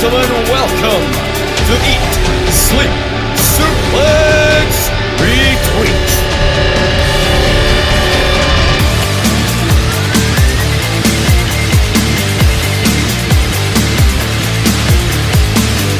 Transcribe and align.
gentlemen, 0.00 0.28
welcome 0.50 1.10
to 1.64 1.74
Eat, 1.88 2.52
Sleep, 2.52 2.90
Suplex, 3.34 4.90
Retweet. 5.16 6.08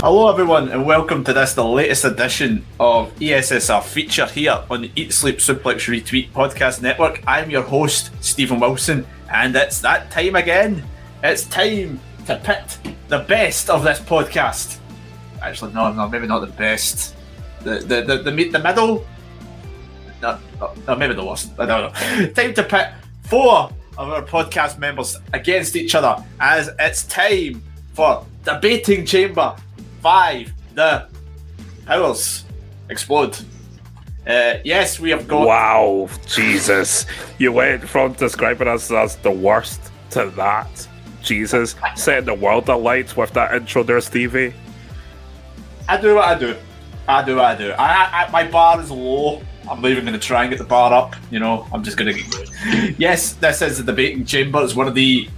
Hello, 0.02 0.30
everyone, 0.30 0.68
and 0.68 0.84
welcome 0.84 1.24
to 1.24 1.32
this, 1.32 1.54
the 1.54 1.64
latest 1.64 2.04
edition 2.04 2.66
of 2.78 3.14
ESSR 3.16 3.82
feature 3.82 4.26
here 4.26 4.62
on 4.70 4.82
the 4.82 4.90
Eat 4.94 5.14
Sleep 5.14 5.38
Suplex 5.38 5.88
Retweet 5.88 6.32
podcast 6.32 6.82
network. 6.82 7.22
I'm 7.26 7.48
your 7.48 7.62
host, 7.62 8.10
Stephen 8.20 8.60
Wilson, 8.60 9.06
and 9.32 9.56
it's 9.56 9.80
that 9.80 10.10
time 10.10 10.36
again. 10.36 10.84
It's 11.22 11.46
time 11.46 11.98
to 12.26 12.36
pit 12.36 12.95
the 13.08 13.20
best 13.20 13.70
of 13.70 13.84
this 13.84 14.00
podcast. 14.00 14.78
Actually, 15.42 15.72
no, 15.72 15.92
no, 15.92 16.08
maybe 16.08 16.26
not 16.26 16.40
the 16.40 16.46
best. 16.46 17.14
The 17.62 17.78
the 17.78 18.02
the 18.02 18.16
the, 18.18 18.48
the 18.50 18.58
middle. 18.58 19.06
No, 20.22 20.38
no, 20.86 20.96
maybe 20.96 21.14
the 21.14 21.24
worst. 21.24 21.52
I 21.58 21.66
don't 21.66 21.92
know. 21.92 22.26
time 22.32 22.54
to 22.54 22.62
pit 22.62 22.88
four 23.24 23.70
of 23.98 24.10
our 24.10 24.22
podcast 24.22 24.78
members 24.78 25.18
against 25.32 25.76
each 25.76 25.94
other 25.94 26.22
as 26.40 26.70
it's 26.78 27.04
time 27.04 27.62
for 27.92 28.24
debating 28.44 29.04
chamber 29.04 29.56
five. 30.00 30.52
The 30.74 31.08
powers 31.86 32.44
explode. 32.88 33.36
Uh, 34.26 34.54
yes, 34.64 34.98
we 34.98 35.10
have 35.10 35.28
got. 35.28 35.46
Wow, 35.46 36.08
Jesus. 36.26 37.06
You 37.38 37.52
went 37.52 37.88
from 37.88 38.14
describing 38.14 38.68
us 38.68 38.90
as 38.90 39.16
the 39.16 39.30
worst 39.30 39.80
to 40.10 40.30
that. 40.30 40.88
Jesus. 41.26 41.74
Setting 41.94 42.24
the 42.24 42.34
world 42.34 42.68
alight 42.68 43.16
with 43.16 43.32
that 43.34 43.54
intro 43.54 43.82
there, 43.82 44.00
Stevie. 44.00 44.54
I 45.88 46.00
do 46.00 46.14
what 46.14 46.24
I 46.24 46.38
do. 46.38 46.56
I 47.08 47.24
do 47.24 47.36
what 47.36 47.44
I 47.44 47.54
do. 47.54 47.70
I, 47.72 48.24
I, 48.24 48.30
my 48.30 48.48
bar 48.48 48.80
is 48.80 48.90
low. 48.90 49.42
I'm 49.70 49.80
not 49.80 49.90
even 49.90 50.04
going 50.04 50.18
to 50.18 50.24
try 50.24 50.42
and 50.42 50.50
get 50.50 50.58
the 50.58 50.64
bar 50.64 50.92
up. 50.92 51.14
You 51.30 51.40
know, 51.40 51.66
I'm 51.72 51.82
just 51.82 51.96
going 51.96 52.14
to. 52.14 52.22
Get 52.22 52.98
Yes, 52.98 53.34
this 53.34 53.62
is 53.62 53.78
the 53.78 53.84
debating 53.84 54.24
chamber. 54.24 54.62
It's 54.62 54.74
one 54.74 54.88
of 54.88 54.94
the 54.94 55.28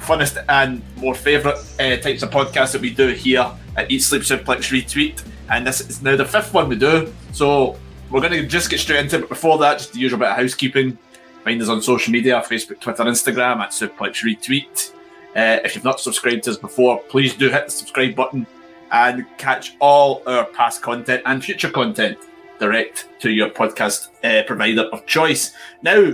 funnest 0.00 0.44
and 0.48 0.82
more 0.96 1.14
favourite 1.14 1.58
uh, 1.80 1.96
types 1.98 2.22
of 2.22 2.30
podcasts 2.30 2.72
that 2.72 2.80
we 2.80 2.90
do 2.90 3.08
here 3.08 3.50
at 3.76 3.90
Eat 3.90 4.00
Sleep 4.00 4.22
Suplex 4.22 4.70
Retweet. 4.70 5.22
And 5.50 5.66
this 5.66 5.80
is 5.80 6.02
now 6.02 6.16
the 6.16 6.24
fifth 6.24 6.52
one 6.52 6.68
we 6.68 6.76
do. 6.76 7.12
So 7.32 7.78
we're 8.10 8.20
going 8.20 8.32
to 8.32 8.46
just 8.46 8.70
get 8.70 8.80
straight 8.80 9.00
into 9.00 9.16
it. 9.16 9.20
But 9.20 9.28
before 9.30 9.58
that, 9.58 9.78
just 9.78 9.92
the 9.92 10.00
usual 10.00 10.18
bit 10.18 10.28
of 10.28 10.36
housekeeping. 10.36 10.98
Find 11.44 11.62
us 11.62 11.68
on 11.68 11.80
social 11.82 12.12
media 12.12 12.42
Facebook, 12.46 12.80
Twitter, 12.80 13.04
Instagram 13.04 13.58
at 13.58 13.70
Suplex 13.70 14.22
Retweet. 14.22 14.92
Uh, 15.36 15.58
if 15.64 15.74
you've 15.74 15.84
not 15.84 16.00
subscribed 16.00 16.44
to 16.44 16.50
us 16.50 16.56
before, 16.56 17.00
please 17.04 17.34
do 17.34 17.50
hit 17.50 17.66
the 17.66 17.70
subscribe 17.70 18.14
button 18.14 18.46
and 18.90 19.26
catch 19.36 19.76
all 19.80 20.22
our 20.26 20.44
past 20.46 20.82
content 20.82 21.22
and 21.26 21.44
future 21.44 21.70
content 21.70 22.18
direct 22.58 23.08
to 23.20 23.30
your 23.30 23.50
podcast 23.50 24.08
uh, 24.24 24.42
provider 24.46 24.82
of 24.92 25.06
choice. 25.06 25.52
Now, 25.82 26.12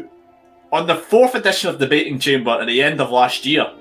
on 0.73 0.87
the 0.87 0.97
fourth 0.97 1.35
edition 1.35 1.71
of 1.71 1.79
Debating 1.79 2.19
Chamber 2.19 2.51
at 2.51 2.67
the 2.67 2.83
end 2.83 3.01
of 3.01 3.11
last 3.11 3.47
year, 3.47 3.73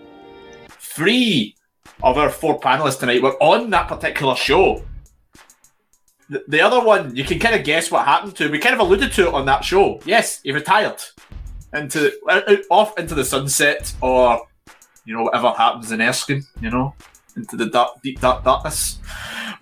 three 0.70 1.56
of 2.04 2.18
our 2.18 2.30
four 2.30 2.60
panelists 2.60 3.00
tonight 3.00 3.22
were 3.22 3.36
on 3.42 3.70
that 3.72 3.88
particular 3.88 4.36
show. 4.36 4.84
The, 6.30 6.44
the 6.48 6.62
other 6.62 6.84
one, 6.84 7.16
you 7.16 7.24
can 7.24 7.40
kind 7.40 7.56
of 7.56 7.66
guess 7.66 7.90
what 7.92 8.06
happened 8.06 8.36
to. 8.38 8.50
We 8.50 8.60
kind 8.60 8.76
of 8.76 8.80
alluded 8.80 9.12
to 9.14 9.28
it 9.28 9.34
on 9.34 9.46
that 9.48 9.66
show. 9.66 10.00
Yes, 10.06 10.42
he 10.44 10.52
retired 10.52 11.02
into 11.74 12.12
off 12.70 12.98
into 13.00 13.16
the 13.16 13.26
sunset, 13.26 13.94
or 14.02 14.48
you 15.06 15.16
know 15.16 15.24
whatever 15.24 15.52
happens 15.52 15.92
in 15.92 16.02
Erskine. 16.02 16.44
You 16.62 16.70
know, 16.70 16.96
into 17.36 17.56
the 17.56 17.68
dark, 17.68 18.02
deep 18.02 18.20
dark 18.20 18.44
darkness. 18.44 19.00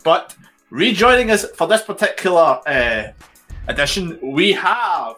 But 0.03 0.36
rejoining 0.70 1.31
us 1.31 1.46
for 1.52 1.68
this 1.68 1.81
particular 1.81 2.59
uh, 2.66 3.12
edition, 3.68 4.19
we 4.22 4.53
have 4.53 5.16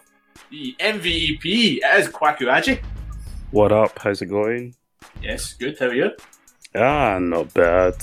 the 0.50 0.76
MVP. 0.80 1.78
It 1.82 2.00
is 2.00 2.08
Kwaku 2.08 2.48
Aji. 2.48 2.84
What 3.52 3.72
up? 3.72 4.00
How's 4.00 4.22
it 4.22 4.28
going? 4.28 4.76
Yes, 5.22 5.54
good. 5.54 5.78
How 5.80 5.88
are 5.88 5.94
you? 5.94 6.12
Ah, 6.76 7.20
not 7.20 7.54
bad. 7.54 7.96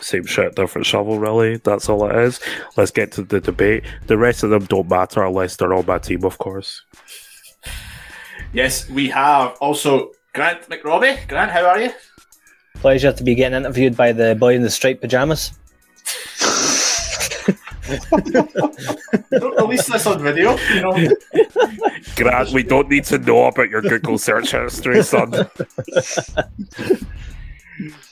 Same 0.00 0.26
shit, 0.26 0.54
different 0.54 0.86
shovel, 0.86 1.18
really. 1.18 1.56
That's 1.58 1.88
all 1.88 2.08
it 2.08 2.16
is. 2.16 2.40
Let's 2.76 2.90
get 2.90 3.12
to 3.12 3.22
the 3.22 3.40
debate. 3.40 3.84
The 4.06 4.18
rest 4.18 4.42
of 4.42 4.50
them 4.50 4.64
don't 4.66 4.88
matter 4.88 5.24
unless 5.24 5.56
they're 5.56 5.72
on 5.72 5.86
my 5.86 5.98
team, 5.98 6.24
of 6.24 6.38
course. 6.38 6.82
Yes, 8.52 8.88
we 8.90 9.08
have 9.08 9.56
also 9.60 10.12
Grant 10.36 10.68
McRobbie. 10.68 11.26
Grant, 11.28 11.50
how 11.50 11.64
are 11.64 11.80
you? 11.80 11.90
Pleasure 12.74 13.10
to 13.10 13.24
be 13.24 13.34
getting 13.34 13.56
interviewed 13.56 13.96
by 13.96 14.12
the 14.12 14.34
boy 14.34 14.54
in 14.54 14.60
the 14.60 14.68
striped 14.68 15.00
pajamas. 15.00 15.52
Don't 19.30 19.56
release 19.56 19.86
this 19.86 20.06
on 20.06 20.22
video. 20.22 20.58
You 20.74 20.82
know. 20.82 21.08
Grant, 22.16 22.52
we 22.52 22.62
don't 22.62 22.90
need 22.90 23.04
to 23.04 23.16
know 23.16 23.46
about 23.46 23.70
your 23.70 23.80
Google 23.80 24.18
search 24.18 24.50
history, 24.50 25.02
son. 25.02 25.30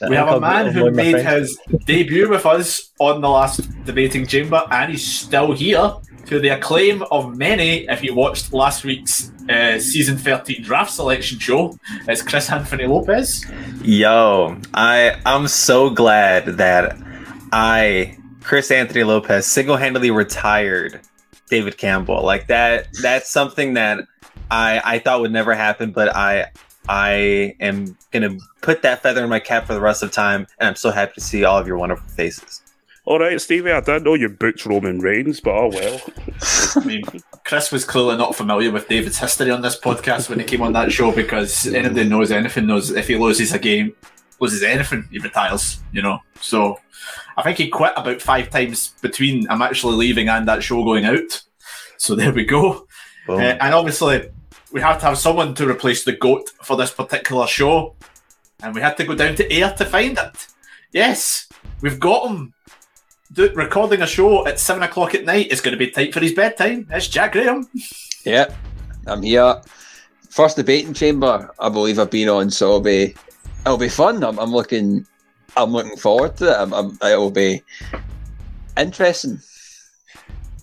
We 0.09 0.15
have 0.15 0.29
a 0.29 0.39
man 0.39 0.73
who 0.73 0.89
made 0.89 1.23
his 1.23 1.59
debut 1.85 2.27
with 2.27 2.47
us 2.47 2.91
on 2.99 3.21
the 3.21 3.29
last 3.29 3.69
debating 3.85 4.25
chamber, 4.25 4.63
and 4.71 4.91
he's 4.91 5.05
still 5.05 5.51
here 5.51 5.93
to 6.25 6.39
the 6.39 6.49
acclaim 6.49 7.03
of 7.11 7.37
many. 7.37 7.87
If 7.87 8.03
you 8.03 8.15
watched 8.15 8.51
last 8.53 8.83
week's 8.83 9.31
uh, 9.49 9.79
season 9.79 10.17
13 10.17 10.63
draft 10.63 10.91
selection 10.91 11.39
show, 11.39 11.77
it's 12.07 12.21
Chris 12.21 12.49
Anthony 12.49 12.85
Lopez. 12.85 13.45
Yo, 13.83 14.57
I 14.73 15.19
I'm 15.25 15.47
so 15.47 15.89
glad 15.89 16.57
that 16.57 16.97
I 17.51 18.17
Chris 18.41 18.71
Anthony 18.71 19.03
Lopez 19.03 19.45
single-handedly 19.45 20.11
retired 20.11 20.99
David 21.49 21.77
Campbell. 21.77 22.23
Like 22.23 22.47
that 22.47 22.87
that's 23.01 23.31
something 23.31 23.75
that 23.75 23.99
I 24.49 24.81
I 24.83 24.99
thought 24.99 25.21
would 25.21 25.31
never 25.31 25.53
happen, 25.53 25.91
but 25.91 26.15
I 26.15 26.51
I 26.89 27.55
am 27.59 27.97
gonna 28.11 28.37
put 28.61 28.81
that 28.81 29.03
feather 29.03 29.23
in 29.23 29.29
my 29.29 29.39
cap 29.39 29.67
for 29.67 29.73
the 29.73 29.81
rest 29.81 30.01
of 30.01 30.11
time, 30.11 30.47
and 30.59 30.69
I'm 30.69 30.75
so 30.75 30.91
happy 30.91 31.13
to 31.15 31.21
see 31.21 31.43
all 31.43 31.57
of 31.57 31.67
your 31.67 31.77
wonderful 31.77 32.07
faces. 32.09 32.61
All 33.07 33.19
right, 33.19 33.39
Stevie, 33.39 33.71
I 33.71 33.81
didn't 33.81 34.03
know 34.03 34.15
you 34.15 34.29
booked 34.29 34.65
Roman 34.65 34.99
Reigns, 34.99 35.39
but 35.39 35.51
oh 35.51 35.67
well. 35.67 36.01
I 36.75 36.83
mean, 36.83 37.03
Chris 37.43 37.71
was 37.71 37.85
clearly 37.85 38.17
not 38.17 38.35
familiar 38.35 38.71
with 38.71 38.87
David's 38.87 39.19
history 39.19 39.51
on 39.51 39.61
this 39.61 39.79
podcast 39.79 40.27
when 40.27 40.39
he 40.39 40.45
came 40.45 40.63
on 40.63 40.73
that 40.73 40.91
show 40.91 41.11
because 41.11 41.67
anybody 41.67 42.09
knows 42.09 42.31
anything 42.31 42.65
knows 42.65 42.89
if 42.89 43.07
he 43.07 43.15
loses 43.15 43.53
a 43.53 43.59
game, 43.59 43.95
loses 44.39 44.63
anything, 44.63 45.07
he 45.11 45.19
retires, 45.19 45.81
you 45.91 46.01
know. 46.01 46.19
So 46.41 46.79
I 47.37 47.43
think 47.43 47.59
he 47.59 47.69
quit 47.69 47.93
about 47.95 48.23
five 48.23 48.49
times 48.49 48.95
between 49.03 49.47
I'm 49.51 49.61
actually 49.61 49.97
leaving 49.97 50.27
and 50.27 50.47
that 50.47 50.63
show 50.63 50.83
going 50.83 51.05
out. 51.05 51.43
So 51.97 52.15
there 52.15 52.33
we 52.33 52.43
go. 52.43 52.87
Uh, 53.29 53.39
and 53.39 53.75
obviously, 53.75 54.31
we 54.71 54.81
have 54.81 54.99
to 55.01 55.05
have 55.05 55.19
someone 55.19 55.53
to 55.55 55.69
replace 55.69 56.03
the 56.03 56.13
GOAT 56.13 56.49
for 56.63 56.75
this 56.75 56.91
particular 56.91 57.45
show. 57.45 57.95
And 58.63 58.73
we 58.73 58.81
had 58.81 58.97
to 58.97 59.05
go 59.05 59.13
down 59.13 59.35
to 59.35 59.53
Ayr 59.53 59.73
to 59.77 59.85
find 59.85 60.17
it. 60.17 60.47
Yes, 60.91 61.47
we've 61.81 61.99
got 61.99 62.29
him. 62.29 62.53
Do, 63.35 63.51
recording 63.53 64.01
a 64.01 64.07
show 64.07 64.47
at 64.47 64.61
seven 64.61 64.81
o'clock 64.83 65.13
at 65.13 65.25
night 65.25 65.51
is 65.51 65.59
going 65.59 65.73
to 65.73 65.77
be 65.77 65.91
tight 65.91 66.13
for 66.13 66.21
his 66.21 66.31
bedtime. 66.31 66.87
It's 66.89 67.09
Jack 67.09 67.33
Graham. 67.33 67.67
Yeah, 68.23 68.55
I'm 69.07 69.23
here. 69.23 69.61
First 70.29 70.55
debating 70.55 70.93
chamber, 70.93 71.51
I 71.59 71.67
believe 71.67 71.99
I've 71.99 72.09
been 72.09 72.29
on, 72.29 72.49
so 72.49 72.67
it'll 72.67 72.79
be 72.79 73.13
it'll 73.65 73.77
be 73.77 73.89
fun. 73.89 74.23
I'm, 74.23 74.39
I'm 74.39 74.51
looking 74.51 75.05
I'm 75.57 75.71
looking 75.71 75.97
forward 75.97 76.37
to 76.37 76.49
it. 76.49 76.57
I'm, 76.57 76.73
I'm, 76.73 76.97
it'll 77.03 77.29
be 77.29 77.61
interesting. 78.77 79.41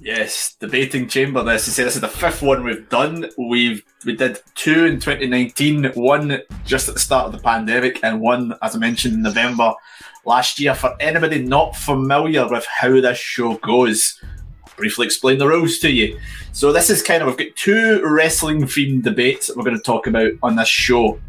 Yes, 0.01 0.57
debating 0.59 1.09
chamber. 1.09 1.43
This 1.43 1.69
is 1.69 1.77
this 1.77 1.95
is 1.97 2.01
the 2.01 2.09
fifth 2.09 2.41
one 2.41 2.65
we've 2.65 2.89
done. 2.89 3.29
We've 3.37 3.85
we 4.07 4.17
did 4.17 4.41
two 4.55 4.87
in 4.87 4.99
2019, 4.99 5.93
one 5.93 6.41
just 6.65 6.89
at 6.89 6.95
the 6.95 7.01
start 7.01 7.27
of 7.27 7.33
the 7.33 7.39
pandemic, 7.39 8.03
and 8.03 8.19
one, 8.19 8.55
as 8.63 8.75
I 8.75 8.79
mentioned, 8.79 9.13
in 9.13 9.21
November 9.21 9.75
last 10.25 10.61
year. 10.61 10.75
For 10.75 10.95
anybody 11.01 11.43
not 11.43 11.77
familiar 11.77 12.49
with 12.49 12.67
how 12.67 13.01
this 13.01 13.19
show 13.19 13.55
goes, 13.57 14.21
I'll 14.65 14.73
briefly 14.77 15.07
explain 15.07 15.39
the 15.39 15.49
rules 15.49 15.79
to 15.79 15.91
you. 15.91 16.19
So 16.53 16.73
this 16.73 16.91
is 16.91 17.03
kind 17.03 17.23
of 17.23 17.29
we've 17.29 17.37
got 17.37 17.57
two 17.57 18.03
wrestling 18.05 18.63
themed 18.63 19.03
debates 19.03 19.47
that 19.47 19.57
we're 19.57 19.65
going 19.65 19.77
to 19.77 19.83
talk 19.83 20.07
about 20.07 20.33
on 20.43 20.57
this 20.57 20.69
show. 20.69 21.21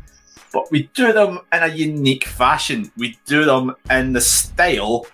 But 0.51 0.69
we 0.71 0.89
do 0.93 1.11
them 1.11 1.39
in 1.51 1.63
a 1.63 1.67
unique 1.67 2.25
fashion. 2.25 2.91
We 2.95 3.17
do 3.25 3.43
them 3.43 3.75
in 3.89 4.13
the 4.13 4.21
style 4.21 5.07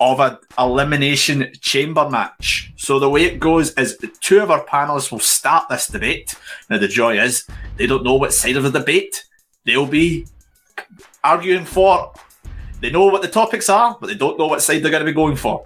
of 0.00 0.20
an 0.20 0.36
elimination 0.58 1.50
chamber 1.60 2.10
match. 2.10 2.72
So 2.76 2.98
the 2.98 3.08
way 3.08 3.24
it 3.24 3.40
goes 3.40 3.72
is 3.74 3.96
the 3.96 4.12
two 4.20 4.40
of 4.40 4.50
our 4.50 4.64
panelists 4.66 5.10
will 5.10 5.20
start 5.20 5.68
this 5.68 5.86
debate. 5.86 6.34
Now 6.68 6.78
the 6.78 6.88
joy 6.88 7.18
is 7.18 7.46
they 7.76 7.86
don't 7.86 8.04
know 8.04 8.14
what 8.14 8.34
side 8.34 8.56
of 8.56 8.64
the 8.64 8.78
debate 8.78 9.24
they'll 9.64 9.86
be 9.86 10.26
arguing 11.22 11.64
for. 11.64 12.12
They 12.84 12.90
know 12.90 13.06
what 13.06 13.22
the 13.22 13.28
topics 13.28 13.70
are, 13.70 13.96
but 13.98 14.08
they 14.08 14.14
don't 14.14 14.38
know 14.38 14.46
what 14.46 14.60
side 14.60 14.82
they're 14.82 14.90
going 14.90 15.06
to 15.06 15.10
be 15.10 15.14
going 15.14 15.36
for. 15.36 15.64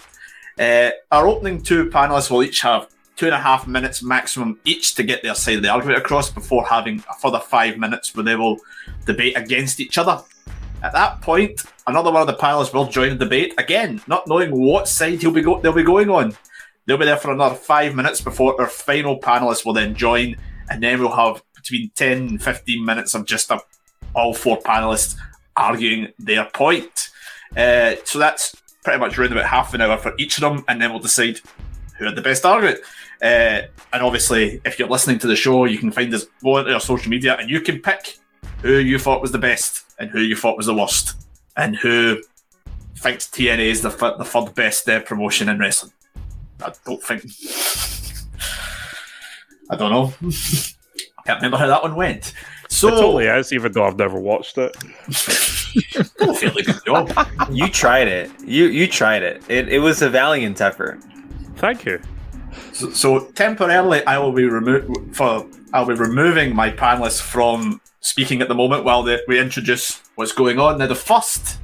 Uh, 0.56 0.90
our 1.10 1.26
opening 1.26 1.60
two 1.60 1.86
panelists 1.86 2.30
will 2.30 2.44
each 2.44 2.60
have 2.60 2.86
two 3.16 3.26
and 3.26 3.34
a 3.34 3.40
half 3.40 3.66
minutes 3.66 4.04
maximum 4.04 4.60
each 4.64 4.94
to 4.94 5.02
get 5.02 5.24
their 5.24 5.34
side 5.34 5.56
of 5.56 5.62
the 5.62 5.68
argument 5.68 5.98
across 5.98 6.30
before 6.30 6.64
having 6.64 7.02
a 7.10 7.14
further 7.14 7.40
five 7.40 7.76
minutes 7.76 8.14
where 8.14 8.22
they 8.22 8.36
will 8.36 8.58
debate 9.04 9.36
against 9.36 9.80
each 9.80 9.98
other. 9.98 10.22
At 10.84 10.92
that 10.92 11.20
point, 11.20 11.60
another 11.88 12.12
one 12.12 12.20
of 12.20 12.28
the 12.28 12.40
panelists 12.40 12.72
will 12.72 12.86
join 12.86 13.18
the 13.18 13.24
debate 13.24 13.52
again, 13.58 14.00
not 14.06 14.28
knowing 14.28 14.52
what 14.52 14.86
side 14.86 15.20
he'll 15.20 15.32
be 15.32 15.42
go- 15.42 15.60
they'll 15.60 15.72
be 15.72 15.82
going 15.82 16.10
on. 16.10 16.36
They'll 16.86 16.98
be 16.98 17.06
there 17.06 17.16
for 17.16 17.32
another 17.32 17.56
five 17.56 17.96
minutes 17.96 18.20
before 18.20 18.60
our 18.60 18.68
final 18.68 19.18
panelist 19.18 19.66
will 19.66 19.72
then 19.72 19.96
join, 19.96 20.36
and 20.70 20.80
then 20.80 21.00
we'll 21.00 21.16
have 21.16 21.42
between 21.56 21.90
10 21.96 22.12
and 22.28 22.40
15 22.40 22.84
minutes 22.84 23.16
of 23.16 23.26
just 23.26 23.50
a, 23.50 23.60
all 24.14 24.34
four 24.34 24.60
panelists 24.60 25.16
arguing 25.58 26.12
their 26.19 26.44
point. 26.46 27.10
Uh, 27.56 27.94
so 28.05 28.19
that's 28.19 28.55
pretty 28.84 28.99
much 28.99 29.19
around 29.19 29.32
about 29.32 29.46
half 29.46 29.75
an 29.75 29.81
hour 29.81 29.96
for 29.99 30.14
each 30.19 30.38
of 30.38 30.43
them, 30.43 30.64
and 30.69 30.81
then 30.81 30.90
we'll 30.90 31.00
decide 31.00 31.40
who 31.99 32.05
had 32.05 32.16
the 32.16 32.22
best 32.22 32.44
argument. 32.44 32.78
Uh, 33.20 33.62
and 33.93 34.02
obviously, 34.02 34.60
if 34.64 34.78
you're 34.78 34.88
listening 34.88 35.19
to 35.19 35.26
the 35.26 35.37
show, 35.37 35.64
you 35.64 35.78
can 35.78 35.90
find 35.90 36.14
us 36.14 36.26
onto 36.44 36.70
our 36.70 36.81
social 36.81 37.10
media 37.10 37.37
and 37.37 37.50
you 37.50 37.60
can 37.60 37.81
pick 37.81 38.16
who 38.62 38.78
you 38.78 38.99
thought 38.99 39.20
was 39.20 39.32
the 39.32 39.38
best 39.38 39.84
and 39.99 40.10
who 40.10 40.20
you 40.20 40.37
thought 40.37 40.56
was 40.56 40.66
the 40.66 40.75
worst, 40.75 41.16
and 41.56 41.76
who 41.76 42.22
thinks 42.96 43.26
TNA 43.26 43.58
is 43.58 43.82
the, 43.82 43.90
the 43.90 44.25
third 44.25 44.54
best 44.54 44.88
uh, 44.88 45.00
promotion 45.00 45.49
in 45.49 45.58
wrestling. 45.58 45.93
I 46.62 46.72
don't 46.87 47.02
think. 47.02 47.25
I 49.70 49.76
don't 49.76 49.90
know. 49.90 50.14
I 50.22 51.22
can't 51.26 51.38
remember 51.43 51.58
how 51.58 51.66
that 51.66 51.82
one 51.82 51.94
went. 51.96 52.32
So, 52.68 52.88
It 52.88 52.90
totally 52.92 53.26
is, 53.26 53.52
even 53.52 53.72
though 53.72 53.84
I've 53.84 53.98
never 53.98 54.18
watched 54.18 54.58
it. 54.58 54.76
a 55.08 56.34
fairly 56.34 56.62
good 56.62 56.84
job. 56.84 57.10
You 57.50 57.68
tried 57.68 58.08
it. 58.08 58.30
You 58.44 58.66
you 58.66 58.86
tried 58.86 59.22
it. 59.22 59.42
It 59.48 59.68
it 59.68 59.78
was 59.78 60.02
a 60.02 60.10
valiant 60.10 60.60
effort. 60.60 61.00
Thank 61.56 61.86
you. 61.86 62.00
So, 62.72 62.90
so 62.90 63.20
temporarily, 63.30 64.04
I 64.06 64.18
will 64.18 64.32
be 64.32 64.44
remo- 64.44 64.86
for 65.12 65.46
I'll 65.72 65.86
be 65.86 65.94
removing 65.94 66.54
my 66.54 66.70
panelists 66.70 67.20
from 67.20 67.80
speaking 68.00 68.40
at 68.42 68.48
the 68.48 68.54
moment 68.54 68.84
while 68.84 69.02
the, 69.02 69.22
we 69.28 69.38
introduce 69.40 70.00
what's 70.14 70.32
going 70.32 70.58
on. 70.58 70.78
Now, 70.78 70.86
the 70.86 70.94
first 70.94 71.58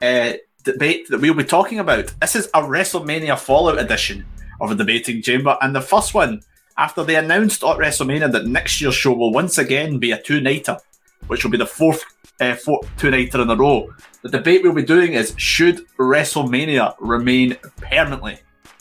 uh, 0.00 0.32
debate 0.64 1.08
that 1.08 1.20
we'll 1.20 1.34
be 1.34 1.44
talking 1.44 1.78
about 1.78 2.12
this 2.20 2.36
is 2.36 2.46
a 2.54 2.62
WrestleMania 2.62 3.38
Fallout 3.38 3.78
edition 3.78 4.24
of 4.60 4.70
a 4.70 4.74
debating 4.74 5.22
chamber, 5.22 5.58
and 5.60 5.74
the 5.74 5.80
first 5.80 6.14
one 6.14 6.40
after 6.78 7.02
they 7.02 7.16
announced 7.16 7.62
at 7.62 7.78
WrestleMania 7.78 8.30
that 8.32 8.46
next 8.46 8.80
year's 8.80 8.94
show 8.94 9.12
will 9.12 9.32
once 9.32 9.58
again 9.58 9.98
be 9.98 10.12
a 10.12 10.20
two-nighter, 10.20 10.78
which 11.26 11.44
will 11.44 11.50
be 11.50 11.58
the 11.58 11.66
fourth, 11.66 12.04
uh, 12.40 12.54
fourth 12.54 12.88
two-nighter 12.98 13.40
in 13.40 13.50
a 13.50 13.56
row. 13.56 13.88
The 14.22 14.28
debate 14.28 14.62
we'll 14.62 14.72
be 14.72 14.82
doing 14.82 15.14
is 15.14 15.34
should 15.36 15.86
WrestleMania 15.98 16.96
remain 16.98 17.56
permanently 17.76 18.38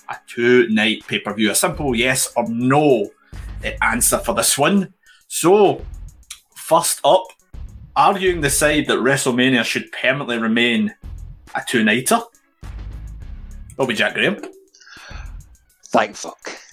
a 0.09 0.15
two 0.27 0.67
night 0.69 1.03
pay 1.07 1.19
per 1.19 1.33
view? 1.33 1.51
A 1.51 1.55
simple 1.55 1.95
yes 1.95 2.31
or 2.35 2.47
no 2.49 3.11
answer 3.81 4.19
for 4.19 4.33
this 4.33 4.57
one. 4.57 4.93
So, 5.27 5.83
first 6.55 6.99
up, 7.03 7.23
arguing 7.95 8.41
the 8.41 8.49
side 8.49 8.87
that 8.87 8.99
WrestleMania 8.99 9.63
should 9.63 9.91
permanently 9.91 10.37
remain 10.37 10.93
a 11.55 11.61
two 11.67 11.83
nighter. 11.83 12.19
Will 13.77 13.87
be 13.87 13.93
Jack 13.93 14.13
Graham. 14.13 14.41
Thank 15.87 16.15
fuck. 16.15 16.64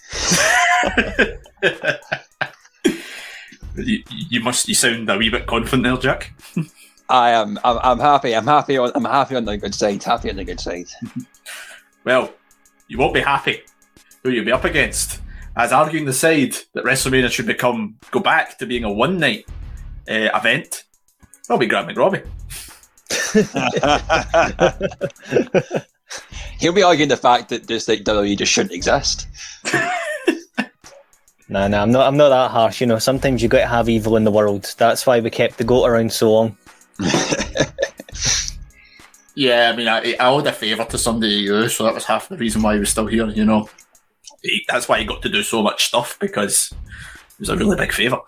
You, 3.75 4.03
you 4.09 4.41
must. 4.41 4.69
You 4.69 4.75
sound 4.75 5.09
a 5.09 5.17
wee 5.17 5.31
bit 5.31 5.47
confident 5.47 5.85
there, 5.85 5.97
Jack. 5.97 6.35
I 7.09 7.31
am. 7.31 7.59
I'm, 7.65 7.79
I'm 7.83 7.99
happy. 7.99 8.35
I'm 8.35 8.47
happy 8.47 8.77
on. 8.77 8.93
I'm 8.95 9.05
happy 9.05 9.37
on 9.37 9.45
the 9.45 9.57
good 9.57 9.75
side. 9.75 10.03
Happy 10.03 10.31
on 10.31 10.37
the 10.37 10.45
good 10.45 10.61
side. 10.61 10.89
Well, 12.05 12.33
you 12.89 12.99
won't 12.99 13.15
be 13.15 13.21
happy 13.21 13.63
who 14.23 14.31
you'll 14.31 14.45
be 14.45 14.53
up 14.53 14.65
against. 14.65 15.21
As 15.57 15.73
arguing 15.73 16.07
the 16.07 16.13
side 16.13 16.55
that 16.75 16.85
WrestleMania 16.85 17.31
should 17.31 17.47
become 17.47 17.97
go 18.11 18.21
back 18.21 18.59
to 18.59 18.67
being 18.67 18.85
a 18.85 18.93
one 18.93 19.19
night 19.19 19.47
uh, 20.09 20.31
event, 20.35 20.85
will 21.49 21.59
be 21.59 21.67
Grant 21.67 21.89
McRobbie. 21.89 22.27
He'll 26.59 26.73
be 26.73 26.83
arguing 26.83 27.09
the 27.09 27.17
fact 27.17 27.49
that 27.51 27.67
just 27.67 27.89
like 27.89 28.05
WWE 28.05 28.37
just 28.37 28.53
shouldn't 28.53 28.75
exist. 28.75 29.29
No, 31.53 31.69
no, 31.69 31.83
I'm 31.83 31.93
not. 31.93 32.07
I'm 32.07 32.17
not 32.17 32.31
that 32.31 32.51
harsh. 32.51 32.81
You 32.81 32.87
know, 32.87 32.99
sometimes 32.99 33.43
you 33.43 33.49
got 33.49 33.61
to 33.61 33.67
have 33.67 33.89
evil 33.89 34.17
in 34.17 34.25
the 34.25 34.31
world. 34.31 34.75
That's 34.79 35.07
why 35.07 35.21
we 35.21 35.31
kept 35.31 35.59
the 35.59 35.65
goat 35.65 35.87
around 35.87 36.13
so 36.13 36.33
long. 36.33 36.57
Yeah, 39.35 39.71
I 39.73 39.77
mean, 39.77 39.89
I, 39.89 40.15
I 40.21 40.27
owed 40.27 40.47
a 40.47 40.53
favour 40.53 40.85
to 40.85 40.99
somebody 40.99 41.33
you, 41.33 41.69
so 41.69 41.85
that 41.85 41.95
was 41.95 42.05
half 42.05 42.29
the 42.29 42.37
reason 42.37 42.63
why 42.63 42.75
he 42.75 42.81
was 42.81 42.91
still 42.91 43.07
here, 43.07 43.29
you 43.29 43.45
know. 43.45 43.69
He, 44.43 44.65
that's 44.69 44.89
why 44.89 44.99
he 44.99 45.05
got 45.05 45.23
to 45.23 45.29
do 45.29 45.43
so 45.43 45.63
much 45.63 45.85
stuff, 45.85 46.19
because 46.19 46.75
it 47.31 47.41
was 47.41 47.49
a 47.49 47.57
really 47.57 47.77
big 47.77 47.93
favour. 47.93 48.21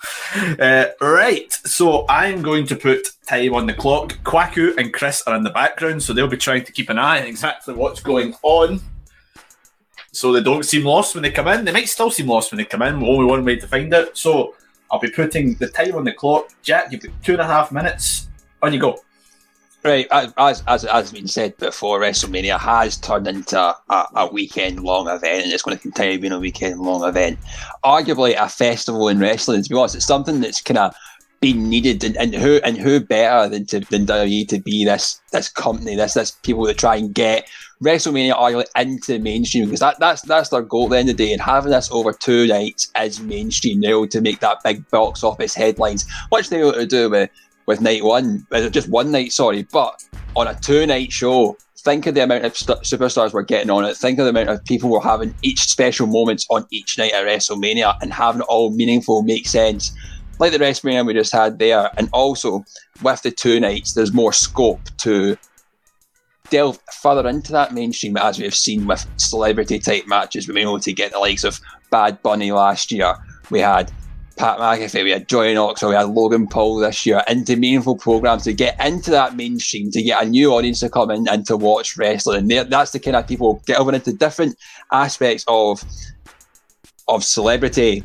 Uh, 0.59 0.87
right, 1.01 1.53
so 1.53 2.07
I'm 2.09 2.41
going 2.41 2.67
to 2.69 2.77
put 2.77 3.09
time 3.29 3.55
on 3.55 3.67
the 3.67 3.75
clock. 3.75 4.15
Kwaku 4.25 4.77
and 4.79 4.95
Chris 4.95 5.23
are 5.27 5.37
in 5.37 5.43
the 5.43 5.51
background, 5.51 6.03
so 6.03 6.15
they'll 6.15 6.27
be 6.27 6.39
trying 6.39 6.65
to 6.65 6.73
keep 6.73 6.89
an 6.89 6.99
eye 6.99 7.21
on 7.21 7.27
exactly 7.27 7.75
what's 7.75 8.01
going 8.01 8.35
on. 8.43 8.81
So 10.15 10.33
they 10.33 10.43
don't 10.43 10.65
seem 10.65 10.85
lost 10.85 11.15
when 11.15 11.23
they 11.23 11.31
come 11.31 11.49
in. 11.49 11.65
They 11.65 11.73
might 11.73 11.89
still 11.89 12.11
seem 12.11 12.29
lost 12.29 12.53
when 12.53 12.59
they 12.59 12.65
come 12.65 12.83
in. 12.83 12.95
Only 12.95 13.25
one 13.25 13.45
way 13.45 13.57
to 13.57 13.67
find 13.67 13.93
out. 13.93 14.17
So 14.17 14.55
I'll 14.91 15.01
be 15.01 15.11
putting 15.11 15.55
the 15.55 15.69
time 15.69 15.95
on 15.97 16.05
the 16.05 16.13
clock. 16.13 16.51
Jack, 16.63 16.93
you've 16.93 17.03
got 17.03 17.23
two 17.23 17.33
and 17.33 17.41
a 17.41 17.47
half 17.47 17.73
minutes. 17.73 18.29
On 18.63 18.73
you 18.73 18.81
go. 18.81 19.01
Right, 19.83 20.07
as 20.11 20.33
as 20.39 20.63
as 20.65 20.83
has 20.85 21.13
been 21.13 21.29
said 21.29 21.59
before, 21.59 22.01
WrestleMania 22.01 22.59
has 22.59 22.97
turned 22.97 23.29
into 23.29 23.59
a, 23.59 23.77
a 23.91 24.31
weekend 24.33 24.81
long 24.81 25.09
event, 25.09 25.45
and 25.45 25.53
it's 25.53 25.63
going 25.63 25.77
to 25.77 25.83
continue 25.83 26.19
being 26.19 26.33
a 26.33 26.39
weekend 26.39 26.81
long 26.81 27.07
event. 27.07 27.39
Arguably, 27.85 28.35
a 28.41 28.49
festival 28.49 29.09
in 29.09 29.19
wrestling. 29.19 29.63
To 29.63 29.69
be 29.69 29.77
honest, 29.77 29.97
it's 29.97 30.07
something 30.07 30.41
that's 30.41 30.63
kind 30.63 30.79
of 30.79 30.95
been 31.41 31.69
needed, 31.69 32.03
and, 32.03 32.17
and 32.17 32.35
who 32.35 32.61
and 32.65 32.79
who 32.79 32.99
better 32.99 33.47
than 33.47 33.67
to 33.67 33.81
than 33.81 34.07
WWE 34.07 34.49
to 34.49 34.59
be 34.59 34.87
this 34.87 35.21
this 35.33 35.51
company, 35.51 35.97
this 35.97 36.15
this 36.15 36.31
people 36.31 36.65
that 36.65 36.79
try 36.79 36.97
and 36.97 37.13
get 37.13 37.47
WrestleMania 37.85 38.35
arguably 38.35 38.65
into 38.77 39.19
mainstream 39.19 39.67
because 39.67 39.81
that, 39.81 39.99
that's 40.01 40.23
that's 40.23 40.49
their 40.49 40.63
goal 40.63 40.87
at 40.87 40.91
the 40.91 40.99
end 40.99 41.11
of 41.11 41.17
the 41.17 41.27
day, 41.27 41.33
and 41.33 41.43
having 41.43 41.71
this 41.71 41.91
over 41.93 42.13
two 42.13 42.47
nights 42.47 42.91
is 43.01 43.21
mainstream. 43.21 43.81
They're 43.81 44.07
to 44.07 44.21
make 44.21 44.41
that 44.41 44.63
big 44.65 44.89
box 44.91 45.23
office 45.23 45.55
headlines, 45.55 46.07
which 46.31 46.49
they're 46.49 46.61
able 46.61 46.73
to 46.73 46.87
do 46.87 47.11
with 47.11 47.31
with 47.67 47.81
night 47.81 48.05
one, 48.05 48.47
uh, 48.53 48.69
just 48.69 48.89
one 48.89 49.11
night, 49.11 49.33
sorry, 49.33 49.63
but 49.73 50.03
on 50.37 50.47
a 50.47 50.55
two 50.61 50.87
night 50.87 51.13
show, 51.13 51.57
think 51.79 52.07
of 52.07 52.15
the 52.15 52.23
amount 52.23 52.45
of 52.45 52.57
st- 52.57 52.81
superstars 52.81 53.33
we're 53.33 53.43
getting 53.43 53.71
on 53.71 53.85
it. 53.85 53.97
Think 53.97 54.19
of 54.19 54.25
the 54.25 54.31
amount 54.31 54.51
of 54.51 54.65
people 54.65 54.91
we're 54.91 55.01
having 55.01 55.35
each 55.43 55.61
special 55.61 56.07
moments 56.07 56.47
on 56.51 56.67
each 56.71 56.99
night 56.99 57.13
at 57.13 57.27
WrestleMania 57.27 57.97
and 58.01 58.13
having 58.13 58.41
it 58.41 58.47
all 58.49 58.71
meaningful, 58.71 59.23
make 59.23 59.47
sense. 59.47 59.95
Like 60.39 60.53
the 60.53 60.59
WrestleMania 60.59 61.07
we 61.07 61.15
just 61.15 61.33
had 61.33 61.59
there, 61.59 61.91
and 61.97 62.09
also 62.13 62.65
with 63.03 63.23
the 63.23 63.31
two 63.31 63.61
nights, 63.61 63.93
there's 63.95 64.13
more 64.13 64.33
scope 64.33 64.81
to 64.99 65.39
delve 66.55 66.79
further 67.03 67.29
into 67.29 67.51
that 67.51 67.75
mainstream 67.75 68.17
as 68.17 68.39
we 68.39 68.45
have 68.45 68.55
seen 68.55 68.87
with 68.87 69.05
celebrity 69.17 69.81
type 69.81 70.07
matches. 70.07 70.47
We've 70.47 70.55
been 70.55 70.69
able 70.69 70.79
to 70.79 70.93
get 70.93 71.11
the 71.11 71.19
likes 71.19 71.43
of 71.43 71.61
Bad 71.91 72.23
Bunny 72.23 72.53
last 72.53 72.93
year. 72.93 73.17
We 73.51 73.59
had 73.59 73.91
Pat 74.37 74.59
McAfee, 74.59 75.03
we 75.03 75.11
had 75.11 75.29
Johnny 75.29 75.55
Knoxville, 75.55 75.89
we 75.89 75.97
had 75.97 76.11
Logan 76.11 76.47
Paul 76.47 76.77
this 76.77 77.05
year, 77.05 77.25
into 77.29 77.57
meaningful 77.57 77.97
programs 77.97 78.45
to 78.45 78.53
get 78.53 78.79
into 78.85 79.11
that 79.11 79.35
mainstream, 79.35 79.91
to 79.91 80.03
get 80.03 80.23
a 80.23 80.27
new 80.27 80.53
audience 80.53 80.79
to 80.81 80.89
come 80.89 81.11
in 81.11 81.29
and 81.29 81.45
to 81.47 81.57
watch 81.57 81.97
wrestling. 81.97 82.49
And 82.53 82.71
that's 82.71 82.93
the 82.93 83.01
kind 83.01 83.17
of 83.17 83.27
people 83.27 83.61
delving 83.67 83.97
into 83.97 84.13
different 84.13 84.57
aspects 84.93 85.45
of 85.49 85.83
of 87.09 87.25
celebrity 87.25 88.05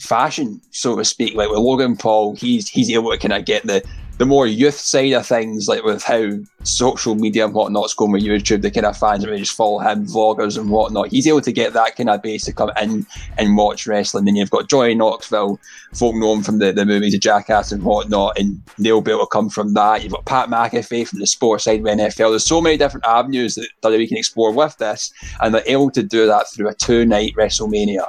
fashion, 0.00 0.62
so 0.70 0.96
to 0.96 1.04
speak. 1.04 1.34
Like 1.34 1.50
with 1.50 1.58
Logan 1.58 1.98
Paul, 1.98 2.34
he's 2.34 2.66
he's 2.66 2.90
able 2.90 3.10
to 3.10 3.18
kind 3.18 3.34
of 3.34 3.44
get 3.44 3.66
the 3.66 3.84
the 4.20 4.26
more 4.26 4.46
youth 4.46 4.78
side 4.78 5.14
of 5.14 5.26
things, 5.26 5.66
like 5.66 5.82
with 5.82 6.02
how 6.02 6.30
social 6.62 7.14
media 7.14 7.46
and 7.46 7.54
whatnot's 7.54 7.94
going 7.94 8.12
with 8.12 8.22
YouTube, 8.22 8.60
the 8.60 8.70
kind 8.70 8.84
of 8.84 8.94
fans 8.94 9.24
that 9.24 9.34
just 9.38 9.56
follow 9.56 9.78
him, 9.78 10.06
vloggers 10.06 10.58
and 10.58 10.68
whatnot. 10.68 11.08
He's 11.08 11.26
able 11.26 11.40
to 11.40 11.50
get 11.50 11.72
that 11.72 11.96
kind 11.96 12.10
of 12.10 12.20
base 12.20 12.44
to 12.44 12.52
come 12.52 12.70
in 12.78 13.06
and 13.38 13.56
watch 13.56 13.86
wrestling. 13.86 14.26
Then 14.26 14.36
you've 14.36 14.50
got 14.50 14.68
Johnny 14.68 14.94
Knoxville, 14.94 15.58
folk 15.94 16.14
know 16.16 16.34
him 16.34 16.42
from 16.42 16.58
the, 16.58 16.70
the 16.70 16.84
movies 16.84 17.14
of 17.14 17.20
Jackass 17.20 17.72
and 17.72 17.82
whatnot, 17.82 18.38
and 18.38 18.60
they'll 18.76 19.00
be 19.00 19.10
able 19.10 19.20
to 19.20 19.26
come 19.28 19.48
from 19.48 19.72
that. 19.72 20.02
You've 20.02 20.12
got 20.12 20.26
Pat 20.26 20.50
McAfee 20.50 21.08
from 21.08 21.20
the 21.20 21.26
sports 21.26 21.64
side 21.64 21.80
of 21.80 21.86
NFL. 21.86 22.28
There's 22.28 22.44
so 22.44 22.60
many 22.60 22.76
different 22.76 23.06
avenues 23.06 23.54
that, 23.54 23.70
that 23.80 23.92
we 23.92 24.06
can 24.06 24.18
explore 24.18 24.52
with 24.52 24.76
this, 24.76 25.14
and 25.40 25.54
they're 25.54 25.62
able 25.64 25.90
to 25.92 26.02
do 26.02 26.26
that 26.26 26.46
through 26.50 26.68
a 26.68 26.74
two 26.74 27.06
night 27.06 27.32
WrestleMania 27.38 28.06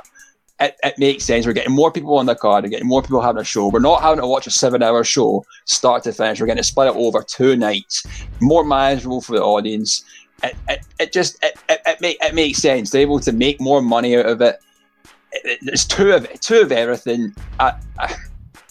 it, 0.61 0.77
it 0.83 0.97
makes 0.97 1.23
sense. 1.25 1.45
We're 1.45 1.53
getting 1.53 1.73
more 1.73 1.91
people 1.91 2.17
on 2.17 2.27
the 2.27 2.35
card. 2.35 2.63
We're 2.63 2.69
getting 2.69 2.87
more 2.87 3.01
people 3.01 3.21
having 3.21 3.41
a 3.41 3.45
show. 3.45 3.67
We're 3.67 3.79
not 3.79 4.01
having 4.01 4.19
to 4.21 4.27
watch 4.27 4.47
a 4.47 4.51
seven-hour 4.51 5.03
show 5.03 5.43
start 5.65 6.03
to 6.03 6.13
finish. 6.13 6.39
We're 6.39 6.45
getting 6.45 6.61
to 6.63 6.67
split 6.67 6.87
it 6.87 6.95
over 6.95 7.23
two 7.23 7.55
nights. 7.55 8.05
More 8.39 8.63
manageable 8.63 9.21
for 9.21 9.33
the 9.33 9.43
audience. 9.43 10.03
It, 10.43 10.55
it, 10.69 10.79
it 10.99 11.13
just 11.13 11.43
it, 11.43 11.57
it, 11.67 11.81
it, 11.85 12.01
make, 12.01 12.17
it 12.23 12.33
makes 12.35 12.59
sense. 12.59 12.91
They're 12.91 13.01
able 13.01 13.19
to 13.19 13.31
make 13.31 13.59
more 13.59 13.81
money 13.81 14.17
out 14.17 14.27
of 14.27 14.41
it. 14.41 14.59
it 15.31 15.59
it's 15.63 15.85
two 15.85 16.11
of 16.13 16.27
two 16.39 16.61
of 16.61 16.71
everything. 16.71 17.35
I, 17.59 17.73
I 17.99 18.15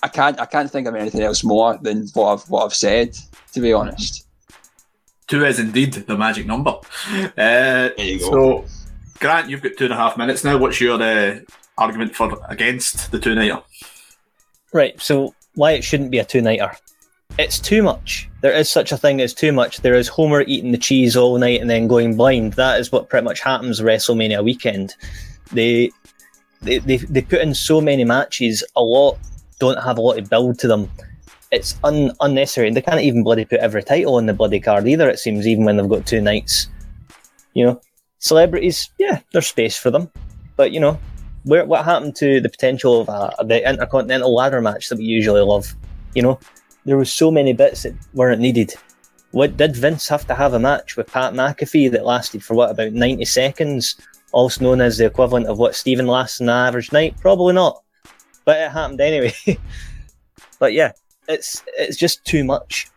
I 0.02 0.08
can't 0.08 0.40
I 0.40 0.46
can't 0.46 0.70
think 0.70 0.86
of 0.86 0.94
anything 0.94 1.22
else 1.22 1.44
more 1.44 1.78
than 1.82 2.06
what 2.14 2.32
I've 2.32 2.50
what 2.50 2.64
I've 2.64 2.74
said. 2.74 3.16
To 3.52 3.60
be 3.60 3.72
honest. 3.72 4.26
Two 5.26 5.44
is 5.44 5.60
indeed 5.60 5.92
the 5.92 6.16
magic 6.16 6.46
number. 6.46 6.70
Uh, 7.12 7.28
There 7.36 7.94
you 7.98 8.18
go. 8.18 8.30
so, 8.30 8.64
Grant, 9.20 9.48
you've 9.48 9.62
got 9.62 9.72
two 9.76 9.84
and 9.84 9.92
a 9.92 9.96
half 9.96 10.16
minutes 10.16 10.42
now. 10.42 10.58
What's 10.58 10.80
your 10.80 11.00
uh, 11.00 11.38
argument 11.80 12.14
for 12.14 12.38
against 12.48 13.10
the 13.10 13.18
two 13.18 13.34
nighter? 13.34 13.62
Right. 14.72 15.00
So 15.00 15.34
why 15.54 15.72
it 15.72 15.82
shouldn't 15.82 16.10
be 16.10 16.18
a 16.18 16.24
two 16.24 16.40
nighter 16.40 16.72
it's 17.38 17.58
too 17.58 17.82
much. 17.82 18.28
There 18.40 18.52
is 18.52 18.70
such 18.70 18.92
a 18.92 18.96
thing 18.96 19.20
as 19.20 19.32
too 19.32 19.52
much. 19.52 19.78
There 19.78 19.94
is 19.94 20.08
Homer 20.08 20.42
eating 20.42 20.72
the 20.72 20.78
cheese 20.78 21.16
all 21.16 21.38
night 21.38 21.60
and 21.60 21.70
then 21.70 21.88
going 21.88 22.16
blind. 22.16 22.54
That 22.54 22.80
is 22.80 22.92
what 22.92 23.08
pretty 23.08 23.24
much 23.24 23.40
happens 23.40 23.80
WrestleMania 23.80 24.44
weekend. 24.44 24.94
They 25.52 25.90
they, 26.62 26.78
they, 26.78 26.98
they 26.98 27.22
put 27.22 27.40
in 27.40 27.54
so 27.54 27.80
many 27.80 28.04
matches, 28.04 28.62
a 28.76 28.82
lot 28.82 29.18
don't 29.58 29.82
have 29.82 29.96
a 29.96 30.00
lot 30.00 30.18
of 30.18 30.28
build 30.28 30.58
to 30.58 30.68
them. 30.68 30.90
It's 31.50 31.78
un, 31.84 32.12
unnecessary. 32.20 32.70
They 32.70 32.82
can't 32.82 33.00
even 33.00 33.22
bloody 33.22 33.46
put 33.46 33.60
every 33.60 33.82
title 33.82 34.16
on 34.16 34.26
the 34.26 34.34
bloody 34.34 34.60
card 34.60 34.86
either, 34.86 35.08
it 35.08 35.18
seems, 35.18 35.46
even 35.46 35.64
when 35.64 35.76
they've 35.76 35.88
got 35.88 36.06
two 36.06 36.20
nights. 36.20 36.68
You 37.54 37.64
know, 37.64 37.80
celebrities, 38.18 38.90
yeah, 38.98 39.20
there's 39.32 39.46
space 39.46 39.76
for 39.76 39.90
them. 39.90 40.10
But, 40.56 40.72
you 40.72 40.80
know, 40.80 40.98
where, 41.44 41.64
what 41.64 41.84
happened 41.84 42.16
to 42.16 42.40
the 42.40 42.48
potential 42.48 43.00
of 43.00 43.08
uh, 43.08 43.30
the 43.42 43.68
Intercontinental 43.68 44.34
ladder 44.34 44.60
match 44.60 44.88
that 44.88 44.98
we 44.98 45.04
usually 45.04 45.40
love? 45.40 45.74
You 46.14 46.22
know, 46.22 46.40
there 46.84 46.96
was 46.96 47.12
so 47.12 47.30
many 47.30 47.52
bits 47.52 47.82
that 47.82 47.94
weren't 48.14 48.40
needed. 48.40 48.74
What 49.32 49.56
did 49.56 49.76
Vince 49.76 50.08
have 50.08 50.26
to 50.26 50.34
have 50.34 50.54
a 50.54 50.58
match 50.58 50.96
with 50.96 51.06
Pat 51.06 51.34
McAfee 51.34 51.90
that 51.92 52.04
lasted 52.04 52.42
for 52.42 52.54
what 52.54 52.70
about 52.70 52.92
ninety 52.92 53.24
seconds, 53.24 53.96
also 54.32 54.64
known 54.64 54.80
as 54.80 54.98
the 54.98 55.06
equivalent 55.06 55.46
of 55.46 55.58
what 55.58 55.74
Stephen 55.74 56.06
lasts 56.06 56.40
in 56.40 56.48
an 56.48 56.66
average 56.66 56.92
night? 56.92 57.16
Probably 57.20 57.54
not, 57.54 57.82
but 58.44 58.58
it 58.58 58.70
happened 58.72 59.00
anyway. 59.00 59.32
but 60.58 60.72
yeah, 60.72 60.92
it's 61.28 61.62
it's 61.78 61.96
just 61.96 62.24
too 62.24 62.44
much. 62.44 62.88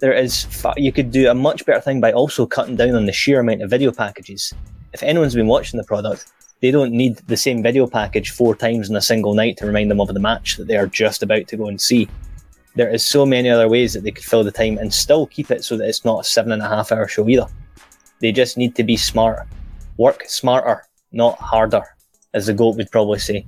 There 0.00 0.12
is 0.12 0.44
fa- 0.44 0.74
you 0.76 0.92
could 0.92 1.10
do 1.10 1.30
a 1.30 1.34
much 1.34 1.64
better 1.64 1.80
thing 1.80 2.00
by 2.00 2.12
also 2.12 2.44
cutting 2.44 2.76
down 2.76 2.94
on 2.94 3.06
the 3.06 3.12
sheer 3.12 3.40
amount 3.40 3.62
of 3.62 3.70
video 3.70 3.92
packages. 3.92 4.52
If 4.92 5.02
anyone's 5.02 5.34
been 5.34 5.46
watching 5.46 5.78
the 5.78 5.84
product, 5.84 6.30
they 6.62 6.70
don't 6.70 6.92
need 6.92 7.18
the 7.26 7.36
same 7.36 7.62
video 7.62 7.86
package 7.86 8.30
four 8.30 8.54
times 8.54 8.88
in 8.88 8.96
a 8.96 9.02
single 9.02 9.34
night 9.34 9.58
to 9.58 9.66
remind 9.66 9.90
them 9.90 10.00
of 10.00 10.08
the 10.08 10.20
match 10.20 10.56
that 10.56 10.68
they 10.68 10.76
are 10.76 10.86
just 10.86 11.22
about 11.22 11.46
to 11.48 11.56
go 11.56 11.66
and 11.66 11.80
see 11.80 12.08
there 12.74 12.88
is 12.88 13.04
so 13.04 13.26
many 13.26 13.50
other 13.50 13.68
ways 13.68 13.92
that 13.92 14.02
they 14.02 14.10
could 14.10 14.24
fill 14.24 14.44
the 14.44 14.50
time 14.50 14.78
and 14.78 14.94
still 14.94 15.26
keep 15.26 15.50
it 15.50 15.64
so 15.64 15.76
that 15.76 15.88
it's 15.88 16.04
not 16.04 16.20
a 16.20 16.24
seven 16.24 16.52
and 16.52 16.62
a 16.62 16.68
half 16.68 16.90
hour 16.90 17.06
show 17.06 17.28
either. 17.28 17.46
They 18.20 18.32
just 18.32 18.56
need 18.56 18.74
to 18.76 18.84
be 18.84 18.96
smart. 18.96 19.46
Work 19.98 20.24
smarter, 20.26 20.84
not 21.10 21.38
harder, 21.38 21.82
as 22.32 22.46
the 22.46 22.54
GOAT 22.54 22.76
would 22.76 22.90
probably 22.90 23.18
say. 23.18 23.46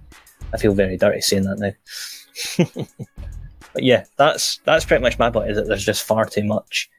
I 0.53 0.59
feel 0.59 0.75
very 0.75 0.97
dirty 0.97 1.21
saying 1.21 1.45
that 1.45 1.59
now. 1.59 2.75
but 3.73 3.83
yeah, 3.83 4.05
that's 4.17 4.59
that's 4.65 4.85
pretty 4.85 5.03
much 5.03 5.19
my 5.19 5.31
point. 5.31 5.51
Is 5.51 5.57
that 5.57 5.69
there's 5.69 5.87
just 5.87 6.03
far 6.03 6.27
too 6.27 6.45
much. 6.45 6.91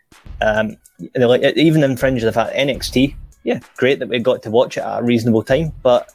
Um, 0.41 0.77
like 1.15 1.43
even 1.43 1.83
infringe 1.83 2.23
the 2.23 2.31
fact 2.31 2.55
NXT. 2.55 3.15
Yeah, 3.45 3.59
great 3.77 3.99
that 3.99 4.09
we 4.09 4.17
got 4.19 4.41
to 4.43 4.51
watch 4.51 4.75
it 4.75 4.81
at 4.81 4.99
a 4.99 5.03
reasonable 5.03 5.43
time, 5.43 5.71
but 5.83 6.11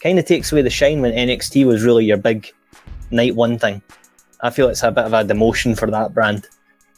kind 0.00 0.18
of 0.18 0.26
takes 0.26 0.50
away 0.50 0.60
the 0.60 0.70
shine 0.70 1.00
when 1.00 1.12
NXT 1.12 1.64
was 1.64 1.84
really 1.84 2.04
your 2.04 2.16
big 2.16 2.52
night 3.12 3.36
one 3.36 3.58
thing. 3.58 3.80
I 4.40 4.50
feel 4.50 4.68
it's 4.68 4.82
a 4.82 4.90
bit 4.90 5.04
of 5.04 5.12
a 5.12 5.24
demotion 5.24 5.78
for 5.78 5.88
that 5.90 6.12
brand. 6.12 6.48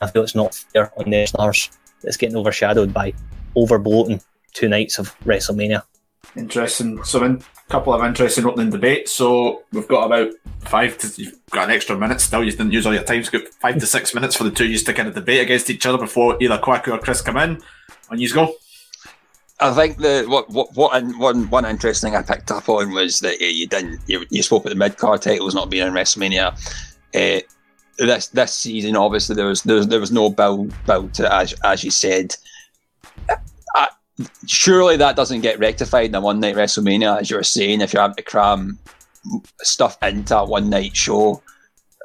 I 0.00 0.08
feel 0.08 0.22
it's 0.22 0.34
not 0.34 0.54
fair 0.54 0.90
on 0.98 1.10
the 1.10 1.26
stars. 1.26 1.70
It's 2.02 2.16
getting 2.16 2.36
overshadowed 2.36 2.94
by 2.94 3.12
overbloating 3.54 4.24
two 4.54 4.68
nights 4.68 4.98
of 4.98 5.14
WrestleMania. 5.20 5.82
Interesting. 6.36 7.04
So, 7.04 7.22
a 7.22 7.38
couple 7.68 7.92
of 7.92 8.02
interesting 8.02 8.46
opening 8.46 8.70
debates. 8.70 9.12
So, 9.12 9.62
we've 9.72 9.88
got 9.88 10.06
about 10.06 10.32
five 10.60 10.96
to, 10.98 11.22
you've 11.22 11.38
got 11.50 11.68
an 11.68 11.74
extra 11.74 11.98
minute 11.98 12.22
still. 12.22 12.42
You 12.42 12.50
didn't 12.50 12.72
use 12.72 12.86
all 12.86 12.94
your 12.94 13.04
time. 13.04 13.24
So, 13.24 13.38
five 13.60 13.78
to 13.78 13.86
six 13.86 14.14
minutes 14.14 14.36
for 14.36 14.44
the 14.44 14.50
two 14.50 14.64
of 14.64 14.70
you 14.70 14.78
to 14.78 14.92
kind 14.94 15.08
of 15.08 15.14
debate 15.14 15.42
against 15.42 15.68
each 15.68 15.84
other 15.84 15.98
before 15.98 16.38
either 16.40 16.58
Kwaku 16.58 16.94
or 16.94 16.98
Chris 16.98 17.20
come 17.20 17.36
in. 17.36 17.60
On 18.10 18.18
you 18.18 18.32
go. 18.32 18.54
I 19.58 19.72
think 19.72 19.96
the 19.96 20.24
what 20.28 20.50
what 20.50 20.74
what 20.74 21.02
one 21.16 21.48
one 21.48 21.64
interesting 21.64 22.10
thing 22.10 22.18
I 22.18 22.22
picked 22.22 22.50
up 22.50 22.68
on 22.68 22.92
was 22.92 23.20
that 23.20 23.40
uh, 23.40 23.44
you 23.44 23.66
didn't 23.66 24.00
you, 24.06 24.24
you 24.30 24.42
spoke 24.42 24.62
about 24.62 24.70
the 24.70 24.76
mid 24.76 24.98
card 24.98 25.22
titles 25.22 25.54
not 25.54 25.70
being 25.70 25.86
in 25.86 25.94
WrestleMania. 25.94 26.52
Uh, 27.14 27.40
this 27.98 28.28
this 28.28 28.52
season, 28.52 28.96
obviously, 28.96 29.34
there 29.34 29.46
was 29.46 29.62
there 29.62 29.76
was, 29.76 29.88
there 29.88 30.00
was 30.00 30.12
no 30.12 30.28
build 30.28 30.74
build 30.86 31.14
to 31.14 31.32
as 31.32 31.54
as 31.64 31.82
you 31.82 31.90
said. 31.90 32.36
I, 33.74 33.88
surely 34.46 34.98
that 34.98 35.16
doesn't 35.16 35.40
get 35.40 35.58
rectified 35.58 36.10
in 36.10 36.14
a 36.14 36.20
one 36.20 36.40
night 36.40 36.56
WrestleMania, 36.56 37.20
as 37.20 37.30
you 37.30 37.36
were 37.36 37.42
saying. 37.42 37.80
If 37.80 37.94
you're 37.94 38.02
having 38.02 38.16
to 38.16 38.22
cram 38.22 38.78
stuff 39.62 39.96
into 40.02 40.36
a 40.36 40.44
one 40.44 40.68
night 40.68 40.94
show, 40.94 41.42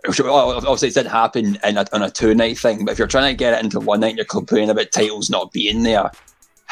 obviously 0.07 0.87
it 0.87 0.93
didn't 0.93 1.11
happen 1.11 1.59
in 1.65 1.77
a, 1.77 1.85
on 1.91 2.03
a 2.03 2.09
two 2.09 2.33
night 2.33 2.57
thing. 2.59 2.85
But 2.85 2.93
if 2.93 2.99
you're 2.99 3.09
trying 3.09 3.33
to 3.33 3.37
get 3.37 3.53
it 3.53 3.63
into 3.63 3.81
one 3.81 3.99
night, 3.99 4.09
and 4.09 4.17
you're 4.17 4.25
complaining 4.25 4.69
about 4.69 4.93
titles 4.93 5.29
not 5.29 5.51
being 5.51 5.83
there. 5.83 6.11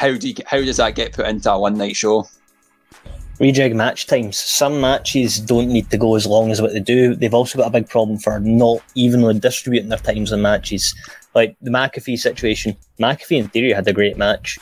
How 0.00 0.14
do 0.14 0.30
you, 0.30 0.34
how 0.46 0.62
does 0.62 0.78
that 0.78 0.94
get 0.94 1.12
put 1.12 1.26
into 1.26 1.52
a 1.52 1.60
one 1.60 1.76
night 1.76 1.94
show? 1.94 2.26
rejig 3.38 3.74
match 3.74 4.06
times. 4.06 4.38
Some 4.38 4.80
matches 4.80 5.38
don't 5.38 5.68
need 5.68 5.90
to 5.90 5.98
go 5.98 6.14
as 6.14 6.26
long 6.26 6.50
as 6.50 6.62
what 6.62 6.72
they 6.72 6.80
do. 6.80 7.14
They've 7.14 7.34
also 7.34 7.58
got 7.58 7.68
a 7.68 7.78
big 7.78 7.86
problem 7.86 8.18
for 8.18 8.40
not 8.40 8.82
evenly 8.94 9.38
distributing 9.38 9.90
their 9.90 9.98
times 9.98 10.32
in 10.32 10.40
matches. 10.40 10.94
Like 11.34 11.54
the 11.60 11.70
McAfee 11.70 12.18
situation, 12.18 12.78
McAfee 12.98 13.40
in 13.40 13.48
theory 13.48 13.74
had 13.74 13.86
a 13.88 13.92
great 13.92 14.16
match, 14.16 14.58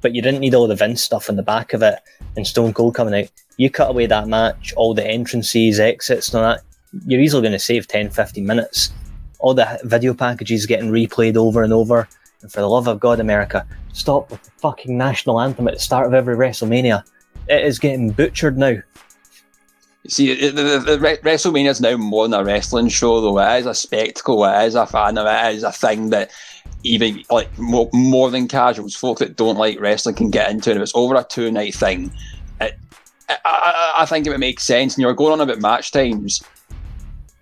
but 0.00 0.12
you 0.12 0.22
didn't 0.22 0.40
need 0.40 0.56
all 0.56 0.66
the 0.66 0.74
Vince 0.74 1.02
stuff 1.04 1.28
in 1.28 1.36
the 1.36 1.42
back 1.44 1.72
of 1.72 1.82
it 1.82 2.00
and 2.36 2.44
Stone 2.44 2.72
Cold 2.72 2.96
coming 2.96 3.14
out. 3.14 3.30
You 3.58 3.70
cut 3.70 3.90
away 3.90 4.06
that 4.06 4.26
match, 4.26 4.72
all 4.76 4.92
the 4.92 5.06
entrances, 5.06 5.78
exits, 5.78 6.34
and 6.34 6.42
all 6.42 6.50
that, 6.50 6.62
you're 7.06 7.20
easily 7.20 7.42
going 7.42 7.52
to 7.52 7.60
save 7.60 7.86
10, 7.86 8.10
15 8.10 8.44
minutes. 8.44 8.90
All 9.38 9.54
the 9.54 9.78
video 9.84 10.14
packages 10.14 10.66
getting 10.66 10.90
replayed 10.90 11.36
over 11.36 11.62
and 11.62 11.72
over. 11.72 12.08
And 12.42 12.52
for 12.52 12.60
the 12.60 12.68
love 12.68 12.86
of 12.86 13.00
God, 13.00 13.20
America, 13.20 13.66
stop 13.92 14.30
with 14.30 14.42
the 14.42 14.50
fucking 14.52 14.96
national 14.96 15.40
anthem 15.40 15.68
at 15.68 15.74
the 15.74 15.80
start 15.80 16.06
of 16.06 16.14
every 16.14 16.36
WrestleMania 16.36 17.02
it 17.48 17.64
is 17.64 17.78
getting 17.78 18.10
butchered 18.10 18.58
now. 18.58 18.76
See, 20.06 20.34
the, 20.34 20.62
the, 20.62 20.78
the 20.78 21.18
WrestleMania 21.22 21.68
is 21.68 21.80
now 21.80 21.96
more 21.96 22.26
than 22.26 22.40
a 22.40 22.44
wrestling 22.44 22.88
show, 22.88 23.20
though. 23.20 23.38
It 23.38 23.60
is 23.60 23.66
a 23.66 23.74
spectacle. 23.74 24.44
It 24.44 24.66
is 24.66 24.74
a 24.74 24.86
fan 24.86 25.18
of 25.18 25.26
it. 25.26 25.52
It 25.52 25.56
is 25.56 25.64
a 25.64 25.72
thing 25.72 26.10
that 26.10 26.30
even 26.82 27.24
like 27.30 27.58
more, 27.58 27.90
more 27.92 28.30
than 28.30 28.48
casuals, 28.48 28.94
folk 28.94 29.18
that 29.18 29.36
don't 29.36 29.58
like 29.58 29.80
wrestling 29.80 30.14
can 30.14 30.30
get 30.30 30.50
into. 30.50 30.70
And 30.70 30.78
if 30.78 30.82
it's 30.84 30.94
over 30.94 31.14
a 31.16 31.24
two 31.24 31.50
night 31.50 31.74
thing, 31.74 32.10
it, 32.60 32.78
I, 33.28 33.94
I, 33.98 34.06
think 34.06 34.26
it 34.26 34.30
would 34.30 34.40
make 34.40 34.60
sense. 34.60 34.94
And 34.94 35.02
you're 35.02 35.12
going 35.12 35.32
on 35.32 35.40
about 35.40 35.60
match 35.60 35.90
times. 35.90 36.42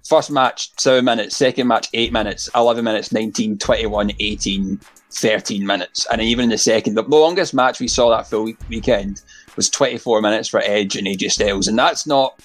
First 0.08 0.30
match, 0.30 0.70
seven 0.78 1.04
minutes. 1.04 1.36
Second 1.36 1.66
match, 1.66 1.88
eight 1.92 2.12
minutes. 2.12 2.48
11 2.54 2.84
minutes, 2.84 3.12
19, 3.12 3.58
21, 3.58 4.12
18, 4.20 4.80
13 5.12 5.66
minutes. 5.66 6.06
And 6.12 6.20
even 6.20 6.44
in 6.44 6.50
the 6.50 6.58
second, 6.58 6.94
the 6.94 7.02
longest 7.02 7.54
match 7.54 7.80
we 7.80 7.88
saw 7.88 8.10
that 8.10 8.28
full 8.28 8.52
weekend 8.68 9.22
was 9.56 9.70
24 9.70 10.20
minutes 10.22 10.48
for 10.48 10.60
Edge 10.60 10.96
and 10.96 11.06
AJ 11.06 11.32
Styles, 11.32 11.66
and 11.66 11.78
that's 11.78 12.06
not 12.06 12.40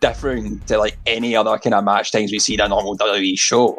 different 0.00 0.66
to 0.68 0.78
like 0.78 0.96
any 1.06 1.34
other 1.34 1.58
kind 1.58 1.74
of 1.74 1.84
match 1.84 2.12
times 2.12 2.32
we 2.32 2.38
see 2.38 2.54
in 2.54 2.60
a 2.60 2.68
normal 2.68 2.96
WWE 2.96 3.38
show. 3.38 3.78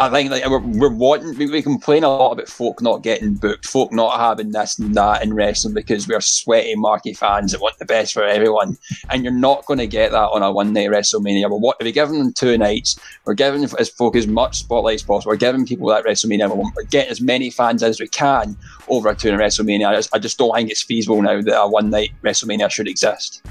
I 0.00 0.10
think 0.10 0.30
like 0.30 0.48
we're, 0.48 0.60
we're 0.60 0.94
wanting 0.94 1.36
we, 1.36 1.50
we 1.50 1.60
complain 1.60 2.04
a 2.04 2.08
lot 2.08 2.30
about 2.30 2.48
folk 2.48 2.80
not 2.80 3.02
getting 3.02 3.34
booked, 3.34 3.66
folk 3.66 3.92
not 3.92 4.16
having 4.20 4.52
this 4.52 4.78
and 4.78 4.94
that 4.94 5.24
in 5.24 5.34
wrestling 5.34 5.74
because 5.74 6.06
we're 6.06 6.20
sweaty 6.20 6.76
marky 6.76 7.14
fans 7.14 7.50
that 7.50 7.60
want 7.60 7.78
the 7.78 7.84
best 7.84 8.14
for 8.14 8.22
everyone, 8.22 8.78
and 9.10 9.24
you're 9.24 9.32
not 9.32 9.66
going 9.66 9.78
to 9.78 9.88
get 9.88 10.12
that 10.12 10.28
on 10.30 10.44
a 10.44 10.52
one 10.52 10.72
night 10.72 10.90
WrestleMania. 10.90 11.50
We're, 11.50 11.72
we're 11.80 11.90
giving 11.90 12.20
them 12.20 12.32
two 12.32 12.56
nights. 12.56 12.96
We're 13.24 13.34
giving 13.34 13.64
as 13.64 13.88
folk 13.88 14.14
as 14.14 14.28
much 14.28 14.60
spotlight 14.60 14.94
as 14.94 15.02
possible. 15.02 15.30
We're 15.30 15.36
giving 15.36 15.66
people 15.66 15.88
that 15.88 16.04
WrestleMania. 16.04 16.56
We're 16.56 16.82
getting 16.84 17.10
as 17.10 17.20
many 17.20 17.50
fans 17.50 17.82
as 17.82 17.98
we 17.98 18.06
can 18.06 18.56
over 18.86 19.08
a 19.08 19.16
two 19.16 19.32
night 19.32 19.40
WrestleMania. 19.40 19.88
I 19.88 19.96
just, 19.96 20.14
I 20.14 20.20
just 20.20 20.38
don't 20.38 20.54
think 20.54 20.70
it's 20.70 20.82
feasible 20.82 21.20
now 21.20 21.42
that 21.42 21.60
a 21.60 21.66
one 21.66 21.90
night 21.90 22.12
WrestleMania 22.22 22.70
should 22.70 22.86
exist. 22.86 23.42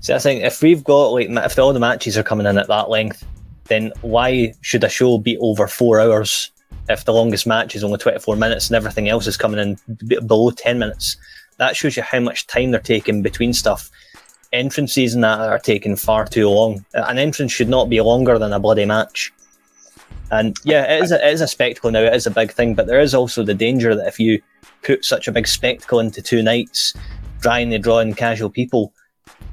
So 0.00 0.16
I 0.16 0.18
think 0.18 0.42
if 0.42 0.62
we've 0.62 0.82
got 0.82 1.10
like 1.10 1.28
if 1.30 1.56
all 1.60 1.72
the 1.72 1.78
matches 1.78 2.18
are 2.18 2.24
coming 2.24 2.46
in 2.46 2.58
at 2.58 2.66
that 2.66 2.90
length 2.90 3.24
then 3.66 3.92
why 4.02 4.54
should 4.60 4.84
a 4.84 4.88
show 4.88 5.18
be 5.18 5.38
over 5.38 5.66
four 5.66 6.00
hours 6.00 6.50
if 6.88 7.04
the 7.04 7.12
longest 7.12 7.46
match 7.46 7.74
is 7.74 7.82
only 7.82 7.98
24 7.98 8.36
minutes 8.36 8.68
and 8.68 8.76
everything 8.76 9.08
else 9.08 9.26
is 9.26 9.36
coming 9.36 9.60
in 9.60 9.78
b- 10.06 10.18
below 10.20 10.50
10 10.50 10.78
minutes? 10.78 11.16
That 11.58 11.76
shows 11.76 11.96
you 11.96 12.02
how 12.02 12.20
much 12.20 12.46
time 12.46 12.70
they're 12.70 12.80
taking 12.80 13.22
between 13.22 13.52
stuff. 13.52 13.90
Entrances 14.52 15.14
and 15.14 15.24
that 15.24 15.40
are 15.40 15.58
taking 15.58 15.96
far 15.96 16.26
too 16.26 16.48
long. 16.48 16.84
An 16.94 17.18
entrance 17.18 17.52
should 17.52 17.68
not 17.68 17.88
be 17.88 18.00
longer 18.00 18.38
than 18.38 18.52
a 18.52 18.60
bloody 18.60 18.84
match. 18.84 19.32
And 20.30 20.56
yeah, 20.64 20.94
it 20.94 21.02
is, 21.04 21.12
a, 21.12 21.26
it 21.26 21.32
is 21.32 21.40
a 21.40 21.46
spectacle 21.46 21.90
now, 21.90 22.00
it 22.00 22.14
is 22.14 22.26
a 22.26 22.30
big 22.30 22.52
thing, 22.52 22.74
but 22.74 22.86
there 22.86 23.00
is 23.00 23.14
also 23.14 23.44
the 23.44 23.54
danger 23.54 23.94
that 23.94 24.08
if 24.08 24.18
you 24.18 24.40
put 24.82 25.04
such 25.04 25.28
a 25.28 25.32
big 25.32 25.46
spectacle 25.46 26.00
into 26.00 26.22
two 26.22 26.42
nights, 26.42 26.94
trying 27.40 27.70
to 27.70 27.78
draw 27.78 27.98
in 27.98 28.14
casual 28.14 28.48
people, 28.48 28.93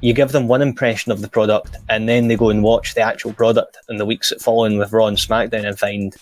you 0.02 0.12
give 0.12 0.32
them 0.32 0.48
one 0.48 0.60
impression 0.60 1.12
of 1.12 1.22
the 1.22 1.28
product 1.28 1.76
and 1.88 2.08
then 2.08 2.26
they 2.26 2.36
go 2.36 2.50
and 2.50 2.62
watch 2.62 2.94
the 2.94 3.00
actual 3.00 3.32
product 3.32 3.78
in 3.88 3.96
the 3.96 4.04
weeks 4.04 4.30
that 4.30 4.42
follow 4.42 4.64
in 4.64 4.76
with 4.76 4.92
Raw 4.92 5.06
and 5.06 5.16
SmackDown 5.16 5.64
and 5.64 5.78
find, 5.78 6.14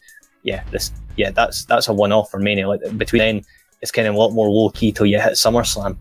yeah, 0.43 0.63
this, 0.71 0.93
yeah, 1.17 1.31
that's 1.31 1.65
that's 1.65 1.89
a 1.89 1.93
one 1.93 2.13
off 2.13 2.31
for 2.31 2.39
Mania. 2.39 2.69
Like 2.69 2.83
between 2.99 3.21
then, 3.21 3.45
it's 3.81 3.91
kind 3.91 4.07
of 4.07 4.15
a 4.15 4.19
lot 4.19 4.33
more 4.33 4.51
low 4.51 4.69
key 4.69 4.93
till 4.93 5.07
you 5.07 5.19
hit 5.19 5.33
SummerSlam. 5.33 5.97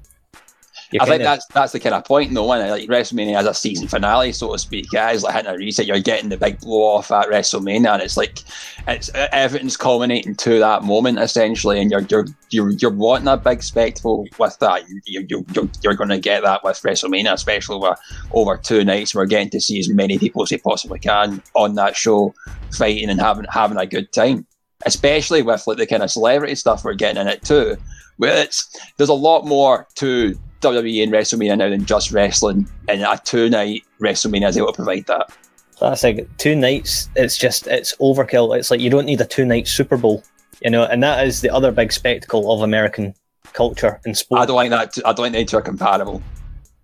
You 0.92 1.00
I 1.02 1.06
think 1.06 1.20
kinda- 1.20 1.26
that's 1.26 1.46
that's 1.48 1.72
the 1.72 1.80
kind 1.80 1.94
of 1.94 2.04
point, 2.04 2.34
though. 2.34 2.48
When 2.48 2.68
like 2.68 2.90
WrestleMania 2.90 3.36
has 3.36 3.46
a 3.46 3.54
season 3.54 3.88
finale, 3.88 4.32
so 4.32 4.52
to 4.52 4.58
speak, 4.58 4.90
guys, 4.90 5.22
like 5.22 5.36
hitting 5.36 5.52
a 5.52 5.56
reset, 5.56 5.86
you're 5.86 6.00
getting 6.00 6.30
the 6.30 6.38
big 6.38 6.60
blow 6.60 6.96
off 6.96 7.12
at 7.12 7.28
WrestleMania, 7.28 7.94
and 7.94 8.02
it's 8.02 8.18
like 8.18 8.40
it's 8.88 9.12
everything's 9.14 9.78
culminating 9.78 10.34
to 10.36 10.58
that 10.60 10.84
moment 10.84 11.20
essentially, 11.20 11.80
and 11.80 11.92
you're 11.92 12.02
you're 12.10 12.26
you're, 12.50 12.72
you're 12.72 12.92
wanting 12.92 13.28
a 13.28 13.38
big 13.38 13.62
spectacle 13.62 14.26
with 14.40 14.58
that. 14.60 14.90
You, 14.90 15.02
you, 15.06 15.46
you're, 15.54 15.70
you're 15.84 15.94
going 15.94 16.10
to 16.10 16.18
get 16.18 16.42
that 16.42 16.64
with 16.64 16.82
WrestleMania, 16.82 17.34
especially 17.34 17.76
over 17.76 17.96
over 18.34 18.58
two 18.58 18.84
nights. 18.84 19.14
We're 19.14 19.28
getting 19.28 19.52
to 19.52 19.62
see 19.62 19.80
as 19.80 19.90
many 19.90 20.18
people 20.18 20.42
as 20.42 20.50
we 20.50 20.58
possibly 20.58 20.98
can 20.98 21.44
on 21.54 21.76
that 21.76 21.96
show, 21.96 22.34
fighting 22.72 23.10
and 23.12 23.22
having 23.22 23.46
having 23.52 23.78
a 23.78 23.86
good 23.86 24.12
time. 24.12 24.48
Especially 24.86 25.42
with 25.42 25.68
like 25.68 25.78
the 25.78 25.86
kind 25.86 26.02
of 26.02 26.10
celebrity 26.10 26.56
stuff 26.56 26.84
we're 26.84 26.94
getting 26.94 27.22
in 27.22 27.28
it 27.28 27.44
too. 27.44 27.78
Where 28.18 28.42
it's 28.44 28.68
there's 28.98 29.10
a 29.10 29.14
lot 29.14 29.46
more 29.46 29.88
to 29.96 30.40
WWE 30.62 31.04
and 31.04 31.12
WrestleMania 31.12 31.58
now 31.58 31.70
than 31.70 31.86
just 31.86 32.12
wrestling, 32.12 32.70
and 32.88 33.02
a 33.02 33.20
two 33.24 33.50
night 33.50 33.84
WrestleMania 34.00 34.50
is 34.50 34.58
able 34.58 34.68
to 34.68 34.74
provide 34.74 35.06
that. 35.08 35.32
That's 35.80 36.04
like 36.04 36.28
two 36.38 36.56
nights. 36.56 37.10
It's 37.16 37.38
just 37.38 37.68
it's 37.68 37.96
overkill. 37.98 38.58
It's 38.58 38.70
like 38.70 38.82
you 38.82 38.90
don't 38.90 39.06
need 39.06 39.22
a 39.22 39.26
two 39.26 39.46
night 39.46 39.68
Super 39.68 39.98
Bowl, 39.98 40.24
you 40.62 40.70
know. 40.70 40.84
And 40.84 41.02
that 41.04 41.26
is 41.26 41.42
the 41.42 41.50
other 41.50 41.72
big 41.72 41.92
spectacle 41.94 42.52
of 42.52 42.62
American 42.62 43.16
culture 43.54 44.00
and 44.06 44.18
sport. 44.18 44.42
I 44.42 44.46
don't 44.46 44.56
like 44.56 44.70
that. 44.72 44.98
I 45.06 45.14
don't 45.14 45.32
think 45.32 45.48
the 45.48 45.52
two 45.52 45.58
are 45.58 45.62
comparable. 45.62 46.22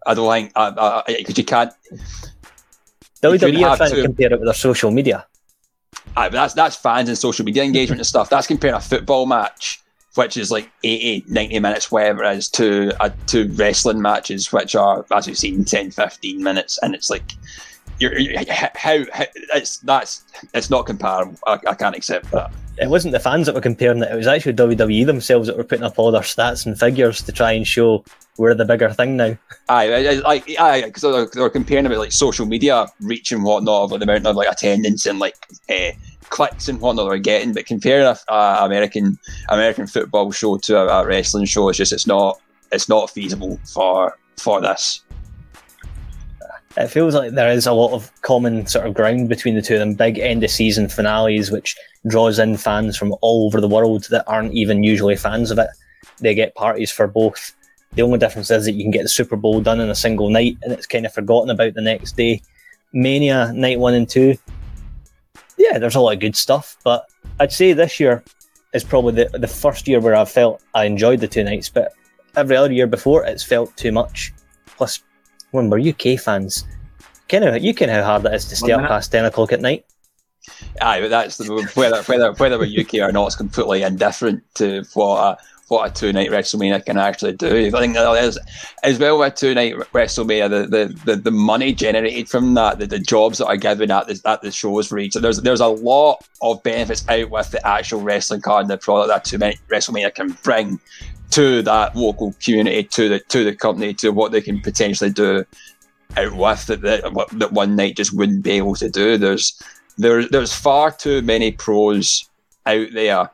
I 0.06 0.14
don't 0.14 0.32
think 0.32 0.54
because 1.08 1.38
you 1.38 1.44
can't. 1.44 1.72
WWE 3.22 3.68
are 3.68 3.78
trying 3.78 3.92
to 3.92 4.02
compare 4.04 4.32
it 4.32 4.40
with 4.40 4.46
their 4.46 4.54
social 4.54 4.92
media. 4.92 5.26
Aye, 6.16 6.30
but 6.30 6.34
that's 6.34 6.54
that's 6.54 6.76
fans 6.76 7.10
and 7.10 7.18
social 7.18 7.44
media 7.44 7.64
engagement 7.64 8.00
and 8.00 8.08
stuff. 8.08 8.30
That's 8.30 8.48
comparing 8.48 8.76
a 8.76 8.80
football 8.80 9.26
match, 9.26 9.84
which 10.16 10.38
is 10.38 10.52
like 10.52 10.70
80, 10.84 11.26
90 11.28 11.60
minutes, 11.60 11.92
whatever 11.92 12.24
it 12.24 12.38
is, 12.38 12.50
to 12.50 12.92
uh, 13.02 13.10
to 13.28 13.48
wrestling 13.54 14.02
matches, 14.02 14.52
which 14.52 14.76
are, 14.76 15.06
as 15.12 15.28
we've 15.28 15.38
seen, 15.38 15.64
10, 15.66 15.92
15 15.92 16.44
minutes, 16.44 16.80
and 16.82 16.96
it's 16.96 17.10
like. 17.10 17.32
You're, 17.98 18.18
you're, 18.20 18.38
how, 18.52 18.68
how 18.76 19.06
it's 19.54 19.78
that's 19.78 20.26
it's 20.54 20.70
not 20.70 20.86
comparable. 20.86 21.38
I, 21.48 21.58
I 21.66 21.76
can't 21.76 21.96
accept 21.96 22.30
that. 22.32 22.52
It 22.78 22.90
wasn't 22.90 23.14
the 23.14 23.22
fans 23.22 23.46
that 23.46 23.56
were 23.56 23.62
comparing 23.62 24.04
it. 24.04 24.12
It 24.12 24.18
was 24.18 24.28
actually 24.28 24.52
WWE 24.52 25.06
themselves 25.06 25.48
that 25.48 25.56
were 25.56 25.64
putting 25.64 25.86
up 25.86 25.98
all 25.98 26.12
their 26.12 26.20
stats 26.20 26.66
and 26.66 26.78
figures 26.78 27.22
to 27.22 27.32
try 27.32 27.54
and 27.54 27.66
show 27.66 28.04
we're 28.38 28.54
the 28.54 28.66
bigger 28.66 28.92
thing 28.92 29.16
now. 29.16 29.38
Aye, 29.70 29.94
I- 29.94 30.10
I- 30.10 30.20
like 30.20 30.60
aye, 30.60 30.82
because 30.82 31.04
they're, 31.04 31.26
they're 31.28 31.50
comparing 31.50 31.86
about 31.86 32.00
like 32.00 32.12
social 32.12 32.46
media 32.46 32.86
reach 33.00 33.32
and 33.32 33.46
whatnot 33.46 33.92
like, 33.92 34.02
the 34.02 34.04
amount 34.04 34.26
of 34.28 34.36
like 34.36 34.52
attendance 34.52 35.06
and 35.06 35.20
like 35.20 35.36
uh, 35.70 35.92
clicks 36.30 36.68
and 36.68 36.80
whatnot 36.80 37.10
they're 37.10 37.18
getting. 37.18 37.54
But 37.54 37.66
comparing 37.66 38.06
a, 38.06 38.18
a 38.34 38.66
American 38.66 39.18
American 39.50 39.88
football 39.88 40.32
show 40.32 40.58
to 40.58 40.78
a, 40.78 41.02
a 41.02 41.06
wrestling 41.06 41.46
show, 41.46 41.70
it's 41.70 41.78
just 41.78 41.94
it's 41.94 42.08
not 42.08 42.40
it's 42.72 42.90
not 42.90 43.10
feasible 43.10 43.60
for 43.66 44.18
for 44.38 44.62
this. 44.62 45.02
It 46.78 46.88
feels 46.88 47.16
like 47.16 47.32
there 47.32 47.50
is 47.50 47.66
a 47.66 47.72
lot 47.72 47.94
of 47.94 48.12
common 48.22 48.68
sort 48.68 48.86
of 48.86 48.94
ground 48.94 49.30
between 49.30 49.56
the 49.56 49.62
two 49.62 49.76
of 49.76 49.80
them. 49.80 49.94
Big 49.94 50.20
end 50.20 50.44
of 50.44 50.52
season 50.52 50.90
finales, 50.90 51.50
which 51.50 51.76
draws 52.08 52.38
in 52.38 52.58
fans 52.58 52.98
from 52.98 53.16
all 53.22 53.46
over 53.46 53.62
the 53.62 53.68
world 53.68 54.08
that 54.10 54.28
aren't 54.28 54.54
even 54.54 54.84
usually 54.84 55.16
fans 55.16 55.52
of 55.52 55.58
it. 55.58 55.70
They 56.20 56.36
get 56.36 56.56
parties 56.56 56.92
for 56.92 57.08
both. 57.08 57.56
The 57.94 58.02
only 58.02 58.20
difference 58.20 58.52
is 58.52 58.66
that 58.66 58.74
you 58.74 58.84
can 58.84 58.92
get 58.92 59.04
the 59.04 59.10
Super 59.10 59.38
Bowl 59.38 59.62
done 59.62 59.80
in 59.80 59.90
a 59.90 59.96
single 59.96 60.30
night 60.30 60.58
and 60.64 60.74
it's 60.74 60.86
kind 60.86 61.06
of 61.06 61.14
forgotten 61.14 61.50
about 61.50 61.76
the 61.76 61.82
next 61.82 62.18
day. 62.18 62.42
Mania 62.92 63.54
night 63.54 63.80
one 63.80 63.94
and 63.94 64.08
two, 64.08 64.38
yeah, 65.58 65.78
there's 65.78 65.96
a 65.96 66.00
lot 66.00 66.14
of 66.14 66.20
good 66.20 66.36
stuff, 66.36 66.78
but 66.84 67.10
I'd 67.40 67.52
say 67.52 67.74
this 67.74 68.00
year 68.00 68.24
is 68.74 68.84
probably 68.84 69.24
the, 69.24 69.38
the 69.38 69.48
first 69.48 69.88
year 69.88 70.00
where 70.00 70.16
I've 70.16 70.32
felt 70.32 70.62
I 70.74 70.86
enjoyed 70.86 71.20
the 71.20 71.28
two 71.28 71.44
nights, 71.44 71.70
but 71.70 71.94
every 72.36 72.56
other 72.56 72.74
year 72.74 72.88
before 72.88 73.24
it's 73.26 73.44
felt 73.44 73.76
too 73.78 73.92
much. 73.92 74.34
Plus, 74.66 75.02
when 75.52 75.70
we're 75.70 75.80
UK 75.80 76.20
fans, 76.20 76.66
kind 77.30 77.44
of 77.44 77.64
you 77.64 77.74
can 77.74 77.90
how 77.90 78.04
hard 78.04 78.26
it 78.26 78.34
is 78.34 78.46
to 78.46 78.56
stay 78.56 78.74
One 78.74 78.84
up 78.84 78.90
past 78.90 79.12
ten 79.12 79.26
o'clock 79.26 79.52
at 79.54 79.62
night. 79.62 79.86
Aye, 80.82 81.02
but 81.02 81.10
that's 81.10 81.38
the, 81.38 81.72
whether 81.74 82.04
whether 82.04 82.34
whether 82.34 82.60
we're 82.60 82.82
UK 82.82 82.96
or 82.96 83.12
not, 83.12 83.28
it's 83.28 83.36
completely 83.36 83.84
indifferent 83.84 84.44
to 84.56 84.84
what 84.94 85.18
a 85.18 85.38
what 85.68 85.90
a 85.90 85.94
two 85.94 86.14
night 86.14 86.30
WrestleMania 86.30 86.86
can 86.86 86.98
actually 86.98 87.34
do. 87.34 87.68
I 87.68 87.80
think 87.80 87.98
is 87.98 88.40
as 88.84 89.00
well 89.00 89.18
with 89.18 89.36
two 89.36 89.56
night 89.56 89.74
WrestleMania, 89.94 90.50
the, 90.50 90.68
the, 90.68 91.00
the, 91.06 91.16
the 91.16 91.32
money 91.32 91.74
generated 91.74 92.30
from 92.30 92.54
that, 92.54 92.78
the, 92.78 92.88
the 92.88 93.00
jobs 93.00 93.40
that 93.40 93.48
are 93.48 93.58
given 93.58 93.90
at 93.90 94.08
the 94.08 94.22
at 94.26 94.42
the 94.42 94.52
shows 94.52 94.88
for 94.88 95.00
each. 95.00 95.14
So 95.14 95.20
there's 95.20 95.42
there's 95.42 95.62
a 95.62 95.68
lot 95.68 96.28
of 96.42 96.62
benefits 96.64 97.08
out 97.10 97.30
with 97.30 97.52
the 97.52 97.66
actual 97.68 98.02
wrestling 98.02 98.42
card 98.42 98.64
and 98.64 98.70
the 98.70 98.78
product 98.78 99.10
that 99.10 99.26
two 99.26 99.38
night 99.38 99.60
WrestleMania 99.70 100.14
can 100.14 100.38
bring 100.44 100.80
to 101.32 101.62
that 101.64 101.96
local 101.96 102.34
community, 102.44 102.84
to 102.84 103.10
the 103.10 103.20
to 103.20 103.44
the 103.44 103.56
company, 103.56 103.94
to 103.96 104.10
what 104.10 104.32
they 104.32 104.42
can 104.42 104.62
potentially 104.62 105.10
do 105.10 105.44
out 106.18 106.36
with 106.36 106.66
that 106.68 106.82
that, 106.82 107.28
that 107.34 107.52
one 107.52 107.76
night 107.76 107.98
just 107.98 108.14
wouldn't 108.14 108.44
be 108.44 108.52
able 108.52 108.76
to 108.76 108.90
do. 108.90 109.18
There's 109.18 109.60
there, 109.98 110.28
there's 110.28 110.54
far 110.54 110.92
too 110.92 111.22
many 111.22 111.52
pros 111.52 112.30
out 112.66 112.88
there 112.94 113.30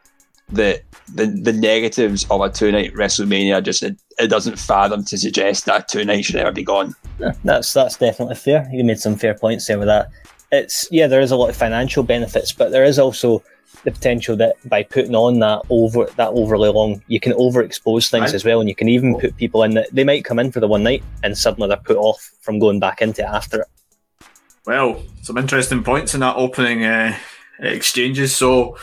that 0.51 0.83
the 1.15 1.25
the 1.27 1.53
negatives 1.53 2.25
of 2.29 2.41
a 2.41 2.49
two 2.49 2.71
night 2.71 2.93
WrestleMania 2.93 3.63
just 3.63 3.83
it, 3.83 3.97
it 4.19 4.27
doesn't 4.27 4.57
fathom 4.59 5.03
to 5.05 5.17
suggest 5.17 5.65
that 5.65 5.87
two 5.87 6.05
nights 6.05 6.27
should 6.27 6.35
ever 6.37 6.51
be 6.51 6.63
gone. 6.63 6.95
Yeah, 7.19 7.33
that's 7.43 7.73
that's 7.73 7.97
definitely 7.97 8.35
fair. 8.35 8.67
You 8.71 8.83
made 8.83 8.99
some 8.99 9.15
fair 9.15 9.33
points 9.33 9.67
there 9.67 9.79
with 9.79 9.87
that. 9.87 10.09
It's 10.51 10.87
yeah, 10.91 11.07
there 11.07 11.21
is 11.21 11.31
a 11.31 11.35
lot 11.35 11.49
of 11.49 11.55
financial 11.55 12.03
benefits, 12.03 12.51
but 12.51 12.71
there 12.71 12.83
is 12.83 12.99
also 12.99 13.43
the 13.83 13.91
potential 13.91 14.35
that 14.35 14.55
by 14.69 14.83
putting 14.83 15.15
on 15.15 15.39
that 15.39 15.61
over 15.69 16.05
that 16.17 16.29
overly 16.29 16.69
long, 16.69 17.01
you 17.07 17.19
can 17.19 17.31
overexpose 17.33 18.11
things 18.11 18.25
Right. 18.25 18.33
as 18.35 18.45
well, 18.45 18.59
and 18.59 18.69
you 18.69 18.75
can 18.75 18.89
even 18.89 19.17
put 19.19 19.35
people 19.37 19.63
in 19.63 19.73
that 19.75 19.87
they 19.91 20.03
might 20.03 20.25
come 20.25 20.39
in 20.39 20.51
for 20.51 20.59
the 20.59 20.67
one 20.67 20.83
night 20.83 21.03
and 21.23 21.37
suddenly 21.37 21.67
they're 21.67 21.77
put 21.77 21.97
off 21.97 22.31
from 22.41 22.59
going 22.59 22.79
back 22.79 23.01
into 23.01 23.21
it 23.21 23.25
after 23.29 23.61
it. 23.61 23.67
Well, 24.65 25.01
some 25.23 25.37
interesting 25.37 25.83
points 25.83 26.13
in 26.13 26.19
that 26.19 26.35
opening 26.35 26.83
uh, 26.85 27.17
exchanges. 27.59 28.35
So 28.35 28.77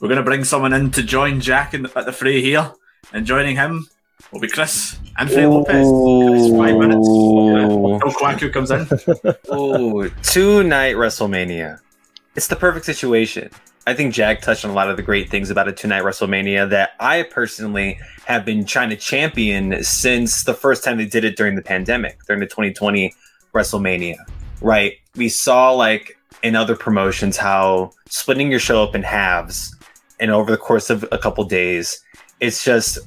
we're 0.00 0.08
going 0.08 0.18
to 0.18 0.24
bring 0.24 0.44
someone 0.44 0.72
in 0.72 0.90
to 0.92 1.02
join 1.02 1.40
Jack 1.40 1.74
in, 1.74 1.86
at 1.86 2.06
the 2.06 2.12
fray 2.12 2.40
here, 2.40 2.72
and 3.12 3.26
joining 3.26 3.56
him 3.56 3.88
will 4.32 4.40
be 4.40 4.48
Chris 4.48 4.98
Anthony 5.18 5.46
Lopez. 5.46 5.86
Chris, 5.86 6.50
five 6.56 6.76
minutes. 6.76 7.06
Oh. 7.08 7.94
Until 7.94 8.12
Kwaku 8.12 8.52
comes 8.52 8.70
in. 8.70 8.86
Ooh, 9.52 10.08
two 10.22 10.62
night 10.62 10.94
WrestleMania. 10.94 11.80
It's 12.36 12.46
the 12.46 12.56
perfect 12.56 12.86
situation. 12.86 13.50
I 13.86 13.94
think 13.94 14.14
Jack 14.14 14.42
touched 14.42 14.64
on 14.64 14.70
a 14.70 14.74
lot 14.74 14.90
of 14.90 14.96
the 14.96 15.02
great 15.02 15.30
things 15.30 15.50
about 15.50 15.66
a 15.66 15.72
two 15.72 15.88
night 15.88 16.02
WrestleMania 16.02 16.68
that 16.70 16.90
I 17.00 17.22
personally 17.24 17.98
have 18.26 18.44
been 18.44 18.64
trying 18.64 18.90
to 18.90 18.96
champion 18.96 19.82
since 19.82 20.44
the 20.44 20.54
first 20.54 20.84
time 20.84 20.98
they 20.98 21.06
did 21.06 21.24
it 21.24 21.36
during 21.36 21.56
the 21.56 21.62
pandemic, 21.62 22.18
during 22.26 22.40
the 22.40 22.46
2020 22.46 23.12
WrestleMania. 23.54 24.16
Right? 24.60 24.94
We 25.16 25.28
saw 25.28 25.72
like 25.72 26.18
in 26.42 26.54
other 26.54 26.76
promotions 26.76 27.36
how 27.36 27.90
splitting 28.08 28.50
your 28.50 28.60
show 28.60 28.84
up 28.84 28.94
in 28.94 29.02
halves 29.02 29.74
and 30.20 30.30
over 30.30 30.50
the 30.50 30.56
course 30.56 30.90
of 30.90 31.04
a 31.12 31.18
couple 31.18 31.44
days, 31.44 32.02
it's 32.40 32.64
just 32.64 32.98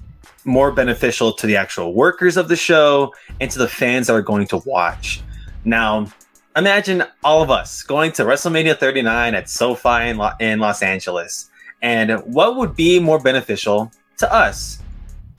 more 0.45 0.71
beneficial 0.71 1.33
to 1.33 1.47
the 1.47 1.55
actual 1.55 1.93
workers 1.93 2.37
of 2.37 2.47
the 2.47 2.55
show 2.55 3.13
and 3.39 3.51
to 3.51 3.59
the 3.59 3.67
fans 3.67 4.07
that 4.07 4.13
are 4.13 4.21
going 4.21 4.47
to 4.47 4.57
watch. 4.65 5.21
Now, 5.65 6.07
imagine 6.55 7.03
all 7.23 7.41
of 7.41 7.51
us 7.51 7.83
going 7.83 8.11
to 8.13 8.23
WrestleMania 8.23 8.77
39 8.77 9.35
at 9.35 9.49
SoFi 9.49 10.09
in, 10.09 10.17
Lo- 10.17 10.31
in 10.39 10.59
Los 10.59 10.81
Angeles. 10.81 11.49
And 11.81 12.19
what 12.25 12.55
would 12.57 12.75
be 12.75 12.99
more 12.99 13.19
beneficial 13.19 13.91
to 14.17 14.31
us? 14.33 14.79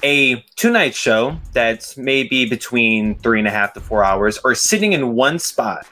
A 0.05 0.45
two 0.57 0.71
night 0.71 0.95
show 0.95 1.37
that's 1.53 1.97
maybe 1.97 2.45
between 2.49 3.17
three 3.21 3.39
and 3.39 3.47
a 3.47 3.53
half 3.53 3.73
to 3.75 3.81
four 3.81 4.03
hours, 4.03 4.39
or 4.45 4.55
sitting 4.57 4.93
in 4.93 5.15
one 5.15 5.39
spot 5.39 5.87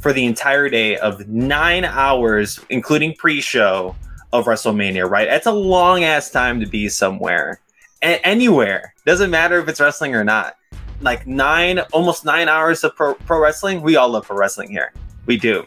for 0.00 0.14
the 0.14 0.24
entire 0.24 0.70
day 0.70 0.96
of 0.96 1.28
nine 1.28 1.84
hours, 1.84 2.58
including 2.70 3.14
pre 3.14 3.42
show 3.42 3.94
of 4.32 4.46
WrestleMania, 4.46 5.08
right? 5.08 5.28
It's 5.28 5.46
a 5.46 5.52
long 5.52 6.04
ass 6.04 6.30
time 6.30 6.60
to 6.60 6.66
be 6.66 6.88
somewhere. 6.88 7.60
A- 8.02 8.24
anywhere. 8.26 8.94
Doesn't 9.06 9.30
matter 9.30 9.58
if 9.58 9.68
it's 9.68 9.80
wrestling 9.80 10.14
or 10.14 10.24
not 10.24 10.56
like 11.00 11.26
nine, 11.26 11.80
almost 11.92 12.24
nine 12.24 12.48
hours 12.48 12.82
of 12.84 12.94
pro, 12.96 13.14
pro 13.14 13.40
wrestling. 13.40 13.82
We 13.82 13.96
all 13.96 14.08
love 14.08 14.26
pro 14.26 14.36
wrestling 14.36 14.70
here. 14.70 14.92
We 15.26 15.36
do. 15.36 15.64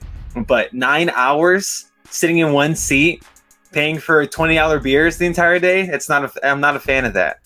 But 0.47 0.73
nine 0.73 1.09
hours 1.09 1.85
sitting 2.09 2.39
in 2.39 2.53
one 2.53 2.75
seat, 2.75 3.23
paying 3.71 3.99
for 3.99 4.25
twenty 4.25 4.55
dollar 4.55 4.79
beers 4.79 5.17
the 5.17 5.25
entire 5.25 5.59
day. 5.59 5.81
It's 5.81 6.09
not. 6.09 6.23
A, 6.23 6.47
I'm 6.47 6.59
not 6.59 6.75
a 6.75 6.79
fan 6.79 7.05
of 7.05 7.13
that. 7.13 7.39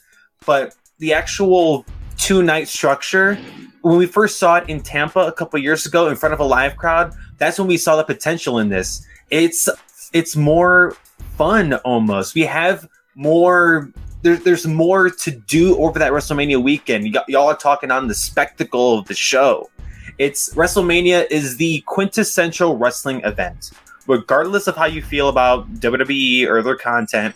But 0.45 0.75
the 0.99 1.13
actual 1.13 1.85
two 2.17 2.43
night 2.43 2.67
structure, 2.67 3.35
when 3.81 3.97
we 3.97 4.05
first 4.05 4.37
saw 4.37 4.57
it 4.57 4.69
in 4.69 4.81
Tampa 4.81 5.19
a 5.19 5.31
couple 5.31 5.59
years 5.59 5.85
ago 5.85 6.07
in 6.09 6.15
front 6.15 6.33
of 6.33 6.39
a 6.39 6.43
live 6.43 6.77
crowd, 6.77 7.13
that's 7.37 7.57
when 7.57 7.67
we 7.67 7.77
saw 7.77 7.95
the 7.95 8.03
potential 8.03 8.59
in 8.59 8.69
this. 8.69 9.05
It's 9.29 9.67
it's 10.13 10.35
more 10.35 10.95
fun 11.37 11.73
almost. 11.75 12.35
We 12.35 12.41
have 12.41 12.87
more 13.15 13.91
there, 14.21 14.37
there's 14.37 14.65
more 14.65 15.09
to 15.09 15.31
do 15.31 15.77
over 15.77 15.99
that 15.99 16.11
WrestleMania 16.11 16.61
weekend. 16.61 17.15
Y'all 17.27 17.47
are 17.47 17.55
talking 17.55 17.91
on 17.91 18.07
the 18.07 18.15
spectacle 18.15 18.97
of 18.97 19.07
the 19.07 19.13
show. 19.13 19.69
It's 20.17 20.53
WrestleMania 20.55 21.27
is 21.29 21.57
the 21.57 21.81
quintessential 21.85 22.77
wrestling 22.77 23.21
event. 23.23 23.71
Regardless 24.07 24.67
of 24.67 24.75
how 24.75 24.85
you 24.85 25.01
feel 25.01 25.29
about 25.29 25.71
WWE 25.75 26.47
or 26.47 26.61
their 26.63 26.75
content, 26.75 27.35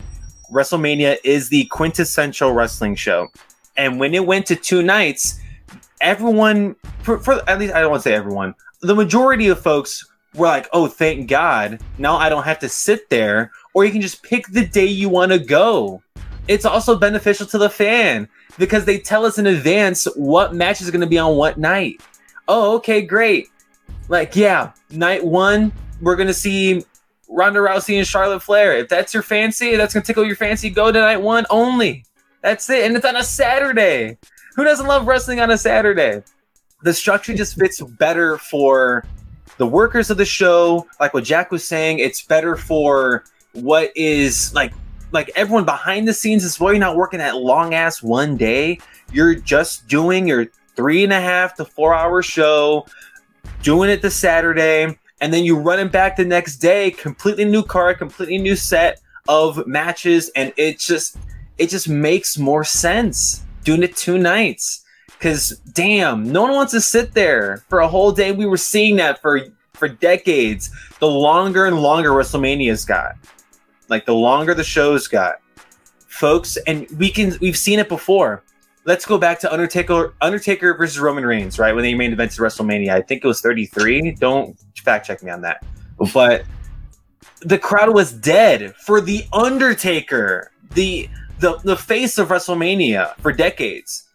WrestleMania 0.51 1.17
is 1.23 1.49
the 1.49 1.65
quintessential 1.65 2.53
wrestling 2.53 2.95
show. 2.95 3.27
And 3.77 3.99
when 3.99 4.13
it 4.13 4.25
went 4.25 4.45
to 4.47 4.55
two 4.55 4.81
nights, 4.81 5.39
everyone, 6.01 6.75
for, 7.03 7.19
for 7.19 7.47
at 7.49 7.59
least 7.59 7.73
I 7.73 7.81
don't 7.81 7.91
want 7.91 8.03
to 8.03 8.09
say 8.09 8.15
everyone, 8.15 8.55
the 8.81 8.95
majority 8.95 9.47
of 9.47 9.59
folks 9.59 10.07
were 10.33 10.47
like, 10.47 10.67
"Oh, 10.73 10.87
thank 10.87 11.29
God! 11.29 11.81
Now 11.97 12.17
I 12.17 12.29
don't 12.29 12.43
have 12.43 12.59
to 12.59 12.69
sit 12.69 13.09
there." 13.09 13.51
Or 13.73 13.85
you 13.85 13.91
can 13.91 14.01
just 14.01 14.23
pick 14.23 14.47
the 14.47 14.65
day 14.65 14.85
you 14.85 15.09
want 15.09 15.31
to 15.31 15.39
go. 15.39 16.01
It's 16.47 16.65
also 16.65 16.97
beneficial 16.97 17.45
to 17.47 17.57
the 17.57 17.69
fan 17.69 18.27
because 18.57 18.85
they 18.85 18.97
tell 18.97 19.25
us 19.25 19.37
in 19.37 19.47
advance 19.47 20.07
what 20.15 20.55
match 20.55 20.81
is 20.81 20.89
going 20.89 21.01
to 21.01 21.07
be 21.07 21.19
on 21.19 21.35
what 21.37 21.57
night. 21.57 22.01
Oh, 22.47 22.75
okay, 22.77 23.01
great. 23.01 23.47
Like, 24.07 24.35
yeah, 24.35 24.71
night 24.89 25.23
one, 25.23 25.71
we're 26.01 26.15
going 26.15 26.27
to 26.27 26.33
see 26.33 26.83
Ronda 27.29 27.59
Rousey 27.59 27.97
and 27.99 28.07
Charlotte 28.07 28.41
Flair. 28.41 28.75
If 28.77 28.89
that's 28.89 29.13
your 29.13 29.21
fancy, 29.21 29.75
that's 29.75 29.93
going 29.93 30.01
to 30.01 30.07
tickle 30.07 30.25
your 30.25 30.35
fancy, 30.35 30.71
go 30.71 30.91
to 30.91 30.99
night 30.99 31.21
one 31.21 31.45
only. 31.51 32.05
That's 32.41 32.69
it. 32.69 32.85
And 32.85 32.95
it's 32.95 33.05
on 33.05 33.15
a 33.15 33.23
Saturday. 33.23 34.17
Who 34.55 34.63
doesn't 34.63 34.87
love 34.87 35.05
wrestling 35.05 35.39
on 35.39 35.51
a 35.51 35.57
Saturday? 35.57 36.23
The 36.81 36.93
structure 36.93 37.35
just 37.35 37.59
fits 37.59 37.81
better 37.81 38.37
for 38.37 39.05
the 39.57 39.67
workers 39.67 40.09
of 40.09 40.17
the 40.17 40.25
show. 40.25 40.87
Like 40.99 41.13
what 41.13 41.25
Jack 41.25 41.51
was 41.51 41.63
saying, 41.63 41.99
it's 41.99 42.23
better 42.23 42.55
for 42.55 43.25
what 43.53 43.91
is 43.95 44.53
like 44.53 44.73
like 45.11 45.31
everyone 45.35 45.65
behind 45.65 46.07
the 46.07 46.13
scenes 46.13 46.43
as 46.43 46.59
well. 46.59 46.73
You're 46.73 46.79
not 46.79 46.95
working 46.95 47.19
that 47.19 47.37
long 47.37 47.73
ass 47.73 48.03
one 48.03 48.37
day. 48.37 48.79
You're 49.11 49.35
just 49.35 49.87
doing 49.87 50.27
your 50.27 50.47
three 50.75 51.03
and 51.03 51.13
a 51.13 51.19
half 51.19 51.55
to 51.55 51.65
four 51.65 51.93
hour 51.93 52.21
show, 52.21 52.85
doing 53.63 53.89
it 53.89 54.01
the 54.01 54.11
Saturday, 54.11 54.97
and 55.21 55.33
then 55.33 55.43
you 55.43 55.57
run 55.57 55.79
it 55.79 55.91
back 55.91 56.15
the 56.15 56.25
next 56.25 56.57
day, 56.57 56.91
completely 56.91 57.45
new 57.45 57.63
card, 57.63 57.97
completely 57.97 58.37
new 58.37 58.55
set 58.55 59.01
of 59.27 59.65
matches, 59.67 60.29
and 60.35 60.53
it 60.57 60.79
just 60.79 61.17
it 61.57 61.69
just 61.69 61.89
makes 61.89 62.37
more 62.37 62.63
sense 62.63 63.43
doing 63.63 63.83
it 63.83 63.95
two 63.95 64.17
nights. 64.17 64.85
Cause 65.19 65.59
damn, 65.73 66.31
no 66.31 66.43
one 66.43 66.51
wants 66.51 66.71
to 66.71 66.79
sit 66.79 67.13
there 67.13 67.63
for 67.67 67.79
a 67.79 67.87
whole 67.87 68.13
day. 68.13 68.31
We 68.31 68.45
were 68.45 68.57
seeing 68.57 68.95
that 68.97 69.21
for 69.21 69.41
for 69.73 69.89
decades. 69.89 70.69
The 70.99 71.07
longer 71.07 71.65
and 71.65 71.81
longer 71.81 72.11
WrestleMania's 72.11 72.85
got 72.85 73.15
like 73.89 74.05
the 74.05 74.13
longer 74.13 74.53
the 74.53 74.63
shows 74.63 75.07
got, 75.07 75.35
folks, 76.07 76.57
and 76.67 76.87
we 76.97 77.09
can 77.09 77.37
we've 77.41 77.57
seen 77.57 77.79
it 77.79 77.89
before. 77.89 78.43
Let's 78.85 79.05
go 79.05 79.17
back 79.17 79.39
to 79.41 79.51
Undertaker 79.51 80.13
Undertaker 80.21 80.73
versus 80.75 80.99
Roman 80.99 81.25
Reigns, 81.25 81.59
right? 81.59 81.73
When 81.73 81.83
they 81.83 81.93
main 81.93 82.15
evented 82.15 82.39
WrestleMania. 82.39 82.89
I 82.89 83.01
think 83.01 83.23
it 83.23 83.27
was 83.27 83.41
33. 83.41 84.11
Don't 84.13 84.57
fact 84.83 85.05
check 85.05 85.21
me 85.21 85.31
on 85.31 85.41
that. 85.41 85.65
But 86.13 86.45
the 87.41 87.57
crowd 87.57 87.93
was 87.93 88.13
dead 88.13 88.75
for 88.75 89.01
the 89.01 89.25
Undertaker, 89.33 90.51
the 90.73 91.09
the 91.39 91.57
the 91.63 91.75
face 91.75 92.17
of 92.17 92.29
WrestleMania 92.29 93.15
for 93.17 93.31
decades. 93.31 94.05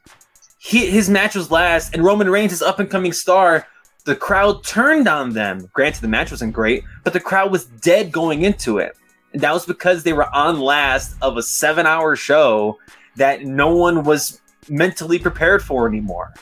He, 0.59 0.87
his 0.87 1.11
match 1.11 1.35
was 1.35 1.51
last, 1.51 1.95
and 1.95 2.03
Roman 2.03 2.31
Reigns 2.31 2.53
is 2.53 2.63
up 2.63 2.79
and 2.79 2.91
coming 2.91 3.13
star. 3.13 3.67
The 4.05 4.17
crowd 4.17 4.65
turned 4.65 5.09
on 5.09 5.35
them. 5.35 5.69
Granted, 5.75 6.01
the 6.01 6.09
match 6.09 6.31
wasn't 6.31 6.55
great, 6.55 6.85
but 7.03 7.13
the 7.13 7.21
crowd 7.21 7.53
was 7.53 7.67
dead 7.67 8.13
going 8.13 8.43
into 8.43 8.79
it. 8.79 8.97
That 9.35 9.53
was 9.53 9.67
because 9.67 10.03
they 10.03 10.13
were 10.13 10.33
on 10.35 10.61
last 10.61 11.17
of 11.21 11.37
a 11.37 11.43
seven 11.43 11.87
hour 11.87 12.17
show 12.17 12.79
that 13.17 13.45
no 13.45 13.75
one 13.75 14.05
was 14.05 14.41
mentally 14.69 15.19
prepared 15.19 15.63
for 15.63 15.89
anymore. 15.89 16.33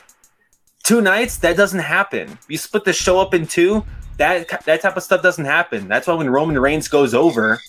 Two 0.83 1.01
nights, 1.01 1.37
that 1.37 1.57
doesn't 1.57 1.79
happen. 1.79 2.37
You 2.47 2.57
split 2.57 2.83
the 2.83 2.93
show 2.93 3.19
up 3.19 3.33
in 3.33 3.47
two, 3.47 3.83
that 4.17 4.47
that 4.65 4.81
type 4.81 4.97
of 4.97 5.03
stuff 5.03 5.21
doesn't 5.21 5.45
happen. 5.45 5.87
That's 5.87 6.07
why 6.07 6.13
when 6.13 6.29
Roman 6.29 6.59
Reigns 6.59 6.87
goes 6.87 7.13
over, 7.13 7.59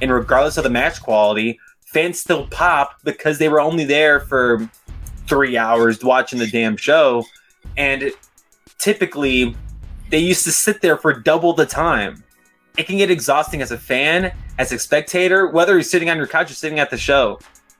and 0.00 0.12
regardless 0.12 0.56
of 0.56 0.64
the 0.64 0.70
match 0.70 1.00
quality, 1.00 1.58
fans 1.86 2.20
still 2.20 2.46
pop 2.48 3.00
because 3.04 3.38
they 3.38 3.48
were 3.48 3.60
only 3.60 3.84
there 3.84 4.20
for 4.20 4.68
three 5.26 5.56
hours 5.56 6.04
watching 6.04 6.38
the 6.38 6.46
damn 6.46 6.76
show. 6.76 7.24
And 7.76 8.12
typically, 8.78 9.56
they 10.10 10.18
used 10.18 10.44
to 10.44 10.52
sit 10.52 10.82
there 10.82 10.96
for 10.96 11.12
double 11.12 11.52
the 11.52 11.66
time 11.66 12.22
it 12.76 12.86
can 12.86 12.96
get 12.96 13.10
exhausting 13.10 13.62
as 13.62 13.70
a 13.70 13.78
fan, 13.78 14.32
as 14.58 14.72
a 14.72 14.78
spectator, 14.78 15.48
whether 15.48 15.72
you're 15.74 15.82
sitting 15.82 16.10
on 16.10 16.16
your 16.16 16.26
couch 16.26 16.50
or 16.50 16.54
sitting 16.54 16.78
at 16.78 16.90
the 16.90 16.98
show. 16.98 17.38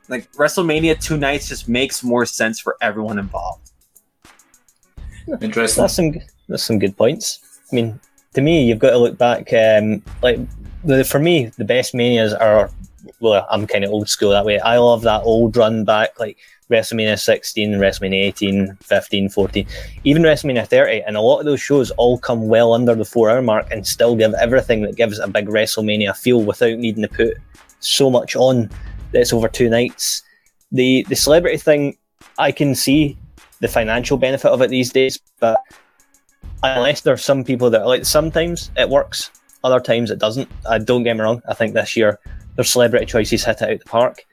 Like 0.09 0.30
WrestleMania 0.32 1.00
two 1.00 1.16
nights 1.16 1.48
just 1.48 1.68
makes 1.68 2.02
more 2.02 2.24
sense 2.26 2.61
for 2.61 2.76
everyone 2.80 3.18
involved. 3.18 3.72
Interesting. 5.40 5.82
That's 5.82 5.94
some 5.94 6.14
that's 6.48 6.62
some 6.62 6.78
good 6.78 6.96
points. 6.96 7.61
I 7.70 7.74
mean, 7.74 7.98
to 8.35 8.40
me, 8.40 8.64
you've 8.64 8.78
got 8.78 8.90
to 8.90 8.98
look 8.98 9.18
back. 9.18 9.52
Um, 9.52 10.02
like 10.22 10.38
the, 10.85 11.04
for 11.04 11.18
me, 11.18 11.46
the 11.59 11.64
best 11.64 11.94
manias 11.94 12.32
are. 12.32 12.70
Well, 13.20 13.46
I'm 13.50 13.66
kind 13.66 13.85
of 13.85 13.90
old 13.90 14.09
school 14.09 14.30
that 14.30 14.44
way. 14.44 14.59
I 14.61 14.78
love 14.78 15.02
that 15.02 15.22
old 15.22 15.56
run 15.56 15.85
back, 15.85 16.18
like 16.20 16.38
WrestleMania 16.70 17.18
16, 17.18 17.72
WrestleMania 17.72 18.24
18, 18.24 18.76
15, 18.83 19.29
14, 19.29 19.66
even 20.05 20.22
WrestleMania 20.22 20.66
30. 20.66 21.02
And 21.07 21.16
a 21.16 21.20
lot 21.20 21.38
of 21.38 21.44
those 21.46 21.61
shows 21.61 21.90
all 21.92 22.18
come 22.18 22.48
well 22.48 22.72
under 22.72 22.94
the 22.94 23.05
four 23.05 23.31
hour 23.31 23.42
mark 23.42 23.70
and 23.70 23.87
still 23.87 24.16
give 24.16 24.35
everything 24.35 24.83
that 24.83 24.96
gives 24.96 25.18
a 25.18 25.29
big 25.29 25.46
WrestleMania 25.46 26.16
feel 26.16 26.42
without 26.42 26.79
needing 26.79 27.02
to 27.02 27.09
put 27.09 27.35
so 27.81 28.11
much 28.11 28.35
on 28.35 28.70
that's 29.12 29.33
over 29.33 29.48
two 29.48 29.68
nights. 29.68 30.22
The 30.72 31.07
the 31.09 31.16
celebrity 31.16 31.59
thing, 31.59 31.96
I 32.38 32.50
can 32.50 32.74
see 32.74 33.16
the 33.61 33.68
financial 33.68 34.18
benefit 34.18 34.50
of 34.50 34.61
it 34.61 34.70
these 34.70 34.92
days, 34.92 35.18
but 35.38 35.61
unless 36.62 37.02
there's 37.02 37.24
some 37.24 37.44
people 37.44 37.70
that 37.70 37.87
like 37.87 38.05
sometimes 38.05 38.70
it 38.76 38.88
works, 38.88 39.31
other 39.62 39.81
times 39.81 40.11
it 40.11 40.18
doesn't. 40.18 40.48
I 40.68 40.79
don't 40.79 41.05
get 41.05 41.14
me 41.14 41.22
wrong. 41.22 41.42
I 41.48 41.55
think 41.55 41.74
this 41.74 41.96
year 41.96 42.18
their 42.57 42.64
celebrity 42.64 43.07
choices 43.07 43.44
hit 43.44 43.62
it 43.62 43.70
out 43.70 43.79
the 43.79 43.85
park, 43.85 44.24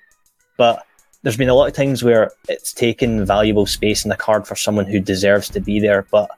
but 0.57 0.85
there's 1.23 1.37
been 1.37 1.49
a 1.49 1.53
lot 1.53 1.67
of 1.67 1.73
times 1.73 2.03
where 2.03 2.31
it's 2.49 2.73
taken 2.73 3.25
valuable 3.25 3.65
space 3.65 4.03
in 4.03 4.09
the 4.09 4.15
card 4.15 4.45
for 4.45 4.55
someone 4.55 4.85
who 4.85 4.99
deserves 4.99 5.49
to 5.49 5.61
be 5.61 5.79
there, 5.79 6.05
but 6.11 6.29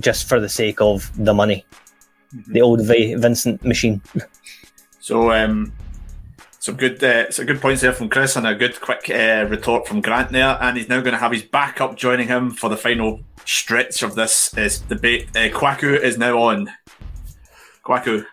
just 0.00 0.28
for 0.28 0.40
the 0.40 0.48
sake 0.48 0.80
of 0.80 1.10
the 1.16 1.32
money. 1.32 1.64
Mm-hmm. 2.34 2.52
The 2.52 2.60
old 2.60 2.84
v- 2.84 3.14
Vincent 3.14 3.64
machine. 3.64 4.02
so, 5.00 5.32
um, 5.32 5.72
some 6.58 6.76
good, 6.76 7.02
uh, 7.02 7.30
some 7.30 7.46
good 7.46 7.60
points 7.60 7.82
there 7.82 7.92
from 7.92 8.08
Chris, 8.08 8.36
and 8.36 8.46
a 8.46 8.54
good 8.54 8.80
quick 8.80 9.08
uh, 9.08 9.46
retort 9.48 9.86
from 9.86 10.00
Grant 10.00 10.30
there. 10.30 10.58
And 10.60 10.76
he's 10.76 10.88
now 10.88 11.00
going 11.00 11.12
to 11.12 11.18
have 11.18 11.32
his 11.32 11.42
backup 11.42 11.96
joining 11.96 12.26
him 12.26 12.50
for 12.50 12.68
the 12.68 12.76
final 12.76 13.20
stretch 13.44 14.02
of 14.02 14.16
this 14.16 14.56
is 14.58 14.80
debate. 14.80 15.28
Uh, 15.30 15.48
Kwaku 15.48 15.98
is 15.98 16.18
now 16.18 16.38
on. 16.38 16.70
Kwaku. 17.84 18.24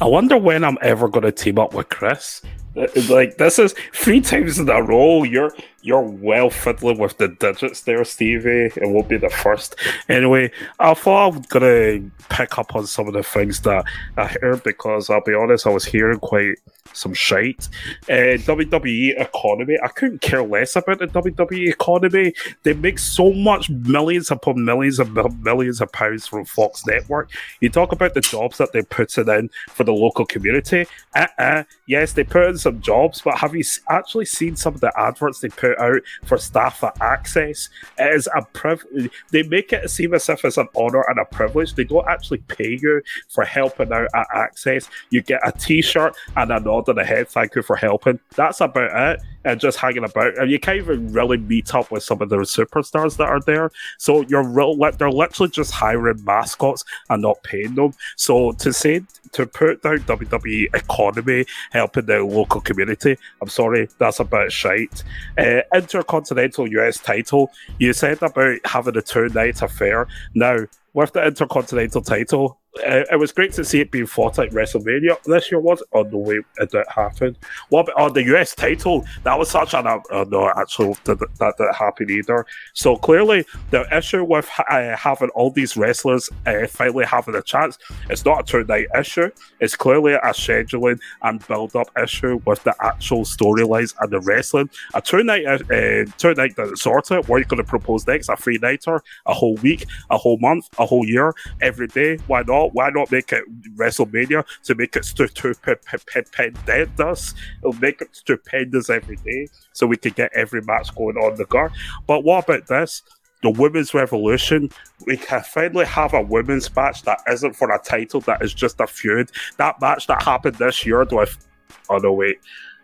I 0.00 0.04
wonder 0.04 0.36
when 0.36 0.64
I'm 0.64 0.78
ever 0.82 1.08
going 1.08 1.24
to 1.24 1.32
team 1.32 1.58
up 1.58 1.72
with 1.72 1.88
Chris 1.88 2.42
Uh, 2.78 2.86
like 3.08 3.38
this 3.38 3.58
is 3.58 3.74
three 3.92 4.20
times 4.20 4.58
in 4.58 4.68
a 4.68 4.82
row. 4.82 5.22
You're 5.22 5.54
you're 5.82 6.00
well 6.00 6.50
fiddling 6.50 6.98
with 6.98 7.18
the 7.18 7.28
digits 7.28 7.82
there, 7.82 8.04
Stevie. 8.04 8.70
It 8.76 8.88
won't 8.88 9.08
be 9.08 9.16
the 9.16 9.30
first. 9.30 9.76
Anyway, 10.08 10.50
I 10.78 10.94
thought 10.94 11.24
I 11.24 11.36
was 11.36 11.46
gonna 11.46 12.10
pick 12.30 12.58
up 12.58 12.74
on 12.74 12.86
some 12.86 13.06
of 13.06 13.14
the 13.14 13.22
things 13.22 13.60
that 13.60 13.84
I 14.16 14.26
heard 14.40 14.62
because 14.62 15.10
I'll 15.10 15.22
be 15.22 15.34
honest, 15.34 15.66
I 15.66 15.70
was 15.70 15.84
hearing 15.84 16.18
quite 16.18 16.58
some 16.92 17.14
shite. 17.14 17.68
Uh, 18.08 18.36
WWE 18.44 19.20
economy, 19.20 19.76
I 19.82 19.88
couldn't 19.88 20.20
care 20.20 20.42
less 20.42 20.76
about 20.76 20.98
the 20.98 21.06
WWE 21.06 21.68
economy. 21.68 22.34
They 22.62 22.74
make 22.74 22.98
so 22.98 23.32
much 23.32 23.70
millions 23.70 24.30
upon 24.30 24.64
millions 24.64 24.98
and 24.98 25.14
millions 25.42 25.80
of 25.80 25.92
pounds 25.92 26.26
from 26.26 26.44
Fox 26.44 26.86
Network. 26.86 27.30
You 27.60 27.70
talk 27.70 27.92
about 27.92 28.14
the 28.14 28.20
jobs 28.20 28.58
that 28.58 28.72
they're 28.72 28.82
putting 28.82 29.28
in 29.28 29.50
for 29.70 29.84
the 29.84 29.92
local 29.92 30.26
community. 30.26 30.86
Uh-uh. 31.14 31.64
Yes, 31.86 32.12
they 32.12 32.24
put 32.24 32.48
in 32.48 32.58
some 32.58 32.80
jobs, 32.80 33.22
but 33.22 33.38
have 33.38 33.54
you 33.54 33.64
actually 33.88 34.26
seen 34.26 34.56
some 34.56 34.74
of 34.74 34.80
the 34.80 34.92
adverts 34.98 35.40
they 35.40 35.48
put 35.48 35.67
out 35.78 36.02
for 36.24 36.38
staff 36.38 36.80
Axxess? 36.80 37.68
It 37.98 38.14
is 38.14 38.28
a 38.34 38.42
privilege. 38.52 39.10
They 39.30 39.42
make 39.42 39.72
it 39.72 39.90
seem 39.90 40.14
as 40.14 40.28
if 40.28 40.44
it's 40.44 40.56
an 40.56 40.68
honor 40.76 41.04
and 41.08 41.18
a 41.18 41.24
privilege. 41.24 41.74
They 41.74 41.84
don't 41.84 42.08
actually 42.08 42.38
pay 42.48 42.78
you 42.80 43.02
for 43.28 43.44
helping 43.44 43.92
out 43.92 44.08
at 44.14 44.28
Axxess. 44.28 44.88
You 45.10 45.22
get 45.22 45.46
a 45.46 45.52
T-shirt 45.52 46.16
and 46.36 46.50
a 46.50 46.60
nod 46.60 46.88
on 46.88 46.96
the 46.96 47.04
head. 47.04 47.28
Thank 47.28 47.54
you 47.54 47.62
for 47.62 47.76
helping. 47.76 48.20
That's 48.36 48.60
about 48.60 49.14
it. 49.14 49.22
And 49.48 49.58
just 49.58 49.78
hanging 49.78 50.04
about, 50.04 50.36
and 50.36 50.50
you 50.50 50.60
can't 50.60 50.76
even 50.76 51.10
really 51.10 51.38
meet 51.38 51.74
up 51.74 51.90
with 51.90 52.02
some 52.02 52.20
of 52.20 52.28
the 52.28 52.36
superstars 52.36 53.16
that 53.16 53.28
are 53.28 53.40
there. 53.40 53.70
So 53.96 54.20
you're 54.28 54.46
real, 54.46 54.76
they're 54.76 55.10
literally 55.10 55.50
just 55.50 55.72
hiring 55.72 56.22
mascots 56.22 56.84
and 57.08 57.22
not 57.22 57.42
paying 57.42 57.74
them. 57.74 57.94
So 58.16 58.52
to 58.52 58.72
say 58.74 59.00
to 59.32 59.46
put 59.46 59.82
down 59.82 59.98
WWE 60.00 60.74
economy 60.74 61.44
helping 61.70 62.06
the 62.06 62.22
local 62.22 62.60
community. 62.60 63.16
I'm 63.40 63.48
sorry, 63.48 63.88
that's 63.98 64.20
a 64.20 64.24
bit 64.24 64.52
shite. 64.52 65.02
Uh, 65.36 65.60
Intercontinental 65.74 66.68
US 66.68 66.98
title, 66.98 67.50
you 67.78 67.92
said 67.92 68.22
about 68.22 68.58
having 68.64 68.96
a 68.96 69.02
two 69.02 69.28
night 69.28 69.62
affair. 69.62 70.06
Now, 70.34 70.66
with 70.94 71.12
the 71.12 71.26
Intercontinental 71.26 72.02
title, 72.02 72.58
uh, 72.86 73.04
it 73.10 73.18
was 73.18 73.32
great 73.32 73.52
to 73.54 73.64
see 73.64 73.80
it 73.80 73.90
being 73.90 74.06
fought 74.06 74.38
at 74.38 74.50
WrestleMania 74.50 75.22
this 75.24 75.50
year. 75.50 75.60
Was 75.60 75.82
on 75.92 76.10
the 76.10 76.18
way 76.18 76.40
it 76.58 76.70
did 76.70 76.86
happen. 76.88 77.36
What 77.68 77.88
about 77.88 77.98
on 77.98 78.12
the 78.12 78.22
US 78.34 78.54
title? 78.54 79.04
That 79.24 79.38
was 79.38 79.50
such 79.50 79.74
an 79.74 79.86
uh, 79.86 80.00
no, 80.28 80.50
actually 80.56 80.94
that, 81.04 81.18
that 81.38 81.94
didn't 81.98 82.10
either. 82.10 82.46
So 82.74 82.96
clearly, 82.96 83.44
the 83.70 83.86
issue 83.96 84.24
with 84.24 84.48
uh, 84.70 84.96
having 84.96 85.30
all 85.30 85.50
these 85.50 85.76
wrestlers 85.76 86.28
uh, 86.46 86.66
finally 86.66 87.04
having 87.04 87.34
a 87.34 87.42
chance, 87.42 87.78
it's 88.10 88.24
not 88.24 88.40
a 88.40 88.42
two 88.44 88.64
night 88.64 88.86
issue. 88.98 89.30
It's 89.60 89.76
clearly 89.76 90.14
a 90.14 90.20
scheduling 90.20 90.98
and 91.22 91.46
build 91.46 91.76
up 91.76 91.88
issue 92.02 92.40
with 92.44 92.62
the 92.64 92.74
actual 92.80 93.24
storylines 93.24 93.94
and 94.00 94.10
the 94.10 94.20
wrestling. 94.20 94.70
A 94.94 95.00
two 95.00 95.22
night 95.22 95.46
uh, 95.46 96.04
two 96.18 96.34
night 96.34 96.56
doesn't 96.56 96.76
sort 96.76 97.10
it. 97.10 97.28
What 97.28 97.36
are 97.36 97.38
you 97.40 97.44
going 97.44 97.62
to 97.62 97.68
propose 97.68 98.06
next? 98.06 98.28
A 98.28 98.36
three 98.36 98.58
nighter, 98.58 99.02
a 99.26 99.34
whole 99.34 99.56
week, 99.56 99.86
a 100.10 100.18
whole 100.18 100.38
month, 100.38 100.68
a 100.78 100.86
whole 100.86 101.06
year, 101.06 101.34
every 101.60 101.88
day. 101.88 102.16
Why 102.26 102.42
not? 102.42 102.67
Why 102.72 102.90
not 102.90 103.10
make 103.10 103.32
it 103.32 103.44
WrestleMania 103.76 104.44
to 104.64 104.74
make 104.74 104.96
it 104.96 105.04
stupendous? 105.04 107.34
It'll 107.58 107.80
make 107.80 108.00
it 108.00 108.14
stupendous 108.14 108.90
every 108.90 109.16
day 109.16 109.48
so 109.72 109.86
we 109.86 109.96
can 109.96 110.12
get 110.12 110.32
every 110.34 110.62
match 110.62 110.94
going 110.94 111.16
on 111.16 111.36
the 111.36 111.44
card. 111.44 111.72
But 112.06 112.24
what 112.24 112.44
about 112.44 112.66
this? 112.66 113.02
The 113.42 113.50
women's 113.50 113.94
revolution, 113.94 114.70
we 115.06 115.16
can 115.16 115.42
finally 115.42 115.86
have 115.86 116.12
a 116.12 116.20
women's 116.20 116.74
match 116.74 117.02
that 117.02 117.20
isn't 117.30 117.54
for 117.54 117.70
a 117.70 117.78
title, 117.78 118.20
that 118.22 118.42
is 118.42 118.52
just 118.52 118.80
a 118.80 118.86
feud. 118.86 119.30
That 119.58 119.80
match 119.80 120.08
that 120.08 120.24
happened 120.24 120.56
this 120.56 120.84
year 120.84 121.04
with, 121.04 121.46
oh 121.88 121.98
no, 121.98 122.12
wait, 122.12 122.38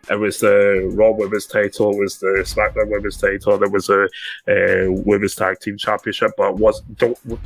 it 0.09 0.19
was 0.19 0.39
the 0.39 0.91
Raw 0.93 1.11
Women's 1.11 1.45
title, 1.45 1.91
it 1.91 1.99
was 1.99 2.19
the 2.19 2.43
SmackDown 2.45 2.89
Women's 2.89 3.17
title, 3.17 3.57
there 3.57 3.69
was 3.69 3.89
a 3.89 4.03
uh, 4.03 4.91
Women's 5.05 5.35
Tag 5.35 5.59
Team 5.59 5.77
Championship. 5.77 6.31
But 6.37 6.57
was 6.57 6.81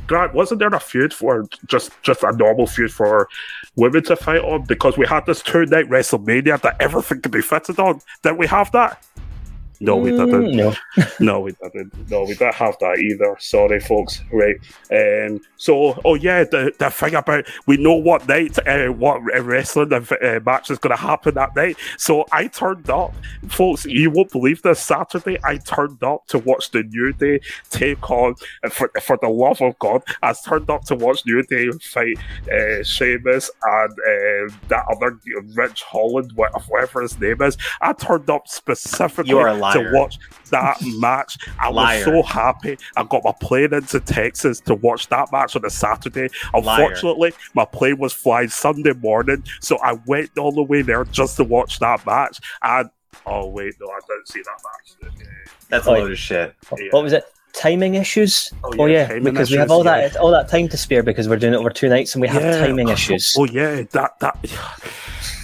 Grant, 0.06 0.34
wasn't 0.34 0.60
there 0.60 0.68
a 0.68 0.80
feud 0.80 1.12
for 1.14 1.46
just 1.66 1.90
just 2.02 2.22
a 2.22 2.32
normal 2.32 2.66
feud 2.66 2.92
for 2.92 3.28
women 3.76 4.02
to 4.04 4.16
fight 4.16 4.42
on? 4.42 4.64
Because 4.64 4.96
we 4.96 5.06
had 5.06 5.26
this 5.26 5.42
two 5.42 5.66
night 5.66 5.88
WrestleMania 5.88 6.60
that 6.62 6.76
everything 6.80 7.20
could 7.20 7.32
be 7.32 7.42
fitted 7.42 7.78
on. 7.78 8.00
Did 8.22 8.38
we 8.38 8.46
have 8.46 8.70
that? 8.72 9.04
No, 9.82 9.96
we 9.96 10.10
didn't. 10.10 10.30
Mm, 10.30 10.54
no. 10.54 11.04
no, 11.20 11.40
we 11.40 11.52
didn't. 11.52 12.10
No, 12.10 12.24
we 12.24 12.34
didn't 12.34 12.54
have 12.54 12.76
that 12.80 12.98
either. 12.98 13.34
Sorry, 13.38 13.80
folks. 13.80 14.22
Right. 14.30 14.56
Um. 14.92 15.40
So, 15.56 16.00
oh 16.04 16.14
yeah, 16.14 16.44
the, 16.44 16.72
the 16.78 16.90
thing 16.90 17.14
about 17.14 17.46
we 17.66 17.78
know 17.78 17.94
what 17.94 18.28
night, 18.28 18.58
uh, 18.66 18.88
what 18.88 19.22
wrestling 19.22 19.92
uh, 19.92 20.40
match 20.44 20.70
is 20.70 20.78
going 20.78 20.94
to 20.94 21.00
happen 21.00 21.34
that 21.34 21.56
night. 21.56 21.76
So 21.96 22.26
I 22.30 22.48
turned 22.48 22.90
up, 22.90 23.14
folks. 23.48 23.86
You 23.86 24.10
won't 24.10 24.30
believe 24.30 24.60
this. 24.62 24.80
Saturday, 24.80 25.38
I 25.44 25.56
turned 25.56 26.02
up 26.02 26.26
to 26.28 26.38
watch 26.38 26.70
the 26.72 26.82
New 26.82 27.12
Day 27.14 27.40
take 27.70 28.10
on. 28.10 28.34
For 28.70 28.90
for 29.00 29.18
the 29.20 29.28
love 29.28 29.62
of 29.62 29.78
God, 29.78 30.02
I 30.22 30.34
turned 30.44 30.68
up 30.68 30.84
to 30.84 30.94
watch 30.94 31.24
New 31.24 31.42
Day 31.44 31.70
fight 31.82 32.18
uh, 32.52 32.82
Sheamus 32.82 33.50
and 33.62 33.92
uh, 33.92 34.54
that 34.68 34.84
other 34.90 35.18
Ridge 35.54 35.82
Holland, 35.82 36.32
whatever 36.34 37.00
his 37.00 37.18
name 37.18 37.40
is. 37.40 37.56
I 37.80 37.94
turned 37.94 38.28
up 38.28 38.46
specifically 38.46 39.30
You 39.30 39.38
are 39.38 39.48
a 39.48 39.69
liar. 39.74 39.90
to 39.90 39.96
watch 39.98 40.18
that 40.50 40.76
match. 40.98 41.38
I 41.58 41.70
Liar. 41.70 41.96
was 41.98 42.04
so 42.04 42.22
happy. 42.22 42.76
I 42.96 43.04
got 43.04 43.22
my 43.24 43.32
plane 43.40 43.72
into 43.74 44.00
Texas 44.00 44.60
to 44.60 44.74
watch 44.74 45.08
that 45.08 45.30
match 45.32 45.56
on 45.56 45.64
a 45.64 45.70
Saturday. 45.70 46.28
Unfortunately, 46.54 47.32
my 47.54 47.64
plane 47.64 47.98
was 47.98 48.12
flying 48.12 48.48
Sunday 48.48 48.92
morning, 48.94 49.44
so 49.60 49.78
I 49.78 49.98
went 50.06 50.36
all 50.38 50.52
the 50.52 50.62
way 50.62 50.82
there 50.82 51.04
just 51.04 51.36
to 51.36 51.44
watch 51.44 51.78
that 51.80 52.04
match. 52.06 52.40
And 52.62 52.90
oh 53.26 53.48
wait, 53.48 53.74
no, 53.80 53.86
I 53.88 53.98
didn't 54.08 54.28
see 54.28 54.42
that 54.42 55.10
match. 55.10 55.12
That's 55.68 55.86
a 55.86 55.90
Like- 55.90 56.00
load 56.02 56.12
of 56.12 56.18
shit. 56.18 56.54
What 56.90 57.02
was 57.02 57.12
it? 57.12 57.24
Timing 57.52 57.94
issues? 57.96 58.52
Oh, 58.62 58.70
Oh 58.78 58.86
yeah, 58.86 59.00
yeah, 59.00 59.06
timing 59.08 59.24
because 59.24 59.50
we 59.50 59.56
have 59.56 59.72
all 59.72 59.84
yeah. 59.84 60.06
that 60.08 60.16
all 60.16 60.30
that 60.30 60.48
time 60.48 60.68
to 60.68 60.76
spare 60.76 61.02
because 61.02 61.28
we're 61.28 61.36
doing 61.36 61.52
it 61.52 61.56
over 61.56 61.68
two 61.70 61.88
nights 61.88 62.14
and 62.14 62.22
we 62.22 62.28
have 62.28 62.42
Yeah. 62.42 62.58
timing 62.64 62.88
issues. 62.96 63.34
Oh 63.36 63.44
yeah, 63.44 63.82
that 63.90 64.18
that. 64.20 64.38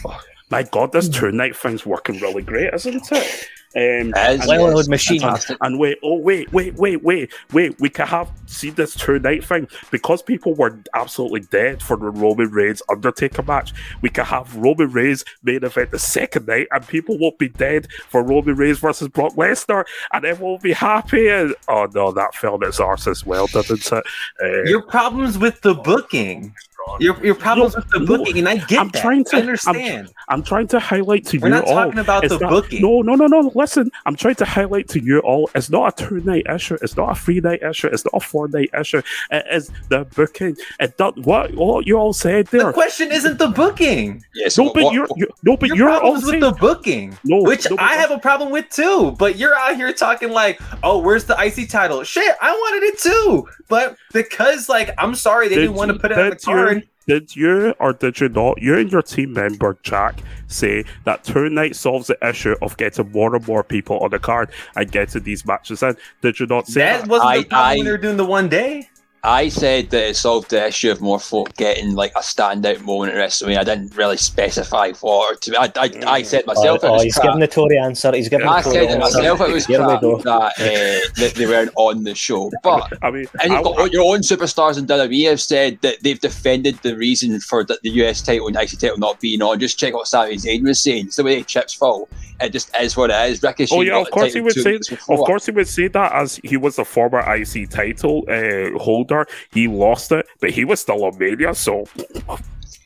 Oh, 0.05 0.21
my 0.51 0.63
God, 0.63 0.93
this 0.93 1.09
two 1.09 1.33
night 1.33 1.57
thing's 1.57 1.85
working 1.85 2.21
really 2.21 2.43
great, 2.43 2.73
isn't 2.75 3.11
it? 3.11 3.49
Um, 3.77 4.13
As 4.17 4.41
and- 4.41 4.49
Well-oiled 4.49 4.77
yes, 4.79 4.89
machine. 4.89 5.21
fantastic. 5.21 5.59
And 5.61 5.79
wait, 5.79 5.99
oh 6.03 6.17
wait, 6.17 6.51
wait, 6.53 6.75
wait, 6.77 7.03
wait, 7.03 7.31
wait. 7.53 7.79
We 7.79 7.91
can 7.91 8.07
have 8.07 8.31
see 8.47 8.71
this 8.71 8.95
two 8.95 9.19
night 9.19 9.45
thing 9.45 9.69
because 9.91 10.23
people 10.23 10.55
were 10.55 10.79
absolutely 10.95 11.41
dead 11.41 11.83
for 11.83 11.97
the 11.99 12.09
Roman 12.11 12.51
Reigns 12.51 12.81
Undertaker 12.91 13.43
match. 13.43 13.75
We 14.01 14.09
can 14.09 14.25
have 14.25 14.55
Roman 14.57 14.91
Reigns 14.91 15.25
main 15.43 15.63
event 15.65 15.91
the 15.91 15.99
second 15.99 16.47
night, 16.47 16.69
and 16.71 16.87
people 16.89 17.19
won't 17.19 17.39
be 17.39 17.49
dead 17.51 17.89
for 18.09 18.23
Roman 18.23 18.57
Reigns 18.57 18.79
versus 18.79 19.09
Brock 19.09 19.35
Lesnar, 19.35 19.85
and 20.13 20.25
everyone 20.25 20.53
will 20.53 20.59
be 20.59 20.73
happy. 20.73 21.29
And 21.29 21.55
oh 21.69 21.87
no, 21.95 22.13
that 22.13 22.35
fell 22.35 22.55
on 22.55 22.65
its 22.65 22.81
arse 22.81 23.07
as 23.07 23.27
well, 23.27 23.47
didn't 23.47 23.93
it? 23.93 24.05
Uh, 24.43 24.63
Your 24.65 24.83
problems 24.83 25.37
with 25.37 25.61
the 25.61 25.75
booking. 25.75 26.55
Your 27.01 27.23
your 27.25 27.35
problems 27.35 27.75
No, 27.75 27.81
with 27.81 27.91
the 27.91 27.99
no, 28.01 28.07
booking, 28.07 28.39
and 28.39 28.49
I 28.49 28.57
get 28.57 28.79
I'm 28.79 28.89
that. 28.89 29.03
trying 29.03 29.25
to- 29.25 29.37
I 29.37 29.39
I'm- 29.41 29.49
understand. 29.49 30.09
I'm 30.29 30.43
trying 30.43 30.67
to 30.69 30.79
highlight 30.81 31.27
to 31.27 31.39
We're 31.39 31.49
you 31.49 31.55
not 31.55 31.65
all. 31.65 31.75
talking 31.75 31.99
about 31.99 32.25
it's 32.25 32.33
the 32.35 32.41
not- 32.41 32.51
booking. 32.51 32.81
No, 32.83 33.03
no, 33.03 33.15
no, 33.17 33.27
no. 33.27 33.53
Listen, 33.55 33.91
I'm 34.07 34.17
trying 34.17 34.37
to 34.37 34.45
highlight 34.45 34.89
to 34.91 35.03
you 35.03 35.19
all. 35.21 35.51
It's 35.55 35.69
not 35.69 36.01
a 36.01 36.05
two 36.09 36.21
night 36.21 36.47
issue. 36.53 36.79
It's 36.81 36.97
not 36.97 37.11
a 37.11 37.15
three 37.15 37.41
night 37.41 37.63
issue. 37.63 37.89
It's 37.89 38.05
not 38.05 38.15
a 38.23 38.27
four 38.27 38.49
night 38.49 38.71
issue. 38.79 39.03
It 39.31 39.47
is 39.53 39.71
the 39.89 40.05
booking. 40.15 40.57
It 40.81 40.97
does 40.97 41.15
what 41.17 41.55
what 41.55 41.87
you 41.87 41.99
all 41.99 42.13
said 42.13 42.47
there. 42.49 42.67
the 42.67 42.73
question 42.73 43.13
isn't 43.13 43.39
the 43.39 43.49
booking. 43.49 44.25
Yes, 44.35 44.57
No, 44.57 44.73
but 44.73 44.85
what- 44.85 44.95
you're, 44.95 45.07
you 45.17 45.27
no, 45.43 45.57
but 45.57 45.69
Your 45.69 45.77
you're 45.77 45.91
all 45.91 45.99
problems 46.01 46.25
with 46.25 46.31
saying 46.33 46.41
the 46.41 46.53
booking, 46.53 47.19
No, 47.25 47.43
which 47.43 47.69
no, 47.71 47.77
I 47.79 47.95
have 47.97 48.11
a 48.11 48.19
problem 48.19 48.51
with 48.51 48.71
too. 48.71 49.15
But 49.19 49.37
you're 49.37 49.55
out 49.57 49.77
here 49.77 49.93
talking 49.93 50.31
like, 50.31 50.61
"Oh, 50.83 50.99
where's 50.99 51.25
the 51.25 51.35
IC 51.39 51.67
title?" 51.69 52.03
Shit, 52.05 52.35
I 52.41 52.51
wanted 52.53 52.87
it 52.87 52.99
too, 52.99 53.49
but 53.69 53.97
because 54.13 54.69
like, 54.69 54.95
I'm 54.99 55.15
sorry 55.15 55.49
they 55.49 55.57
Did 55.57 55.61
didn't 55.63 55.77
want 55.77 55.91
to 55.93 55.99
put 55.99 56.13
it 56.13 56.19
on 56.19 56.25
the 56.31 56.31
did 56.37 56.43
you- 56.47 56.53
card. 56.55 56.76
Did 57.07 57.37
you 57.37 57.73
or 57.79 57.93
did 57.93 58.19
you 58.21 58.29
not? 58.29 58.61
You 58.61 58.77
and 58.79 58.91
your 58.91 59.03
team 59.03 59.33
member 59.33 59.79
Jack 59.85 60.19
say 60.49 60.85
that 61.05 61.23
two 61.23 61.49
night 61.49 61.77
solves 61.77 62.09
the 62.09 62.19
issue 62.29 62.57
of 62.63 62.77
getting 62.79 63.13
more 63.13 63.35
and 63.37 63.47
more 63.47 63.63
people 63.63 63.99
on 64.01 64.11
the 64.11 64.19
card 64.19 64.51
and 64.75 64.91
getting 64.91 65.23
these 65.23 65.47
matches 65.47 65.83
in. 65.85 65.97
Did 66.21 66.41
you 66.41 66.47
not 66.47 66.67
say 66.67 66.81
That 66.81 67.01
that? 67.03 67.09
wasn't 67.09 67.29
I- 67.31 67.39
the 67.39 67.45
problem 67.45 67.67
I- 67.71 67.77
when 67.77 67.85
they 67.85 67.91
were 67.93 67.99
doing 67.99 68.17
the 68.17 68.25
one 68.25 68.49
day. 68.49 68.89
I 69.23 69.49
said 69.49 69.91
that 69.91 70.11
it 70.11 70.17
solved 70.17 70.51
the 70.51 70.67
issue 70.67 70.91
of 70.91 71.01
more 71.01 71.19
folk 71.19 71.55
getting 71.57 71.95
like 71.95 72.13
a 72.15 72.21
standout 72.21 72.83
moment 72.83 73.13
at 73.13 73.19
WrestleMania. 73.19 73.59
I 73.59 73.65
didn't 73.65 73.97
really 73.97 74.17
specify 74.17 74.93
what. 75.01 75.41
To 75.43 75.51
me, 75.51 75.57
I, 75.57 75.73
I, 75.77 75.91
I 76.07 76.23
said 76.23 76.47
myself 76.47 76.81
oh, 76.83 76.95
it 76.95 77.01
oh, 77.01 77.03
he's 77.03 77.15
crap. 77.15 77.27
giving 77.27 77.41
the 77.41 77.49
Tory 77.49 77.79
answer. 77.79 78.15
He's 78.15 78.29
giving 78.29 78.47
I 78.47 78.63
the 78.63 78.71
Tory 78.71 78.75
said 78.75 78.85
it 78.85 79.03
answer. 79.03 79.19
myself. 79.19 79.41
It 79.41 79.53
was 79.53 79.67
Here 79.67 79.79
crap 79.79 80.01
that, 80.01 80.07
uh, 80.07 81.21
that 81.21 81.33
they 81.35 81.47
weren't 81.47 81.73
on 81.77 82.05
the 82.05 82.15
show. 82.15 82.53
But 82.63 82.93
I 83.03 83.11
mean, 83.11 83.27
and 83.43 83.53
I- 83.53 83.57
you've 83.57 83.77
got 83.77 83.93
your 83.93 84.15
own 84.15 84.21
superstars 84.21 84.79
in 84.79 84.87
WWE 84.87 85.29
have 85.31 85.41
said 85.41 85.81
that 85.81 86.03
they've 86.03 86.21
defended 86.21 86.77
the 86.83 86.97
reason 86.97 87.41
for 87.41 87.65
the, 87.65 87.79
the 87.83 87.91
US 88.03 88.23
title 88.23 88.47
and 88.47 88.57
IC 88.57 88.79
title 88.79 88.99
not 88.99 89.21
being 89.21 89.43
on. 89.43 89.59
Just 89.59 89.79
check 89.79 89.95
what 89.95 90.07
Sami 90.07 90.37
Zayn 90.37 90.63
was 90.63 90.81
saying. 90.81 91.07
It's 91.07 91.17
the 91.17 91.25
way 91.25 91.43
chips 91.43 91.75
fall. 91.75 92.09
It 92.41 92.51
just 92.51 92.75
is 92.79 92.97
what 92.97 93.11
it 93.11 93.31
is. 93.31 93.43
Ricochet. 93.43 93.75
Oh 93.75 93.81
yeah, 93.81 93.99
of 93.99 94.11
course 94.11 94.35
he 94.35 94.41
would 94.41 94.53
two 94.53 94.83
say. 94.83 94.97
Of 95.09 95.21
course 95.21 95.47
he 95.47 95.53
would 95.53 95.69
say 95.69 95.89
that 95.89 96.13
as 96.13 96.39
he 96.45 96.57
was 96.57 96.77
the 96.77 96.85
former 96.85 97.21
IC 97.35 97.71
title 97.71 98.25
uh, 98.29 98.79
holder. 98.79 99.06
He 99.53 99.69
lost 99.69 100.13
it, 100.13 100.27
but 100.41 100.51
he 100.51 100.65
was 100.65 100.81
still 100.81 101.05
on 101.05 101.19
Mania. 101.19 101.55
So 101.55 101.87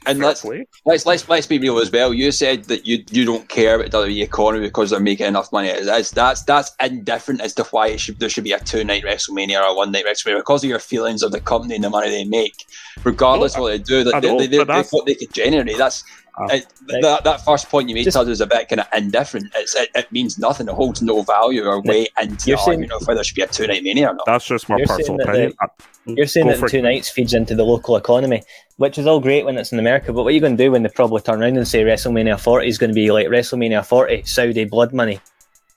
And 0.06 0.18
let's 0.18 0.44
let's 0.86 1.04
let's 1.04 1.28
let's 1.28 1.46
be 1.46 1.58
real 1.58 1.78
as 1.78 1.92
well. 1.92 2.14
You 2.14 2.32
said 2.32 2.64
that 2.64 2.86
you 2.86 3.04
you 3.10 3.26
don't 3.26 3.46
care 3.48 3.78
about 3.78 3.90
WWE 3.90 4.22
economy 4.22 4.66
because 4.66 4.90
they're 4.90 4.98
making 4.98 5.26
enough 5.26 5.52
money. 5.52 5.72
That's 5.84 6.10
that's 6.10 6.42
that's 6.44 6.74
indifferent 6.82 7.42
as 7.42 7.54
to 7.54 7.64
why 7.64 7.88
it 7.88 8.00
should 8.00 8.18
there 8.18 8.30
should 8.30 8.44
be 8.44 8.52
a 8.52 8.60
two 8.60 8.82
night 8.82 9.04
WrestleMania 9.04 9.60
or 9.60 9.66
a 9.66 9.74
one 9.74 9.92
night 9.92 10.06
WrestleMania 10.06 10.38
because 10.38 10.64
of 10.64 10.70
your 10.70 10.78
feelings 10.78 11.22
of 11.22 11.32
the 11.32 11.40
company 11.40 11.74
and 11.74 11.84
the 11.84 11.90
money 11.90 12.08
they 12.08 12.24
make. 12.24 12.64
Regardless 13.04 13.54
No, 13.54 13.58
of 13.58 13.62
what 13.62 13.70
they 13.72 13.78
do, 13.78 14.04
that 14.04 14.22
they, 14.22 14.28
know, 14.28 14.38
they, 14.38 14.46
they, 14.46 14.64
they, 14.64 14.82
what 14.90 15.06
they 15.06 15.14
could 15.14 15.34
generate. 15.34 15.76
That's 15.76 16.02
it, 16.50 16.66
that, 17.02 17.24
that 17.24 17.44
first 17.44 17.68
point 17.68 17.88
you 17.88 17.94
made 17.94 18.04
Just- 18.04 18.16
to 18.16 18.30
is 18.30 18.40
a 18.40 18.46
bit 18.46 18.68
kind 18.68 18.80
of 18.80 18.86
indifferent. 18.94 19.46
It's, 19.56 19.74
it, 19.74 19.90
it 19.94 20.10
means 20.12 20.38
nothing. 20.38 20.68
It 20.68 20.74
holds 20.74 21.02
no 21.02 21.22
value 21.22 21.64
or 21.66 21.80
weight 21.82 22.10
into 22.20 22.48
You're 22.48 22.58
saying- 22.58 22.80
argument 22.80 22.92
of 22.92 23.06
whether 23.06 23.16
there 23.18 23.24
should 23.24 23.36
be 23.36 23.42
a 23.42 23.46
two 23.46 23.66
night 23.66 23.82
mania 23.82 24.08
or 24.10 24.14
not. 24.14 24.26
That's 24.26 24.46
just 24.46 24.68
my 24.68 24.76
You're 24.78 24.86
personal 24.86 25.20
opinion. 25.20 25.52
Uh, 25.62 25.66
You're 26.06 26.26
saying 26.26 26.46
Go 26.46 26.52
that 26.52 26.60
the 26.60 26.68
two 26.68 26.78
it. 26.78 26.82
nights 26.82 27.08
feeds 27.10 27.34
into 27.34 27.54
the 27.54 27.64
local 27.64 27.96
economy, 27.96 28.42
which 28.76 28.96
is 28.98 29.06
all 29.06 29.20
great 29.20 29.44
when 29.44 29.58
it's 29.58 29.72
in 29.72 29.78
America. 29.78 30.12
But 30.12 30.22
what 30.22 30.28
are 30.28 30.32
you 30.34 30.40
going 30.40 30.56
to 30.56 30.62
do 30.64 30.72
when 30.72 30.82
they 30.82 30.88
probably 30.88 31.20
turn 31.20 31.42
around 31.42 31.56
and 31.56 31.68
say 31.68 31.82
WrestleMania 31.84 32.40
40 32.40 32.66
is 32.68 32.78
going 32.78 32.90
to 32.90 32.94
be 32.94 33.10
like 33.12 33.26
WrestleMania 33.28 33.84
40 33.84 34.22
Saudi 34.24 34.64
blood 34.64 34.92
money? 34.92 35.20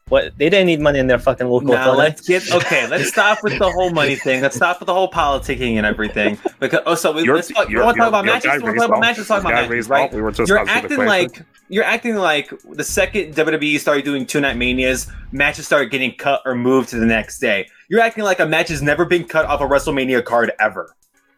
What 0.10 0.38
they 0.38 0.50
didn't 0.50 0.68
need 0.68 0.82
money 0.82 1.00
in 1.00 1.08
their 1.08 1.18
fucking 1.18 1.48
local 1.48 1.70
Now 1.70 1.76
economy. 1.94 1.98
let's 1.98 2.28
get 2.28 2.52
okay. 2.52 2.88
Let's 2.88 3.08
stop 3.08 3.42
with 3.42 3.58
the 3.58 3.72
whole 3.72 3.89
money 3.89 4.16
thing. 4.16 4.42
Let's 4.42 4.56
stop 4.58 4.80
with 4.82 4.88
the 4.88 4.94
whole 4.94 5.10
politicking 5.10 5.76
and 5.78 5.86
everything. 5.86 6.38
Because 6.60 6.82
oh, 6.86 6.96
so 6.96 7.13
we, 7.13 7.24
Your- 7.24 7.36
let's 7.36 7.48
talk, 7.48 7.70
your- 7.70 7.86
want 7.86 7.96
to 7.96 8.00
talk 8.02 8.10
about 8.10 8.26
your 8.26 8.34
matches? 8.34 8.46
guy 8.50 8.56
You 8.56 8.62
want 8.63 8.66
to 8.66 8.72
raised 8.74 8.80
talk 8.82 8.88
about 8.89 8.96
up. 8.98 9.02
matches? 9.02 9.18
Let's 9.18 9.28
talk 9.30 9.44
Your 9.44 9.52
about 9.52 9.56
guy 9.56 9.62
matches, 9.62 9.70
raised 9.72 9.89
right? 9.89 10.04
up. 10.10 10.13
We 10.13 10.22
were 10.22 10.32
just 10.32 10.50
You're 10.50 10.60
acting 10.60 10.98
like 11.06 11.42
you're 11.70 11.84
acting 11.86 12.16
like 12.16 12.54
the 12.72 12.84
second 12.84 13.34
WWE 13.34 13.80
started 13.80 14.04
doing 14.04 14.26
two 14.26 14.42
night 14.42 14.58
manias, 14.58 15.08
matches 15.32 15.66
started 15.66 15.89
getting 15.89 16.13
cut 16.16 16.42
or 16.46 16.54
moved 16.54 16.89
to 16.89 16.98
the 17.00 17.06
next 17.06 17.39
day. 17.39 17.68
You're 17.89 18.02
acting 18.02 18.26
like 18.26 18.42
a 18.42 18.46
match 18.46 18.68
has 18.68 18.82
never 18.82 19.06
been 19.06 19.24
cut 19.24 19.46
off 19.46 19.62
a 19.62 19.63
WrestleMania 19.63 20.24
card 20.26 20.52
ever. 20.60 20.94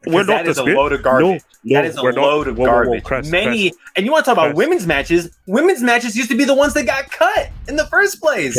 We're 0.07 0.23
not 0.23 0.43
that 0.43 0.47
is 0.47 0.57
a 0.57 0.63
load 0.63 0.93
of 0.93 1.03
garbage. 1.03 1.41
No, 1.63 1.75
no, 1.75 1.81
that 1.81 1.85
is 1.85 1.97
a 1.97 2.03
we're 2.03 2.11
not- 2.11 2.21
load 2.21 2.47
of 2.47 2.57
whoa, 2.57 2.65
whoa, 2.65 2.89
whoa, 2.89 2.99
garbage. 3.01 3.29
Many, 3.31 3.73
and 3.95 4.05
you 4.05 4.11
want 4.11 4.25
to 4.25 4.31
talk 4.31 4.37
about 4.37 4.55
women's 4.55 4.85
matches? 4.85 5.29
Women's 5.47 5.81
matches 5.81 6.15
used 6.15 6.29
to 6.29 6.37
be 6.37 6.43
the 6.45 6.55
ones 6.55 6.73
that 6.73 6.83
got 6.85 7.09
cut 7.11 7.49
in 7.67 7.75
the 7.75 7.85
first 7.87 8.21
place. 8.21 8.57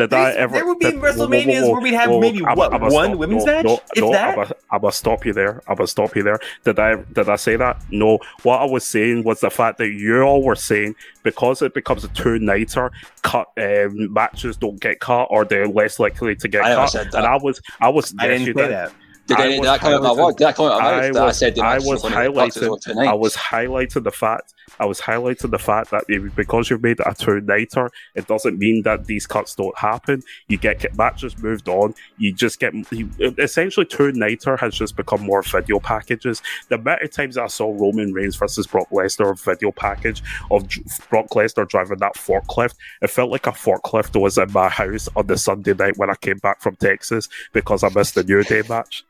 I 0.00 0.32
ever? 0.34 0.52
there 0.54 0.64
would 0.64 0.78
be 0.78 0.84
did- 0.92 0.94
whoa, 1.02 1.10
whoa, 1.12 1.26
whoa, 1.26 1.26
WrestleManias 1.26 1.62
whoa, 1.62 1.72
where 1.72 1.80
we'd 1.80 1.92
have 1.94 2.08
whoa, 2.08 2.20
maybe, 2.20 2.44
I'm- 2.44 2.56
what, 2.56 2.72
I'm 2.72 2.82
one 2.82 2.92
stop- 3.06 3.18
women's 3.18 3.44
no, 3.44 3.52
match? 3.52 3.64
No, 3.64 3.80
If 3.96 4.02
no, 4.04 4.12
that? 4.12 4.28
I'm 4.28 4.34
gonna- 4.36 4.54
I'm 4.70 4.80
gonna 4.80 4.92
stop 4.92 5.26
you 5.26 5.32
there. 5.32 5.60
I'm 5.66 5.74
gonna 5.74 5.88
stop 5.88 6.14
you 6.14 6.22
there. 6.22 6.38
Did 6.64 6.78
I? 6.78 6.94
Did 7.12 7.28
I 7.28 7.34
say 7.34 7.56
that? 7.56 7.82
No. 7.90 8.20
What 8.44 8.60
I 8.60 8.64
was 8.64 8.86
saying 8.86 9.24
was 9.24 9.40
the 9.40 9.50
fact 9.50 9.78
that 9.78 9.88
you 9.88 10.20
all 10.22 10.44
were 10.44 10.54
saying 10.54 10.94
because 11.24 11.62
it 11.62 11.74
becomes 11.74 12.04
a 12.04 12.08
two 12.08 12.38
nighter, 12.38 12.92
cut 13.22 13.48
um, 13.56 14.12
matches 14.12 14.56
don't 14.56 14.78
get 14.78 15.00
cut 15.00 15.24
or 15.30 15.44
they're 15.44 15.66
less 15.66 15.98
likely 15.98 16.36
to 16.36 16.46
get 16.46 16.62
I 16.64 16.74
cut. 16.76 16.92
that. 16.92 17.14
And 17.14 17.26
I 17.26 17.36
was, 17.36 17.60
I 17.80 17.88
was. 17.88 18.14
I 18.20 18.28
yes, 18.28 18.38
didn't 18.38 18.56
say 18.56 18.62
did. 18.62 18.70
that. 18.70 18.92
Did, 19.28 19.36
I 19.36 19.42
I, 19.42 19.48
did 19.48 19.58
was 19.58 19.66
that 19.66 19.80
come 19.80 19.92
out 19.92 20.02
my 20.02 20.08
highlighting-? 20.08 20.36
Did 20.36 20.46
that 20.46 20.56
come 20.56 20.66
out 20.66 20.80
my 20.80 20.86
I 20.86 21.10
was, 21.10 21.38
said 21.38 21.54
the 21.54 21.62
I 21.62 21.74
was 21.76 21.84
was 21.84 22.02
going 22.02 22.14
to 22.14 22.18
cut 22.18 22.34
highlighting. 22.34 23.06
I 23.06 23.14
was 23.14 23.36
highlighting 23.36 24.04
the 24.04 24.10
fact. 24.10 24.54
I 24.80 24.86
was 24.86 25.00
highlighting 25.00 25.50
the 25.50 25.58
fact 25.58 25.90
that 25.90 26.04
because 26.34 26.70
you've 26.70 26.82
made 26.82 27.00
a 27.00 27.14
two 27.14 27.40
nighter, 27.42 27.90
it 28.14 28.26
doesn't 28.26 28.58
mean 28.58 28.82
that 28.82 29.04
these 29.04 29.26
cuts 29.26 29.54
don't 29.54 29.76
happen. 29.76 30.22
You 30.48 30.56
get 30.56 30.80
get 30.80 30.96
matches 30.96 31.36
moved 31.38 31.68
on. 31.68 31.94
You 32.16 32.32
just 32.32 32.58
get 32.58 32.72
you, 32.90 33.10
essentially 33.38 33.84
two 33.84 34.12
nighter 34.12 34.56
has 34.56 34.74
just 34.74 34.96
become 34.96 35.22
more 35.22 35.42
video 35.42 35.78
packages. 35.78 36.40
The 36.68 36.76
amount 36.76 37.02
of 37.02 37.12
times 37.12 37.36
I 37.36 37.48
saw 37.48 37.70
Roman 37.70 38.12
Reigns 38.14 38.36
versus 38.36 38.66
Brock 38.66 38.88
Lesnar 38.90 39.38
video 39.38 39.72
package 39.72 40.22
of 40.50 40.66
Brock 41.10 41.28
Lesnar 41.30 41.68
driving 41.68 41.98
that 41.98 42.14
forklift, 42.14 42.76
it 43.02 43.10
felt 43.10 43.30
like 43.30 43.46
a 43.46 43.52
forklift 43.52 44.18
was 44.18 44.38
in 44.38 44.52
my 44.52 44.68
house 44.68 45.08
on 45.16 45.26
the 45.26 45.36
Sunday 45.36 45.74
night 45.74 45.98
when 45.98 46.10
I 46.10 46.14
came 46.14 46.38
back 46.38 46.62
from 46.62 46.76
Texas 46.76 47.28
because 47.52 47.82
I 47.84 47.90
missed 47.90 48.14
the 48.14 48.24
New 48.24 48.42
Day 48.42 48.62
match. 48.68 49.04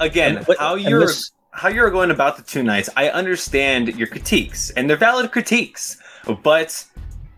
Again, 0.00 0.44
how 0.58 0.74
you're 0.76 1.06
this- 1.06 1.30
how 1.52 1.68
you're 1.68 1.90
going 1.90 2.12
about 2.12 2.36
the 2.36 2.42
two 2.42 2.62
nights, 2.62 2.88
I 2.96 3.08
understand 3.08 3.96
your 3.96 4.06
critiques, 4.06 4.70
and 4.70 4.88
they're 4.88 4.96
valid 4.96 5.32
critiques, 5.32 5.96
but 6.44 6.84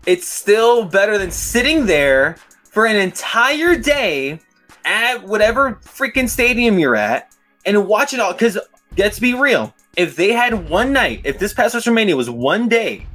it's 0.05 0.27
still 0.27 0.85
better 0.85 1.17
than 1.17 1.31
sitting 1.31 1.87
there 1.87 2.37
for 2.69 2.85
an 2.85 2.95
entire 2.97 3.75
day 3.75 4.39
at 4.85 5.23
whatever 5.23 5.79
freaking 5.83 6.29
stadium 6.29 6.77
you're 6.77 6.95
at 6.95 7.31
and 7.65 7.87
watch 7.87 8.13
it 8.13 8.19
all. 8.19 8.33
Because 8.33 8.59
let's 8.95 9.19
be 9.19 9.33
real, 9.33 9.73
if 9.97 10.15
they 10.15 10.33
had 10.33 10.69
one 10.69 10.93
night, 10.93 11.21
if 11.23 11.39
this 11.39 11.53
past 11.53 11.73
WrestleMania 11.73 12.15
was 12.15 12.29
one 12.29 12.69
day, 12.69 13.07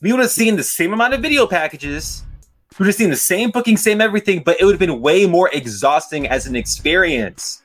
we 0.00 0.12
would 0.12 0.20
have 0.20 0.30
seen 0.30 0.56
the 0.56 0.64
same 0.64 0.92
amount 0.92 1.14
of 1.14 1.20
video 1.20 1.46
packages. 1.46 2.24
We 2.78 2.84
would 2.84 2.88
have 2.88 2.96
seen 2.96 3.10
the 3.10 3.16
same 3.16 3.50
booking, 3.50 3.76
same 3.76 4.00
everything, 4.00 4.42
but 4.44 4.60
it 4.60 4.64
would 4.64 4.72
have 4.72 4.80
been 4.80 5.00
way 5.00 5.26
more 5.26 5.50
exhausting 5.52 6.26
as 6.28 6.46
an 6.46 6.56
experience. 6.56 7.62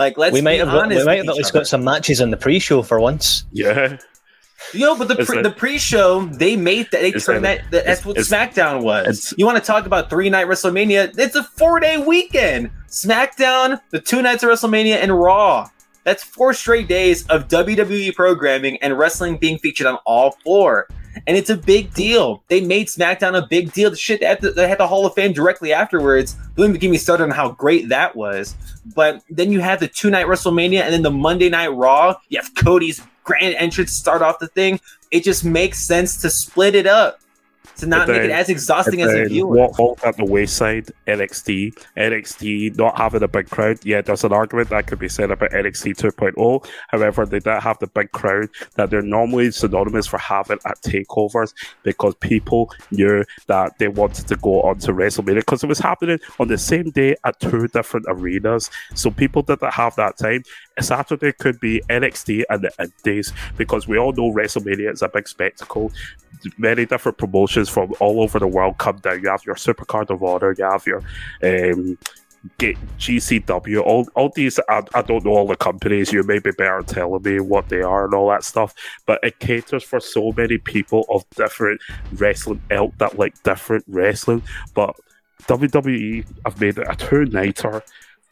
Like, 0.00 0.16
let's 0.16 0.32
we 0.32 0.40
might 0.40 0.52
be 0.54 0.58
have 0.58 0.68
honest 0.68 1.00
we 1.00 1.04
might 1.04 1.18
have 1.18 1.28
at 1.28 1.34
least 1.34 1.50
other. 1.50 1.60
got 1.60 1.66
some 1.66 1.84
matches 1.84 2.20
on 2.22 2.30
the 2.30 2.36
pre-show 2.38 2.82
for 2.82 2.98
once. 2.98 3.44
Yeah. 3.52 3.98
You 4.72 4.80
know, 4.80 4.96
but 4.96 5.08
the 5.08 5.24
pre- 5.24 5.38
it- 5.38 5.42
the 5.42 5.50
pre-show 5.50 6.24
they 6.26 6.56
made 6.56 6.90
that 6.92 7.02
they 7.02 7.12
turned 7.12 7.44
that, 7.44 7.70
that 7.70 7.84
that's 7.84 8.04
what 8.04 8.16
SmackDown 8.16 8.82
was. 8.82 9.34
You 9.36 9.44
want 9.46 9.58
to 9.58 9.64
talk 9.64 9.84
about 9.86 10.08
three 10.10 10.30
night 10.30 10.46
WrestleMania? 10.46 11.18
It's 11.18 11.36
a 11.36 11.42
four 11.44 11.80
day 11.80 11.98
weekend. 11.98 12.70
SmackDown, 12.88 13.80
the 13.90 14.00
two 14.00 14.22
nights 14.22 14.42
of 14.42 14.50
WrestleMania, 14.50 14.96
and 14.96 15.18
Raw. 15.18 15.68
That's 16.04 16.24
four 16.24 16.54
straight 16.54 16.88
days 16.88 17.26
of 17.26 17.48
WWE 17.48 18.14
programming 18.14 18.78
and 18.82 18.98
wrestling 18.98 19.36
being 19.36 19.58
featured 19.58 19.86
on 19.86 19.98
all 20.06 20.32
four. 20.44 20.88
And 21.26 21.36
it's 21.36 21.50
a 21.50 21.56
big 21.56 21.92
deal. 21.94 22.42
They 22.48 22.60
made 22.60 22.86
SmackDown 22.86 23.36
a 23.36 23.46
big 23.46 23.72
deal. 23.72 23.90
The 23.90 23.96
shit 23.96 24.20
that 24.20 24.40
they 24.40 24.68
had 24.68 24.78
the 24.78 24.86
Hall 24.86 25.06
of 25.06 25.14
Fame 25.14 25.32
directly 25.32 25.72
afterwards. 25.72 26.36
Don't 26.56 26.68
even 26.68 26.80
get 26.80 26.90
me 26.90 26.98
started 26.98 27.24
on 27.24 27.30
how 27.30 27.50
great 27.52 27.88
that 27.88 28.14
was. 28.16 28.54
But 28.94 29.22
then 29.28 29.52
you 29.52 29.60
have 29.60 29.80
the 29.80 29.88
two 29.88 30.10
night 30.10 30.26
WrestleMania 30.26 30.82
and 30.82 30.92
then 30.92 31.02
the 31.02 31.10
Monday 31.10 31.48
night 31.48 31.68
Raw. 31.68 32.14
You 32.28 32.38
have 32.38 32.54
Cody's 32.54 33.02
grand 33.24 33.54
entrance 33.56 33.92
start 33.92 34.22
off 34.22 34.38
the 34.38 34.48
thing. 34.48 34.80
It 35.10 35.24
just 35.24 35.44
makes 35.44 35.80
sense 35.80 36.20
to 36.22 36.30
split 36.30 36.74
it 36.74 36.86
up 36.86 37.20
to 37.80 37.86
not 37.86 38.06
But 38.06 38.12
make 38.16 38.22
it 38.24 38.30
as 38.30 38.48
exhausting 38.48 39.02
as 39.02 39.10
a 39.10 39.14
then 39.14 39.28
viewer. 39.28 39.68
what 39.68 40.04
at 40.04 40.16
the 40.16 40.24
wayside? 40.24 40.90
NXT. 41.06 41.72
NXT 41.96 42.76
not 42.76 42.96
having 42.96 43.22
a 43.22 43.28
big 43.28 43.50
crowd. 43.50 43.78
Yeah, 43.84 44.00
there's 44.00 44.24
an 44.24 44.32
argument 44.32 44.70
that 44.70 44.86
could 44.86 44.98
be 44.98 45.08
said 45.08 45.30
about 45.30 45.50
NXT 45.50 45.96
2.0. 45.96 46.66
However, 46.88 47.26
they 47.26 47.38
don't 47.40 47.62
have 47.62 47.78
the 47.78 47.86
big 47.88 48.12
crowd 48.12 48.48
that 48.76 48.90
they're 48.90 49.02
normally 49.02 49.50
synonymous 49.50 50.06
for 50.06 50.18
having 50.18 50.58
at 50.64 50.80
takeovers 50.82 51.52
because 51.82 52.14
people 52.16 52.70
knew 52.90 53.24
that 53.46 53.78
they 53.78 53.88
wanted 53.88 54.26
to 54.28 54.36
go 54.36 54.62
on 54.62 54.78
to 54.80 54.92
WrestleMania 54.92 55.36
because 55.36 55.62
it 55.64 55.68
was 55.68 55.78
happening 55.78 56.18
on 56.38 56.48
the 56.48 56.58
same 56.58 56.90
day 56.90 57.16
at 57.24 57.38
two 57.40 57.68
different 57.68 58.06
arenas. 58.08 58.70
So 58.94 59.10
people 59.10 59.42
didn't 59.42 59.72
have 59.72 59.96
that 59.96 60.18
time. 60.18 60.42
Saturday 60.82 61.32
could 61.32 61.60
be 61.60 61.82
NXT 61.88 62.44
and 62.50 62.62
the 62.62 62.72
Indies 62.78 63.32
because 63.56 63.86
we 63.86 63.98
all 63.98 64.12
know 64.12 64.32
WrestleMania 64.32 64.92
is 64.92 65.02
a 65.02 65.08
big 65.08 65.28
spectacle 65.28 65.92
many 66.58 66.86
different 66.86 67.18
promotions 67.18 67.68
from 67.68 67.92
all 68.00 68.22
over 68.22 68.38
the 68.38 68.46
world 68.46 68.78
come 68.78 68.96
down. 68.98 69.22
You 69.22 69.28
have 69.28 69.44
your 69.44 69.56
Supercard 69.56 70.10
of 70.10 70.22
Honor, 70.22 70.54
you 70.56 70.64
have 70.64 70.86
your 70.86 71.02
um, 71.42 71.98
GCW, 72.58 73.82
all, 73.82 74.08
all 74.14 74.30
these. 74.34 74.58
I, 74.68 74.82
I 74.94 75.02
don't 75.02 75.24
know 75.24 75.32
all 75.32 75.46
the 75.46 75.56
companies. 75.56 76.12
You 76.12 76.22
may 76.22 76.38
be 76.38 76.52
better 76.52 76.82
telling 76.82 77.22
me 77.22 77.40
what 77.40 77.68
they 77.68 77.82
are 77.82 78.06
and 78.06 78.14
all 78.14 78.30
that 78.30 78.44
stuff. 78.44 78.74
But 79.06 79.20
it 79.22 79.38
caters 79.40 79.84
for 79.84 80.00
so 80.00 80.32
many 80.36 80.58
people 80.58 81.04
of 81.10 81.28
different 81.30 81.80
wrestling 82.14 82.62
ilk 82.70 82.96
that 82.98 83.18
like 83.18 83.42
different 83.42 83.84
wrestling. 83.88 84.42
But 84.74 84.96
WWE 85.42 86.24
have 86.44 86.60
made 86.60 86.78
it 86.78 86.86
a 86.88 86.96
two 86.96 87.26
nighter. 87.26 87.82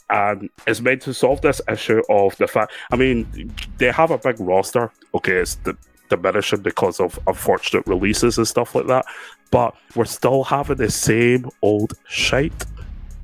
And 0.09 0.49
it's 0.65 0.81
meant 0.81 1.01
to 1.03 1.13
solve 1.13 1.41
this 1.41 1.61
issue 1.69 2.01
of 2.09 2.35
the 2.37 2.47
fact. 2.47 2.73
I 2.91 2.95
mean, 2.95 3.53
they 3.77 3.91
have 3.91 4.11
a 4.11 4.17
big 4.17 4.39
roster. 4.39 4.91
Okay, 5.13 5.33
it's 5.33 5.55
the 5.55 5.77
diminishing 6.09 6.61
because 6.61 6.99
of 6.99 7.19
unfortunate 7.27 7.85
releases 7.87 8.37
and 8.37 8.47
stuff 8.47 8.75
like 8.75 8.87
that. 8.87 9.05
But 9.51 9.75
we're 9.95 10.05
still 10.05 10.43
having 10.43 10.77
the 10.77 10.91
same 10.91 11.49
old 11.61 11.93
shite. 12.07 12.65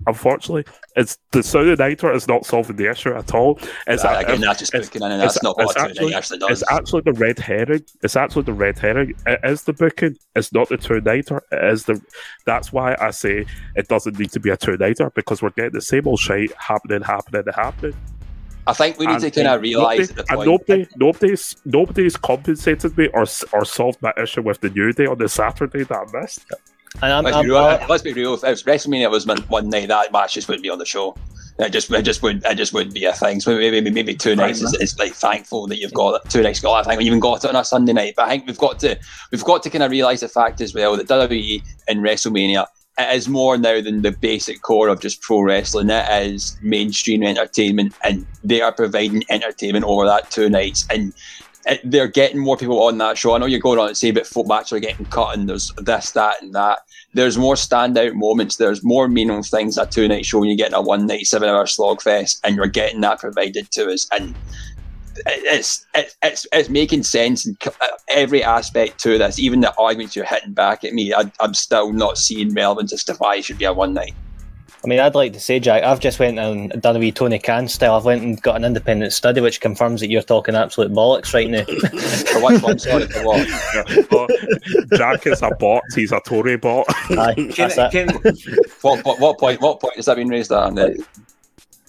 Unfortunately, 0.08 0.64
it's 0.96 1.18
the 1.32 1.42
Saudi 1.42 1.76
Nighter 1.76 2.12
is 2.14 2.28
not 2.28 2.46
solving 2.46 2.76
the 2.76 2.90
issue 2.90 3.14
at 3.14 3.34
all. 3.34 3.60
It's 3.88 4.04
Uh, 4.06 4.22
again, 4.24 4.42
that's 4.42 4.60
just 4.60 4.72
booking, 4.72 5.02
and 5.02 5.20
that's 5.22 5.42
not 5.42 5.58
what 5.58 5.76
actually- 5.78 6.14
actually 6.14 6.40
does. 6.40 6.62
It's 6.62 6.72
actually 6.72 7.02
the 7.02 7.14
red 7.14 7.40
herring. 7.40 7.84
It's 8.04 8.16
actually 8.16 8.44
the 8.44 8.54
red 8.54 8.78
herring. 8.78 9.16
It 9.26 9.40
is 9.44 9.64
the 9.64 9.74
booking. 9.74 10.16
It's 10.36 10.54
not 10.54 10.70
the 10.70 10.78
two 10.78 11.02
nighter. 11.02 11.42
It 11.52 11.74
is 11.74 11.86
the. 11.86 12.00
That's 12.46 12.72
why 12.72 12.96
I 13.00 13.12
say 13.12 13.46
it 13.76 13.88
doesn't 13.88 14.20
need 14.20 14.32
to 14.34 14.40
be 14.40 14.52
a 14.52 14.58
two 14.58 14.78
nighter 14.78 15.10
because 15.16 15.42
we're 15.42 15.50
getting 15.52 15.74
the 15.74 15.82
same 15.82 16.08
old 16.08 16.20
shite 16.20 16.52
happening, 16.58 17.02
happening, 17.02 17.44
and 17.48 17.56
happening. 17.56 17.96
I 18.68 18.74
think 18.74 18.98
we 18.98 19.06
need 19.06 19.14
And 19.14 19.22
to 19.22 19.30
kind 19.32 19.48
of 19.48 19.62
realise 19.62 20.10
nobody- 20.10 20.20
at 20.22 20.28
the 20.28 20.34
and 20.40 20.46
nobody, 20.46 20.88
nobody's, 20.98 21.56
nobody's 21.66 22.18
compensated 22.18 22.98
me 22.98 23.08
or 23.14 23.26
or 23.54 23.64
solved 23.66 24.02
my 24.02 24.12
issue 24.18 24.42
with 24.42 24.60
the 24.62 24.70
new 24.70 24.92
day 24.92 25.06
on 25.06 25.18
the 25.20 25.30
Saturday 25.30 25.84
that 25.84 25.98
I 25.98 26.20
missed. 26.22 26.46
And 27.02 27.12
I'm, 27.12 27.24
Let's 27.24 27.38
I'm, 27.38 27.46
be, 27.46 27.50
real, 27.52 27.58
I- 27.60 27.86
let's 27.88 28.04
be 28.04 28.14
real. 28.14 28.34
If 28.34 28.44
was 28.44 28.64
WrestleMania 28.64 29.10
was 29.12 29.26
one- 29.26 29.70
night, 29.70 29.88
that 29.90 30.12
match 30.12 30.34
just 30.34 30.48
wouldn't 30.48 30.64
be 30.64 30.70
on 30.70 30.80
the 30.80 30.86
show. 30.86 31.16
It 31.58 31.70
just, 31.70 31.90
it 31.90 32.02
just 32.02 32.22
would, 32.22 32.44
it 32.46 32.56
just 32.56 32.74
wouldn't 32.74 32.94
be 32.94 33.06
a 33.06 33.14
thing. 33.14 33.40
So 33.40 33.58
maybe, 33.58 33.90
maybe, 33.90 34.14
two 34.14 34.36
nights 34.36 34.62
is, 34.62 34.74
is 34.82 35.00
like 35.00 35.14
thankful 35.14 35.68
that 35.68 35.78
you've 35.80 35.94
got 35.94 36.16
it. 36.16 36.30
Two 36.30 36.42
nights 36.42 36.60
got 36.60 36.84
that 36.84 36.90
think 36.90 37.00
We 37.00 37.06
even 37.06 37.22
got 37.22 37.44
it 37.46 37.50
on 37.50 37.56
a 37.56 37.64
Sunday 37.64 37.94
night. 37.94 38.16
But 38.18 38.26
I 38.26 38.30
think 38.30 38.48
we've 38.48 38.58
got 38.58 38.80
to, 38.80 39.00
we've 39.32 39.44
got 39.44 39.64
to 39.64 39.70
kind 39.70 39.84
of 39.84 39.92
realise 39.92 40.20
the 40.20 40.28
fact 40.28 40.60
as 40.60 40.74
well 40.74 40.98
that 40.98 41.08
WWE 41.08 41.64
and 41.88 42.00
WrestleMania 42.02 42.66
it 42.98 43.16
is 43.16 43.28
more 43.28 43.58
now 43.58 43.82
than 43.82 44.02
the 44.04 44.12
basic 44.12 44.62
core 44.62 44.88
of 44.88 45.02
just 45.02 45.22
pro 45.22 45.42
wrestling. 45.42 45.90
It 45.90 46.28
is 46.28 46.58
mainstream 46.62 47.24
entertainment, 47.24 47.94
and 48.04 48.26
they 48.44 48.62
are 48.62 48.72
providing 48.72 49.24
entertainment 49.30 49.84
over 49.86 50.06
that 50.06 50.32
two 50.32 50.50
nights. 50.50 50.86
And 50.90 51.14
it, 51.68 51.82
they're 51.84 52.08
getting 52.08 52.40
more 52.40 52.58
people 52.58 52.84
on 52.84 52.98
that 53.00 53.18
show. 53.18 53.34
I 53.34 53.38
know 53.38 53.46
you're 53.46 53.60
going 53.60 53.80
on 53.80 53.88
and 53.88 53.98
say 53.98 54.10
about 54.10 54.28
folk 54.28 54.48
are 54.50 54.80
getting 54.80 55.06
cut, 55.06 55.36
and 55.38 55.50
there's 55.50 55.72
this, 55.78 56.12
that, 56.12 56.42
and 56.42 56.54
that. 56.54 56.80
There's 57.14 57.38
more 57.38 57.56
standout 57.56 58.14
moments. 58.14 58.58
There's 58.58 58.84
more 58.84 59.08
meaningful 59.08 59.44
things 59.44 59.78
at 59.78 59.92
two 59.92 60.08
night 60.08 60.26
show 60.26 60.40
when 60.40 60.50
you're 60.50 60.58
getting 60.58 60.76
a 60.76 60.82
one 60.82 61.08
night, 61.08 61.26
seven 61.26 61.50
hour 61.50 61.66
slog 61.66 62.02
fest, 62.02 62.40
and 62.44 62.56
you're 62.56 62.68
getting 62.68 63.02
that 63.02 63.20
provided 63.20 63.72
to 63.72 63.92
us. 63.92 64.08
And 64.12 64.36
it's 65.26 65.86
it's 65.96 66.18
it's, 66.22 66.48
it's 66.52 66.70
making 66.70 67.04
sense 67.04 67.48
in 67.48 67.58
every 68.10 68.44
aspect 68.44 69.00
to 69.00 69.18
this. 69.18 69.40
Even 69.40 69.62
the 69.62 69.76
arguments 69.78 70.16
you're 70.16 70.26
hitting 70.26 70.54
back 70.54 70.84
at 70.84 70.94
me, 70.94 71.14
I, 71.14 71.32
I'm 71.40 71.54
still 71.54 71.94
not 71.94 72.18
seeing 72.18 72.54
relevance 72.54 72.94
as 72.94 73.04
to 73.06 73.14
why 73.16 73.38
it 73.38 73.46
should 73.46 73.58
be 73.58 73.66
a 73.66 73.74
one 73.74 73.94
night. 73.94 74.14
I 74.86 74.88
mean, 74.88 75.00
I'd 75.00 75.16
like 75.16 75.34
to 75.34 75.40
say, 75.40 75.60
Jack, 75.60 75.82
I've 75.82 76.00
just 76.00 76.20
went 76.20 76.38
and 76.38 76.80
done 76.80 76.96
a 76.96 77.00
wee 77.00 77.12
Tony 77.12 77.40
Khan 77.40 77.68
style. 77.68 77.96
I've 77.96 78.06
went 78.06 78.22
and 78.22 78.40
got 78.40 78.56
an 78.56 78.64
independent 78.64 79.14
study 79.14 79.42
which 79.42 79.60
confirms 79.60 80.00
that 80.02 80.12
you're 80.12 80.22
talking 80.22 80.54
absolute 80.54 80.92
bollocks 80.92 81.34
right 81.34 81.50
now. 81.50 81.64
For 82.32 82.46
which 82.46 82.62
one? 82.62 82.78
Sorry, 82.78 83.08
for 83.08 83.24
what? 83.24 83.48
But 84.12 84.98
Jack 84.98 85.26
is 85.26 85.42
a 85.42 85.50
bot. 85.60 85.82
He's 85.96 86.12
a 86.12 86.20
Tory 86.20 86.58
bot. 86.58 86.86
Aye, 87.10 87.34
Can, 87.56 87.72
it. 87.72 87.92
can, 87.92 88.10
What, 88.82 89.04
what, 89.04 89.20
what 89.20 89.40
point? 89.40 89.60
What 89.60 89.80
point 89.80 89.96
has 89.96 90.06
that 90.06 90.18
been 90.18 90.28
raised 90.28 90.52
at? 90.52 90.68
Andy? 90.68 91.04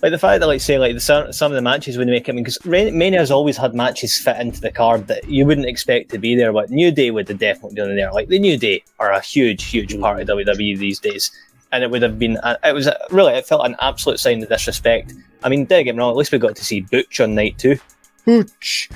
Like 0.02 0.12
the 0.12 0.18
fact 0.18 0.40
that, 0.40 0.46
like, 0.46 0.60
say, 0.60 0.78
like 0.78 0.94
the, 0.94 1.00
some 1.00 1.32
some 1.32 1.52
of 1.52 1.56
the 1.56 1.62
matches 1.62 1.96
when 1.96 2.06
they 2.06 2.12
make 2.12 2.28
it, 2.28 2.36
because 2.36 2.62
Mania 2.64 3.18
has 3.18 3.30
always 3.30 3.56
had 3.56 3.74
matches 3.74 4.18
fit 4.18 4.38
into 4.38 4.60
the 4.60 4.70
card 4.70 5.06
that 5.08 5.28
you 5.28 5.46
wouldn't 5.46 5.66
expect 5.66 6.10
to 6.10 6.18
be 6.18 6.34
there, 6.34 6.52
but 6.52 6.70
New 6.70 6.90
Day 6.90 7.10
would 7.10 7.28
have 7.28 7.38
definitely 7.38 7.74
been 7.74 7.96
there. 7.96 8.12
Like 8.12 8.28
the 8.28 8.38
New 8.38 8.58
Day 8.58 8.84
are 8.98 9.10
a 9.12 9.20
huge, 9.20 9.64
huge 9.64 9.98
part 9.98 10.20
of 10.20 10.28
WWE 10.28 10.78
these 10.78 11.00
days, 11.00 11.30
and 11.72 11.82
it 11.84 11.90
would 11.90 12.02
have 12.02 12.18
been, 12.18 12.38
a, 12.42 12.56
it 12.64 12.72
was 12.74 12.86
a, 12.86 12.96
really, 13.10 13.32
it 13.34 13.46
felt 13.46 13.66
an 13.66 13.76
absolute 13.80 14.20
sign 14.20 14.42
of 14.42 14.48
disrespect. 14.48 15.12
I 15.42 15.48
mean, 15.48 15.64
don't 15.64 15.84
get 15.84 15.94
me 15.94 16.00
wrong, 16.00 16.10
at 16.10 16.16
least 16.16 16.32
we 16.32 16.38
got 16.38 16.56
to 16.56 16.64
see 16.64 16.80
Butch 16.80 17.20
on 17.20 17.34
night 17.34 17.58
two. 17.58 17.78
Butch. 18.24 18.88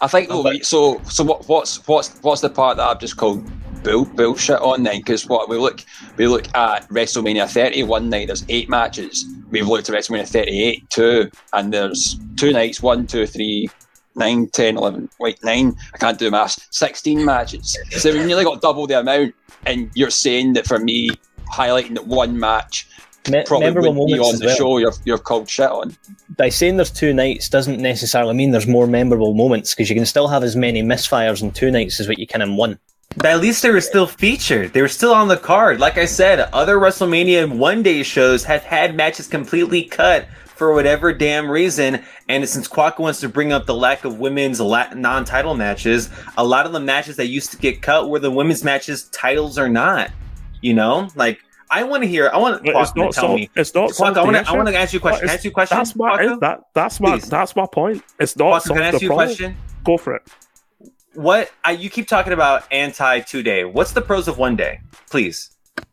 I 0.00 0.06
think 0.08 0.28
though, 0.28 0.42
we- 0.42 0.62
so. 0.62 1.00
So 1.04 1.24
what, 1.24 1.48
what's 1.48 1.86
what's 1.88 2.16
what's 2.22 2.40
the 2.42 2.50
part 2.50 2.76
that 2.76 2.86
I've 2.86 3.00
just 3.00 3.16
called 3.16 3.48
bull, 3.82 4.04
bullshit 4.04 4.60
on 4.60 4.82
then 4.82 4.98
because 4.98 5.26
what 5.26 5.48
we 5.48 5.56
look 5.56 5.84
we 6.16 6.26
look 6.26 6.46
at 6.56 6.88
WrestleMania 6.88 7.48
30 7.48 7.84
one 7.84 8.10
night 8.10 8.26
there's 8.26 8.44
eight 8.48 8.68
matches 8.68 9.24
we've 9.50 9.68
looked 9.68 9.88
at 9.88 9.94
WrestleMania 9.94 10.28
38 10.28 10.90
two 10.90 11.30
and 11.52 11.72
there's 11.72 12.18
two 12.36 12.52
nights 12.52 12.82
one 12.82 13.06
two 13.06 13.26
three 13.26 13.70
9 14.16 14.48
10 14.48 14.76
11 14.76 15.08
wait 15.20 15.42
9 15.44 15.76
I 15.94 15.98
can't 15.98 16.18
do 16.18 16.30
maths 16.30 16.66
16 16.70 17.24
matches 17.24 17.76
so 17.90 18.12
we've 18.12 18.26
nearly 18.26 18.44
got 18.44 18.60
double 18.60 18.86
the 18.86 18.98
amount 18.98 19.34
and 19.66 19.90
you're 19.94 20.10
saying 20.10 20.54
that 20.54 20.66
for 20.66 20.78
me 20.78 21.10
highlighting 21.52 21.94
that 21.94 22.06
one 22.06 22.38
match 22.38 22.88
Me- 23.30 23.42
probably 23.44 23.66
memorable 23.66 23.94
would 23.94 24.06
be 24.06 24.18
moments 24.18 24.34
on 24.34 24.38
the 24.40 24.46
well. 24.46 24.56
show 24.56 24.78
you're, 24.78 24.92
you're 25.04 25.18
called 25.18 25.48
shit 25.48 25.68
on 25.70 25.96
By 26.36 26.48
saying 26.48 26.76
there's 26.76 26.90
two 26.90 27.12
nights 27.12 27.48
doesn't 27.48 27.80
necessarily 27.80 28.34
mean 28.34 28.52
there's 28.52 28.66
more 28.66 28.86
memorable 28.86 29.34
moments 29.34 29.74
because 29.74 29.90
you 29.90 29.96
can 29.96 30.06
still 30.06 30.28
have 30.28 30.42
as 30.44 30.54
many 30.56 30.82
misfires 30.82 31.42
in 31.42 31.50
two 31.50 31.70
nights 31.70 31.98
as 32.00 32.08
what 32.08 32.18
you 32.18 32.26
can 32.26 32.40
in 32.40 32.56
one. 32.56 32.78
But 33.16 33.26
at 33.26 33.40
least 33.40 33.62
they 33.62 33.70
were 33.70 33.80
still 33.80 34.06
featured. 34.06 34.72
They 34.72 34.82
were 34.82 34.88
still 34.88 35.12
on 35.14 35.28
the 35.28 35.36
card. 35.36 35.80
Like 35.80 35.96
I 35.96 36.04
said, 36.04 36.38
other 36.52 36.76
WrestleMania 36.76 37.56
one 37.56 37.82
day 37.82 38.02
shows 38.02 38.44
have 38.44 38.62
had 38.62 38.94
matches 38.94 39.26
completely 39.26 39.84
cut 39.84 40.26
for 40.56 40.74
whatever 40.74 41.12
damn 41.12 41.48
reason. 41.48 42.02
And 42.28 42.48
since 42.48 42.66
Quack 42.66 42.98
wants 42.98 43.20
to 43.20 43.28
bring 43.28 43.52
up 43.52 43.66
the 43.66 43.74
lack 43.74 44.04
of 44.04 44.18
women's 44.18 44.60
non 44.60 45.24
title 45.24 45.54
matches, 45.54 46.10
a 46.36 46.44
lot 46.44 46.66
of 46.66 46.72
the 46.72 46.80
matches 46.80 47.16
that 47.16 47.26
used 47.26 47.50
to 47.52 47.56
get 47.56 47.82
cut 47.82 48.08
were 48.08 48.18
the 48.18 48.30
women's 48.30 48.64
matches, 48.64 49.04
titles 49.10 49.58
or 49.58 49.68
not. 49.68 50.10
You 50.62 50.74
know? 50.74 51.08
Like, 51.14 51.40
I 51.70 51.82
want 51.84 52.02
to 52.02 52.08
hear, 52.08 52.30
I 52.32 52.38
want 52.38 52.62
Quack 52.62 52.82
it's 52.82 52.92
to 52.92 52.98
not 52.98 53.12
tell 53.12 53.24
so. 53.24 53.34
me. 53.34 53.50
It's 53.54 53.74
not. 53.74 53.92
Quack, 53.92 54.16
I 54.16 54.24
want 54.24 54.36
to 54.36 54.48
I 54.48 54.52
want 54.56 54.68
to 54.68 54.76
ask 54.76 54.92
you 54.92 54.98
a 54.98 55.00
question. 55.00 55.20
Can 55.20 55.30
I 55.30 55.34
ask 55.34 55.44
you 55.44 55.50
a 55.50 55.54
question? 55.54 55.76
That's 55.76 55.96
my 55.96 56.16
Quacko? 56.16 56.40
that 56.40 56.60
that's 56.74 57.00
my 57.00 57.18
Please. 57.18 57.28
that's 57.28 57.56
my 57.56 57.66
point. 57.66 58.02
It's 58.20 58.36
not 58.36 58.62
can 58.64 58.78
I 58.78 58.88
ask 58.88 59.02
you 59.02 59.08
a 59.08 59.10
problem. 59.10 59.28
question? 59.28 59.56
Go 59.84 59.98
for 59.98 60.14
it. 60.14 60.22
What 61.14 61.50
I, 61.64 61.72
you 61.72 61.90
keep 61.90 62.06
talking 62.06 62.32
about 62.32 62.70
anti 62.72 63.20
two 63.20 63.42
day. 63.42 63.64
What's 63.64 63.92
the 63.92 64.02
pros 64.02 64.28
of 64.28 64.38
one 64.38 64.54
day? 64.54 64.80
Please. 65.10 65.50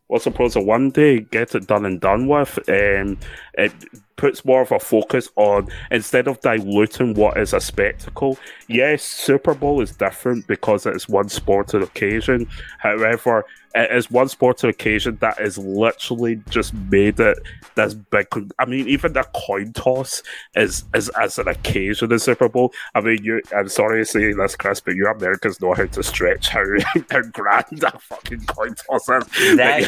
What's 0.08 0.26
the 0.26 0.32
pros 0.32 0.56
of 0.56 0.66
one 0.66 0.92
day? 0.92 1.22
Get 1.22 1.56
it 1.56 1.66
done 1.66 1.86
and 1.86 2.00
done 2.00 2.28
with. 2.28 2.60
Um, 2.70 3.18
it 3.56 3.74
puts 4.16 4.46
more 4.46 4.62
of 4.62 4.72
a 4.72 4.80
focus 4.80 5.30
on 5.36 5.68
instead 5.92 6.28
of 6.28 6.40
diluting 6.42 7.14
what 7.16 7.38
is 7.38 7.54
a 7.54 7.60
spectacle. 7.60 8.38
Yes, 8.68 9.04
Super 9.04 9.54
Bowl 9.54 9.82
is 9.82 9.92
different 9.92 10.48
because 10.48 10.86
it's 10.86 11.10
one 11.10 11.30
sporting 11.30 11.82
occasion. 11.84 12.48
However, 12.80 13.46
it 13.76 13.92
is 13.92 14.12
one 14.12 14.30
sporting 14.30 14.70
occasion 14.70 15.18
that 15.22 15.40
is 15.40 15.58
literally 15.58 16.42
just 16.50 16.74
made 16.74 17.20
it 17.20 17.38
this 17.76 17.94
big. 17.94 18.28
I 18.60 18.66
mean, 18.66 18.88
even 18.88 19.14
the 19.14 19.24
coin 19.34 19.74
toss 19.74 20.22
is 20.56 20.84
is 20.94 21.10
as 21.10 21.40
an 21.40 21.48
occasion 21.48 22.12
in 22.12 22.20
Super 22.20 22.50
Bowl. 22.50 22.74
I 22.96 23.02
mean, 23.02 23.24
you. 23.24 23.42
I'm 23.56 23.70
sorry 23.70 24.02
to 24.02 24.06
say 24.06 24.34
this, 24.34 24.56
Chris, 24.56 24.80
but 24.80 24.96
you 24.96 25.08
Americans 25.08 25.62
know 25.62 25.74
how 25.74 25.86
to 25.86 26.04
stretch 26.04 26.50
how 26.50 26.64
how 27.12 27.22
grand 27.22 27.80
that 27.80 28.02
fucking 28.02 28.46
coin 28.46 28.76
toss 28.76 29.10
is. 29.10 29.58
That 29.58 29.84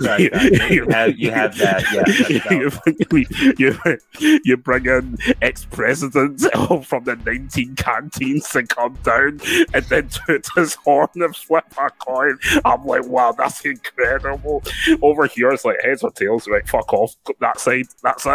Like, 0.00 0.18
you, 0.20 0.28
you're 0.68 0.86
correct, 0.86 0.88
you 0.88 0.90
have 0.90 1.18
you 1.18 1.30
have 1.30 1.58
that. 1.58 1.82
Yeah. 1.92 2.02
that's 2.84 3.58
you, 3.58 3.76
you, 4.18 4.40
you 4.44 4.56
bring 4.56 4.86
in 4.86 5.18
ex 5.42 5.64
presidents 5.64 6.46
from 6.84 7.04
the 7.04 7.16
19 7.24 7.76
canteens 7.76 8.48
to 8.50 8.66
come 8.66 8.94
down 9.02 9.40
and 9.74 9.84
then 9.86 10.08
toot 10.08 10.46
his 10.56 10.74
horn 10.74 11.08
and 11.16 11.34
flip 11.34 11.64
a 11.78 11.90
coin. 11.90 12.38
I'm 12.64 12.84
like, 12.84 13.06
wow, 13.06 13.25
that's 13.32 13.64
incredible. 13.64 14.62
Over 15.02 15.26
here, 15.26 15.50
it's 15.50 15.64
like 15.64 15.80
heads 15.82 16.02
or 16.02 16.10
tails, 16.10 16.48
right? 16.48 16.66
Fuck 16.68 16.92
off. 16.92 17.14
That 17.40 17.60
side, 17.60 17.86
that's 18.02 18.26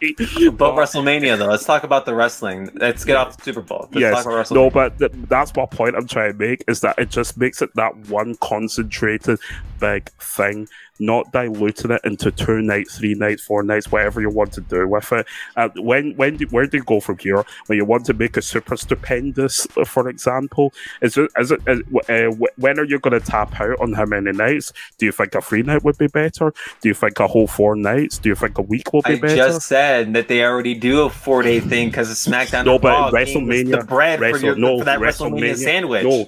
it. 0.00 0.54
But 0.58 0.74
WrestleMania 0.74 1.38
though, 1.38 1.46
let's 1.46 1.64
talk 1.64 1.84
about 1.84 2.06
the 2.06 2.14
wrestling. 2.14 2.70
Let's 2.74 3.04
get 3.04 3.16
off 3.16 3.36
the 3.36 3.42
Super 3.42 3.62
Bowl. 3.62 3.88
Let's 3.92 4.00
yes, 4.00 4.24
talk 4.24 4.32
about 4.32 4.50
no, 4.50 4.70
but 4.70 4.98
th- 4.98 5.12
that's 5.28 5.54
my 5.54 5.66
point 5.66 5.96
I'm 5.96 6.06
trying 6.06 6.32
to 6.32 6.38
make 6.38 6.64
is 6.68 6.80
that 6.80 6.98
it 6.98 7.10
just 7.10 7.36
makes 7.36 7.62
it 7.62 7.74
that 7.74 7.96
one 8.08 8.36
concentrated 8.36 9.38
big 9.80 10.10
thing, 10.20 10.68
not 10.98 11.30
diluting 11.32 11.90
it 11.90 12.00
into 12.04 12.30
two 12.30 12.60
nights, 12.62 12.98
three 12.98 13.14
nights, 13.14 13.42
four 13.42 13.62
nights, 13.62 13.90
whatever 13.90 14.20
you 14.20 14.30
want 14.30 14.52
to 14.52 14.60
do 14.60 14.86
with 14.86 15.12
it. 15.12 15.26
Uh, 15.56 15.68
when 15.76 16.12
when 16.16 16.36
do, 16.36 16.46
where 16.46 16.66
do 16.66 16.76
you 16.78 16.84
go 16.84 17.00
from 17.00 17.18
here? 17.18 17.44
When 17.66 17.76
you 17.76 17.84
want 17.84 18.06
to 18.06 18.14
make 18.14 18.36
a 18.36 18.42
super 18.42 18.76
stupendous, 18.76 19.66
uh, 19.76 19.84
for 19.84 20.08
example, 20.08 20.72
is 21.02 21.16
it 21.16 21.30
is 21.38 21.50
it 21.50 21.60
is, 21.66 21.82
uh, 22.08 22.46
when 22.56 22.78
are 22.78 22.84
you 22.84 22.98
going 22.98 23.18
to 23.20 23.26
tap 23.26 23.60
out 23.60 23.80
on 23.80 23.92
how 23.92 24.04
many 24.04 24.32
nights? 24.32 24.72
Do 24.98 25.06
you 25.06 25.12
think 25.12 25.34
a 25.34 25.40
three 25.40 25.62
night 25.62 25.84
would 25.84 25.98
be 25.98 26.06
better? 26.06 26.52
Do 26.80 26.88
you 26.88 26.94
think 26.94 27.18
a 27.20 27.26
whole 27.26 27.46
four 27.46 27.74
nights? 27.76 28.18
Do 28.18 28.28
you 28.28 28.34
think 28.34 28.58
a 28.58 28.62
week 28.62 28.92
will 28.92 29.02
be 29.02 29.14
I 29.14 29.18
better? 29.18 29.36
just 29.36 29.66
said 29.66 30.12
that 30.14 30.28
they 30.28 30.44
already 30.44 30.74
do 30.74 31.02
a 31.02 31.10
four 31.10 31.42
day 31.42 31.60
thing 31.60 31.90
because 31.90 32.10
of 32.10 32.16
SmackDown. 32.16 32.64
No, 32.64 32.78
but 32.78 32.90
Raw 33.12 33.24
came 33.24 33.46
with 33.46 33.66
WrestleMania- 33.66 33.80
the 33.80 33.84
bread 33.86 34.18
for, 34.20 34.38
your, 34.38 34.56
no, 34.56 34.78
for 34.78 34.84
that 34.84 35.00
WrestleMania, 35.00 35.54
WrestleMania- 35.54 35.56
sandwich. 35.56 36.04
No, 36.04 36.26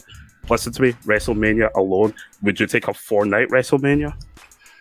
listen 0.49 0.73
to 0.73 0.83
me. 0.83 0.93
WrestleMania 1.05 1.71
alone. 1.75 2.15
Would 2.43 2.61
you 2.61 2.67
take 2.67 2.89
a 2.89 2.95
four 2.95 3.25
night 3.27 3.49
WrestleMania? 3.49 4.15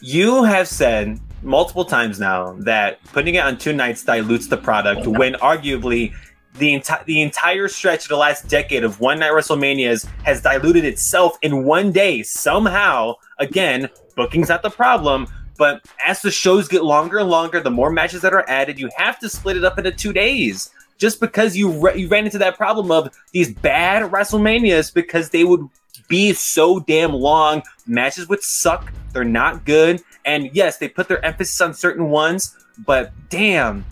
You 0.08 0.44
have 0.44 0.68
said 0.68 1.20
multiple 1.42 1.84
times 1.84 2.20
now 2.20 2.54
that 2.60 3.04
putting 3.06 3.34
it 3.34 3.40
on 3.40 3.58
two 3.58 3.74
nights 3.74 4.04
dilutes 4.04 4.46
the 4.46 4.56
product 4.56 5.08
when 5.08 5.34
arguably 5.34 6.14
the 6.60 6.76
entire 6.76 7.04
the 7.06 7.24
entire 7.24 7.68
stretch 7.68 8.04
of 8.04 8.10
the 8.10 8.16
last 8.16 8.48
decade 8.48 8.84
of 8.84 9.00
one 9.00 9.18
night 9.18 9.32
WrestleManias 9.32 10.06
has 10.24 10.44
diluted 10.44 10.86
itself 10.86 11.40
in 11.42 11.64
one 11.64 11.92
day 11.92 12.22
somehow. 12.22 13.16
Again, 13.40 13.90
booking's 14.16 14.50
not 14.50 14.62
the 14.62 14.70
problem, 14.70 15.26
but 15.58 15.84
as 16.06 16.22
the 16.22 16.30
shows 16.30 16.68
get 16.68 16.84
longer 16.84 17.18
and 17.18 17.28
longer, 17.28 17.60
the 17.60 17.72
more 17.72 17.90
matches 17.90 18.22
that 18.22 18.32
are 18.32 18.48
added, 18.48 18.78
you 18.78 18.92
have 18.96 19.18
to 19.22 19.28
split 19.28 19.58
it 19.58 19.64
up 19.64 19.80
into 19.80 19.92
two 19.92 20.14
days. 20.14 20.70
Just 21.00 21.20
because 21.20 21.58
you 21.58 21.72
re- 21.72 22.00
you 22.00 22.08
ran 22.10 22.26
into 22.26 22.38
that 22.38 22.58
problem 22.58 22.92
of 22.92 23.12
these 23.32 23.52
bad 23.52 24.12
WrestleManias 24.12 24.94
because 24.94 25.32
they 25.32 25.46
would 25.46 25.68
be 26.08 26.32
so 26.34 26.80
damn 26.82 27.12
long, 27.12 27.64
matches 27.88 28.30
would 28.30 28.44
suck. 28.44 28.94
They're 29.16 29.24
not 29.24 29.64
good, 29.64 30.04
and 30.26 30.50
yes, 30.52 30.78
they 30.78 30.90
put 30.90 31.08
their 31.08 31.24
emphasis 31.24 31.62
on 31.62 31.74
certain 31.74 32.10
ones, 32.10 32.54
but 32.86 33.14
damn, 33.30 33.86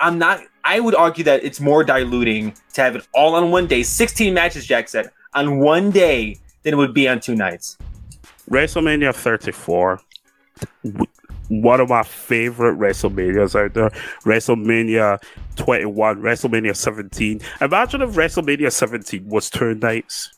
I'm 0.00 0.18
not. 0.18 0.40
I 0.64 0.80
would 0.80 0.96
argue 0.96 1.22
that 1.22 1.44
it's 1.44 1.60
more 1.60 1.84
diluting 1.84 2.54
to 2.72 2.82
have 2.82 2.96
it 2.96 3.06
all 3.14 3.36
on 3.36 3.52
one 3.52 3.68
day. 3.68 3.84
16 3.84 4.34
matches, 4.34 4.66
Jack 4.66 4.88
said, 4.88 5.12
on 5.32 5.60
one 5.60 5.92
day 5.92 6.38
than 6.64 6.74
it 6.74 6.76
would 6.76 6.92
be 6.92 7.06
on 7.06 7.20
two 7.20 7.36
nights. 7.36 7.78
WrestleMania 8.50 9.14
34. 9.14 10.00
One 11.50 11.80
of 11.80 11.88
my 11.88 12.02
favorite 12.02 12.76
WrestleManias 12.76 13.54
out 13.54 13.74
there. 13.74 13.90
WrestleMania 14.24 15.22
21, 15.54 16.20
WrestleMania 16.20 16.74
17. 16.74 17.40
Imagine 17.60 18.02
if 18.02 18.10
WrestleMania 18.10 18.72
17 18.72 19.28
was 19.28 19.48
two 19.50 19.76
nights. 19.76 20.34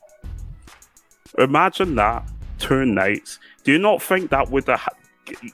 Imagine 1.39 1.95
that. 1.95 2.29
Two 2.59 2.85
nights. 2.85 3.39
Do 3.67 3.73
you 3.73 3.79
not 3.79 4.01
think 4.01 4.31
that 4.31 4.49
would 4.53 4.65
have 4.69 4.89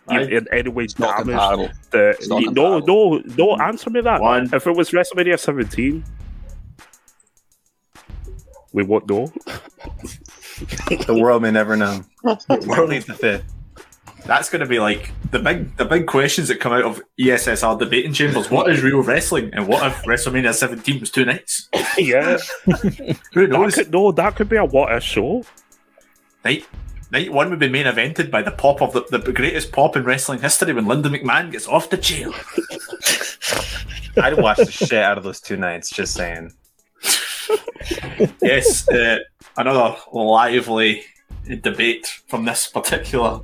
I- 0.06 0.20
in 0.20 0.46
any 0.52 0.68
way 0.68 0.84
It's 0.84 0.98
not 0.98 1.24
damaged 1.24 1.72
the. 1.92 2.10
It's 2.10 2.28
No, 2.28 2.78
no, 2.80 3.22
no, 3.38 3.56
answer 3.56 3.88
me 3.88 4.02
that. 4.02 4.20
One. 4.20 4.50
If 4.52 4.66
it 4.66 4.76
was 4.76 4.90
WrestleMania 4.90 5.38
17, 5.38 6.04
we 8.74 8.82
won't 8.82 9.08
know. 9.08 9.32
The 11.06 11.18
world 11.18 11.42
may 11.42 11.50
never 11.50 11.76
know. 11.76 12.04
World 12.22 12.44
Plead 12.46 13.02
the 13.04 13.14
fifth. 13.18 13.52
That's 14.26 14.48
going 14.48 14.60
to 14.60 14.66
be 14.66 14.78
like 14.78 15.10
the 15.32 15.40
big 15.40 15.74
the 15.76 15.84
big 15.86 16.06
questions 16.06 16.46
that 16.48 16.60
come 16.60 16.72
out 16.72 16.84
of 16.84 17.02
ESSR 17.18 17.78
debating 17.78 18.12
chambers. 18.12 18.48
What 18.50 18.70
is 18.70 18.82
real 18.82 19.02
wrestling, 19.02 19.50
and 19.54 19.66
what 19.66 19.84
if 19.86 19.94
WrestleMania 20.04 20.54
17 20.54 21.00
was 21.00 21.10
two 21.10 21.24
nights? 21.24 21.68
yeah. 21.98 22.36
Who 23.32 23.46
That 23.48 23.72
could, 23.74 23.90
no, 23.90 24.12
that 24.12 24.36
could 24.36 24.48
be 24.50 24.56
a 24.56 24.64
what 24.64 24.92
if 24.94 25.02
show. 25.02 25.44
Night 26.44 26.66
night 27.12 27.32
one 27.32 27.50
would 27.50 27.58
be 27.58 27.68
main 27.68 27.86
evented 27.86 28.30
by 28.30 28.42
the 28.42 28.50
pop 28.50 28.80
of 28.80 28.92
the, 28.94 29.18
the 29.18 29.32
greatest 29.32 29.70
pop 29.70 29.96
in 29.96 30.04
wrestling 30.04 30.40
history 30.40 30.72
when 30.72 30.86
Linda 30.86 31.10
McMahon 31.10 31.52
gets 31.52 31.68
off 31.68 31.90
the 31.90 31.98
chair. 31.98 32.28
I'd 34.16 34.38
watch 34.38 34.58
the 34.58 34.70
shit 34.70 34.92
out 34.94 35.18
of 35.18 35.24
those 35.24 35.40
two 35.40 35.56
nights. 35.56 35.90
Just 35.90 36.14
saying. 36.14 36.52
yes, 38.42 38.88
uh, 38.88 39.18
another 39.56 39.96
lively 40.12 41.04
debate 41.60 42.06
from 42.28 42.44
this 42.44 42.68
particular 42.68 43.40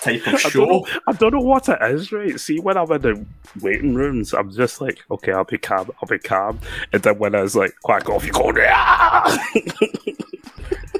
type 0.00 0.26
of 0.26 0.28
I 0.28 0.30
don't, 0.32 0.40
show. 0.40 0.64
know, 0.64 0.86
I 1.06 1.12
don't 1.12 1.32
know 1.32 1.40
what 1.40 1.68
it 1.68 1.78
is, 1.82 2.12
right? 2.12 2.38
See, 2.38 2.60
when 2.60 2.76
I'm 2.76 2.90
in 2.92 3.02
the 3.02 3.26
waiting 3.60 3.94
rooms, 3.94 4.32
I'm 4.34 4.50
just 4.50 4.80
like, 4.80 4.98
okay, 5.10 5.32
I'll 5.32 5.44
be 5.44 5.58
calm, 5.58 5.90
I'll 6.02 6.08
be 6.08 6.18
calm. 6.18 6.60
And 6.92 7.02
then 7.02 7.18
when 7.18 7.34
I 7.34 7.42
was 7.42 7.56
like, 7.56 7.74
quack 7.82 8.08
off, 8.08 8.24
you 8.24 8.32
go, 8.32 8.50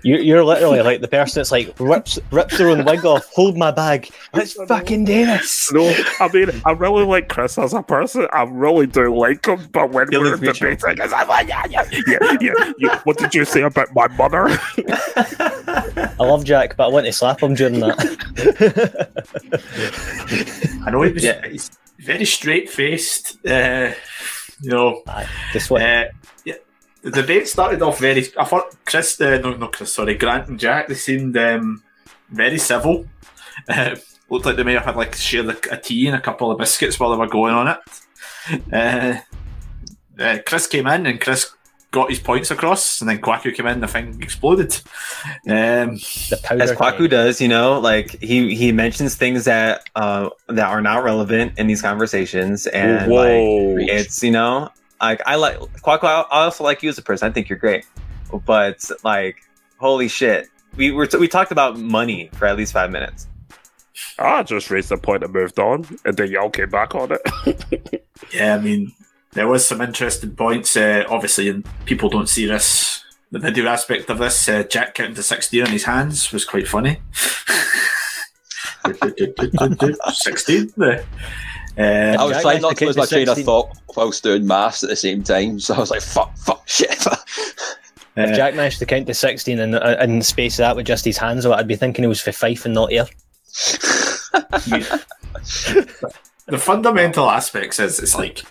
"Ah!" 0.01 0.05
You, 0.05 0.16
you're 0.18 0.44
literally 0.44 0.80
like 0.82 1.01
the 1.01 1.09
person 1.09 1.40
that's 1.40 1.53
like 1.53 1.74
rips 1.78 2.18
rips 2.30 2.57
their 2.59 2.68
own 2.70 2.84
wig 2.84 3.05
off. 3.05 3.26
Hold 3.34 3.57
my 3.57 3.70
bag. 3.70 4.09
Let's 4.32 4.55
fucking 4.55 5.05
do 5.05 5.26
this. 5.26 5.70
No, 5.72 5.88
I 6.20 6.28
mean, 6.32 6.51
I 6.64 6.72
really 6.72 7.05
like 7.05 7.28
Chris 7.28 7.59
as 7.59 7.74
a 7.74 7.82
person. 7.82 8.26
I 8.32 8.42
really 8.44 8.86
do 8.86 9.14
like 9.14 9.44
him, 9.46 9.68
but 9.72 9.90
when 9.90 10.11
You 10.11 10.20
we're 10.20 10.30
look 10.30 10.40
mutual. 10.40 10.70
debating, 10.70 11.05
it's 11.05 11.12
like, 11.12 11.48
yeah, 11.48 11.64
yeah, 11.68 11.84
yeah, 12.07 12.36
yeah, 12.40 12.72
yeah. 12.78 13.01
What 13.05 13.18
did 13.18 13.34
you 13.34 13.44
say 13.44 13.62
about 13.62 13.88
my 13.94 14.09
mother? 14.09 14.46
I 14.88 16.14
love 16.24 16.44
Jack, 16.44 16.76
but 16.76 16.84
I 16.84 16.88
want 16.88 17.07
to 17.07 17.12
slap 17.12 17.42
him 17.42 17.55
during 17.55 17.80
that. 17.80 19.11
I 20.86 20.90
know 20.90 21.03
he 21.03 21.12
was 21.12 21.24
Yeah. 21.24 21.46
he's 21.46 21.70
very 21.98 22.24
straight 22.24 22.70
faced. 22.70 23.36
Uh, 23.46 23.92
you 24.62 24.70
know, 24.70 25.03
Aye, 25.07 25.26
Just 25.53 25.70
what? 25.70 25.82
uh, 25.82 26.05
yeah, 26.44 26.55
the 27.03 27.11
debate 27.11 27.48
started 27.48 27.82
off 27.82 27.98
very. 27.98 28.26
I 28.38 28.44
thought 28.44 28.74
Chris, 28.84 29.20
uh, 29.20 29.38
no, 29.38 29.55
no, 29.55 29.68
Chris, 29.68 29.92
sorry, 29.92 30.14
Grant 30.14 30.48
and 30.48 30.59
Jack, 30.59 30.88
they 30.88 30.94
seemed 30.94 31.36
um, 31.36 31.82
very 32.30 32.59
civil. 32.59 33.07
Uh, 33.68 33.94
looked 34.30 34.46
like 34.46 34.57
they 34.57 34.62
may 34.62 34.72
have 34.72 34.86
had 34.86 34.96
like 34.96 35.14
shared 35.14 35.46
a, 35.46 35.74
a 35.74 35.76
tea 35.76 36.07
and 36.07 36.16
a 36.16 36.20
couple 36.20 36.51
of 36.51 36.57
biscuits 36.57 36.98
while 36.98 37.11
they 37.11 37.16
were 37.18 37.26
going 37.26 37.53
on 37.53 37.68
it. 37.68 37.78
Uh, 38.72 39.20
uh, 40.18 40.38
Chris 40.46 40.66
came 40.66 40.86
in 40.86 41.05
and 41.05 41.20
Chris 41.20 41.53
got 41.90 42.09
his 42.09 42.20
points 42.20 42.51
across, 42.51 43.01
and 43.01 43.11
then 43.11 43.20
Kwaku 43.20 43.55
came 43.55 43.66
in, 43.66 43.74
and 43.74 43.82
the 43.82 43.88
thing 43.88 44.22
exploded. 44.22 44.72
Um, 45.48 45.96
The. 45.96 46.57
As 46.61 46.72
Kwaku 46.72 47.11
does, 47.11 47.40
you 47.40 47.48
know, 47.48 47.80
like 47.80 48.20
he 48.22 48.55
he 48.55 48.72
mentions 48.72 49.14
things 49.16 49.44
that 49.44 49.88
uh 49.96 50.30
that 50.48 50.68
are 50.68 50.80
not 50.80 51.03
relevant 51.03 51.59
in 51.59 51.66
these 51.66 51.82
conversations, 51.82 52.66
and 52.68 53.12
like 53.12 53.88
it's 53.88 54.22
you 54.22 54.30
know, 54.30 54.70
like 55.01 55.22
I 55.26 55.36
like 55.36 55.59
Kwaku. 55.59 56.05
I 56.05 56.22
I 56.30 56.44
also 56.44 56.64
like 56.64 56.82
you 56.82 56.88
as 56.88 56.98
a 56.98 57.03
person. 57.03 57.28
I 57.28 57.32
think 57.32 57.48
you're 57.48 57.59
great, 57.59 57.86
but 58.46 58.88
like, 59.05 59.36
holy 59.78 60.09
shit, 60.09 60.48
we 60.76 60.90
were 60.92 61.09
we 61.18 61.28
talked 61.28 61.53
about 61.53 61.78
money 61.78 62.30
for 62.34 62.46
at 62.46 62.57
least 62.57 62.72
five 62.72 62.90
minutes. 62.90 63.26
I 64.18 64.42
just 64.42 64.70
raised 64.70 64.88
the 64.88 64.96
point 64.96 65.22
and 65.22 65.32
moved 65.32 65.59
on, 65.59 65.86
and 66.05 66.16
then 66.16 66.30
y'all 66.30 66.51
came 66.51 66.70
back 66.70 66.94
on 66.94 67.11
it. 67.12 68.05
yeah, 68.32 68.55
I 68.55 68.59
mean, 68.59 68.92
there 69.32 69.48
was 69.48 69.66
some 69.66 69.80
interesting 69.80 70.34
points. 70.34 70.76
Uh, 70.76 71.05
obviously, 71.09 71.48
and 71.48 71.66
people 71.84 72.09
don't 72.09 72.28
see 72.28 72.46
this. 72.46 73.05
The 73.32 73.38
video 73.38 73.66
aspect 73.66 74.11
of 74.11 74.18
this, 74.18 74.48
uh, 74.48 74.64
Jack 74.64 74.94
counting 74.94 75.14
to 75.14 75.22
16 75.22 75.62
on 75.62 75.70
his 75.70 75.84
hands 75.84 76.32
was 76.32 76.44
quite 76.44 76.66
funny. 76.66 77.01
16 80.12 80.72
there. 80.76 81.05
Uh, 81.79 82.16
I 82.18 82.25
was 82.25 82.33
Jack 82.33 82.43
trying 82.43 82.62
managed 82.62 82.62
not 82.62 82.71
to 82.71 82.75
to 82.77 82.87
lose 82.87 82.97
my 82.97 83.05
to 83.05 83.14
train 83.14 83.29
of 83.29 83.39
thought 83.39 83.79
whilst 83.97 84.23
doing 84.23 84.47
maths 84.47 84.83
at 84.83 84.91
the 84.91 84.97
same 84.97 85.23
time, 85.23 85.61
so 85.61 85.75
I 85.75 85.79
was 85.79 85.91
like, 85.91 86.03
fuck, 86.03 86.37
fuck, 86.37 86.68
shit. 86.68 87.05
If 88.16 88.31
uh, 88.31 88.35
Jack 88.35 88.55
managed 88.55 88.81
to 88.81 88.87
count 88.87 89.07
to 89.07 89.14
16 89.14 89.59
in, 89.59 89.75
uh, 89.75 89.97
in 90.01 90.18
the 90.18 90.25
space 90.25 90.59
of 90.59 90.64
that 90.64 90.77
with 90.77 90.87
just 90.87 91.05
his 91.05 91.16
hands 91.16 91.47
out, 91.47 91.59
I'd 91.59 91.68
be 91.68 91.77
thinking 91.77 92.05
it 92.05 92.09
was 92.09 92.21
for 92.21 92.33
Fife 92.33 92.64
and 92.64 92.75
not 92.75 92.91
here. 92.91 93.07
the 96.47 96.59
fundamental 96.59 97.31
aspects 97.31 97.79
is 97.79 98.01
it's 98.01 98.16
like 98.16 98.43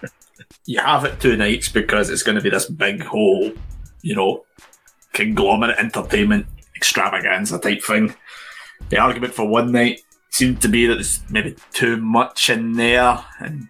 you 0.65 0.79
have 0.79 1.03
it 1.05 1.19
two 1.19 1.35
nights 1.35 1.69
because 1.69 2.09
it's 2.09 2.23
going 2.23 2.37
to 2.37 2.41
be 2.41 2.49
this 2.49 2.69
big 2.69 3.03
whole, 3.03 3.51
you 4.01 4.15
know, 4.15 4.45
conglomerate 5.13 5.77
entertainment 5.77 6.45
extravaganza 6.75 7.59
type 7.59 7.83
thing. 7.83 8.15
The 8.89 8.97
argument 8.97 9.33
for 9.33 9.45
one 9.47 9.71
night 9.71 10.01
seemed 10.39 10.61
to 10.61 10.69
be 10.69 10.87
that 10.87 10.95
there's 10.95 11.19
maybe 11.29 11.53
too 11.73 11.97
much 11.97 12.49
in 12.49 12.73
there, 12.73 13.25
and 13.39 13.67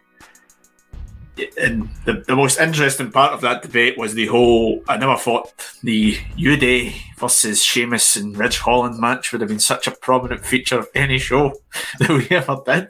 and 1.57 1.89
the, 2.05 2.23
the 2.27 2.35
most 2.35 2.59
interesting 2.59 3.11
part 3.11 3.33
of 3.33 3.41
that 3.41 3.63
debate 3.63 3.97
was 3.97 4.13
the 4.13 4.27
whole. 4.27 4.83
I 4.87 4.97
never 4.97 5.17
thought 5.17 5.51
the 5.81 6.19
New 6.35 6.57
Day 6.57 6.93
versus 7.17 7.63
Sheamus 7.63 8.15
and 8.15 8.37
Ridge 8.37 8.59
Holland 8.59 8.99
match 8.99 9.31
would 9.31 9.41
have 9.41 9.47
been 9.47 9.59
such 9.59 9.87
a 9.87 9.91
prominent 9.91 10.45
feature 10.45 10.77
of 10.77 10.87
any 10.93 11.17
show 11.17 11.55
that 11.99 12.09
we 12.09 12.27
ever 12.29 12.61
did. 12.63 12.89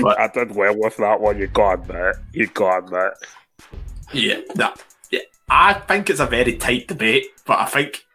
But, 0.00 0.20
I 0.20 0.28
did 0.28 0.54
well 0.54 0.76
with 0.76 0.96
that 0.98 1.20
one. 1.20 1.38
You 1.38 1.48
got 1.48 1.88
that. 1.88 2.16
You 2.32 2.46
got 2.46 2.84
admit. 2.84 3.12
Yeah, 4.12 4.40
that. 4.54 4.84
Yeah, 5.10 5.20
I 5.48 5.74
think 5.74 6.10
it's 6.10 6.20
a 6.20 6.26
very 6.26 6.56
tight 6.56 6.86
debate, 6.86 7.26
but 7.44 7.58
I 7.58 7.66
think 7.66 8.06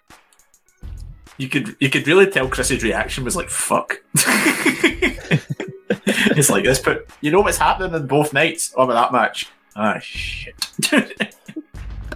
you 1.38 1.50
could 1.50 1.76
you 1.80 1.90
could 1.90 2.08
really 2.08 2.28
tell 2.28 2.48
Chris's 2.48 2.84
reaction 2.84 3.24
was 3.24 3.36
like 3.36 3.50
"fuck." 3.50 4.02
it's 6.36 6.50
like 6.50 6.64
this, 6.64 6.80
but 6.80 7.08
you 7.22 7.32
know 7.32 7.42
what's 7.42 7.58
happening 7.58 7.94
in 7.94 8.08
both 8.08 8.34
nights 8.34 8.74
of 8.74 8.90
that 8.90 9.12
match. 9.12 9.48
Ah, 9.76 10.00
shit. 10.00 10.56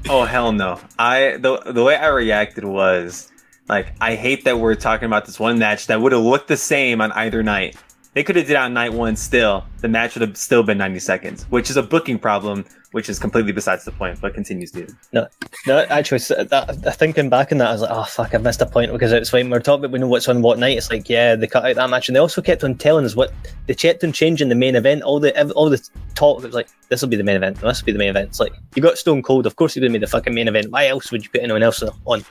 Oh 0.09 0.25
hell 0.25 0.51
no! 0.51 0.79
I 0.97 1.37
the 1.37 1.59
the 1.59 1.83
way 1.83 1.95
I 1.95 2.07
reacted 2.07 2.65
was 2.65 3.31
like 3.69 3.93
I 4.01 4.15
hate 4.15 4.43
that 4.45 4.59
we're 4.59 4.75
talking 4.75 5.05
about 5.05 5.25
this 5.25 5.39
one 5.39 5.59
match 5.59 5.87
that 5.87 6.01
would 6.01 6.11
have 6.11 6.21
looked 6.21 6.47
the 6.47 6.57
same 6.57 7.01
on 7.01 7.11
either 7.11 7.43
night. 7.43 7.75
They 8.13 8.23
could 8.23 8.35
have 8.35 8.45
did 8.47 8.53
it 8.53 8.57
on 8.57 8.73
night 8.73 8.91
one 8.91 9.15
still. 9.15 9.63
The 9.79 9.87
match 9.87 10.15
would 10.15 10.27
have 10.27 10.35
still 10.35 10.63
been 10.63 10.77
90 10.77 10.99
seconds, 10.99 11.43
which 11.43 11.69
is 11.69 11.77
a 11.77 11.83
booking 11.83 12.19
problem, 12.19 12.65
which 12.91 13.09
is 13.09 13.19
completely 13.19 13.51
besides 13.51 13.85
the 13.85 13.91
point. 13.91 14.19
But 14.21 14.33
continues, 14.33 14.71
dude. 14.71 14.95
No, 15.13 15.27
no. 15.65 15.79
actually, 15.89 16.19
that, 16.19 16.95
thinking 16.97 17.29
back 17.29 17.51
on 17.51 17.57
that, 17.59 17.69
I 17.69 17.71
was 17.73 17.81
like, 17.81 17.91
oh, 17.91 18.03
fuck, 18.03 18.33
I 18.35 18.37
missed 18.37 18.61
a 18.61 18.65
point 18.65 18.91
because 18.91 19.11
it's 19.11 19.31
when 19.31 19.49
we're 19.49 19.59
talking 19.59 19.91
we 19.91 19.99
know 19.99 20.07
what's 20.07 20.27
on 20.27 20.41
what 20.41 20.59
night. 20.59 20.77
It's 20.77 20.89
like, 20.89 21.09
yeah, 21.09 21.35
they 21.35 21.47
cut 21.47 21.65
out 21.65 21.75
that 21.75 21.89
match. 21.89 22.09
And 22.09 22.15
they 22.15 22.19
also 22.19 22.41
kept 22.41 22.63
on 22.63 22.75
telling 22.75 23.05
us 23.05 23.15
what 23.15 23.33
they 23.67 23.73
kept 23.73 24.03
on 24.03 24.11
changing 24.11 24.49
the 24.49 24.55
main 24.55 24.75
event. 24.75 25.03
All 25.03 25.19
the 25.19 25.51
all 25.53 25.69
the 25.69 25.81
talk 26.15 26.43
it 26.43 26.47
was 26.47 26.55
like, 26.55 26.69
this 26.89 27.01
will 27.01 27.09
be 27.09 27.15
the 27.15 27.23
main 27.23 27.37
event, 27.37 27.59
this 27.61 27.81
will 27.81 27.85
be 27.85 27.91
the 27.93 27.99
main 27.99 28.09
event. 28.09 28.29
It's 28.29 28.39
like, 28.39 28.53
you 28.75 28.81
got 28.81 28.97
Stone 28.97 29.23
Cold, 29.23 29.45
of 29.45 29.55
course, 29.55 29.73
he's 29.73 29.83
to 29.83 29.89
be 29.89 29.97
the 29.97 30.07
fucking 30.07 30.33
main 30.33 30.47
event. 30.47 30.71
Why 30.71 30.87
else 30.87 31.11
would 31.11 31.23
you 31.23 31.29
put 31.29 31.41
anyone 31.41 31.63
else 31.63 31.83
on? 32.05 32.25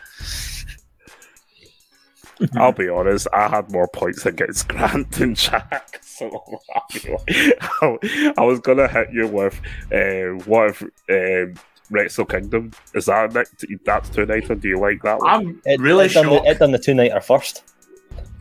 I'll 2.57 2.73
be 2.73 2.89
honest. 2.89 3.29
I 3.33 3.49
had 3.49 3.71
more 3.71 3.89
points 3.89 4.25
against 4.27 4.69
Grant 4.69 5.11
than 5.13 5.35
Jack, 5.35 5.99
so 6.03 6.27
I'll 6.75 6.85
be 6.93 7.11
like, 7.11 7.59
I, 7.83 8.35
I 8.39 8.45
was 8.45 8.61
gonna 8.61 8.89
hit 8.89 9.13
you 9.13 9.27
with 9.27 9.61
uh, 9.93 10.43
what 10.47 10.71
if 10.71 10.83
um, 11.11 11.55
Wrestle 11.91 12.25
Kingdom 12.25 12.71
is 12.95 13.07
that 13.07 13.33
next? 13.35 13.65
That's 13.85 14.09
two 14.11 14.25
Nathan. 14.27 14.59
Do 14.59 14.69
you 14.69 14.79
like 14.79 15.03
that 15.03 15.19
one? 15.19 15.29
I'm 15.29 15.63
It, 15.65 15.81
really 15.81 16.07
it 16.07 16.13
done, 16.15 16.25
shocked. 16.27 16.45
the, 16.45 16.51
it 16.51 16.59
done 16.59 16.73
the 16.73 16.79
two 16.79 16.95
nighter 16.95 17.21
first. 17.21 17.63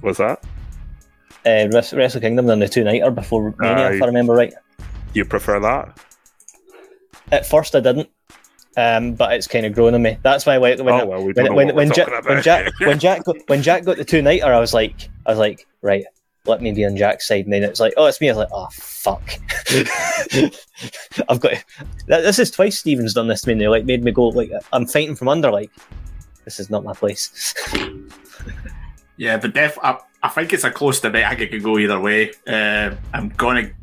Was 0.01 0.17
that? 0.17 0.43
Uh, 1.45 1.67
Wrestle 1.71 2.21
Kingdom 2.21 2.47
done 2.47 2.59
the 2.59 2.67
two 2.69 2.83
nighter 2.83 3.11
before 3.11 3.53
Mania, 3.57 3.91
if 3.93 4.01
I 4.01 4.05
remember 4.05 4.33
right. 4.33 4.53
You 5.13 5.25
prefer 5.25 5.59
that? 5.59 5.97
At 7.31 7.45
first, 7.45 7.75
I 7.75 7.79
didn't, 7.79 8.09
um, 8.77 9.13
but 9.13 9.33
it's 9.33 9.47
kind 9.47 9.65
of 9.65 9.73
grown 9.73 9.93
on 9.93 10.01
me. 10.01 10.17
That's 10.21 10.45
why 10.45 10.57
when 10.57 10.83
when, 10.83 11.01
oh 11.01 11.05
well, 11.05 11.23
we 11.23 11.33
when, 11.33 11.53
when, 11.53 11.75
when, 11.75 11.89
we're 11.89 11.95
Ja- 11.95 12.05
talking 12.05 12.35
when. 12.35 12.43
Jack 12.43 12.79
when 12.79 12.99
Jack 12.99 13.23
got, 13.25 13.37
when 13.47 13.61
Jack 13.61 13.83
got 13.83 13.97
the 13.97 14.05
two 14.05 14.21
nighter, 14.21 14.53
I 14.53 14.59
was 14.59 14.73
like 14.73 15.09
I 15.25 15.31
was 15.31 15.39
like 15.39 15.67
right, 15.81 16.05
let 16.45 16.61
me 16.61 16.71
be 16.71 16.85
on 16.85 16.95
Jack's 16.95 17.27
side. 17.27 17.45
And 17.45 17.53
then 17.53 17.63
it's 17.63 17.79
like 17.79 17.93
oh, 17.97 18.05
it's 18.05 18.21
me. 18.21 18.29
I 18.29 18.33
was 18.33 18.37
like 18.37 18.49
oh 18.51 18.67
fuck, 18.71 19.23
I've 21.29 21.39
got. 21.39 21.53
That, 22.07 22.21
this 22.21 22.39
is 22.39 22.51
twice 22.51 22.79
Stevens 22.79 23.13
done 23.13 23.27
this 23.27 23.41
to 23.41 23.47
me. 23.47 23.53
And 23.53 23.61
they 23.61 23.67
like 23.67 23.85
made 23.85 24.03
me 24.03 24.11
go 24.11 24.27
like 24.27 24.51
I'm 24.71 24.85
fighting 24.85 25.15
from 25.15 25.27
under. 25.27 25.51
Like 25.51 25.71
this 26.45 26.59
is 26.59 26.69
not 26.69 26.83
my 26.83 26.93
place. 26.93 27.53
Yeah, 29.17 29.37
but 29.37 29.53
def- 29.53 29.77
I, 29.83 29.99
I 30.23 30.29
think 30.29 30.53
it's 30.53 30.63
a 30.63 30.71
close 30.71 31.01
debate. 31.01 31.25
I 31.25 31.31
think 31.31 31.41
it 31.41 31.51
could 31.51 31.63
go 31.63 31.77
either 31.77 31.99
way. 31.99 32.31
Uh, 32.47 32.95
I'm 33.13 33.29
going 33.29 33.73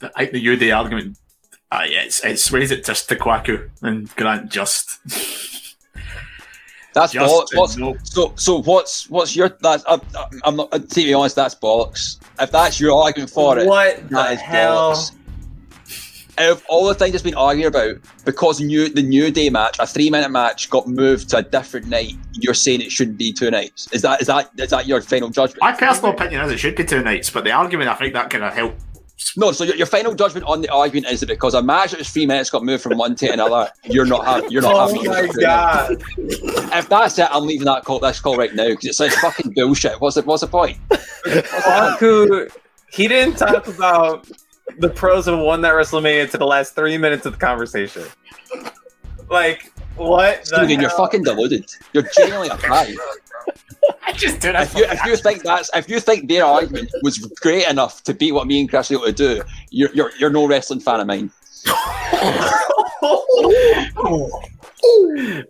to. 0.00 0.10
I 0.16 0.26
think 0.26 0.32
the 0.32 0.70
UD 0.70 0.76
argument. 0.76 1.16
Uh, 1.72 1.84
yeah, 1.88 2.02
it's, 2.02 2.24
it 2.24 2.38
sways 2.38 2.70
it 2.70 2.84
just 2.84 3.08
to 3.08 3.16
Kwaku 3.16 3.68
and 3.82 4.14
Grant 4.16 4.50
just. 4.50 5.00
That's 6.94 7.12
just 7.12 7.30
bollocks. 7.52 7.58
What's, 7.58 7.76
know- 7.76 7.96
so, 8.04 8.32
so 8.36 8.62
what's 8.62 9.10
what's 9.10 9.36
your? 9.36 9.50
That's 9.60 9.84
I'm, 9.86 10.00
I'm 10.44 10.56
not. 10.56 10.70
To 10.72 10.94
be 10.94 11.12
honest, 11.12 11.36
that's 11.36 11.54
bollocks. 11.54 12.18
If 12.40 12.50
that's 12.50 12.80
your 12.80 13.02
argument 13.02 13.30
for 13.30 13.58
it, 13.58 13.66
What 13.66 14.08
that 14.10 14.32
is 14.34 14.40
bollocks. 14.40 15.12
Out 16.38 16.50
of 16.50 16.62
all 16.68 16.86
the 16.86 16.94
things 16.94 17.12
that's 17.12 17.22
been 17.24 17.34
argued 17.34 17.66
about, 17.66 17.96
because 18.26 18.60
new 18.60 18.88
the 18.90 19.02
New 19.02 19.30
Day 19.30 19.48
match, 19.48 19.78
a 19.78 19.86
three 19.86 20.10
minute 20.10 20.30
match, 20.30 20.68
got 20.70 20.86
moved 20.86 21.30
to 21.30 21.38
a 21.38 21.42
different 21.42 21.86
night, 21.88 22.12
you're 22.32 22.54
saying 22.54 22.82
it 22.82 22.92
shouldn't 22.92 23.16
be 23.16 23.32
two 23.32 23.50
nights. 23.50 23.90
Is 23.92 24.02
that 24.02 24.20
is 24.20 24.26
that 24.26 24.50
is 24.58 24.70
that 24.70 24.86
your 24.86 25.00
final 25.00 25.30
judgment? 25.30 25.62
My 25.62 25.72
personal 25.72 26.12
opinion 26.12 26.42
is 26.42 26.52
it 26.52 26.58
should 26.58 26.76
be 26.76 26.84
two 26.84 27.02
nights, 27.02 27.30
but 27.30 27.44
the 27.44 27.52
argument 27.52 27.88
I 27.88 27.94
think 27.94 28.12
that 28.12 28.30
kind 28.30 28.44
of 28.44 28.54
help. 28.54 28.74
No, 29.38 29.50
so 29.52 29.64
your, 29.64 29.76
your 29.76 29.86
final 29.86 30.14
judgment 30.14 30.46
on 30.46 30.60
the 30.60 30.68
argument 30.68 31.10
is 31.12 31.20
that 31.20 31.26
because 31.26 31.54
a 31.54 31.62
match 31.62 31.90
that 31.92 31.98
was 31.98 32.10
three 32.10 32.26
minutes 32.26 32.50
got 32.50 32.64
moved 32.64 32.82
from 32.82 32.96
one 32.98 33.14
to 33.16 33.28
another, 33.32 33.70
you're 33.84 34.04
not 34.06 34.24
having. 34.26 34.50
You're 34.50 34.62
not 34.62 34.74
Oh 34.74 34.94
happy. 34.94 35.08
my 35.08 35.26
god! 35.40 36.02
If 36.18 36.88
that's 36.88 37.18
it, 37.18 37.28
I'm 37.30 37.46
leaving 37.46 37.64
that 37.66 37.84
call. 37.84 37.98
This 37.98 38.20
call 38.20 38.36
right 38.36 38.54
now 38.54 38.68
because 38.68 38.86
it 38.86 38.94
sounds 38.94 39.14
fucking 39.16 39.52
bullshit. 39.54 40.00
What's 40.00 40.16
the 40.16 40.22
what's 40.22 40.42
the 40.42 40.46
point? 40.48 40.78
Kwaku, 40.90 42.50
he 42.90 43.08
didn't 43.08 43.36
talk 43.36 43.66
about 43.68 44.28
the 44.78 44.88
pros 44.90 45.28
of 45.28 45.38
one 45.38 45.60
night 45.62 45.72
WrestleMania 45.72 46.30
to 46.30 46.38
the 46.38 46.46
last 46.46 46.74
three 46.74 46.98
minutes 46.98 47.24
of 47.26 47.32
the 47.32 47.38
conversation. 47.38 48.04
Like 49.30 49.72
what? 49.96 50.40
the 50.44 50.56
Steven, 50.64 50.80
you're 50.80 50.90
fucking 50.90 51.22
deluded. 51.22 51.64
You're 51.92 52.06
genuinely 52.16 52.48
a 52.48 52.56
pie. 52.56 52.94
I 54.02 54.12
just 54.12 54.40
do 54.40 54.50
If 54.50 54.74
you 54.74 54.84
if 54.84 55.04
you 55.04 55.16
think 55.16 55.42
that's 55.42 55.70
if 55.74 55.88
you 55.88 56.00
think 56.00 56.28
their 56.28 56.44
argument 56.44 56.90
was 57.02 57.18
great 57.18 57.66
enough 57.68 58.02
to 58.04 58.14
beat 58.14 58.32
what 58.32 58.46
me 58.46 58.60
and 58.60 58.68
Chris 58.68 58.90
are 58.90 58.94
able 58.94 59.06
to 59.06 59.12
do, 59.12 59.42
you're 59.70 59.92
you're 59.92 60.10
you're 60.18 60.30
no 60.30 60.46
wrestling 60.46 60.80
fan 60.80 61.00
of 61.00 61.06
mine. 61.06 61.30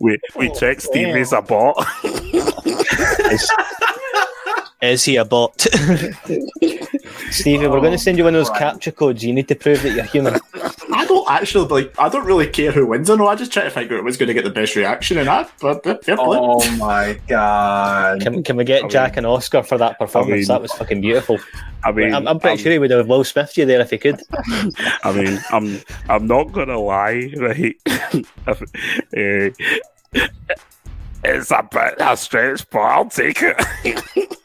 we 0.01 0.19
we 0.37 0.51
checked 0.53 0.83
Stevie's 0.83 1.33
oh, 1.33 1.39
a 1.39 1.43
bot. 1.43 1.87
Is, 3.33 3.51
is 4.83 5.05
he 5.05 5.17
a 5.17 5.25
bot? 5.25 5.67
Stevie, 7.31 7.67
we're 7.67 7.81
going 7.81 7.93
to 7.93 7.99
send 7.99 8.19
you 8.19 8.25
one 8.25 8.35
of 8.35 8.39
those 8.47 8.51
CAPTCHA 8.59 8.97
codes. 8.97 9.25
You 9.25 9.33
need 9.33 9.49
to 9.49 9.55
prove 9.55 9.83
that 9.83 9.93
you're 9.95 10.05
human. 10.05 10.39
I 10.93 11.05
don't 11.07 11.29
actually 11.31 11.67
like. 11.69 11.95
I 11.99 12.09
don't 12.09 12.25
really 12.25 12.47
care 12.47 12.71
who 12.73 12.87
wins 12.87 13.11
or 13.11 13.17
no. 13.17 13.27
I 13.27 13.35
just 13.35 13.53
try 13.53 13.65
to 13.65 13.71
figure 13.71 13.99
out 13.99 14.05
who's 14.05 14.17
going 14.17 14.29
to 14.29 14.35
get 14.35 14.45
the 14.45 14.51
best 14.51 14.77
reaction, 14.77 15.19
and 15.19 15.27
that. 15.29 15.51
But 15.61 15.87
uh. 15.87 15.97
Oh 16.19 16.77
my 16.77 17.19
god! 17.27 18.21
Can, 18.21 18.43
can 18.43 18.57
we 18.57 18.65
get 18.65 18.85
I 18.85 18.89
Jack 18.89 19.17
an 19.17 19.27
Oscar 19.27 19.63
for 19.63 19.77
that 19.79 19.99
performance? 19.99 20.33
I 20.33 20.37
mean- 20.37 20.47
that 20.49 20.63
was 20.63 20.73
fucking 20.73 21.01
beautiful. 21.01 21.39
I 21.85 21.93
mean, 21.93 22.15
I'm, 22.15 22.27
I'm 22.27 22.39
pretty 22.41 22.53
I'm- 22.57 22.59
sure 22.59 22.73
he 22.73 22.79
would 22.79 22.91
have 22.91 23.09
Will 23.09 23.25
Smith 23.25 23.57
you 23.59 23.67
there 23.67 23.81
if 23.81 23.91
he 23.91 23.99
could. 23.99 24.21
I 25.05 25.13
mean, 25.13 25.39
I'm 25.51 25.81
I'm 26.09 26.27
not 26.27 26.53
gonna 26.53 26.79
lie, 26.79 27.33
right? 27.37 27.77
Eh, 29.15 29.51
it's 31.25 31.51
a 31.51 31.69
bit 31.71 31.95
a 31.99 32.17
stretch, 32.17 32.69
but 32.71 32.79
I'll 32.81 33.09
take 33.11 33.39
it. 33.43 34.36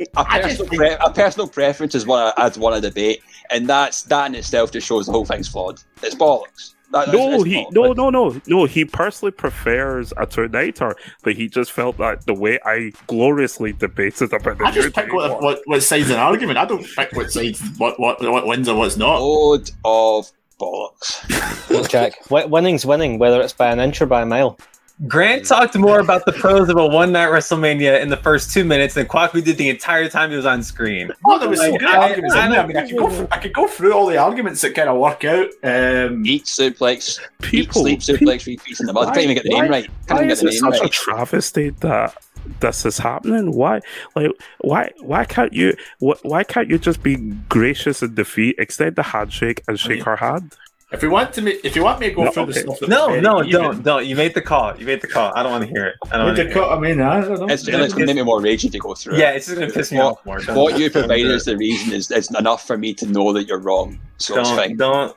A 0.00 0.20
I 0.20 0.40
just 0.42 0.58
personal, 0.60 0.66
pre- 0.68 0.96
a 1.06 1.10
personal 1.10 1.48
preference 1.48 1.94
is 1.94 2.06
what 2.06 2.38
I, 2.38 2.46
I'd 2.46 2.56
want 2.56 2.76
a 2.76 2.80
debate, 2.80 3.22
and 3.50 3.68
that's 3.68 4.02
that 4.04 4.26
in 4.26 4.34
itself 4.34 4.72
just 4.72 4.86
shows 4.86 5.06
the 5.06 5.12
whole 5.12 5.24
thing's 5.24 5.48
flawed. 5.48 5.80
It's 6.02 6.14
bollocks. 6.14 6.74
That- 6.90 7.08
No, 7.12 7.18
it's- 7.18 7.34
it's 7.40 7.44
he 7.44 7.54
bollocks. 7.64 7.72
no 7.72 7.92
no 7.92 8.10
no 8.10 8.40
no. 8.46 8.64
He 8.64 8.84
personally 8.84 9.32
prefers 9.32 10.12
a 10.16 10.24
Terminator, 10.26 10.96
but 11.22 11.34
he 11.34 11.48
just 11.48 11.72
felt 11.72 11.98
that 11.98 12.24
the 12.26 12.34
way 12.34 12.58
I 12.64 12.92
gloriously 13.06 13.72
debated 13.72 14.32
about 14.32 14.58
the 14.58 14.64
I 14.64 14.70
just 14.70 14.94
pick 14.94 15.12
what, 15.12 15.30
was- 15.34 15.42
what, 15.42 15.60
what 15.66 15.82
side's 15.82 16.10
an 16.10 16.16
argument. 16.18 16.58
I 16.58 16.64
don't 16.64 16.86
pick 16.96 17.12
what 17.12 17.30
sides 17.30 17.60
what, 17.78 17.98
what, 18.00 18.20
what 18.22 18.46
wins 18.46 18.68
or 18.68 18.76
what's 18.76 18.96
not. 18.96 19.20
Load 19.20 19.70
of 19.84 20.30
bollocks. 20.60 21.68
Look, 21.70 21.88
Jack, 21.90 22.14
winning's 22.30 22.84
winning, 22.86 23.18
whether 23.18 23.40
it's 23.40 23.52
by 23.52 23.70
an 23.70 23.80
inch 23.80 24.00
or 24.02 24.06
by 24.06 24.22
a 24.22 24.26
mile. 24.26 24.58
Grant 25.06 25.46
talked 25.46 25.76
more 25.78 26.00
about 26.00 26.24
the 26.26 26.32
pros 26.32 26.68
of 26.68 26.76
a 26.76 26.84
one 26.86 27.12
night 27.12 27.28
WrestleMania 27.28 28.00
in 28.02 28.08
the 28.08 28.16
first 28.16 28.52
two 28.52 28.64
minutes 28.64 28.94
than 28.94 29.06
Kwaku 29.06 29.44
did 29.44 29.56
the 29.56 29.68
entire 29.68 30.08
time 30.08 30.30
he 30.30 30.36
was 30.36 30.44
on 30.44 30.60
screen. 30.62 31.12
Oh, 31.24 31.38
there 31.38 31.48
was 31.48 31.60
some 31.60 31.70
Like, 31.70 31.80
great 31.80 31.94
I- 31.94 32.08
arguments 32.08 32.34
I 32.34 32.44
in 32.46 32.50
there. 32.50 32.60
I 32.62 32.66
mean, 32.66 32.76
I 32.76 32.88
could 32.88 32.96
go. 32.98 33.08
Through, 33.08 33.28
I 33.30 33.38
could 33.38 33.52
go 33.52 33.66
through 33.68 33.92
all 33.92 34.06
the 34.06 34.16
arguments 34.16 34.60
that 34.62 34.74
kind 34.74 34.88
of 34.88 34.98
work 34.98 35.24
out. 35.24 35.50
Um, 35.62 36.26
Eat 36.26 36.46
suplex, 36.46 37.20
people. 37.42 37.86
eat 37.86 38.02
sleep 38.02 38.18
pe- 38.18 38.26
suplex, 38.26 38.46
repeats 38.46 38.80
in 38.80 38.86
the 38.86 38.92
mud. 38.92 39.06
I 39.08 39.12
can't 39.12 39.24
even 39.24 39.36
get 39.36 39.44
the 39.44 39.50
Why- 39.54 39.60
name 39.62 39.70
right. 39.70 39.84
Can't 40.08 40.18
Why 40.18 40.24
even 40.24 40.30
is 40.32 40.40
get 40.40 40.50
the 40.50 40.56
it 40.56 40.62
name 40.62 40.72
such 40.72 40.84
a 40.86 40.88
travesty 40.88 41.70
that 41.70 42.16
this 42.58 42.84
is 42.84 42.98
happening? 42.98 43.52
Why, 43.52 43.80
like, 44.16 44.32
why, 44.62 44.90
why 45.00 45.24
can't 45.26 45.52
you? 45.52 45.76
Wh- 46.00 46.24
why 46.24 46.42
can't 46.42 46.68
you 46.68 46.76
just 46.76 47.04
be 47.04 47.14
gracious 47.48 48.02
in 48.02 48.16
defeat, 48.16 48.56
extend 48.58 48.96
the 48.96 49.04
handshake, 49.04 49.62
and 49.68 49.78
shake 49.78 50.02
her 50.02 50.16
hand? 50.16 50.56
If 50.90 51.02
we 51.02 51.08
want 51.08 51.32
to, 51.34 51.42
make, 51.42 51.62
if 51.64 51.76
you 51.76 51.84
want 51.84 52.00
me 52.00 52.08
to 52.08 52.14
go 52.14 52.24
No, 52.24 52.30
through 52.30 52.46
the 52.46 52.52
okay. 52.52 52.60
stuff, 52.62 52.78
that 52.80 52.88
No, 52.88 53.08
was 53.08 53.22
no, 53.22 53.38
very 53.40 53.50
don't, 53.50 53.82
don't. 53.82 54.06
You 54.06 54.16
made 54.16 54.32
the 54.34 54.40
call. 54.40 54.74
You 54.78 54.86
made 54.86 55.00
the 55.02 55.06
call. 55.08 55.32
I 55.36 55.42
don't 55.42 55.52
want 55.52 55.64
to 55.64 55.68
hear 55.70 55.86
it. 55.88 55.96
I 56.10 56.16
don't 56.16 56.26
want 56.26 56.36
the 56.36 56.44
to 56.44 56.48
hear 56.50 56.58
cut, 56.62 56.72
I 56.76 56.80
mean, 56.80 57.00
I 57.00 57.20
don't 57.20 57.40
know. 57.40 57.46
It's, 57.52 57.68
it's 57.68 57.70
going 57.70 57.88
to 57.90 58.06
make 58.06 58.16
me 58.16 58.22
more 58.22 58.40
ragey 58.40 58.70
to 58.72 58.78
go 58.78 58.94
through. 58.94 59.18
Yeah, 59.18 59.32
it. 59.32 59.36
it's 59.36 59.46
just 59.46 59.58
gonna 59.58 59.70
piss 59.70 59.92
me 59.92 59.98
What- 59.98 60.06
off 60.18 60.24
more. 60.26 60.38
Don't- 60.40 60.56
What 60.56 60.78
you 60.78 60.88
don't 60.88 61.02
provided 61.02 61.24
do 61.24 61.34
as 61.34 61.44
the 61.44 61.56
reason 61.56 61.92
is 61.92 62.10
it's 62.10 62.30
enough 62.34 62.66
for 62.66 62.78
me 62.78 62.94
to 62.94 63.06
know 63.06 63.32
that 63.34 63.46
you're 63.46 63.58
wrong. 63.60 63.98
So 64.16 64.36
Don't, 64.36 64.56
fine. 64.56 64.76
don't. 64.76 65.14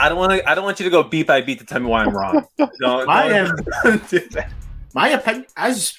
I 0.00 0.08
don't 0.08 0.16
want 0.18 0.32
to. 0.32 0.48
I 0.48 0.54
don't 0.54 0.64
want 0.64 0.78
you 0.80 0.84
to 0.84 0.90
go 0.90 1.02
beat 1.02 1.26
by 1.26 1.40
beat 1.42 1.58
to 1.58 1.66
tell 1.66 1.80
me 1.80 1.86
why 1.86 2.04
I'm 2.04 2.16
wrong. 2.16 2.46
Don't, 2.80 3.06
My, 3.06 3.28
don't, 3.28 3.50
um, 3.50 3.56
don't 3.84 4.08
do 4.10 4.20
that. 4.30 4.50
My 4.94 5.08
opinion, 5.10 5.46
as 5.56 5.98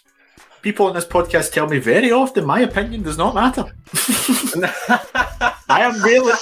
people 0.62 0.86
on 0.88 0.94
this 0.96 1.06
podcast 1.06 1.52
tell 1.52 1.68
me 1.68 1.80
very 1.80 2.12
often, 2.12 2.46
my 2.46 2.62
opinion 2.62 3.04
does 3.04 3.18
not 3.18 3.36
matter. 3.36 3.66
I 5.70 5.82
am 5.82 6.02
really, 6.02 6.34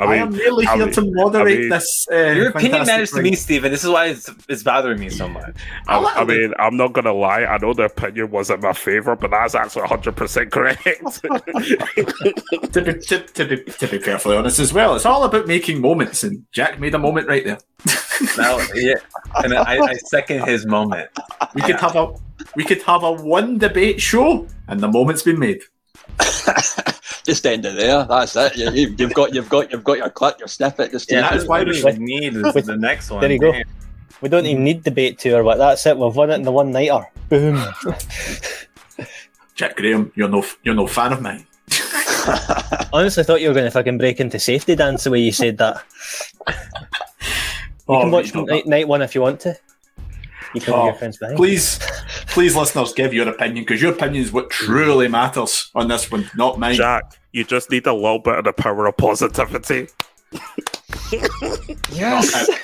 I, 0.00 0.04
I 0.04 0.16
am 0.16 0.30
mean, 0.30 0.38
really 0.38 0.66
I 0.66 0.76
here 0.76 0.84
mean- 0.86 0.94
to 0.94 1.02
moderate 1.12 1.56
I 1.56 1.60
mean- 1.60 1.68
this. 1.68 2.06
Uh, 2.10 2.14
Your 2.14 2.48
opinion 2.48 2.72
fantastic 2.72 2.86
matters 2.86 3.10
to 3.12 3.22
me, 3.22 3.34
Steven. 3.34 3.70
This 3.70 3.84
is 3.84 3.90
why 3.90 4.06
it's, 4.06 4.30
it's 4.48 4.62
bothering 4.62 4.98
me 4.98 5.10
so 5.10 5.28
much. 5.28 5.54
I, 5.86 5.96
I'll- 5.98 6.06
I 6.06 6.24
mean, 6.24 6.52
I'm 6.58 6.76
not 6.76 6.94
gonna 6.94 7.12
lie. 7.12 7.44
I 7.44 7.58
know 7.58 7.74
the 7.74 7.84
opinion 7.84 8.30
wasn't 8.30 8.62
my 8.62 8.72
favor, 8.72 9.14
but 9.14 9.30
that's 9.30 9.54
actually 9.54 9.82
100 9.82 10.16
percent 10.16 10.50
correct. 10.52 10.82
to 11.22 12.82
be, 12.82 12.92
to, 12.94 13.18
to 13.20 13.44
be 13.44 13.56
to 13.64 13.86
be 13.88 13.98
perfectly 13.98 14.36
honest 14.36 14.58
as 14.58 14.72
well, 14.72 14.94
it's 14.96 15.06
all 15.06 15.24
about 15.24 15.46
making 15.46 15.80
moments, 15.80 16.24
and 16.24 16.44
Jack 16.52 16.80
made 16.80 16.94
a 16.94 16.98
moment 16.98 17.28
right 17.28 17.44
there. 17.44 17.58
Now, 18.38 18.60
yeah, 18.74 18.94
and 19.42 19.52
I, 19.52 19.76
I 19.78 19.94
second 19.96 20.46
his 20.46 20.64
moment. 20.66 21.10
We 21.52 21.62
could 21.62 21.80
have 21.80 21.96
a 21.96 22.14
we 22.54 22.62
could 22.64 22.80
have 22.82 23.02
a 23.02 23.10
one 23.10 23.58
debate 23.58 24.00
show, 24.00 24.46
and 24.68 24.78
the 24.78 24.86
moment's 24.88 25.22
been 25.24 25.38
made. 25.40 25.62
Just 27.24 27.46
end 27.46 27.64
it 27.64 27.76
there. 27.76 28.04
That's 28.04 28.36
it. 28.36 28.56
You, 28.56 28.70
you, 28.70 28.94
you've 28.98 29.14
got, 29.14 29.34
you've 29.34 29.48
got, 29.48 29.70
you've 29.72 29.84
got 29.84 29.96
your 29.98 30.10
clip, 30.10 30.38
your 30.38 30.48
snippet. 30.48 30.90
Just 30.92 31.10
Yeah, 31.10 31.22
that's 31.22 31.44
it. 31.44 31.48
why 31.48 31.62
we- 31.64 31.82
we 31.82 31.92
need 31.98 32.36
is 32.36 32.42
the 32.66 32.76
next 32.76 33.10
one. 33.10 33.20
there 33.20 33.32
you 33.32 33.38
go. 33.38 33.52
Man. 33.52 33.64
We 34.20 34.28
don't 34.28 34.46
even 34.46 34.64
need 34.64 34.82
debate 34.84 35.18
two 35.18 35.34
or 35.34 35.42
what. 35.42 35.58
That's 35.58 35.84
it. 35.86 35.96
We've 35.98 36.14
won 36.14 36.30
it 36.30 36.34
in 36.34 36.42
the 36.42 36.52
one 36.52 36.70
nighter. 36.70 37.06
Boom. 37.28 37.62
Jack 39.54 39.76
Graham, 39.76 40.10
you're 40.14 40.28
no 40.28 40.44
you're 40.62 40.74
no 40.74 40.86
fan 40.86 41.12
of 41.12 41.20
mine. 41.22 41.46
Honestly, 42.92 43.22
I 43.22 43.24
thought 43.24 43.40
you 43.40 43.48
were 43.48 43.54
going 43.54 43.66
to 43.66 43.70
fucking 43.70 43.98
break 43.98 44.18
into 44.20 44.38
safety 44.38 44.74
dance 44.76 45.04
the 45.04 45.10
way 45.10 45.20
you 45.20 45.32
said 45.32 45.58
that. 45.58 45.82
You 46.48 46.54
Oh, 47.88 48.00
can 48.00 48.10
watch 48.10 48.34
you 48.34 48.40
know 48.40 48.44
night, 48.44 48.66
night 48.66 48.88
one 48.88 49.02
if 49.02 49.14
you 49.14 49.20
want 49.20 49.40
to. 49.40 49.56
You 50.54 50.60
can 50.60 50.72
Oh, 50.74 50.86
your 50.86 50.94
friends 50.94 51.18
behind. 51.18 51.36
Please, 51.36 51.78
please, 52.34 52.54
listeners, 52.56 52.92
give 52.92 53.14
your 53.14 53.28
opinion 53.28 53.64
because 53.64 53.80
your 53.80 53.92
opinion 53.92 54.22
is 54.22 54.32
what 54.32 54.50
truly 54.50 55.08
matters 55.08 55.70
on 55.74 55.88
this 55.88 56.10
one, 56.10 56.28
not 56.36 56.58
mine. 56.58 56.74
Jack, 56.74 57.18
you 57.32 57.44
just 57.44 57.70
need 57.70 57.86
a 57.86 57.94
little 57.94 58.18
bit 58.18 58.36
of 58.38 58.44
the 58.44 58.52
power 58.52 58.86
of 58.86 58.96
positivity. 58.96 59.88
Uh, 61.12 62.22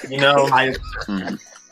you 0.09 0.19
know, 0.19 0.49
I, 0.53 0.75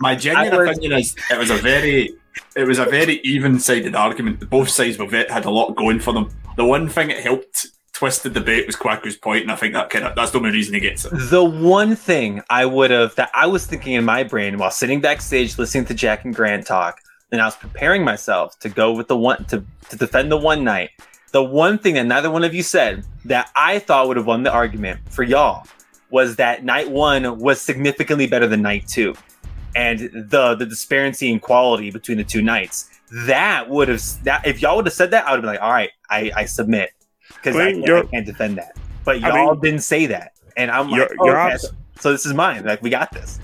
my 0.00 0.14
genuine 0.14 0.56
was- 0.56 0.70
opinion 0.76 0.92
is 1.00 1.16
it 1.30 1.38
was 1.38 1.50
a 1.50 1.56
very, 1.56 2.10
it 2.56 2.64
was 2.64 2.78
a 2.78 2.84
very 2.84 3.20
even-sided 3.24 3.94
argument. 3.96 4.48
Both 4.48 4.70
sides 4.70 4.96
were 4.98 5.06
ve- 5.08 5.26
had 5.28 5.44
a 5.44 5.50
lot 5.50 5.74
going 5.76 5.98
for 6.00 6.12
them. 6.12 6.30
The 6.56 6.64
one 6.64 6.88
thing 6.88 7.08
that 7.08 7.18
helped 7.18 7.66
twist 7.92 8.22
the 8.22 8.30
debate 8.30 8.66
was 8.66 8.76
Kwaku's 8.76 9.16
point, 9.16 9.42
and 9.42 9.50
I 9.52 9.56
think 9.56 9.74
that 9.74 9.90
kind 9.90 10.04
of 10.04 10.14
that's 10.14 10.30
the 10.30 10.38
only 10.38 10.50
reason 10.50 10.74
he 10.74 10.80
gets 10.80 11.04
it. 11.04 11.10
the 11.30 11.42
one 11.44 11.96
thing 11.96 12.42
I 12.48 12.64
would 12.64 12.90
have 12.92 13.14
that 13.16 13.30
I 13.34 13.46
was 13.46 13.66
thinking 13.66 13.94
in 13.94 14.04
my 14.04 14.22
brain 14.22 14.56
while 14.58 14.70
sitting 14.70 15.00
backstage 15.00 15.58
listening 15.58 15.86
to 15.86 15.94
Jack 15.94 16.24
and 16.24 16.34
Grant 16.34 16.66
talk, 16.66 17.00
and 17.32 17.40
I 17.40 17.44
was 17.44 17.56
preparing 17.56 18.04
myself 18.04 18.58
to 18.60 18.68
go 18.68 18.92
with 18.92 19.08
the 19.08 19.16
one 19.16 19.44
to, 19.46 19.64
to 19.90 19.96
defend 19.96 20.30
the 20.32 20.36
one 20.36 20.64
night. 20.64 20.90
The 21.32 21.42
one 21.42 21.78
thing 21.78 21.94
that 21.94 22.06
neither 22.06 22.30
one 22.30 22.42
of 22.44 22.54
you 22.54 22.62
said 22.62 23.04
that 23.26 23.50
I 23.54 23.78
thought 23.80 24.08
would 24.08 24.16
have 24.16 24.26
won 24.26 24.42
the 24.44 24.52
argument 24.52 25.00
for 25.10 25.22
y'all 25.22 25.66
was 26.10 26.36
that 26.36 26.64
night 26.64 26.90
one 26.90 27.38
was 27.38 27.60
significantly 27.60 28.26
better 28.26 28.46
than 28.46 28.62
night 28.62 28.88
two. 28.88 29.14
And 29.76 29.98
the 30.30 30.54
the 30.54 30.64
disparity 30.64 31.30
in 31.30 31.38
quality 31.40 31.90
between 31.90 32.16
the 32.18 32.24
two 32.24 32.40
nights. 32.42 32.88
That 33.26 33.68
would 33.68 33.88
have 33.88 34.02
that 34.24 34.46
if 34.46 34.62
y'all 34.62 34.76
would 34.76 34.86
have 34.86 34.94
said 34.94 35.10
that, 35.10 35.26
I 35.26 35.30
would 35.32 35.36
have 35.36 35.42
been 35.42 35.50
like, 35.52 35.62
all 35.62 35.70
right, 35.72 35.90
I, 36.10 36.32
I 36.34 36.44
submit. 36.46 36.90
Because 37.28 37.56
I 37.56 37.68
I, 37.68 37.72
mean, 37.72 37.84
can't, 37.84 38.06
I 38.06 38.10
can't 38.10 38.26
defend 38.26 38.56
that. 38.58 38.76
But 39.04 39.22
I 39.22 39.28
y'all 39.28 39.52
mean- 39.52 39.60
didn't 39.60 39.80
say 39.82 40.06
that. 40.06 40.32
And 40.56 40.70
I'm 40.70 40.90
like, 40.90 40.96
You're- 40.96 41.16
oh, 41.20 41.24
you're 41.26 41.40
okay, 41.48 41.56
so, 41.58 41.68
so 42.00 42.10
this 42.12 42.24
is 42.26 42.32
mine. 42.34 42.64
Like 42.64 42.80
we 42.82 42.88
got 42.90 43.12
this. 43.12 43.38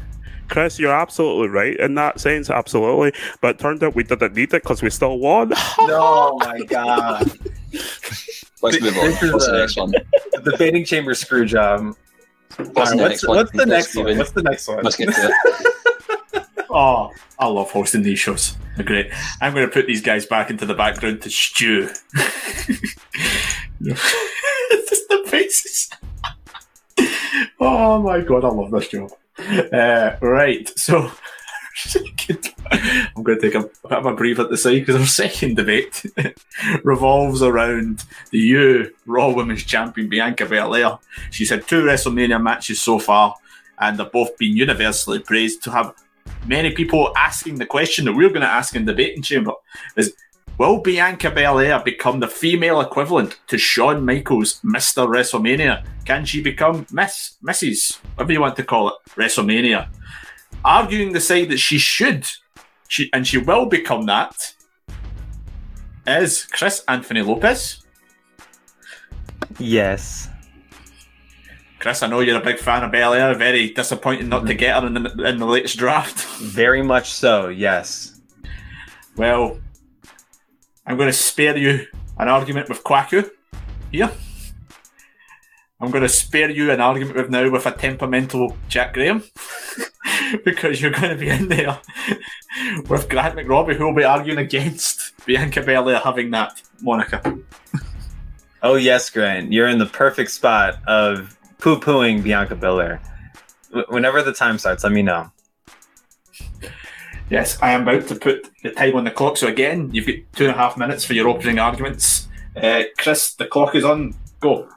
Chris, 0.48 0.78
you're 0.78 0.92
absolutely 0.94 1.48
right 1.48 1.76
in 1.78 1.94
that 1.96 2.20
sense, 2.20 2.50
absolutely. 2.50 3.12
But 3.40 3.56
it 3.56 3.58
turned 3.58 3.82
out 3.82 3.94
we 3.94 4.02
didn't 4.04 4.34
need 4.34 4.52
it 4.54 4.62
because 4.62 4.82
we 4.82 4.90
still 4.90 5.18
won. 5.18 5.52
No, 5.80 6.36
my 6.40 6.60
god. 6.62 7.30
Let's 8.62 8.80
move 8.80 8.96
on. 8.96 9.10
This 9.10 9.32
What's 9.32 9.46
the 9.46 9.54
a- 9.54 9.58
next 9.58 9.76
one? 9.76 9.90
the 9.90 10.40
debating 10.52 10.84
chamber 10.84 11.14
screw 11.14 11.44
job. 11.44 11.80
Um, 11.80 11.96
what's 12.72 12.92
Alright, 12.92 12.96
the 12.96 12.96
what's, 12.96 13.22
next 13.22 13.26
one? 13.26 13.36
what's 13.36 13.50
the 13.52 13.66
next 13.66 13.96
one? 13.96 14.16
What's 14.16 14.30
the 14.30 14.42
next 14.42 14.68
one? 14.68 14.82
Let's 14.82 14.96
get 14.96 15.12
to 15.12 15.32
it. 16.34 16.46
Oh, 16.70 17.10
I 17.38 17.46
love 17.46 17.70
hosting 17.70 18.02
these 18.02 18.18
shows. 18.18 18.56
They're 18.76 18.84
great. 18.84 19.10
I'm 19.40 19.54
going 19.54 19.66
to 19.66 19.72
put 19.72 19.86
these 19.86 20.00
guys 20.00 20.26
back 20.26 20.50
into 20.50 20.66
the 20.66 20.74
background 20.74 21.22
to 21.22 21.30
stew. 21.30 21.86
Just 21.86 22.08
the 25.08 25.24
faces. 25.26 25.90
oh 27.60 28.00
my 28.02 28.20
god, 28.20 28.44
I 28.44 28.48
love 28.48 28.70
this 28.70 28.88
job. 28.88 29.10
Uh, 29.38 30.16
right, 30.20 30.70
so 30.78 31.10
I'm 33.16 33.22
going 33.22 33.38
to 33.38 33.50
take 33.50 33.54
a, 33.54 33.62
bit 33.62 33.92
of 33.92 34.06
a 34.06 34.14
breather 34.14 34.44
at 34.44 34.50
the 34.50 34.56
side 34.56 34.80
because 34.80 34.96
our 34.96 35.06
second 35.06 35.56
debate 35.56 36.04
revolves 36.84 37.42
around 37.42 38.04
the 38.30 38.38
U 38.38 38.94
Raw 39.06 39.30
Women's 39.30 39.64
Champion 39.64 40.08
Bianca 40.08 40.46
Belair. 40.46 40.98
She's 41.30 41.50
had 41.50 41.66
two 41.66 41.82
WrestleMania 41.82 42.40
matches 42.40 42.80
so 42.80 42.98
far, 42.98 43.34
and 43.80 43.98
they've 43.98 44.10
both 44.10 44.36
been 44.38 44.56
universally 44.56 45.18
praised 45.18 45.62
to 45.64 45.72
have 45.72 45.94
many 46.46 46.70
people 46.70 47.12
asking 47.16 47.56
the 47.56 47.66
question 47.66 48.04
that 48.04 48.12
we're 48.12 48.28
going 48.28 48.40
to 48.40 48.46
ask 48.46 48.76
in 48.76 48.84
the 48.84 48.92
debating 48.92 49.22
chamber 49.22 49.52
is 49.96 50.14
will 50.58 50.78
Bianca 50.78 51.30
Belair 51.30 51.80
become 51.84 52.20
the 52.20 52.28
female 52.28 52.80
equivalent 52.80 53.38
to 53.48 53.58
Shawn 53.58 54.04
Michaels 54.04 54.60
Mr. 54.62 55.06
WrestleMania? 55.08 55.84
Can 56.04 56.24
she 56.24 56.42
become 56.42 56.86
Miss 56.90 57.36
Mrs. 57.42 57.96
whatever 58.14 58.32
you 58.32 58.40
want 58.40 58.56
to 58.56 58.64
call 58.64 58.88
it 58.88 58.94
WrestleMania? 59.10 59.88
Arguing 60.64 61.12
the 61.12 61.20
side 61.20 61.48
that 61.50 61.58
she 61.58 61.78
should 61.78 62.26
she 62.88 63.10
and 63.12 63.26
she 63.26 63.38
will 63.38 63.66
become 63.66 64.06
that 64.06 64.54
is 66.06 66.44
Chris 66.44 66.84
Anthony 66.86 67.22
Lopez. 67.22 67.82
Yes. 69.58 70.28
Chris, 71.78 72.02
I 72.02 72.06
know 72.06 72.20
you're 72.20 72.40
a 72.40 72.44
big 72.44 72.58
fan 72.58 72.84
of 72.84 72.92
Belair. 72.92 73.34
Very 73.34 73.70
disappointed 73.70 74.28
not 74.28 74.46
to 74.46 74.52
mm-hmm. 74.52 74.58
get 74.58 74.80
her 74.80 74.86
in 74.86 74.94
the, 74.94 75.24
in 75.24 75.38
the 75.38 75.46
latest 75.46 75.76
draft. 75.76 76.24
Very 76.38 76.82
much 76.82 77.12
so, 77.12 77.48
yes. 77.48 78.20
Well, 79.16 79.58
I'm 80.86 80.96
going 80.96 81.08
to 81.08 81.12
spare 81.12 81.56
you 81.56 81.86
an 82.18 82.28
argument 82.28 82.68
with 82.68 82.84
Kwaku 82.84 83.30
here. 83.90 84.10
I'm 85.80 85.90
going 85.90 86.02
to 86.02 86.08
spare 86.08 86.50
you 86.50 86.70
an 86.70 86.80
argument 86.80 87.16
with 87.16 87.30
now 87.30 87.50
with 87.50 87.66
a 87.66 87.72
temperamental 87.72 88.56
Jack 88.68 88.94
Graham 88.94 89.22
because 90.44 90.80
you're 90.80 90.90
going 90.90 91.10
to 91.10 91.16
be 91.16 91.28
in 91.28 91.48
there 91.48 91.78
with 92.88 93.08
Grant 93.08 93.36
McRobbie 93.36 93.74
who 93.76 93.84
will 93.86 93.94
be 93.94 94.04
arguing 94.04 94.38
against 94.38 95.12
Bianca 95.26 95.62
Belair 95.62 95.98
having 95.98 96.30
that 96.32 96.60
moniker. 96.80 97.20
Oh 98.66 98.76
yes, 98.76 99.10
Grant. 99.10 99.52
You're 99.52 99.68
in 99.68 99.76
the 99.78 99.84
perfect 99.84 100.30
spot 100.30 100.76
of 100.86 101.36
poo 101.58 101.78
pooing 101.78 102.22
Bianca 102.22 102.54
Belair. 102.54 102.98
Wh- 103.74 103.90
Whenever 103.92 104.22
the 104.22 104.32
time 104.32 104.56
starts, 104.56 104.84
let 104.84 104.92
me 104.94 105.02
know. 105.02 105.30
Yes, 107.34 107.60
I 107.60 107.72
am 107.72 107.82
about 107.82 108.06
to 108.06 108.14
put 108.14 108.48
the 108.62 108.70
time 108.70 108.94
on 108.94 109.02
the 109.02 109.10
clock. 109.10 109.36
So 109.36 109.48
again, 109.48 109.90
you've 109.92 110.06
got 110.06 110.14
two 110.36 110.44
and 110.44 110.54
a 110.54 110.56
half 110.56 110.76
minutes 110.76 111.04
for 111.04 111.14
your 111.14 111.26
opening 111.26 111.58
arguments. 111.58 112.28
Uh, 112.54 112.84
Chris, 112.96 113.34
the 113.34 113.44
clock 113.44 113.74
is 113.74 113.84
on. 113.84 114.14
Go. 114.38 114.68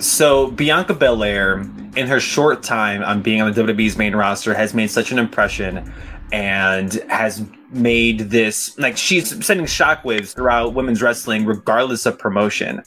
So 0.00 0.50
Bianca 0.50 0.92
Belair, 0.92 1.60
in 1.94 2.08
her 2.08 2.18
short 2.18 2.64
time 2.64 3.04
on 3.04 3.22
being 3.22 3.40
on 3.40 3.52
the 3.52 3.62
WWE's 3.62 3.96
main 3.96 4.16
roster, 4.16 4.54
has 4.54 4.74
made 4.74 4.88
such 4.88 5.12
an 5.12 5.20
impression 5.20 5.92
and 6.32 6.94
has 7.08 7.46
made 7.70 8.18
this 8.28 8.76
like 8.76 8.96
she's 8.96 9.46
sending 9.46 9.66
shockwaves 9.66 10.34
throughout 10.34 10.74
women's 10.74 11.00
wrestling, 11.00 11.46
regardless 11.46 12.06
of 12.06 12.18
promotion. 12.18 12.82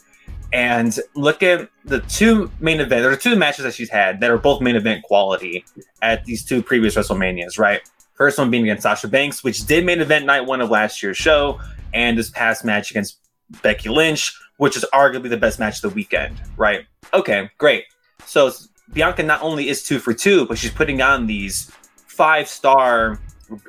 And 0.52 0.98
look 1.14 1.42
at 1.42 1.70
the 1.86 2.00
two 2.00 2.50
main 2.60 2.80
events. 2.80 3.02
There 3.04 3.10
are 3.10 3.16
two 3.16 3.36
matches 3.36 3.64
that 3.64 3.72
she's 3.72 3.88
had 3.88 4.20
that 4.20 4.30
are 4.30 4.36
both 4.36 4.60
main 4.60 4.76
event 4.76 5.02
quality 5.02 5.64
at 6.02 6.26
these 6.26 6.44
two 6.44 6.62
previous 6.62 6.94
WrestleManias, 6.94 7.58
right? 7.58 7.80
First 8.18 8.38
one 8.38 8.50
being 8.50 8.64
against 8.64 8.82
Sasha 8.82 9.08
Banks, 9.08 9.42
which 9.42 9.64
did 9.64 9.86
main 9.86 10.00
event 10.00 10.26
night 10.26 10.42
one 10.42 10.60
of 10.60 10.70
last 10.70 11.02
year's 11.02 11.16
show, 11.16 11.60
and 11.94 12.18
this 12.18 12.30
past 12.30 12.64
match 12.64 12.90
against 12.90 13.18
Becky 13.62 13.88
Lynch, 13.88 14.36
which 14.58 14.76
is 14.76 14.84
arguably 14.92 15.30
the 15.30 15.36
best 15.36 15.58
match 15.58 15.76
of 15.76 15.90
the 15.90 15.94
weekend, 15.94 16.40
right? 16.56 16.84
Okay, 17.14 17.48
great. 17.58 17.84
So 18.26 18.50
Bianca 18.92 19.22
not 19.22 19.40
only 19.40 19.68
is 19.68 19.82
two 19.82 19.98
for 19.98 20.12
two, 20.12 20.46
but 20.46 20.58
she's 20.58 20.72
putting 20.72 21.00
on 21.00 21.26
these 21.26 21.70
five 22.06 22.48
star. 22.48 23.20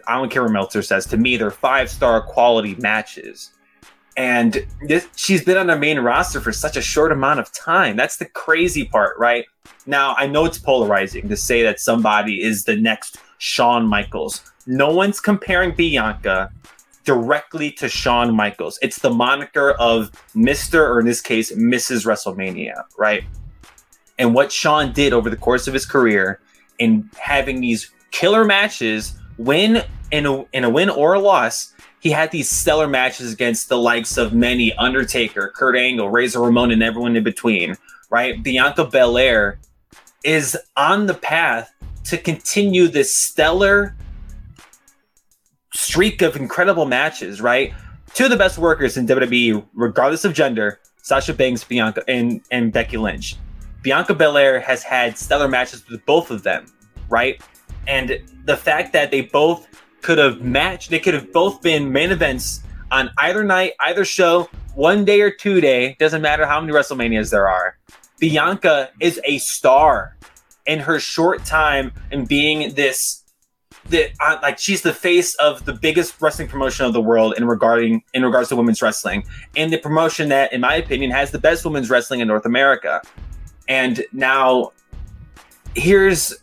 I 0.08 0.18
don't 0.18 0.30
care 0.30 0.44
what 0.44 0.52
Meltzer 0.52 0.82
says. 0.82 1.06
To 1.08 1.18
me, 1.18 1.38
they're 1.38 1.52
five 1.52 1.90
star 1.90 2.22
quality 2.22 2.76
matches 2.76 3.52
and 4.20 4.66
this, 4.82 5.08
she's 5.16 5.46
been 5.46 5.56
on 5.56 5.68
the 5.68 5.78
main 5.78 5.98
roster 5.98 6.42
for 6.42 6.52
such 6.52 6.76
a 6.76 6.82
short 6.82 7.14
amount 7.14 7.40
of 7.40 7.54
time. 7.54 7.96
That's 7.96 8.18
the 8.18 8.26
crazy 8.26 8.84
part, 8.84 9.18
right? 9.18 9.46
Now, 9.86 10.14
I 10.18 10.28
know 10.28 10.44
it's 10.44 10.60
polarizing 10.60 11.30
to 11.30 11.38
say 11.38 11.64
that 11.64 11.80
somebody 11.80 12.44
is 12.44 12.66
the 12.66 12.76
next 12.76 13.18
Shawn 13.40 13.88
Michaels. 13.88 14.44
No 14.68 14.94
one's 14.94 15.20
comparing 15.20 15.72
Bianca 15.72 16.52
directly 17.04 17.72
to 17.72 17.90
Shawn 17.90 18.36
Michaels. 18.36 18.78
It's 18.84 19.00
the 19.00 19.10
moniker 19.10 19.72
of 19.72 20.12
Mr. 20.36 20.88
or 20.88 21.00
in 21.00 21.08
this 21.08 21.22
case, 21.22 21.52
Mrs. 21.52 22.06
WrestleMania, 22.06 22.84
right? 22.98 23.24
And 24.20 24.36
what 24.36 24.52
Shawn 24.52 24.94
did 24.94 25.14
over 25.14 25.30
the 25.30 25.38
course 25.38 25.68
of 25.68 25.74
his 25.74 25.86
career 25.86 26.40
in 26.78 27.10
having 27.18 27.62
these 27.62 27.90
killer 28.12 28.46
matches, 28.46 29.18
win 29.38 29.84
in 30.12 30.26
a, 30.26 30.46
in 30.54 30.64
a 30.66 30.70
win 30.70 30.90
or 30.90 31.14
a 31.14 31.20
loss, 31.20 31.74
he 32.00 32.12
had 32.12 32.32
these 32.32 32.50
stellar 32.50 32.88
matches 32.88 33.34
against 33.34 33.70
the 33.70 33.78
likes 33.78 34.18
of 34.18 34.34
many 34.34 34.74
Undertaker, 34.74 35.52
Kurt 35.56 35.76
Angle, 35.76 36.10
Razor 36.10 36.42
Ramon, 36.42 36.72
and 36.72 36.84
everyone 36.84 37.16
in 37.16 37.24
between, 37.24 37.76
right? 38.10 38.42
Bianca 38.42 38.86
Belair 38.86 39.60
is 40.24 40.58
on 40.76 41.06
the 41.08 41.14
path 41.14 41.74
to 42.06 42.18
continue 42.18 42.88
this 42.88 43.16
stellar 43.16 43.96
streak 45.74 46.22
of 46.22 46.36
incredible 46.36 46.86
matches, 46.86 47.42
right? 47.42 47.74
Two 48.14 48.26
of 48.26 48.32
the 48.32 48.38
best 48.38 48.58
workers 48.58 48.98
in 48.98 49.06
WWE, 49.08 49.66
regardless 49.74 50.26
of 50.26 50.34
gender, 50.34 50.80
Sasha 51.02 51.34
Banks, 51.34 51.64
Bianca, 51.64 52.04
and, 52.08 52.42
and 52.52 52.74
Becky 52.74 52.98
Lynch. 52.98 53.36
Bianca 53.82 54.14
Belair 54.14 54.60
has 54.60 54.84
had 54.84 55.18
stellar 55.18 55.48
matches 55.48 55.88
with 55.88 56.06
both 56.06 56.32
of 56.32 56.44
them, 56.44 56.66
right? 57.10 57.42
And 57.88 58.20
the 58.46 58.58
fact 58.58 58.94
that 58.94 59.12
they 59.12 59.22
both 59.22 59.68
could 60.02 60.18
have 60.18 60.42
matched. 60.42 60.90
They 60.90 61.00
could 61.00 61.14
have 61.14 61.32
both 61.32 61.62
been 61.62 61.92
main 61.92 62.12
events 62.12 62.62
on 62.92 63.10
either 63.18 63.44
night, 63.44 63.74
either 63.80 64.06
show, 64.06 64.50
one 64.76 65.06
day 65.06 65.22
or 65.22 65.32
two 65.32 65.62
day. 65.62 65.96
Doesn't 66.00 66.22
matter 66.22 66.46
how 66.46 66.60
many 66.60 66.74
WrestleManias 66.74 67.32
there 67.32 67.48
are. 67.48 67.78
Bianca 68.20 68.90
is 69.00 69.20
a 69.24 69.38
star 69.40 70.18
in 70.70 70.80
her 70.80 71.00
short 71.00 71.44
time 71.44 71.92
and 72.12 72.28
being 72.28 72.74
this. 72.76 73.24
that 73.90 74.12
uh, 74.22 74.38
like 74.42 74.58
she's 74.58 74.82
the 74.82 74.94
face 74.94 75.36
of 75.36 75.66
the 75.66 75.74
biggest 75.74 76.22
wrestling 76.22 76.48
promotion 76.48 76.86
of 76.86 76.94
the 76.94 77.02
world 77.02 77.34
in 77.38 77.46
regarding 77.46 78.04
in 78.14 78.24
regards 78.24 78.50
to 78.50 78.56
women's 78.56 78.82
wrestling 78.82 79.24
and 79.56 79.74
the 79.74 79.78
promotion 79.78 80.30
that 80.30 80.54
in 80.54 80.62
my 80.62 80.76
opinion 80.76 81.12
has 81.12 81.32
the 81.32 81.40
best 81.40 81.66
women's 81.66 81.90
wrestling 81.90 82.20
in 82.20 82.28
north 82.28 82.46
america 82.46 83.02
and 83.68 84.04
now 84.12 84.72
here's 85.76 86.36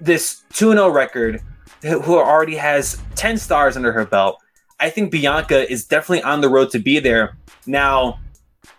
this 0.00 0.42
2-0 0.52 0.92
record 0.92 1.40
who 1.82 2.18
already 2.18 2.56
has 2.56 3.00
10 3.14 3.38
stars 3.38 3.76
under 3.76 3.92
her 3.92 4.04
belt. 4.04 4.42
I 4.80 4.90
think 4.90 5.10
Bianca 5.10 5.70
is 5.70 5.84
definitely 5.84 6.22
on 6.22 6.40
the 6.40 6.48
road 6.48 6.70
to 6.70 6.78
be 6.78 6.98
there. 6.98 7.36
Now, 7.66 8.18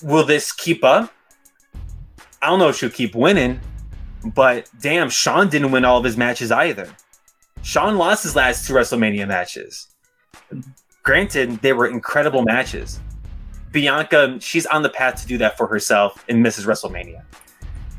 will 0.04 0.26
this 0.26 0.52
keep 0.52 0.84
up? 0.84 1.14
I 2.42 2.48
don't 2.48 2.60
know 2.60 2.70
if 2.70 2.78
she'll 2.78 2.90
keep 2.90 3.16
winning, 3.16 3.60
but 4.24 4.70
damn, 4.82 5.10
Shawn 5.10 5.50
didn't 5.50 5.72
win 5.72 5.86
all 5.86 5.98
of 5.98 6.04
his 6.04 6.18
matches 6.18 6.52
either. 6.52 6.88
Shawn 7.64 7.98
lost 7.98 8.24
his 8.24 8.36
last 8.36 8.68
two 8.68 8.74
WrestleMania 8.74 9.28
matches. 9.28 9.88
Granted, 11.04 11.62
they 11.62 11.74
were 11.74 11.88
incredible 11.88 12.44
matches. 12.44 13.00
Bianca, 13.72 14.38
she's 14.40 14.66
on 14.66 14.84
the 14.84 14.90
path 14.90 15.22
to 15.22 15.28
do 15.28 15.38
that 15.38 15.58
for 15.58 15.68
herself 15.68 16.26
in 16.28 16.44
Mrs. 16.44 16.66
WrestleMania. 16.66 17.24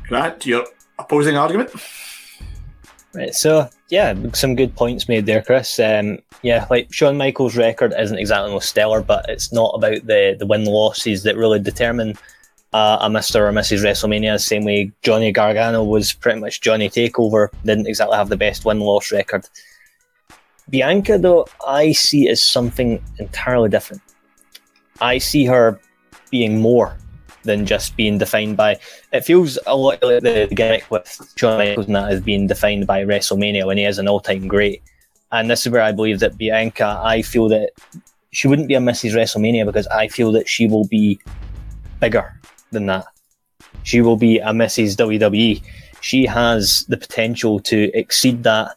Grant, 0.07 0.45
your 0.45 0.65
opposing 0.99 1.37
argument? 1.37 1.71
Right. 3.13 3.33
So 3.33 3.69
yeah, 3.89 4.15
some 4.33 4.55
good 4.55 4.75
points 4.75 5.07
made 5.07 5.25
there, 5.25 5.41
Chris. 5.43 5.79
Um, 5.79 6.19
yeah, 6.41 6.65
like 6.69 6.91
Shawn 6.91 7.17
Michaels' 7.17 7.55
record 7.55 7.93
isn't 7.97 8.17
exactly 8.17 8.51
most 8.51 8.69
stellar, 8.69 9.01
but 9.01 9.25
it's 9.29 9.53
not 9.53 9.71
about 9.75 10.05
the 10.07 10.35
the 10.37 10.47
win 10.47 10.65
losses 10.65 11.23
that 11.23 11.37
really 11.37 11.59
determine 11.59 12.15
uh, 12.73 12.97
a 13.01 13.09
Mr. 13.09 13.35
or 13.35 13.51
Mrs. 13.51 13.83
WrestleMania. 13.83 14.33
The 14.35 14.39
same 14.39 14.65
way 14.65 14.91
Johnny 15.01 15.31
Gargano 15.31 15.83
was 15.83 16.13
pretty 16.13 16.39
much 16.39 16.61
Johnny 16.61 16.89
Takeover, 16.89 17.49
didn't 17.63 17.87
exactly 17.87 18.17
have 18.17 18.29
the 18.29 18.37
best 18.37 18.65
win 18.65 18.79
loss 18.79 19.11
record. 19.11 19.47
Bianca, 20.69 21.17
though, 21.17 21.45
I 21.67 21.91
see 21.91 22.29
as 22.29 22.43
something 22.43 23.03
entirely 23.19 23.69
different. 23.69 24.01
I 25.01 25.17
see 25.17 25.45
her 25.45 25.79
being 26.31 26.59
more 26.59 26.95
than 27.43 27.65
just 27.65 27.95
being 27.97 28.17
defined 28.17 28.55
by. 28.55 28.79
It 29.11 29.21
feels 29.21 29.59
a 29.67 29.75
lot 29.75 30.01
like 30.01 30.23
the, 30.23 30.47
the 30.49 30.55
gimmick 30.55 30.89
with 30.89 31.33
Shawn 31.35 31.57
Michaels 31.57 31.87
and 31.87 31.95
that 31.95 32.13
is 32.13 32.21
being 32.21 32.47
defined 32.47 32.87
by 32.87 33.03
WrestleMania 33.03 33.65
when 33.65 33.77
he 33.77 33.83
is 33.83 33.99
an 33.99 34.07
all-time 34.07 34.47
great. 34.47 34.81
And 35.31 35.49
this 35.49 35.65
is 35.65 35.71
where 35.71 35.81
I 35.81 35.91
believe 35.91 36.19
that 36.19 36.37
Bianca, 36.37 37.01
I 37.03 37.21
feel 37.21 37.49
that 37.49 37.71
she 38.31 38.47
wouldn't 38.47 38.69
be 38.69 38.75
a 38.75 38.79
Mrs. 38.79 39.13
WrestleMania 39.13 39.65
because 39.65 39.87
I 39.87 40.07
feel 40.07 40.31
that 40.31 40.47
she 40.47 40.67
will 40.67 40.87
be 40.87 41.19
bigger 41.99 42.33
than 42.73 42.85
that. 42.87 43.05
She 43.83 44.01
will 44.01 44.17
be 44.17 44.39
a 44.39 44.49
Mrs. 44.49 44.95
WWE. 44.95 45.63
She 46.01 46.25
has 46.25 46.85
the 46.89 46.97
potential 46.97 47.59
to 47.61 47.89
exceed 47.97 48.43
that 48.43 48.75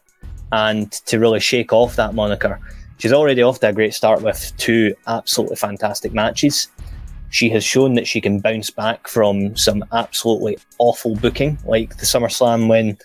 and 0.51 0.91
to 0.91 1.19
really 1.19 1.41
shake 1.41 1.73
off 1.73 1.97
that 1.97 2.13
moniker. 2.13 2.59
She's 2.97 3.13
already 3.13 3.41
off 3.41 3.59
to 3.59 3.69
a 3.69 3.73
great 3.73 3.93
start 3.93 4.21
with 4.21 4.53
two 4.57 4.95
absolutely 5.07 5.57
fantastic 5.57 6.13
matches 6.13 6.69
she 7.29 7.49
has 7.49 7.63
shown 7.63 7.95
that 7.95 8.07
she 8.07 8.21
can 8.21 8.39
bounce 8.39 8.69
back 8.69 9.07
from 9.07 9.55
some 9.55 9.83
absolutely 9.91 10.57
awful 10.77 11.15
booking, 11.15 11.57
like 11.65 11.97
the 11.97 12.05
SummerSlam 12.05 12.67
when 12.67 12.97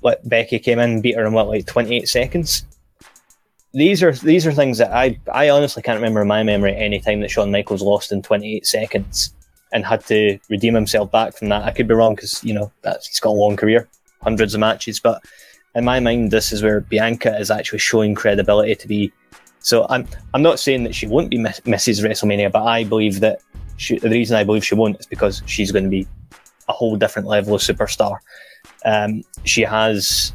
what 0.00 0.26
Becky 0.28 0.58
came 0.58 0.78
in, 0.78 0.90
and 0.90 1.02
beat 1.02 1.16
her 1.16 1.26
in 1.26 1.32
what 1.32 1.48
like 1.48 1.66
28 1.66 2.08
seconds. 2.08 2.64
These 3.72 4.02
are 4.02 4.12
these 4.12 4.46
are 4.46 4.52
things 4.52 4.78
that 4.78 4.92
I 4.92 5.18
I 5.32 5.50
honestly 5.50 5.82
can't 5.82 5.98
remember 5.98 6.22
in 6.22 6.28
my 6.28 6.42
memory 6.42 6.74
any 6.74 6.98
time 6.98 7.20
that 7.20 7.30
Shawn 7.30 7.52
Michaels 7.52 7.82
lost 7.82 8.10
in 8.10 8.20
28 8.20 8.66
seconds 8.66 9.32
and 9.72 9.84
had 9.84 10.04
to 10.06 10.38
redeem 10.48 10.74
himself 10.74 11.10
back 11.10 11.36
from 11.36 11.48
that. 11.48 11.64
I 11.64 11.70
could 11.70 11.88
be 11.88 11.94
wrong 11.94 12.14
because 12.14 12.42
you 12.44 12.54
know 12.54 12.72
he's 12.84 13.20
got 13.20 13.30
a 13.30 13.32
long 13.32 13.56
career, 13.56 13.88
hundreds 14.22 14.54
of 14.54 14.60
matches, 14.60 15.00
but 15.00 15.22
in 15.74 15.84
my 15.84 16.00
mind, 16.00 16.30
this 16.30 16.52
is 16.52 16.62
where 16.62 16.80
Bianca 16.80 17.38
is 17.38 17.50
actually 17.50 17.78
showing 17.78 18.14
credibility 18.14 18.74
to 18.74 18.88
be 18.88 19.12
so 19.60 19.86
I'm 19.88 20.06
I'm 20.34 20.42
not 20.42 20.58
saying 20.58 20.84
that 20.84 20.94
she 20.94 21.06
won't 21.06 21.30
be 21.30 21.38
Mrs. 21.38 22.02
WrestleMania, 22.02 22.50
but 22.50 22.64
I 22.64 22.84
believe 22.84 23.20
that 23.20 23.40
she, 23.76 23.98
the 23.98 24.10
reason 24.10 24.36
I 24.36 24.44
believe 24.44 24.64
she 24.64 24.74
won't 24.74 24.98
is 24.98 25.06
because 25.06 25.42
she's 25.46 25.70
going 25.70 25.84
to 25.84 25.90
be 25.90 26.06
a 26.68 26.72
whole 26.72 26.96
different 26.96 27.28
level 27.28 27.54
of 27.54 27.60
superstar. 27.60 28.18
Um, 28.84 29.22
she 29.44 29.62
has 29.62 30.32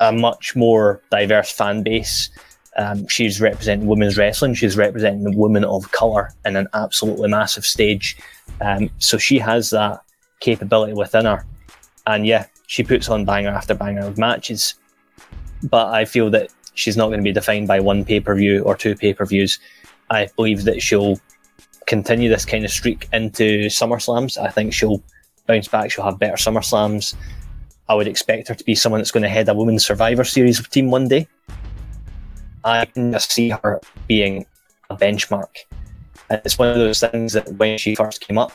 a 0.00 0.12
much 0.12 0.56
more 0.56 1.00
diverse 1.10 1.50
fan 1.50 1.82
base. 1.82 2.30
Um, 2.76 3.08
she's 3.08 3.40
representing 3.40 3.86
women's 3.86 4.18
wrestling. 4.18 4.54
She's 4.54 4.76
representing 4.76 5.24
the 5.24 5.36
women 5.36 5.64
of 5.64 5.90
color 5.92 6.30
in 6.44 6.56
an 6.56 6.68
absolutely 6.74 7.28
massive 7.28 7.64
stage. 7.64 8.16
Um, 8.60 8.90
so 8.98 9.18
she 9.18 9.38
has 9.38 9.70
that 9.70 10.00
capability 10.40 10.92
within 10.92 11.24
her. 11.24 11.44
And 12.06 12.26
yeah, 12.26 12.46
she 12.66 12.82
puts 12.82 13.08
on 13.08 13.24
banger 13.24 13.48
after 13.50 13.74
banger 13.74 14.06
of 14.06 14.18
matches. 14.18 14.74
But 15.62 15.88
I 15.88 16.04
feel 16.04 16.30
that 16.30 16.50
she's 16.74 16.96
not 16.96 17.08
going 17.08 17.20
to 17.20 17.24
be 17.24 17.32
defined 17.32 17.66
by 17.66 17.80
one 17.80 18.04
pay 18.04 18.20
per 18.20 18.34
view 18.34 18.62
or 18.62 18.76
two 18.76 18.94
pay 18.94 19.14
per 19.14 19.24
views. 19.24 19.58
I 20.10 20.28
believe 20.36 20.64
that 20.64 20.82
she'll 20.82 21.18
continue 21.86 22.28
this 22.28 22.44
kind 22.44 22.64
of 22.64 22.70
streak 22.70 23.08
into 23.12 23.66
SummerSlams. 23.66 24.38
I 24.38 24.50
think 24.50 24.72
she'll 24.72 25.02
bounce 25.46 25.68
back. 25.68 25.90
She'll 25.90 26.04
have 26.04 26.18
better 26.18 26.36
SummerSlams. 26.36 27.14
I 27.88 27.94
would 27.94 28.08
expect 28.08 28.48
her 28.48 28.54
to 28.54 28.64
be 28.64 28.74
someone 28.74 29.00
that's 29.00 29.12
going 29.12 29.22
to 29.22 29.28
head 29.28 29.48
a 29.48 29.54
women's 29.54 29.86
Survivor 29.86 30.24
Series 30.24 30.66
team 30.68 30.90
one 30.90 31.08
day. 31.08 31.28
I 32.66 32.84
can 32.86 33.12
just 33.12 33.32
see 33.32 33.50
her 33.50 33.80
being 34.06 34.44
a 34.90 34.96
benchmark. 34.96 35.64
And 36.28 36.42
it's 36.44 36.58
one 36.58 36.68
of 36.68 36.76
those 36.76 37.00
things 37.00 37.32
that 37.32 37.48
when 37.54 37.78
she 37.78 37.94
first 37.94 38.20
came 38.20 38.36
up, 38.36 38.52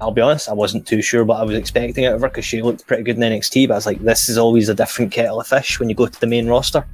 I'll 0.00 0.12
be 0.12 0.20
honest, 0.20 0.48
I 0.48 0.52
wasn't 0.52 0.86
too 0.86 1.02
sure 1.02 1.24
what 1.24 1.40
I 1.40 1.44
was 1.44 1.56
expecting 1.56 2.06
out 2.06 2.14
of 2.14 2.20
her 2.20 2.28
because 2.28 2.44
she 2.44 2.62
looked 2.62 2.86
pretty 2.86 3.02
good 3.02 3.16
in 3.16 3.22
NXT. 3.22 3.68
But 3.68 3.74
I 3.74 3.76
was 3.78 3.86
like, 3.86 4.00
this 4.00 4.28
is 4.28 4.38
always 4.38 4.68
a 4.68 4.74
different 4.74 5.10
kettle 5.10 5.40
of 5.40 5.46
fish 5.46 5.80
when 5.80 5.88
you 5.88 5.94
go 5.94 6.06
to 6.06 6.20
the 6.20 6.26
main 6.26 6.46
roster 6.46 6.84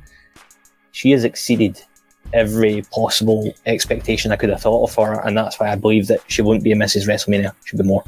she 0.99 1.12
has 1.12 1.22
exceeded 1.22 1.80
every 2.32 2.82
possible 2.93 3.53
expectation 3.66 4.32
I 4.32 4.36
could 4.36 4.51
have 4.51 4.61
thought 4.61 4.82
of 4.82 4.93
for 4.93 5.14
her, 5.14 5.20
and 5.24 5.36
that's 5.36 5.61
why 5.61 5.70
I 5.70 5.76
believe 5.76 6.09
that 6.09 6.20
she 6.26 6.43
won't 6.43 6.64
be 6.64 6.72
a 6.72 6.74
Mrs. 6.74 7.07
WrestleMania. 7.07 7.55
She'll 7.64 7.78
be 7.80 7.86
more. 7.86 8.03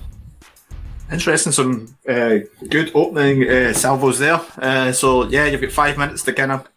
Interesting, 1.11 1.53
some 1.53 1.97
uh, 2.09 2.39
good 2.69 2.91
opening 2.95 3.49
uh, 3.49 3.73
salvos 3.73 4.19
there. 4.19 4.41
Uh, 4.59 4.91
so 4.91 5.29
yeah, 5.29 5.47
you've 5.47 5.61
got 5.61 5.71
five 5.71 5.99
minutes 5.99 6.25
to 6.25 6.33
kind 6.33 6.51
of 6.51 6.69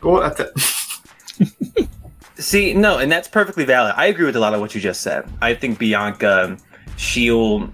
go 0.00 0.22
at 0.22 0.38
it. 0.40 1.88
See, 2.38 2.72
no, 2.72 2.98
and 2.98 3.10
that's 3.10 3.26
perfectly 3.26 3.64
valid. 3.64 3.94
I 3.96 4.06
agree 4.06 4.24
with 4.24 4.36
a 4.36 4.40
lot 4.40 4.54
of 4.54 4.60
what 4.60 4.74
you 4.74 4.80
just 4.80 5.00
said. 5.00 5.28
I 5.42 5.54
think 5.54 5.78
Bianca, 5.78 6.56
she'll 6.96 7.68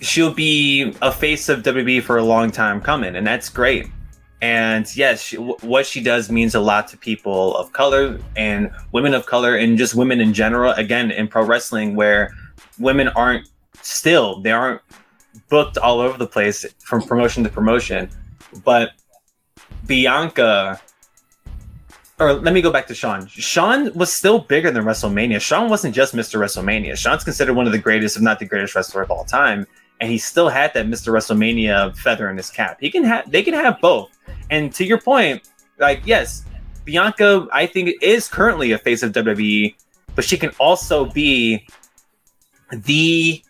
she'll 0.00 0.32
be 0.34 0.94
a 1.02 1.12
face 1.12 1.48
of 1.48 1.62
WB 1.62 2.02
for 2.02 2.18
a 2.18 2.24
long 2.24 2.50
time 2.50 2.80
coming, 2.80 3.14
and 3.14 3.26
that's 3.26 3.48
great. 3.48 3.86
And 4.42 4.86
yes, 4.96 5.22
she, 5.22 5.36
w- 5.36 5.56
what 5.60 5.86
she 5.86 6.02
does 6.02 6.30
means 6.30 6.54
a 6.54 6.60
lot 6.60 6.88
to 6.88 6.96
people 6.96 7.56
of 7.56 7.72
color 7.72 8.18
and 8.36 8.70
women 8.90 9.14
of 9.14 9.26
color, 9.26 9.56
and 9.56 9.78
just 9.78 9.94
women 9.94 10.20
in 10.20 10.32
general. 10.34 10.72
Again, 10.72 11.12
in 11.12 11.28
pro 11.28 11.44
wrestling, 11.44 11.94
where 11.94 12.32
women 12.78 13.08
aren't 13.08 13.48
still 13.82 14.40
they 14.42 14.50
aren't 14.50 14.80
booked 15.48 15.78
all 15.78 16.00
over 16.00 16.18
the 16.18 16.26
place 16.26 16.66
from 16.80 17.02
promotion 17.02 17.44
to 17.44 17.48
promotion, 17.48 18.10
but 18.64 18.90
Bianca 19.86 20.80
or 22.20 22.34
let 22.34 22.52
me 22.52 22.60
go 22.60 22.70
back 22.70 22.86
to 22.88 22.94
Shawn. 22.94 23.26
Shawn 23.26 23.92
was 23.94 24.12
still 24.12 24.40
bigger 24.40 24.70
than 24.70 24.84
WrestleMania. 24.84 25.40
Shawn 25.40 25.70
wasn't 25.70 25.94
just 25.94 26.14
Mr. 26.14 26.38
WrestleMania. 26.38 26.96
Shawn's 26.96 27.24
considered 27.24 27.54
one 27.54 27.66
of 27.66 27.72
the 27.72 27.78
greatest, 27.78 28.16
if 28.16 28.22
not 28.22 28.38
the 28.38 28.44
greatest 28.44 28.74
wrestler 28.74 29.02
of 29.02 29.10
all 29.10 29.24
time, 29.24 29.66
and 30.00 30.10
he 30.10 30.18
still 30.18 30.48
had 30.48 30.72
that 30.74 30.86
Mr. 30.86 31.12
WrestleMania 31.12 31.96
feather 31.96 32.28
in 32.28 32.36
his 32.36 32.50
cap. 32.50 32.76
He 32.78 32.90
can 32.90 33.04
have, 33.04 33.30
they 33.30 33.42
can 33.42 33.54
have 33.54 33.80
both. 33.80 34.10
And 34.50 34.72
to 34.74 34.84
your 34.84 35.00
point, 35.00 35.48
like 35.78 36.02
yes, 36.04 36.44
Bianca, 36.84 37.48
I 37.52 37.66
think 37.66 37.90
is 38.02 38.28
currently 38.28 38.72
a 38.72 38.78
face 38.78 39.02
of 39.02 39.12
WWE, 39.12 39.74
but 40.14 40.24
she 40.24 40.36
can 40.36 40.50
also 40.58 41.06
be 41.06 41.66
the 42.70 43.42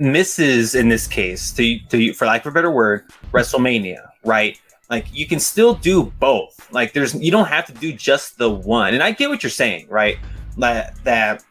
Mrs. 0.00 0.78
in 0.78 0.88
this 0.88 1.06
case, 1.06 1.52
to 1.52 1.78
to 1.90 2.12
for 2.14 2.26
lack 2.26 2.46
of 2.46 2.52
a 2.52 2.54
better 2.54 2.70
word, 2.70 3.04
WrestleMania, 3.32 4.08
right? 4.24 4.58
Like 4.90 5.06
you 5.12 5.26
can 5.26 5.40
still 5.40 5.74
do 5.74 6.04
both. 6.18 6.70
Like 6.72 6.92
there's 6.92 7.14
you 7.14 7.30
don't 7.30 7.48
have 7.48 7.66
to 7.66 7.72
do 7.72 7.92
just 7.92 8.38
the 8.38 8.50
one. 8.50 8.94
And 8.94 9.02
i 9.02 9.10
get 9.10 9.28
what 9.28 9.42
you're 9.42 9.50
saying 9.50 9.88
right? 9.88 10.18
That 10.56 10.96
that 11.04 11.44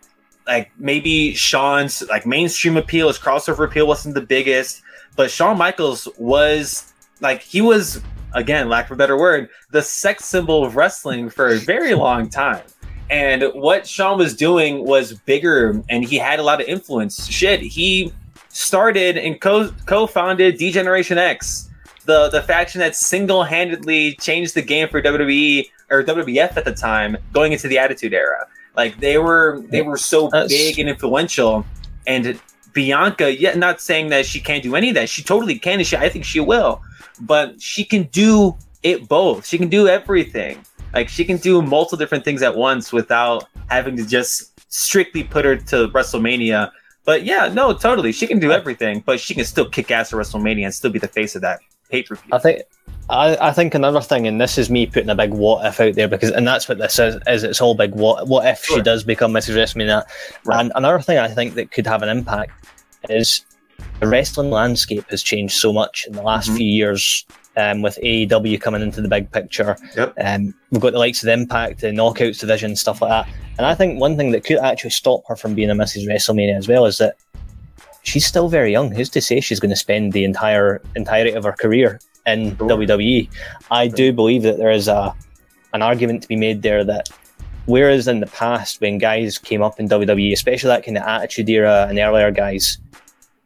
like 0.47 0.71
maybe 0.77 1.33
shawn's 1.33 2.01
like 2.09 2.25
mainstream 2.25 2.77
appeal 2.77 3.07
his 3.07 3.19
crossover 3.19 3.65
appeal 3.65 3.85
wasn't 3.85 4.15
the 4.15 4.21
biggest 4.21 4.81
but 5.17 5.29
Shawn 5.29 5.57
Michaels 5.57 6.07
was 6.17 6.93
like 7.19 7.41
he 7.41 7.59
was 7.59 8.01
again 8.33 8.69
lack 8.69 8.85
of 8.85 8.91
a 8.91 8.95
better 8.95 9.17
word 9.17 9.49
the 9.71 9.81
sex 9.81 10.23
symbol 10.23 10.63
of 10.63 10.77
wrestling 10.77 11.29
for 11.29 11.47
a 11.47 11.57
very 11.57 11.93
long 11.93 12.29
time. 12.29 12.63
And 13.09 13.43
what 13.53 13.87
Shawn 13.87 14.17
was 14.17 14.35
doing 14.35 14.85
was 14.85 15.13
bigger 15.13 15.81
and 15.89 16.03
he 16.03 16.17
had 16.17 16.39
a 16.39 16.43
lot 16.43 16.61
of 16.61 16.67
influence. 16.67 17.27
Shit 17.27 17.61
he 17.61 18.13
started 18.49 19.17
and 19.17 19.39
co- 19.41 19.71
co-founded 19.85 20.57
D-Generation 20.57 21.17
X 21.17 21.66
the 22.07 22.29
the 22.29 22.41
faction 22.41 22.79
that 22.79 22.95
single 22.95 23.43
handedly 23.43 24.15
changed 24.15 24.55
the 24.55 24.61
game 24.61 24.87
for 24.89 25.01
WWE 25.01 25.69
or 25.91 26.03
WWF 26.03 26.57
at 26.57 26.65
the 26.65 26.73
time, 26.73 27.17
going 27.33 27.51
into 27.51 27.67
the 27.67 27.77
Attitude 27.77 28.13
Era. 28.13 28.47
Like 28.75 28.99
they 28.99 29.17
were 29.17 29.61
they 29.69 29.81
were 29.81 29.97
so 29.97 30.29
That's... 30.29 30.51
big 30.51 30.79
and 30.79 30.89
influential, 30.89 31.65
and 32.07 32.39
Bianca. 32.73 33.37
Yet 33.37 33.57
not 33.57 33.81
saying 33.81 34.09
that 34.09 34.25
she 34.25 34.39
can't 34.39 34.63
do 34.63 34.75
any 34.75 34.89
of 34.89 34.95
that. 34.95 35.09
She 35.09 35.21
totally 35.21 35.59
can, 35.59 35.79
and 35.79 35.87
she 35.87 35.95
I 35.97 36.09
think 36.09 36.25
she 36.25 36.39
will. 36.39 36.81
But 37.19 37.61
she 37.61 37.83
can 37.83 38.03
do 38.03 38.57
it 38.83 39.07
both. 39.07 39.45
She 39.45 39.57
can 39.57 39.69
do 39.69 39.87
everything. 39.87 40.63
Like 40.93 41.09
she 41.09 41.25
can 41.25 41.37
do 41.37 41.61
multiple 41.61 41.97
different 41.97 42.23
things 42.23 42.41
at 42.41 42.55
once 42.55 42.93
without 42.93 43.45
having 43.67 43.97
to 43.97 44.05
just 44.05 44.53
strictly 44.71 45.23
put 45.23 45.43
her 45.43 45.57
to 45.57 45.89
WrestleMania. 45.89 46.71
But 47.03 47.23
yeah, 47.23 47.49
no, 47.53 47.73
totally. 47.73 48.11
She 48.11 48.27
can 48.27 48.39
do 48.39 48.51
everything, 48.51 49.01
but 49.05 49.19
she 49.19 49.33
can 49.33 49.45
still 49.45 49.69
kick 49.69 49.91
ass 49.91 50.13
at 50.13 50.19
WrestleMania 50.19 50.65
and 50.65 50.73
still 50.73 50.91
be 50.91 50.99
the 50.99 51.07
face 51.07 51.35
of 51.35 51.41
that 51.41 51.59
pay 51.89 52.03
per 52.03 52.15
view. 52.15 52.29
I 52.31 52.39
think 52.39 52.61
I, 53.09 53.49
I 53.49 53.53
think 53.53 53.73
another 53.73 54.01
thing, 54.01 54.27
and 54.27 54.39
this 54.39 54.57
is 54.57 54.69
me 54.69 54.85
putting 54.85 55.09
a 55.09 55.15
big 55.15 55.31
what 55.31 55.65
if 55.65 55.79
out 55.79 55.95
there 55.95 56.07
because, 56.07 56.31
and 56.31 56.45
that's 56.45 56.67
what 56.67 56.77
this 56.77 56.99
is. 56.99 57.17
Is 57.27 57.43
it's 57.43 57.61
all 57.61 57.75
big 57.75 57.95
what 57.95 58.27
what 58.27 58.45
if 58.45 58.63
sure. 58.63 58.77
she 58.77 58.83
does 58.83 59.03
become 59.03 59.31
Mrs. 59.31 59.55
WrestleMania? 59.55 60.03
Right. 60.45 60.59
And 60.59 60.71
another 60.75 60.99
thing 60.99 61.17
I 61.17 61.29
think 61.29 61.55
that 61.55 61.71
could 61.71 61.87
have 61.87 62.03
an 62.03 62.09
impact 62.09 62.51
is 63.09 63.45
the 63.99 64.07
wrestling 64.07 64.49
landscape 64.49 65.09
has 65.09 65.23
changed 65.23 65.55
so 65.55 65.71
much 65.71 66.05
in 66.05 66.13
the 66.13 66.21
last 66.21 66.47
mm-hmm. 66.47 66.57
few 66.57 66.67
years. 66.67 67.25
Um, 67.59 67.81
with 67.81 67.97
AEW 68.03 68.61
coming 68.61 68.83
into 68.83 69.01
the 69.01 69.07
big 69.07 69.31
picture, 69.31 69.75
yep. 69.95 70.13
um, 70.23 70.53
we've 70.69 70.79
got 70.79 70.93
the 70.93 70.99
likes 70.99 71.23
of 71.23 71.25
the 71.25 71.33
Impact, 71.33 71.81
the 71.81 71.87
Knockouts 71.87 72.39
division, 72.39 72.75
stuff 72.75 73.01
like 73.01 73.09
that. 73.09 73.33
And 73.57 73.65
I 73.65 73.73
think 73.73 73.99
one 73.99 74.15
thing 74.15 74.29
that 74.33 74.43
could 74.43 74.59
actually 74.59 74.91
stop 74.91 75.23
her 75.27 75.35
from 75.35 75.55
being 75.55 75.71
a 75.71 75.73
Mrs. 75.73 76.07
WrestleMania 76.07 76.55
as 76.55 76.67
well 76.67 76.85
is 76.85 76.99
that 76.99 77.15
she's 78.07 78.25
still 78.25 78.47
very 78.47 78.71
young. 78.71 78.89
Who's 78.91 79.09
to 79.09 79.21
say 79.21 79.41
she's 79.41 79.59
going 79.59 79.69
to 79.71 79.75
spend 79.75 80.13
the 80.13 80.23
entire 80.23 80.81
entirety 80.95 81.33
of 81.33 81.43
her 81.43 81.51
career 81.51 81.99
in 82.25 82.57
sure. 82.57 82.69
WWE. 82.69 83.29
I 83.69 83.87
do 83.87 84.13
believe 84.13 84.43
that 84.43 84.57
there 84.57 84.71
is 84.71 84.87
a 84.87 85.13
an 85.73 85.81
argument 85.81 86.21
to 86.21 86.27
be 86.27 86.37
made 86.37 86.61
there 86.61 86.83
that 86.85 87.09
whereas 87.65 88.07
in 88.07 88.21
the 88.21 88.27
past 88.27 88.79
when 88.79 88.97
guys 88.97 89.37
came 89.37 89.61
up 89.61 89.79
in 89.79 89.89
WWE, 89.89 90.31
especially 90.31 90.69
that 90.69 90.85
kind 90.85 90.97
of 90.97 91.03
attitude 91.03 91.49
era 91.49 91.87
and 91.89 91.99
earlier 91.99 92.31
guys, 92.31 92.77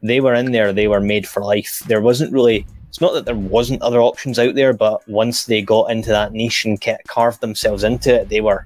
they 0.00 0.20
were 0.20 0.34
in 0.34 0.52
there, 0.52 0.72
they 0.72 0.86
were 0.86 1.00
made 1.00 1.26
for 1.26 1.42
life. 1.42 1.82
There 1.88 2.00
wasn't 2.00 2.32
really 2.32 2.64
it's 2.88 3.00
not 3.00 3.14
that 3.14 3.24
there 3.24 3.34
wasn't 3.34 3.82
other 3.82 4.00
options 4.00 4.38
out 4.38 4.54
there, 4.54 4.72
but 4.72 5.06
once 5.08 5.46
they 5.46 5.62
got 5.62 5.90
into 5.90 6.10
that 6.10 6.32
niche 6.32 6.64
and 6.64 6.80
carved 7.08 7.40
themselves 7.40 7.82
into 7.82 8.20
it, 8.20 8.28
they 8.28 8.40
were 8.40 8.64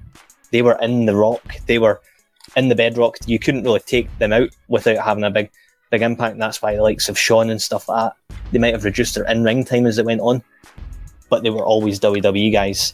they 0.51 0.61
were 0.61 0.77
in 0.79 1.07
the 1.07 1.15
rock. 1.15 1.55
They 1.65 1.79
were 1.79 2.01
in 2.55 2.69
the 2.69 2.75
bedrock. 2.75 3.17
You 3.25 3.39
couldn't 3.39 3.63
really 3.63 3.79
take 3.79 4.15
them 4.19 4.33
out 4.33 4.49
without 4.67 5.03
having 5.03 5.23
a 5.23 5.31
big 5.31 5.49
big 5.89 6.01
impact. 6.01 6.33
And 6.33 6.41
that's 6.41 6.61
why 6.61 6.75
the 6.75 6.81
likes 6.81 7.09
of 7.09 7.17
Shawn 7.17 7.49
and 7.49 7.61
stuff 7.61 7.87
like 7.89 8.11
that, 8.11 8.37
they 8.51 8.59
might 8.59 8.73
have 8.73 8.85
reduced 8.85 9.15
their 9.15 9.25
in 9.25 9.43
ring 9.43 9.63
time 9.63 9.85
as 9.85 9.97
it 9.97 10.05
went 10.05 10.21
on, 10.21 10.43
but 11.29 11.43
they 11.43 11.49
were 11.49 11.65
always 11.65 11.99
WWE 11.99 12.51
guys. 12.51 12.93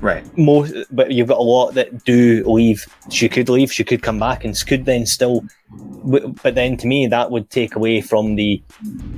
Right. 0.00 0.24
Most, 0.38 0.74
but 0.92 1.10
you've 1.10 1.28
got 1.28 1.38
a 1.38 1.42
lot 1.42 1.72
that 1.74 2.04
do 2.04 2.44
leave. 2.46 2.86
She 3.10 3.28
could 3.28 3.48
leave. 3.48 3.72
She 3.72 3.82
could 3.82 4.02
come 4.02 4.18
back, 4.18 4.44
and 4.44 4.56
could 4.66 4.84
then 4.84 5.06
still. 5.06 5.44
But 5.72 6.54
then, 6.54 6.76
to 6.76 6.86
me, 6.86 7.08
that 7.08 7.32
would 7.32 7.50
take 7.50 7.74
away 7.74 8.00
from 8.00 8.36
the 8.36 8.62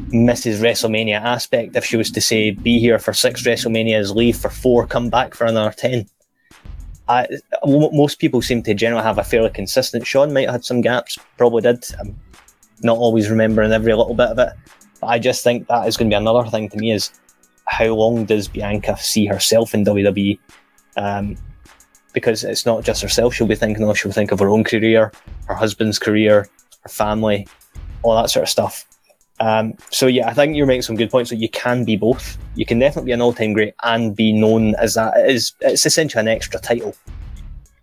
Mrs. 0.08 0.60
WrestleMania 0.60 1.20
aspect. 1.20 1.76
If 1.76 1.84
she 1.84 1.98
was 1.98 2.10
to 2.12 2.20
say, 2.20 2.52
"Be 2.52 2.78
here 2.78 2.98
for 2.98 3.12
six 3.12 3.42
WrestleManias, 3.42 4.14
leave 4.14 4.38
for 4.38 4.48
four, 4.48 4.86
come 4.86 5.10
back 5.10 5.34
for 5.34 5.44
another 5.44 5.72
10. 5.72 6.06
I, 7.08 7.26
most 7.66 8.20
people 8.20 8.40
seem 8.40 8.62
to 8.62 8.72
generally 8.72 9.02
have 9.02 9.18
a 9.18 9.24
fairly 9.24 9.50
consistent. 9.50 10.06
Shawn 10.06 10.32
might 10.32 10.46
have 10.46 10.52
had 10.52 10.64
some 10.64 10.80
gaps, 10.80 11.18
probably 11.36 11.62
did. 11.62 11.84
I'm 11.98 12.16
not 12.82 12.96
always 12.96 13.30
remembering 13.30 13.72
every 13.72 13.94
little 13.94 14.14
bit 14.14 14.28
of 14.28 14.38
it. 14.38 14.52
But 15.00 15.06
I 15.06 15.18
just 15.18 15.44
think 15.44 15.66
that 15.68 15.86
is 15.86 15.96
going 15.96 16.10
to 16.10 16.14
be 16.14 16.18
another 16.18 16.48
thing 16.48 16.68
to 16.70 16.76
me 16.76 16.92
is 16.92 17.10
how 17.66 17.86
long 17.86 18.24
does 18.24 18.48
Bianca 18.48 18.96
see 18.98 19.26
herself 19.26 19.74
in 19.74 19.84
WWE? 19.84 20.38
Um, 20.96 21.36
because 22.12 22.42
it's 22.42 22.66
not 22.66 22.84
just 22.84 23.02
herself 23.02 23.34
she'll 23.34 23.46
be 23.46 23.54
thinking 23.54 23.88
of, 23.88 23.96
she'll 23.96 24.12
think 24.12 24.32
of 24.32 24.40
her 24.40 24.48
own 24.48 24.64
career, 24.64 25.12
her 25.46 25.54
husband's 25.54 25.98
career, 25.98 26.48
her 26.82 26.88
family, 26.88 27.46
all 28.02 28.20
that 28.20 28.30
sort 28.30 28.42
of 28.42 28.48
stuff. 28.48 28.86
Um, 29.38 29.74
so 29.90 30.06
yeah, 30.06 30.28
I 30.28 30.34
think 30.34 30.54
you're 30.54 30.66
making 30.66 30.82
some 30.82 30.96
good 30.96 31.10
points 31.10 31.30
that 31.30 31.36
you 31.36 31.48
can 31.48 31.84
be 31.84 31.96
both. 31.96 32.36
You 32.56 32.66
can 32.66 32.78
definitely 32.78 33.08
be 33.08 33.12
an 33.12 33.22
all-time 33.22 33.54
great 33.54 33.74
and 33.82 34.14
be 34.14 34.32
known 34.32 34.74
as 34.74 34.94
that. 34.94 35.16
It 35.16 35.34
is 35.34 35.52
it's 35.60 35.86
essentially 35.86 36.20
an 36.20 36.28
extra 36.28 36.60
title. 36.60 36.94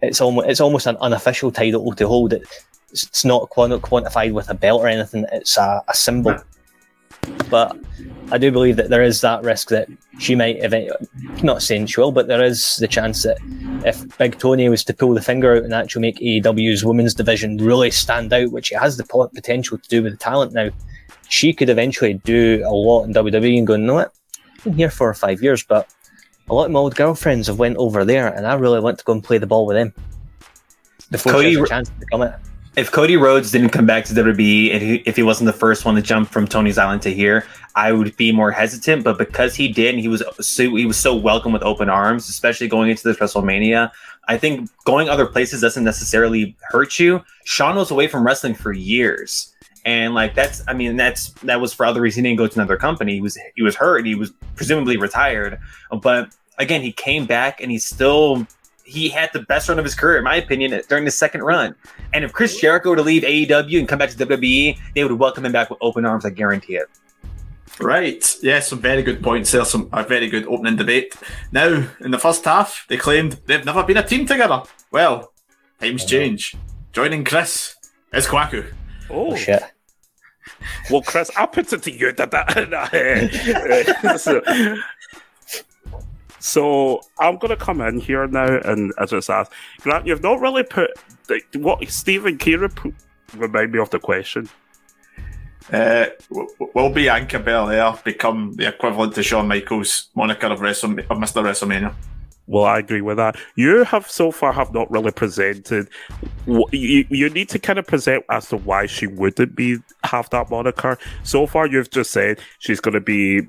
It's 0.01 0.21
almost 0.21 0.47
it's 0.47 0.61
almost 0.61 0.85
an 0.85 0.97
unofficial 0.97 1.51
title 1.51 1.91
to 1.93 2.07
hold. 2.07 2.33
It 2.33 2.47
it's 3.03 3.25
not 3.25 3.49
quantified 3.49 4.33
with 4.33 4.49
a 4.49 4.53
belt 4.53 4.81
or 4.81 4.87
anything. 4.87 5.25
It's 5.31 5.57
a, 5.57 5.83
a 5.87 5.93
symbol. 5.93 6.37
But 7.49 7.77
I 8.31 8.37
do 8.37 8.51
believe 8.51 8.77
that 8.77 8.89
there 8.89 9.03
is 9.03 9.21
that 9.21 9.43
risk 9.43 9.69
that 9.69 9.89
she 10.19 10.35
might, 10.35 10.57
if 10.57 11.43
not 11.43 11.61
saying 11.61 11.87
she 11.87 11.99
will, 11.99 12.11
but 12.11 12.27
there 12.27 12.43
is 12.43 12.77
the 12.77 12.87
chance 12.87 13.23
that 13.23 13.37
if 13.85 14.17
Big 14.17 14.37
Tony 14.37 14.69
was 14.69 14.83
to 14.85 14.93
pull 14.93 15.13
the 15.13 15.21
finger 15.21 15.57
out 15.57 15.63
and 15.63 15.73
actually 15.73 16.01
make 16.01 16.19
AEW's 16.19 16.85
women's 16.85 17.13
division 17.13 17.57
really 17.57 17.91
stand 17.91 18.31
out, 18.33 18.51
which 18.51 18.71
it 18.71 18.77
has 18.77 18.97
the 18.97 19.29
potential 19.33 19.77
to 19.77 19.89
do 19.89 20.03
with 20.03 20.13
the 20.13 20.17
talent 20.17 20.53
now, 20.53 20.69
she 21.29 21.53
could 21.53 21.69
eventually 21.69 22.13
do 22.13 22.63
a 22.65 22.71
lot 22.71 23.03
in 23.03 23.13
WWE 23.13 23.57
and 23.57 23.67
go, 23.67 23.75
no, 23.75 23.95
what? 23.95 24.13
I've 24.57 24.63
been 24.63 24.73
here 24.73 24.89
for 24.89 25.13
five 25.13 25.41
years, 25.41 25.63
but 25.63 25.93
a 26.49 26.53
lot 26.53 26.65
of 26.65 26.71
my 26.71 26.79
old 26.79 26.95
girlfriends 26.95 27.47
have 27.47 27.59
went 27.59 27.77
over 27.77 28.05
there, 28.05 28.27
and 28.27 28.47
I 28.47 28.53
really 28.53 28.79
want 28.79 28.99
to 28.99 29.05
go 29.05 29.13
and 29.13 29.23
play 29.23 29.37
the 29.37 29.47
ball 29.47 29.65
with 29.65 29.75
them 29.75 29.93
before 31.11 31.33
Cody, 31.33 31.53
she 31.53 31.59
has 31.59 31.65
a 31.65 31.69
chance 31.69 31.89
to 31.89 31.95
become 31.95 32.21
it 32.23 32.33
if 32.77 32.91
Cody 32.91 33.17
Rhodes 33.17 33.51
didn't 33.51 33.69
come 33.69 33.87
back 33.87 34.05
to 34.05 34.13
WWE 34.13 34.71
and 34.71 34.83
he, 34.83 34.95
if 35.07 35.15
he 35.15 35.23
wasn't 35.23 35.47
the 35.47 35.53
first 35.53 35.83
one 35.83 35.95
to 35.95 36.01
jump 36.01 36.29
from 36.29 36.47
Tony's 36.47 36.77
Island 36.77 37.01
to 37.01 37.13
here, 37.13 37.43
I 37.75 37.91
would 37.91 38.15
be 38.17 38.31
more 38.31 38.51
hesitant. 38.51 39.03
But 39.03 39.17
because 39.17 39.55
he 39.55 39.67
did, 39.67 39.95
and 39.95 39.99
he 39.99 40.07
was 40.07 40.21
so 40.39 40.75
he 40.75 40.85
was 40.85 40.97
so 40.97 41.15
welcome 41.15 41.51
with 41.51 41.63
open 41.63 41.89
arms, 41.89 42.29
especially 42.29 42.67
going 42.67 42.91
into 42.91 43.03
this 43.03 43.17
WrestleMania. 43.17 43.91
I 44.27 44.37
think 44.37 44.69
going 44.85 45.09
other 45.09 45.25
places 45.25 45.61
doesn't 45.61 45.83
necessarily 45.83 46.55
hurt 46.69 46.99
you. 46.99 47.23
Shawn 47.45 47.75
was 47.75 47.89
away 47.89 48.07
from 48.07 48.23
wrestling 48.23 48.53
for 48.53 48.71
years, 48.71 49.55
and 49.83 50.13
like 50.13 50.35
that's 50.35 50.63
I 50.67 50.73
mean 50.73 50.97
that's 50.97 51.31
that 51.43 51.59
was 51.59 51.73
for 51.73 51.83
other 51.83 51.99
reasons. 51.99 52.17
He 52.17 52.29
didn't 52.29 52.37
go 52.37 52.45
to 52.45 52.59
another 52.59 52.77
company. 52.77 53.15
He 53.15 53.21
was 53.21 53.39
he 53.55 53.63
was 53.63 53.75
hurt. 53.75 54.05
He 54.05 54.13
was 54.13 54.31
presumably 54.55 54.97
retired, 54.97 55.57
but 56.03 56.29
again 56.59 56.83
he 56.83 56.91
came 56.91 57.25
back 57.25 57.59
and 57.59 57.71
he 57.71 57.79
still 57.79 58.45
he 58.87 59.09
had 59.09 59.29
the 59.33 59.41
best 59.41 59.67
run 59.69 59.77
of 59.79 59.85
his 59.85 59.93
career, 59.93 60.17
in 60.17 60.23
my 60.23 60.35
opinion, 60.37 60.79
during 60.87 61.03
the 61.05 61.11
second 61.11 61.41
run. 61.43 61.75
And 62.13 62.23
if 62.23 62.31
Chris 62.33 62.57
Jericho 62.59 62.89
were 62.91 62.95
to 62.95 63.01
leave 63.03 63.23
AEW 63.23 63.79
and 63.79 63.87
come 63.87 63.99
back 63.99 64.09
to 64.11 64.17
WWE, 64.25 64.77
they 64.95 65.03
would 65.03 65.11
welcome 65.11 65.45
him 65.45 65.51
back 65.51 65.69
with 65.69 65.77
open 65.81 66.05
arms. 66.05 66.25
I 66.25 66.29
guarantee 66.29 66.75
it. 66.77 66.87
Right. 67.79 68.25
Yeah, 68.41 68.59
some 68.61 68.79
very 68.79 69.03
good 69.03 69.21
points 69.21 69.51
there. 69.51 69.65
Some 69.65 69.89
a 69.93 70.03
very 70.03 70.29
good 70.29 70.47
opening 70.47 70.77
debate. 70.77 71.13
Now, 71.51 71.85
in 71.99 72.11
the 72.11 72.17
first 72.17 72.43
half, 72.45 72.85
they 72.87 72.97
claimed 72.97 73.33
they've 73.45 73.63
never 73.65 73.83
been 73.83 73.97
a 73.97 74.03
team 74.07 74.25
together. 74.25 74.63
Well, 74.91 75.31
times 75.79 76.05
change. 76.05 76.55
Joining 76.93 77.23
Chris 77.23 77.75
is 78.13 78.25
Kwaku. 78.25 78.71
Oh, 79.09 79.31
Oh, 79.31 79.35
shit. 79.35 79.61
well, 80.89 81.01
Chris, 81.03 81.29
I'll 81.37 81.47
put 81.47 81.71
it 81.71 81.83
to 81.83 81.91
you 81.91 82.11
that 82.13 82.31
that. 82.31 84.01
Uh, 84.03 84.17
so, 84.17 84.41
so 86.39 87.01
I'm 87.19 87.37
gonna 87.37 87.57
come 87.57 87.81
in 87.81 87.99
here 87.99 88.27
now 88.27 88.59
and 88.59 88.93
I 88.97 89.05
just 89.05 89.29
ask 89.29 89.51
Grant, 89.81 90.05
you've 90.05 90.23
not 90.23 90.39
really 90.39 90.63
put 90.63 90.91
like, 91.29 91.47
what 91.53 91.87
Stephen 91.89 92.37
Kira 92.37 92.73
put, 92.73 92.93
remind 93.35 93.71
me 93.71 93.79
of 93.79 93.89
the 93.89 93.99
question. 93.99 94.49
Uh, 95.71 96.05
will 96.73 96.89
Bianca 96.89 97.39
Belair 97.39 97.93
become 98.05 98.53
the 98.53 98.69
equivalent 98.69 99.15
to 99.15 99.23
Shawn 99.23 99.49
Michaels' 99.49 100.09
moniker 100.15 100.47
of, 100.47 100.61
Wrestle- 100.61 100.99
of 100.99 101.17
Mr. 101.17 101.43
WrestleMania? 101.43 101.93
Well, 102.47 102.63
I 102.63 102.79
agree 102.79 103.01
with 103.01 103.17
that. 103.17 103.35
You 103.55 103.83
have 103.83 104.09
so 104.09 104.31
far 104.31 104.53
have 104.53 104.73
not 104.73 104.89
really 104.89 105.11
presented. 105.11 105.89
You, 106.45 107.05
you 107.09 107.29
need 107.29 107.49
to 107.49 107.59
kind 107.59 107.77
of 107.77 107.85
present 107.85 108.23
as 108.29 108.47
to 108.49 108.57
why 108.57 108.85
she 108.85 109.05
wouldn't 109.05 109.53
be 109.53 109.79
have 110.05 110.29
that 110.29 110.49
moniker. 110.49 110.97
So 111.23 111.45
far, 111.45 111.67
you've 111.67 111.89
just 111.89 112.11
said 112.11 112.39
she's 112.59 112.79
going 112.79 112.93
to 112.93 113.01
be 113.01 113.41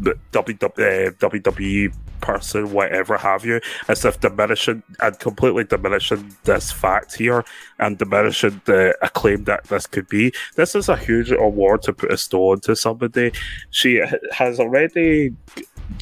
WWE 0.00 1.94
person, 2.24 2.72
whatever 2.72 3.18
have 3.18 3.44
you, 3.44 3.60
as 3.88 4.04
if 4.04 4.18
diminishing 4.18 4.82
and 5.00 5.18
completely 5.18 5.64
diminishing 5.64 6.34
this 6.44 6.72
fact 6.72 7.14
here 7.14 7.44
and 7.78 7.98
diminishing 7.98 8.60
the 8.64 8.96
acclaim 9.02 9.44
that 9.44 9.64
this 9.64 9.86
could 9.86 10.08
be. 10.08 10.32
This 10.56 10.74
is 10.74 10.88
a 10.88 10.96
huge 10.96 11.30
award 11.30 11.82
to 11.82 11.92
put 11.92 12.10
a 12.10 12.16
stone 12.16 12.60
to 12.60 12.74
somebody. 12.74 13.32
She 13.70 14.02
has 14.32 14.58
already 14.58 15.36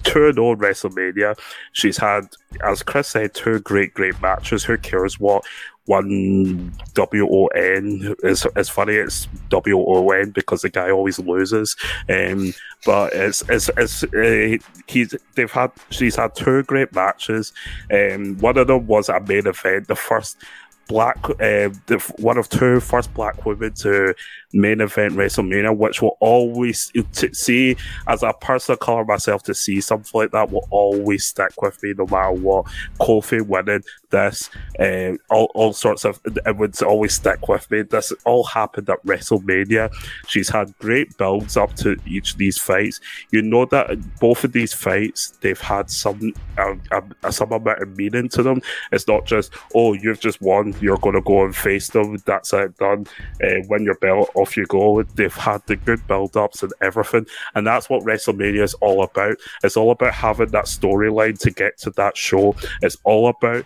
toured 0.05 0.39
on 0.39 0.59
WrestleMania. 0.59 1.39
She's 1.73 1.97
had, 1.97 2.29
as 2.65 2.83
Chris 2.83 3.09
said, 3.09 3.35
two 3.35 3.61
great, 3.61 3.95
great 3.95 4.21
matches. 4.21 4.65
Who 4.65 4.79
cares 4.79 5.19
what 5.19 5.45
one 5.87 6.73
W 6.95 7.27
O 7.29 7.47
N 7.49 8.15
is? 8.23 8.47
It's 8.55 8.69
funny. 8.69 8.95
It's 8.95 9.27
W 9.49 9.79
O 9.79 10.11
N 10.11 10.31
because 10.31 10.63
the 10.63 10.71
guy 10.71 10.91
always 10.91 11.19
loses. 11.19 11.77
Um, 12.09 12.55
but 12.87 13.13
it's 13.13 13.43
it's 13.49 13.69
it's 13.77 14.05
uh, 14.05 14.57
he's 14.87 15.15
they've 15.35 15.51
had 15.51 15.73
she's 15.91 16.17
had 16.17 16.35
two 16.35 16.63
great 16.65 16.95
matches. 16.95 17.53
Um, 17.93 18.39
one 18.39 18.59
of 18.59 18.69
them 18.69 18.87
was 18.87 19.09
a 19.09 19.19
main 19.21 19.47
event. 19.47 19.89
The 19.89 19.97
first 19.97 20.37
black, 20.93 21.19
uh, 21.41 21.71
one 22.19 22.37
of 22.37 22.49
two 22.51 22.79
first 22.79 23.13
black 23.15 23.47
women 23.47 23.73
to 23.73 24.15
main 24.53 24.81
event 24.81 25.15
WrestleMania, 25.15 25.77
which 25.77 26.03
will 26.03 26.17
always 26.21 26.93
to 27.13 27.35
see 27.35 27.77
as 28.07 28.23
a 28.23 28.33
person 28.35 28.75
of 28.75 28.81
color 28.81 29.05
myself 29.05 29.43
to 29.45 29.55
see 29.55 29.81
something 29.81 30.11
like 30.13 30.31
that 30.33 30.51
will 30.51 30.69
always 30.71 31.25
stick 31.25 31.61
with 31.63 31.83
me 31.83 31.95
no 31.97 32.07
matter 32.07 32.33
what. 32.33 32.67
Kofi 33.01 33.41
winning 33.41 33.83
this, 34.11 34.51
uh, 34.79 35.13
all, 35.31 35.51
all 35.55 35.73
sorts 35.73 36.05
of 36.05 36.21
it 36.25 36.57
would 36.57 36.81
always 36.83 37.15
stick 37.15 37.49
with 37.49 37.71
me. 37.71 37.83
This 37.83 38.13
all 38.25 38.45
happened 38.45 38.91
at 38.91 39.05
WrestleMania. 39.05 39.91
She's 40.27 40.49
had 40.49 40.77
great 40.79 41.17
builds 41.17 41.57
up 41.57 41.75
to 41.77 41.97
each 42.07 42.33
of 42.33 42.39
these 42.39 42.59
fights. 42.59 43.01
You 43.31 43.43
know 43.43 43.65
that 43.67 43.99
both 44.21 44.45
of 44.45 44.53
these 44.53 44.75
fights 44.75 45.33
they've 45.41 45.61
had 45.61 45.91
some 45.91 46.35
uh, 46.59 46.75
uh, 46.91 47.31
some 47.31 47.53
amount 47.53 47.83
of 47.83 47.97
meaning 47.97 48.29
to 48.31 48.43
them. 48.43 48.61
It's 48.93 49.09
not 49.09 49.25
just 49.25 49.53
oh 49.75 49.95
you've 49.95 50.21
just 50.21 50.41
won, 50.43 50.75
you're 50.83 50.99
going 50.99 51.15
to 51.15 51.23
go 51.23 51.45
and 51.45 51.55
face 51.55 51.89
them. 51.89 52.17
That's 52.27 52.53
it 52.53 52.77
done. 52.79 53.07
Uh, 53.43 53.63
win 53.69 53.85
your 53.85 53.95
belt, 53.97 54.31
off 54.35 54.57
you 54.57 54.67
go. 54.67 55.03
They've 55.03 55.35
had 55.35 55.67
the 55.67 55.77
good 55.77 56.07
build 56.07 56.37
ups 56.37 56.63
and 56.63 56.73
everything, 56.81 57.27
and 57.55 57.67
that's 57.67 57.89
what 57.89 58.05
WrestleMania 58.05 58.63
is 58.63 58.75
all 58.75 59.03
about. 59.03 59.37
It's 59.63 59.77
all 59.77 59.91
about 59.91 60.15
having 60.15 60.51
that 60.51 60.67
storyline 60.67 61.39
to 61.39 61.51
get 61.51 61.79
to 61.79 61.91
that 61.91 62.17
show. 62.17 62.55
It's 62.83 62.97
all 63.05 63.29
about 63.29 63.65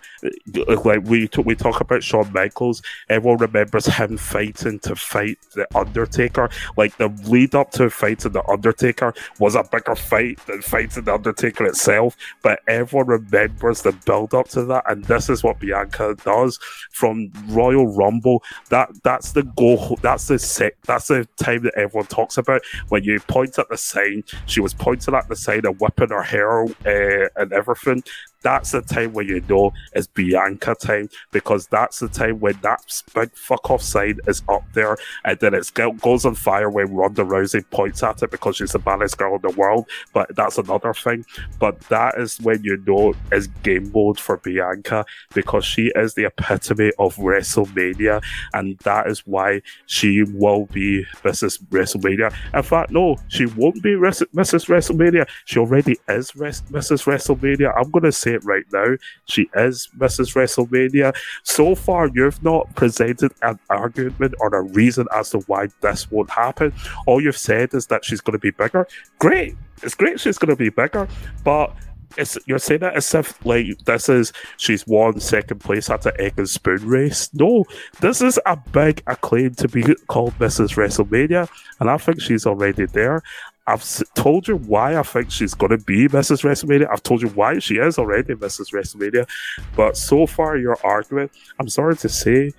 like 0.85 1.03
we 1.03 1.27
t- 1.27 1.41
we 1.41 1.55
talk 1.55 1.81
about 1.81 2.03
Shawn 2.03 2.31
Michaels. 2.33 2.81
Everyone 3.09 3.37
remembers 3.37 3.85
him 3.85 4.17
fighting 4.17 4.79
to 4.79 4.95
fight 4.95 5.37
the 5.55 5.67
Undertaker. 5.75 6.49
Like 6.75 6.97
the 6.97 7.09
lead 7.25 7.55
up 7.55 7.71
to 7.71 7.89
fighting 7.89 8.31
the 8.31 8.47
Undertaker 8.47 9.13
was 9.39 9.55
a 9.55 9.63
bigger 9.63 9.95
fight 9.95 10.39
than 10.45 10.61
fighting 10.61 11.03
the 11.03 11.13
Undertaker 11.13 11.65
itself. 11.65 12.15
But 12.41 12.59
everyone 12.67 13.07
remembers 13.07 13.81
the 13.81 13.91
build 14.05 14.33
up 14.33 14.49
to 14.49 14.65
that, 14.65 14.89
and 14.89 15.03
this 15.05 15.29
is 15.29 15.43
what 15.43 15.59
Bianca 15.59 16.15
does 16.23 16.59
from 16.97 17.31
Royal 17.47 17.87
Rumble. 17.87 18.43
That 18.69 18.89
that's 19.03 19.31
the 19.33 19.43
goal. 19.43 19.97
That's 20.01 20.27
the. 20.27 20.71
That's 20.85 21.07
the 21.07 21.27
time 21.37 21.63
that 21.63 21.75
everyone 21.75 22.07
talks 22.07 22.37
about 22.37 22.61
when 22.89 23.03
you 23.03 23.19
point 23.19 23.59
at 23.59 23.69
the 23.69 23.77
sign. 23.77 24.23
She 24.47 24.59
was 24.59 24.73
pointing 24.73 25.13
at 25.13 25.29
the 25.29 25.35
sign 25.35 25.65
and 25.65 25.79
whipping 25.79 26.09
her 26.09 26.23
hair 26.23 26.63
uh, 26.63 27.29
and 27.35 27.53
everything 27.53 28.03
that's 28.47 28.71
the 28.71 28.81
time 28.81 29.11
when 29.11 29.27
you 29.27 29.41
know 29.49 29.73
it's 29.91 30.07
Bianca 30.07 30.73
time 30.79 31.09
because 31.31 31.67
that's 31.67 31.99
the 31.99 32.07
time 32.07 32.39
when 32.39 32.57
that 32.61 32.79
big 33.13 33.29
fuck 33.35 33.69
off 33.69 33.81
sign 33.81 34.19
is 34.25 34.41
up 34.47 34.63
there 34.71 34.95
and 35.25 35.37
then 35.39 35.53
it 35.53 35.69
goes 35.99 36.23
on 36.23 36.33
fire 36.33 36.69
when 36.69 36.93
Ronda 36.93 37.23
Rousey 37.23 37.69
points 37.71 38.03
at 38.03 38.23
it 38.23 38.31
because 38.31 38.55
she's 38.55 38.71
the 38.71 38.79
baddest 38.79 39.17
girl 39.17 39.35
in 39.35 39.41
the 39.41 39.53
world. 39.57 39.89
But 40.13 40.33
that's 40.33 40.57
another 40.57 40.93
thing. 40.93 41.25
But 41.59 41.81
that 41.89 42.17
is 42.17 42.39
when 42.39 42.63
you 42.63 42.81
know 42.87 43.15
it's 43.33 43.47
game 43.63 43.91
mode 43.93 44.17
for 44.17 44.37
Bianca 44.37 45.03
because 45.33 45.65
she 45.65 45.91
is 45.95 46.13
the 46.13 46.23
epitome 46.23 46.93
of 46.99 47.17
WrestleMania 47.17 48.23
and 48.53 48.77
that 48.79 49.07
is 49.07 49.27
why 49.27 49.61
she 49.87 50.23
will 50.23 50.67
be 50.67 51.05
Mrs. 51.21 51.61
WrestleMania. 51.65 52.33
In 52.53 52.63
fact, 52.63 52.91
no, 52.91 53.17
she 53.27 53.45
won't 53.45 53.83
be 53.83 53.95
Res- 53.95 54.23
Mrs. 54.33 54.67
WrestleMania. 54.69 55.27
She 55.43 55.59
already 55.59 55.97
is 56.07 56.33
Res- 56.33 56.61
Mrs. 56.71 57.03
WrestleMania. 57.03 57.73
I'm 57.77 57.91
going 57.91 58.05
to 58.05 58.11
say 58.13 58.36
it 58.37 58.45
right 58.45 58.65
now. 58.71 58.95
She 59.25 59.49
is 59.55 59.89
Mrs. 59.97 60.33
WrestleMania. 60.35 61.15
So 61.43 61.75
far, 61.75 62.09
you've 62.13 62.41
not 62.43 62.73
presented 62.75 63.33
an 63.41 63.59
argument 63.69 64.35
or 64.39 64.53
a 64.55 64.61
reason 64.61 65.07
as 65.13 65.31
to 65.31 65.39
why 65.47 65.67
this 65.81 66.09
won't 66.11 66.29
happen. 66.29 66.73
All 67.05 67.21
you've 67.21 67.37
said 67.37 67.73
is 67.73 67.87
that 67.87 68.05
she's 68.05 68.21
going 68.21 68.33
to 68.33 68.39
be 68.39 68.51
bigger. 68.51 68.87
Great. 69.19 69.55
It's 69.83 69.95
great 69.95 70.19
she's 70.19 70.37
going 70.37 70.49
to 70.49 70.55
be 70.55 70.69
bigger, 70.69 71.07
but 71.43 71.75
it's 72.17 72.37
you're 72.45 72.59
saying 72.59 72.79
that 72.81 72.95
as 72.95 73.13
if 73.13 73.45
like 73.45 73.65
this 73.85 74.09
is 74.09 74.31
she's 74.57 74.87
won 74.87 75.19
second 75.19 75.59
place 75.59 75.89
at 75.89 76.01
the 76.01 76.19
egg 76.19 76.33
and 76.37 76.49
spoon 76.49 76.87
race. 76.87 77.29
No, 77.33 77.65
this 77.99 78.21
is 78.21 78.39
a 78.45 78.55
big 78.55 79.03
acclaim 79.07 79.55
to 79.55 79.67
be 79.67 79.83
called 80.07 80.33
Mrs. 80.39 80.75
WrestleMania, 80.75 81.49
and 81.79 81.89
I 81.89 81.97
think 81.97 82.21
she's 82.21 82.45
already 82.45 82.85
there. 82.85 83.21
I've 83.67 83.83
told 84.15 84.47
you 84.47 84.55
why 84.55 84.97
I 84.97 85.03
think 85.03 85.29
she's 85.29 85.53
going 85.53 85.71
to 85.71 85.77
be 85.77 86.07
Mrs. 86.07 86.43
WrestleMania. 86.43 86.89
I've 86.89 87.03
told 87.03 87.21
you 87.21 87.27
why 87.29 87.59
she 87.59 87.75
is 87.75 87.97
already 87.97 88.33
Mrs. 88.33 88.73
WrestleMania. 88.73 89.27
But 89.75 89.97
so 89.97 90.25
far, 90.25 90.57
your 90.57 90.77
argument, 90.85 91.33
I'm 91.59 91.67
sorry 91.67 91.97
to 91.97 92.09
say, 92.09 92.53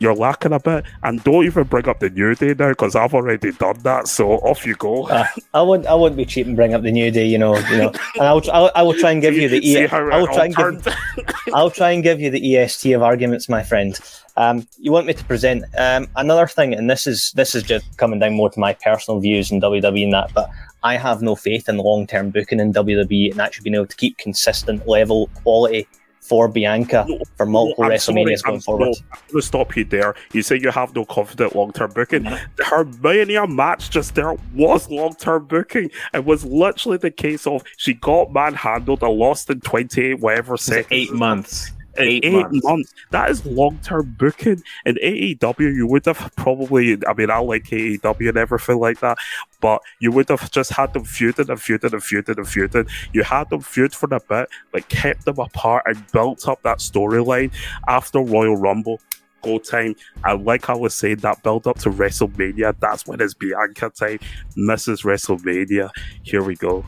you're 0.00 0.14
lacking 0.14 0.52
a 0.52 0.58
bit. 0.58 0.84
And 1.04 1.22
don't 1.22 1.44
even 1.44 1.64
bring 1.64 1.88
up 1.88 2.00
the 2.00 2.10
New 2.10 2.34
Day 2.34 2.54
now 2.58 2.70
because 2.70 2.96
I've 2.96 3.14
already 3.14 3.52
done 3.52 3.78
that. 3.82 4.08
So 4.08 4.32
off 4.38 4.66
you 4.66 4.74
go. 4.74 5.06
Uh, 5.06 5.26
I 5.54 5.62
won't. 5.62 5.86
I 5.86 5.94
won't 5.94 6.16
be 6.16 6.24
cheap 6.24 6.46
and 6.46 6.56
bring 6.56 6.74
up 6.74 6.82
the 6.82 6.90
new 6.90 7.10
day. 7.10 7.26
You 7.26 7.38
know. 7.38 7.56
You 7.56 7.76
know. 7.76 7.92
And 8.14 8.22
I'll. 8.22 8.42
I'll 8.50 8.70
I 8.74 8.82
will 8.82 8.94
try 8.94 9.12
and 9.12 9.22
give 9.22 9.34
you 9.34 9.48
the. 9.48 9.60
See 9.60 9.84
E- 9.84 9.86
how 9.86 10.08
I 10.08 10.18
will 10.18 10.26
try 10.26 10.46
and 10.46 10.56
give. 10.56 10.94
I'll 11.54 11.70
try 11.70 11.90
and 11.90 12.02
give 12.02 12.20
you 12.20 12.30
the 12.30 12.56
EST 12.56 12.92
of 12.92 13.02
arguments, 13.02 13.48
my 13.48 13.62
friend. 13.62 13.98
Um, 14.36 14.66
you 14.78 14.90
want 14.90 15.06
me 15.06 15.12
to 15.12 15.24
present 15.24 15.64
um, 15.76 16.08
another 16.16 16.46
thing, 16.46 16.72
and 16.72 16.88
this 16.88 17.06
is 17.06 17.32
this 17.32 17.54
is 17.54 17.62
just 17.62 17.84
coming 17.98 18.18
down 18.18 18.32
more 18.32 18.48
to 18.48 18.58
my 18.58 18.72
personal 18.72 19.20
views 19.20 19.50
in 19.50 19.60
WWE 19.60 20.04
and 20.04 20.14
that, 20.14 20.32
but 20.34 20.48
I 20.82 20.96
have 20.96 21.20
no 21.20 21.36
faith 21.36 21.68
in 21.68 21.76
long 21.76 22.06
term 22.06 22.30
booking 22.30 22.58
in 22.58 22.72
WWE 22.72 23.32
and 23.32 23.40
actually 23.40 23.64
being 23.64 23.74
able 23.74 23.86
to 23.86 23.96
keep 23.96 24.16
consistent 24.16 24.86
level 24.88 25.28
quality 25.42 25.86
for 26.30 26.46
Bianca 26.46 27.04
No, 27.08 27.18
for 27.36 27.44
multiple 27.44 27.84
I'm 27.84 27.98
sorry, 27.98 28.22
WrestleManias 28.22 28.42
I'm- 28.44 28.52
going 28.52 28.60
forward. 28.60 28.84
no, 28.84 28.92
I'm 29.12 29.18
going 29.32 29.40
to 29.40 29.46
stop 29.46 29.76
you 29.76 29.84
there. 29.84 30.14
You 30.32 30.42
say 30.42 30.56
you 30.60 30.70
have 30.70 30.94
no 30.94 31.04
confident 31.04 31.56
long 31.56 31.72
term 31.72 31.90
booking. 31.92 32.24
Her 32.24 32.84
Mania 33.02 33.48
match 33.48 33.90
just 33.90 34.14
there 34.14 34.34
was 34.54 34.88
long 34.88 35.14
term 35.16 35.46
booking. 35.46 35.90
It 36.14 36.24
was 36.24 36.44
literally 36.44 36.98
the 36.98 37.10
case 37.10 37.48
of 37.48 37.64
she 37.76 37.94
got 37.94 38.32
manhandled 38.32 39.02
and 39.02 39.12
lost 39.12 39.50
in 39.50 39.60
28 39.60 40.20
whatever 40.20 40.56
seconds. 40.56 40.86
Eight 40.92 41.12
months. 41.12 41.72
In 41.96 42.04
Eight 42.04 42.24
eight, 42.24 42.32
months. 42.32 42.64
months. 42.64 42.94
That 43.10 43.30
is 43.30 43.44
long 43.46 43.78
term 43.82 44.14
booking. 44.18 44.62
In 44.86 44.96
AEW, 44.96 45.74
you 45.74 45.86
would 45.86 46.06
have 46.06 46.30
probably, 46.36 46.98
I 47.06 47.14
mean, 47.14 47.30
I 47.30 47.38
like 47.38 47.64
AEW 47.64 48.28
and 48.28 48.36
everything 48.38 48.78
like 48.78 49.00
that, 49.00 49.18
but 49.60 49.82
you 49.98 50.12
would 50.12 50.28
have 50.28 50.50
just 50.50 50.72
had 50.72 50.92
them 50.92 51.04
feuding 51.04 51.50
and 51.50 51.60
feuding 51.60 51.92
and 51.92 52.02
feuding 52.02 52.38
and 52.38 52.48
feuding. 52.48 52.86
You 53.12 53.24
had 53.24 53.50
them 53.50 53.60
feud 53.60 53.94
for 53.94 54.08
a 54.14 54.20
bit, 54.20 54.48
but 54.72 54.88
kept 54.88 55.24
them 55.24 55.38
apart 55.38 55.82
and 55.86 56.04
built 56.12 56.46
up 56.48 56.62
that 56.62 56.78
storyline 56.78 57.52
after 57.88 58.20
Royal 58.20 58.56
Rumble. 58.56 59.00
Go 59.42 59.58
time. 59.58 59.96
And 60.24 60.44
like 60.44 60.68
I 60.68 60.74
was 60.74 60.94
saying, 60.94 61.16
that 61.18 61.42
build 61.42 61.66
up 61.66 61.78
to 61.80 61.90
WrestleMania, 61.90 62.74
that's 62.78 63.06
when 63.06 63.20
it's 63.20 63.34
Bianca 63.34 63.90
time. 63.90 64.18
Mrs. 64.56 65.02
WrestleMania. 65.04 65.90
Here 66.22 66.42
we 66.42 66.56
go. 66.56 66.84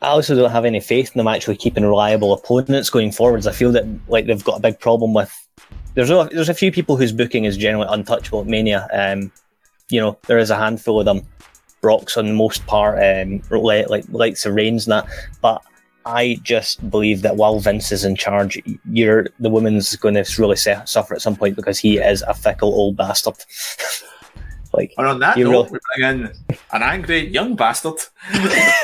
I 0.00 0.08
also 0.08 0.36
don't 0.36 0.50
have 0.50 0.64
any 0.64 0.80
faith 0.80 1.10
in 1.14 1.18
them 1.18 1.26
actually 1.26 1.56
keeping 1.56 1.84
reliable 1.84 2.32
opponents 2.32 2.90
going 2.90 3.10
forwards. 3.10 3.46
I 3.46 3.52
feel 3.52 3.72
that 3.72 3.84
like 4.08 4.26
they've 4.26 4.44
got 4.44 4.58
a 4.58 4.62
big 4.62 4.78
problem 4.78 5.12
with. 5.12 5.34
There's 5.94 6.10
a, 6.10 6.28
there's 6.32 6.48
a 6.48 6.54
few 6.54 6.70
people 6.70 6.96
whose 6.96 7.12
booking 7.12 7.44
is 7.44 7.56
generally 7.56 7.88
untouchable 7.90 8.40
at 8.40 8.46
Mania. 8.46 8.88
Um, 8.92 9.32
you 9.90 10.00
know, 10.00 10.16
there 10.26 10.38
is 10.38 10.50
a 10.50 10.56
handful 10.56 11.00
of 11.00 11.06
them. 11.06 11.26
Brock's 11.80 12.16
on 12.16 12.26
the 12.26 12.32
most 12.32 12.66
part, 12.66 12.98
um, 13.02 13.40
like 13.50 13.88
like 13.88 14.04
likes 14.10 14.44
of 14.46 14.54
Reigns 14.54 14.86
and 14.86 14.92
that. 14.92 15.08
But 15.40 15.62
I 16.04 16.38
just 16.42 16.88
believe 16.90 17.22
that 17.22 17.36
while 17.36 17.60
Vince 17.60 17.92
is 17.92 18.04
in 18.04 18.16
charge, 18.16 18.60
you're 18.90 19.28
the 19.40 19.50
woman's 19.50 19.94
going 19.96 20.14
to 20.14 20.24
really 20.38 20.56
su- 20.56 20.74
suffer 20.84 21.14
at 21.14 21.22
some 21.22 21.36
point 21.36 21.56
because 21.56 21.78
he 21.78 21.98
is 21.98 22.22
a 22.22 22.34
fickle 22.34 22.72
old 22.72 22.96
bastard. 22.96 23.34
like 24.72 24.92
And 24.98 25.06
on 25.06 25.18
that 25.20 25.36
note, 25.38 25.70
really- 25.70 25.70
we 25.72 25.78
bring 25.96 26.20
in 26.20 26.32
an 26.72 26.82
angry 26.82 27.26
young 27.28 27.56
bastard. 27.56 27.94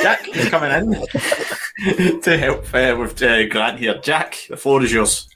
Jack 0.03 0.27
is 0.29 0.49
coming 0.49 0.71
in 0.71 2.21
to 2.23 2.39
help 2.39 2.65
uh, 2.75 2.97
with 2.99 3.23
uh, 3.23 3.47
Grant 3.49 3.79
here. 3.79 3.99
Jack, 4.03 4.37
the 4.49 4.57
floor 4.57 4.83
is 4.83 4.93
yours. 4.93 5.29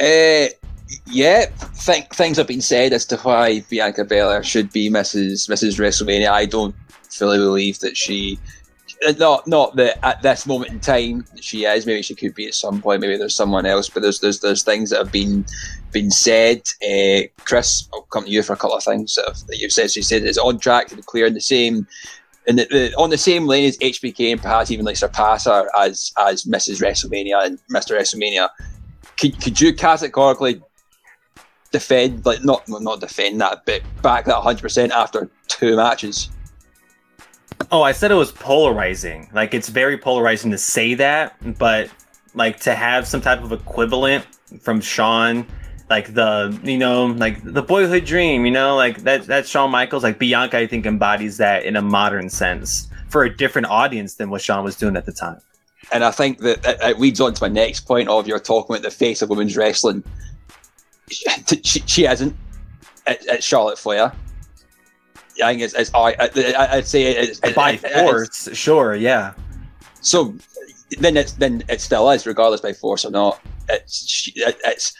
Uh, 0.00 0.48
yeah, 1.06 1.46
th- 1.84 2.06
things 2.14 2.36
have 2.36 2.46
been 2.46 2.60
said 2.60 2.92
as 2.92 3.04
to 3.06 3.16
why 3.18 3.60
Bianca 3.70 4.04
Belair 4.04 4.42
should 4.42 4.72
be 4.72 4.90
Mrs. 4.90 5.48
Mrs. 5.48 5.78
WrestleMania. 5.78 6.30
I 6.30 6.46
don't 6.46 6.74
fully 7.10 7.38
believe 7.38 7.78
that 7.80 7.96
she, 7.96 8.38
not 9.18 9.46
not 9.46 9.76
that 9.76 10.04
at 10.04 10.22
this 10.22 10.46
moment 10.46 10.72
in 10.72 10.80
time 10.80 11.24
she 11.40 11.64
is. 11.64 11.86
Maybe 11.86 12.02
she 12.02 12.14
could 12.14 12.34
be 12.34 12.46
at 12.46 12.54
some 12.54 12.80
point. 12.80 13.00
Maybe 13.00 13.16
there's 13.16 13.34
someone 13.34 13.66
else. 13.66 13.88
But 13.88 14.02
there's 14.02 14.20
there's 14.20 14.40
there's 14.40 14.62
things 14.62 14.90
that 14.90 14.98
have 14.98 15.12
been 15.12 15.44
been 15.92 16.10
said. 16.10 16.62
Uh, 16.82 17.28
Chris, 17.44 17.88
I'll 17.92 18.02
come 18.02 18.24
to 18.24 18.30
you 18.30 18.42
for 18.42 18.52
a 18.52 18.56
couple 18.56 18.76
of 18.76 18.84
things 18.84 19.14
that, 19.14 19.26
have, 19.26 19.46
that 19.46 19.58
you've 19.58 19.72
said. 19.72 19.90
So 19.90 19.98
you 19.98 20.02
said 20.02 20.22
it's 20.24 20.38
on 20.38 20.58
track 20.58 20.88
to 20.88 20.96
be 20.96 21.02
clear 21.02 21.26
in 21.26 21.34
the 21.34 21.40
same. 21.40 21.86
And 22.46 22.60
on 22.96 23.10
the 23.10 23.18
same 23.18 23.46
lane 23.46 23.68
as 23.68 23.76
HBK 23.76 24.32
and 24.32 24.40
perhaps 24.40 24.70
even 24.70 24.86
like 24.86 24.96
surpass 24.96 25.44
her 25.44 25.68
as 25.78 26.12
as 26.18 26.44
Mrs. 26.44 26.80
WrestleMania 26.80 27.44
and 27.44 27.58
Mr. 27.70 27.96
WrestleMania 27.96 28.48
could, 29.18 29.38
could 29.40 29.60
you 29.60 29.74
categorically 29.74 30.62
defend 31.72 32.24
like 32.24 32.42
not 32.42 32.62
not 32.66 33.00
defend 33.00 33.40
that 33.42 33.66
but 33.66 33.82
back 34.00 34.24
that 34.24 34.36
100% 34.36 34.90
after 34.90 35.28
two 35.48 35.76
matches 35.76 36.30
Oh, 37.70 37.82
I 37.82 37.92
said 37.92 38.10
it 38.10 38.14
was 38.14 38.32
polarizing. 38.32 39.28
Like 39.32 39.54
it's 39.54 39.68
very 39.68 39.98
polarizing 39.98 40.50
to 40.52 40.58
say 40.58 40.94
that, 40.94 41.36
but 41.58 41.90
like 42.34 42.60
to 42.60 42.74
have 42.74 43.06
some 43.06 43.20
type 43.20 43.42
of 43.42 43.52
equivalent 43.52 44.24
from 44.60 44.80
Shawn, 44.80 45.46
like 45.90 46.14
the 46.14 46.58
you 46.64 46.78
know 46.78 47.06
like 47.06 47.42
the 47.42 47.62
boyhood 47.62 48.04
dream, 48.04 48.46
you 48.46 48.52
know, 48.52 48.76
like 48.76 48.98
that 49.02 49.24
that's 49.24 49.48
Shawn 49.48 49.70
Michaels. 49.70 50.02
Like 50.02 50.18
Bianca, 50.18 50.58
I 50.58 50.66
think 50.66 50.86
embodies 50.86 51.36
that 51.38 51.64
in 51.64 51.76
a 51.76 51.82
modern 51.82 52.30
sense 52.30 52.88
for 53.08 53.24
a 53.24 53.34
different 53.34 53.66
audience 53.68 54.14
than 54.14 54.30
what 54.30 54.40
Shawn 54.42 54.64
was 54.64 54.76
doing 54.76 54.96
at 54.96 55.06
the 55.06 55.12
time. 55.12 55.40
and 55.92 56.04
I 56.04 56.10
think 56.10 56.38
that 56.40 56.60
it, 56.64 56.98
leads 56.98 57.20
on 57.20 57.34
to 57.34 57.42
my 57.42 57.48
next 57.48 57.80
point 57.80 58.08
of 58.08 58.26
you're 58.26 58.38
talking 58.38 58.74
about 58.74 58.82
the 58.82 58.90
face 58.90 59.22
of 59.22 59.30
women's 59.30 59.56
wrestling 59.56 60.02
she, 61.08 61.80
she 61.86 62.02
hasn't 62.02 62.36
it's, 63.06 63.26
it's 63.26 63.44
Charlotte 63.44 63.78
Flair 63.78 64.12
I 65.42 65.50
think 65.52 65.62
it's, 65.62 65.74
it's 65.74 65.92
I, 65.94 66.14
I, 66.18 66.76
I'd 66.76 66.86
say 66.86 67.04
it's, 67.04 67.40
By 67.54 67.72
it- 67.72 67.84
it's- 67.84 68.02
force, 68.10 68.48
sure, 68.56 68.94
yeah. 68.94 69.34
So 70.00 70.34
then 71.00 71.16
it's 71.16 71.32
then 71.32 71.62
it 71.68 71.80
still 71.80 72.08
is, 72.10 72.26
regardless 72.26 72.60
by 72.60 72.72
force 72.72 73.04
or 73.04 73.10
not. 73.10 73.40
It's 73.68 74.30
it's 74.36 74.94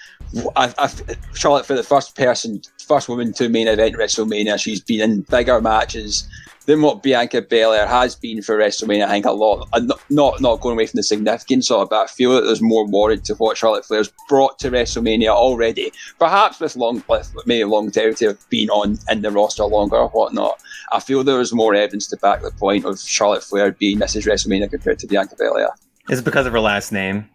I, 0.57 0.75
I, 0.77 0.91
Charlotte 1.35 1.65
for 1.65 1.75
the 1.75 1.83
first 1.83 2.15
person, 2.17 2.61
first 2.87 3.09
woman 3.09 3.33
to 3.35 3.49
main 3.49 3.69
event 3.69 3.97
WrestleMania. 3.97 4.59
She's 4.59 4.81
been 4.81 5.01
in 5.01 5.21
bigger 5.23 5.61
matches 5.61 6.29
than 6.69 6.83
what 6.83 7.03
Bianca 7.03 7.41
Belair 7.41 7.87
has 7.87 8.15
been 8.15 8.43
for 8.43 8.59
WrestleMania. 8.59 9.07
I 9.07 9.09
think 9.09 9.25
a 9.25 9.33
lot. 9.33 9.67
I'm 9.73 9.87
not 9.87 10.01
not, 10.11 10.41
not 10.43 10.61
going 10.61 10.75
away 10.75 10.87
from 10.87 10.99
the 10.99 11.03
significance 11.03 11.71
of 11.71 11.85
it, 11.85 11.91
but 11.91 12.05
I 12.05 12.07
feel 12.07 12.35
that 12.35 12.43
there's 12.43 12.61
more 12.61 12.87
warrant 12.87 13.25
to 13.25 13.35
what 13.37 13.57
Charlotte 13.57 13.87
Flair's 13.87 14.13
brought 14.29 14.59
to 14.59 14.71
WrestleMania 14.71 15.31
already. 15.31 15.91
Perhaps 16.19 16.61
with 16.61 16.77
long, 16.77 17.03
with 17.09 17.35
maybe 17.47 17.65
longevity 17.65 18.27
of 18.27 18.39
being 18.51 18.69
on 18.69 18.99
in 19.09 19.23
the 19.23 19.31
roster 19.31 19.65
longer 19.65 19.97
or 19.97 20.11
whatnot. 20.11 20.61
I 20.93 21.01
feel 21.01 21.25
there 21.25 21.41
is 21.41 21.55
more 21.55 21.75
evidence 21.75 22.07
to 22.09 22.19
back 22.19 22.43
the 22.43 22.51
point 22.51 22.85
of 22.85 23.01
Charlotte 23.01 23.43
Flair 23.43 23.73
being 23.73 23.99
Mrs. 23.99 24.27
WrestleMania 24.27 24.71
compared 24.71 24.99
to 24.99 25.07
Bianca 25.07 25.37
Belair. 25.39 25.71
It's 26.11 26.21
because 26.21 26.45
of 26.45 26.53
her 26.53 26.61
last 26.61 26.93
name. 26.93 27.31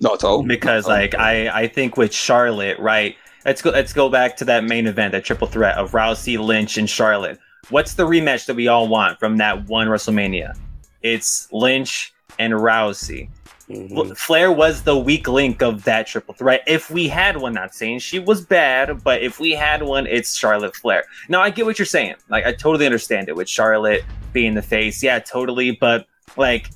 Not 0.00 0.14
at 0.14 0.24
all. 0.24 0.42
because 0.42 0.86
at 0.86 0.90
all. 0.90 0.98
like 0.98 1.14
I 1.14 1.62
I 1.62 1.68
think 1.68 1.96
with 1.96 2.12
Charlotte, 2.12 2.80
right? 2.80 3.14
Let's 3.44 3.62
go 3.62 3.70
let's 3.70 3.92
go 3.92 4.08
back 4.08 4.36
to 4.38 4.44
that 4.46 4.64
main 4.64 4.88
event, 4.88 5.12
that 5.12 5.24
triple 5.24 5.46
threat 5.46 5.76
of 5.76 5.92
Rousey, 5.92 6.44
Lynch, 6.44 6.76
and 6.76 6.90
Charlotte. 6.90 7.38
What's 7.70 7.94
the 7.94 8.06
rematch 8.06 8.46
that 8.46 8.54
we 8.54 8.68
all 8.68 8.88
want 8.88 9.18
from 9.18 9.36
that 9.38 9.68
one 9.68 9.88
WrestleMania? 9.88 10.56
It's 11.02 11.48
Lynch 11.52 12.12
and 12.38 12.52
Rousey. 12.52 13.28
Mhm. 13.70 14.16
Flair 14.16 14.52
was 14.52 14.82
the 14.82 14.96
weak 14.96 15.26
link 15.26 15.62
of 15.62 15.84
that 15.84 16.06
triple 16.06 16.34
threat. 16.34 16.62
If 16.66 16.90
we 16.90 17.08
had 17.08 17.38
one, 17.38 17.54
not 17.54 17.74
saying 17.74 18.00
she 18.00 18.18
was 18.18 18.42
bad, 18.42 19.02
but 19.02 19.22
if 19.22 19.40
we 19.40 19.52
had 19.52 19.82
one, 19.82 20.06
it's 20.06 20.36
Charlotte 20.36 20.76
Flair. 20.76 21.04
Now 21.30 21.40
I 21.40 21.48
get 21.48 21.64
what 21.64 21.78
you're 21.78 21.86
saying. 21.86 22.16
Like 22.28 22.44
I 22.44 22.52
totally 22.52 22.84
understand 22.84 23.30
it 23.30 23.36
with 23.36 23.48
Charlotte 23.48 24.04
being 24.34 24.52
the 24.52 24.62
face. 24.62 25.02
Yeah, 25.02 25.18
totally. 25.18 25.70
But 25.72 26.06
like 26.36 26.68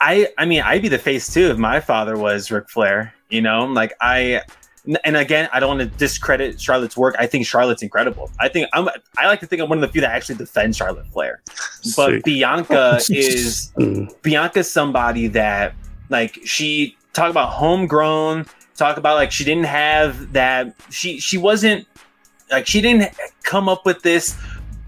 I 0.00 0.28
I 0.38 0.44
mean 0.44 0.62
I'd 0.62 0.82
be 0.82 0.88
the 0.88 0.98
face 0.98 1.32
too 1.32 1.50
if 1.50 1.58
my 1.58 1.78
father 1.78 2.16
was 2.16 2.50
Ric 2.50 2.68
Flair. 2.68 3.14
You 3.30 3.40
know, 3.40 3.64
like 3.66 3.92
I 4.00 4.42
and 5.04 5.16
again 5.16 5.48
I 5.52 5.60
don't 5.60 5.76
want 5.76 5.80
to 5.80 5.98
discredit 5.98 6.60
Charlotte's 6.60 6.96
work. 6.96 7.14
I 7.18 7.26
think 7.26 7.46
Charlotte's 7.46 7.82
incredible. 7.82 8.30
I 8.40 8.48
think 8.48 8.68
I'm 8.72 8.88
I 9.18 9.26
like 9.26 9.40
to 9.40 9.46
think 9.46 9.62
I'm 9.62 9.68
one 9.68 9.78
of 9.78 9.82
the 9.82 9.88
few 9.92 10.00
that 10.00 10.10
actually 10.10 10.36
defend 10.36 10.74
Charlotte 10.74 11.06
Flair. 11.08 11.40
But 11.96 12.10
See. 12.10 12.20
Bianca 12.24 13.00
is 13.10 13.72
Mm. 13.78 14.10
Bianca's 14.22 14.70
somebody 14.70 15.28
that 15.28 15.74
like 16.08 16.38
she 16.44 16.96
talk 17.12 17.30
about 17.30 17.50
homegrown, 17.50 18.46
talk 18.76 18.96
about 18.96 19.14
like 19.14 19.30
she 19.32 19.44
didn't 19.44 19.64
have 19.66 20.32
that 20.32 20.74
she 20.90 21.18
she 21.20 21.38
wasn't 21.38 21.86
like 22.50 22.66
she 22.66 22.80
didn't 22.80 23.12
come 23.44 23.68
up 23.68 23.86
with 23.86 24.02
this 24.02 24.36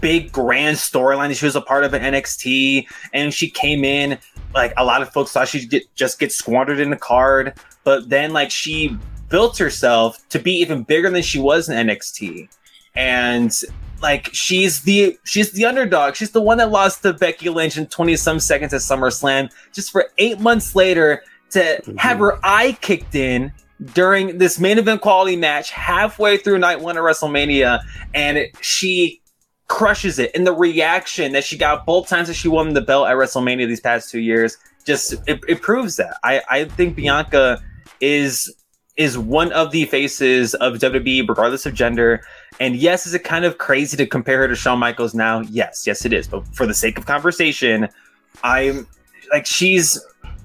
big 0.01 0.31
grand 0.33 0.77
storyline. 0.77 1.35
She 1.35 1.47
was 1.47 1.57
a 1.57 1.61
part 1.61 1.85
of 1.85 1.95
an 1.95 2.03
NXT 2.03 2.87
and 3.13 3.33
she 3.33 3.49
came 3.49 3.85
in 3.85 4.19
like 4.55 4.73
a 4.77 4.85
lot 4.85 5.03
of 5.03 5.11
folks 5.13 5.33
thought 5.33 5.49
she'd 5.49 5.71
get 5.71 5.83
just 5.95 6.19
get 6.19 6.31
squandered 6.31 6.79
in 6.79 6.91
the 6.91 6.97
card, 6.97 7.55
but 7.85 8.09
then 8.09 8.33
like 8.33 8.51
she 8.51 8.97
built 9.35 9.59
herself 9.59 10.17
to 10.29 10.39
be 10.39 10.53
even 10.53 10.85
bigger 10.85 11.11
than 11.11 11.21
she 11.21 11.41
was 11.41 11.69
in 11.69 11.89
NXT. 11.89 12.49
And 12.95 13.53
like 14.01 14.33
she's 14.33 14.83
the 14.83 15.19
she's 15.25 15.51
the 15.51 15.65
underdog. 15.65 16.15
She's 16.15 16.31
the 16.31 16.41
one 16.41 16.59
that 16.59 16.71
lost 16.71 17.03
to 17.03 17.15
Becky 17.15 17.49
Lynch 17.49 17.77
in 17.77 17.89
20 17.89 18.15
some 18.15 18.39
seconds 18.39 18.73
at 18.73 18.81
SummerSlam 18.81 19.51
just 19.73 19.91
for 19.91 20.07
8 20.19 20.39
months 20.39 20.77
later 20.77 21.25
to 21.51 21.59
mm-hmm. 21.59 21.97
have 21.97 22.21
her 22.21 22.39
eye 22.45 22.79
kicked 22.81 23.17
in 23.17 23.53
during 23.93 24.39
this 24.39 24.61
main 24.61 24.79
event 24.79 25.01
quality 25.01 25.35
match 25.35 25.73
halfway 25.73 26.37
through 26.37 26.59
night 26.59 26.81
1 26.81 26.97
of 26.97 27.03
WrestleMania 27.03 27.81
and 28.15 28.39
it- 28.39 28.57
she 28.61 29.21
crushes 29.67 30.21
it. 30.21 30.31
And 30.37 30.47
the 30.47 30.55
reaction 30.55 31.33
that 31.33 31.43
she 31.43 31.59
got 31.59 31.87
both 31.87 32.09
times 32.09 32.29
that 32.29 32.35
she 32.35 32.47
won 32.47 32.73
the 32.73 32.83
belt 32.83 33.09
at 33.09 33.17
WrestleMania 33.17 33.67
these 33.67 33.81
past 33.81 34.13
2 34.13 34.21
years 34.21 34.57
just 34.87 35.15
it, 35.27 35.41
it 35.49 35.61
proves 35.61 35.97
that. 35.97 36.19
I 36.23 36.41
I 36.49 36.65
think 36.67 36.95
Bianca 36.95 37.61
is 38.01 38.55
is 38.97 39.19
one 39.19 39.53
of 39.53 39.73
the 39.73 39.85
faces 39.87 40.55
of 40.55 40.75
WWE, 40.75 41.29
regardless 41.29 41.67
of 41.67 41.75
gender. 41.75 42.25
And 42.61 42.77
yes, 42.77 43.07
is 43.07 43.15
it 43.15 43.25
kind 43.25 43.45
of 43.45 43.59
crazy 43.59 43.97
to 43.97 44.07
compare 44.07 44.39
her 44.39 44.49
to 44.49 44.55
Shawn 44.55 44.79
Michaels 44.79 45.15
now? 45.15 45.41
Yes, 45.41 45.87
yes, 45.87 46.05
it 46.05 46.13
is. 46.13 46.29
But 46.29 46.47
for 46.55 46.67
the 46.67 46.75
sake 46.75 46.97
of 46.97 47.07
conversation, 47.07 47.89
I'm 48.45 48.87
like, 49.33 49.47
she's, 49.47 50.01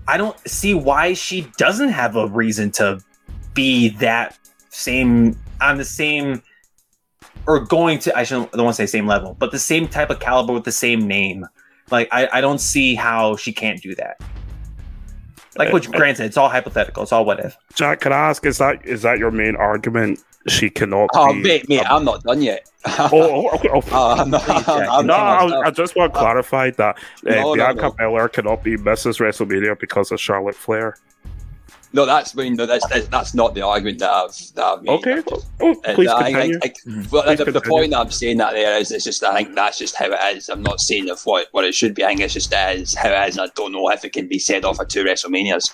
I 0.08 0.18
don't 0.18 0.38
see 0.48 0.74
why 0.74 1.14
she 1.14 1.42
doesn't 1.58 1.90
have 1.90 2.16
a 2.16 2.28
reason 2.28 2.72
to 2.72 3.00
be 3.54 3.90
that 3.98 4.38
same, 4.70 5.40
on 5.62 5.78
the 5.78 5.86
same, 5.86 6.42
or 7.46 7.60
going 7.60 8.00
to, 8.00 8.18
I 8.18 8.24
shouldn't, 8.24 8.50
I 8.54 8.58
don't 8.58 8.66
want 8.66 8.78
to 8.78 8.88
say 8.88 8.98
same 8.98 9.06
level, 9.06 9.36
but 9.38 9.52
the 9.52 9.60
same 9.60 9.88
type 9.88 10.10
of 10.10 10.20
caliber 10.20 10.54
with 10.54 10.64
the 10.64 10.72
same 10.72 11.08
name. 11.08 11.46
Like, 11.92 12.08
I, 12.12 12.28
I 12.34 12.42
don't 12.42 12.62
see 12.62 12.96
how 12.96 13.36
she 13.36 13.54
can't 13.54 13.82
do 13.82 13.96
that. 13.96 14.22
Like, 15.60 15.74
which 15.74 15.92
granted, 15.92 16.26
it's 16.26 16.38
all 16.38 16.50
hypothetical. 16.50 17.04
It's 17.04 17.12
all 17.12 17.26
what 17.26 17.40
if. 17.40 17.58
Jack, 17.76 18.00
can 18.02 18.14
I 18.14 18.30
ask, 18.30 18.46
is 18.46 18.58
that 18.60 18.84
is 18.86 19.02
that 19.04 19.20
your 19.20 19.30
main 19.32 19.56
argument? 19.56 20.20
She 20.48 20.70
cannot 20.70 21.10
Oh, 21.14 21.34
be. 21.34 21.42
mate, 21.44 21.68
mate, 21.70 21.84
I'm 21.90 22.06
not 22.06 22.24
done 22.24 22.42
yet. 22.42 22.66
oh, 22.86 23.10
oh, 23.12 23.50
okay, 23.56 23.68
oh, 23.74 23.84
Oh, 23.92 24.12
I'm 24.12 24.30
not, 24.30 24.50
I'm, 24.70 24.90
I'm 24.90 25.06
no. 25.06 25.14
I, 25.14 25.68
I 25.68 25.72
just 25.72 25.98
want 25.98 26.14
to 26.14 26.20
clarify 26.20 26.72
that 26.72 26.96
uh, 26.98 27.02
No, 27.24 27.42
no, 27.42 27.56
Bianca 27.56 27.82
no. 27.82 27.92
Belair 27.92 28.30
cannot 28.30 28.64
be 28.64 28.78
Mrs. 28.78 29.20
WrestleMania 29.20 29.78
because 29.78 30.12
of 30.14 30.20
Charlotte 30.22 30.56
Flair. 30.56 30.96
No, 31.92 32.06
that's 32.06 32.38
I 32.38 32.44
mean, 32.44 32.56
no, 32.56 32.68
that's, 32.68 32.88
that's 32.88 33.08
that's 33.08 33.34
not 33.34 33.56
the 33.56 33.62
argument 33.62 34.00
that 34.00 34.12
I've 34.12 34.54
that 34.56 34.64
I've 34.64 34.84
made. 34.84 34.92
Okay, 34.92 35.24
oh, 35.60 35.76
please 35.96 36.08
I- 36.10 36.18
I- 36.18 36.32
continue. 36.32 36.60
I- 36.64 36.74
well, 37.12 37.24
Please 37.24 37.38
the, 37.40 37.52
the 37.52 37.62
point 37.62 37.92
that 37.92 38.00
I'm 38.00 38.12
saying 38.12 38.38
that 38.38 38.54
there 38.54 38.78
is, 38.78 38.92
it's 38.92 39.06
just 39.06 39.24
I 39.24 39.36
think 39.36 39.56
that's 39.56 39.80
just 39.80 39.96
how 39.96 40.06
it 40.06 40.38
is. 40.38 40.50
I'm 40.50 40.62
not 40.62 40.82
saying 40.82 41.10
of 41.10 41.22
what, 41.24 41.48
what 41.52 41.66
it 41.66 41.74
should 41.74 41.96
be. 41.96 42.04
I 42.04 42.10
think 42.10 42.22
it's 42.22 42.34
just 42.34 42.52
that 42.52 42.76
is 42.76 42.94
how 42.94 43.10
it 43.10 43.30
is, 43.30 43.38
and 43.38 43.50
I 43.50 43.52
don't 43.56 43.72
know 43.72 43.90
if 43.90 44.06
it 44.06 44.14
can 44.14 44.28
be 44.28 44.38
said 44.38 44.66
off 44.66 44.80
of 44.80 44.88
two 44.88 45.04
WrestleManias. 45.04 45.72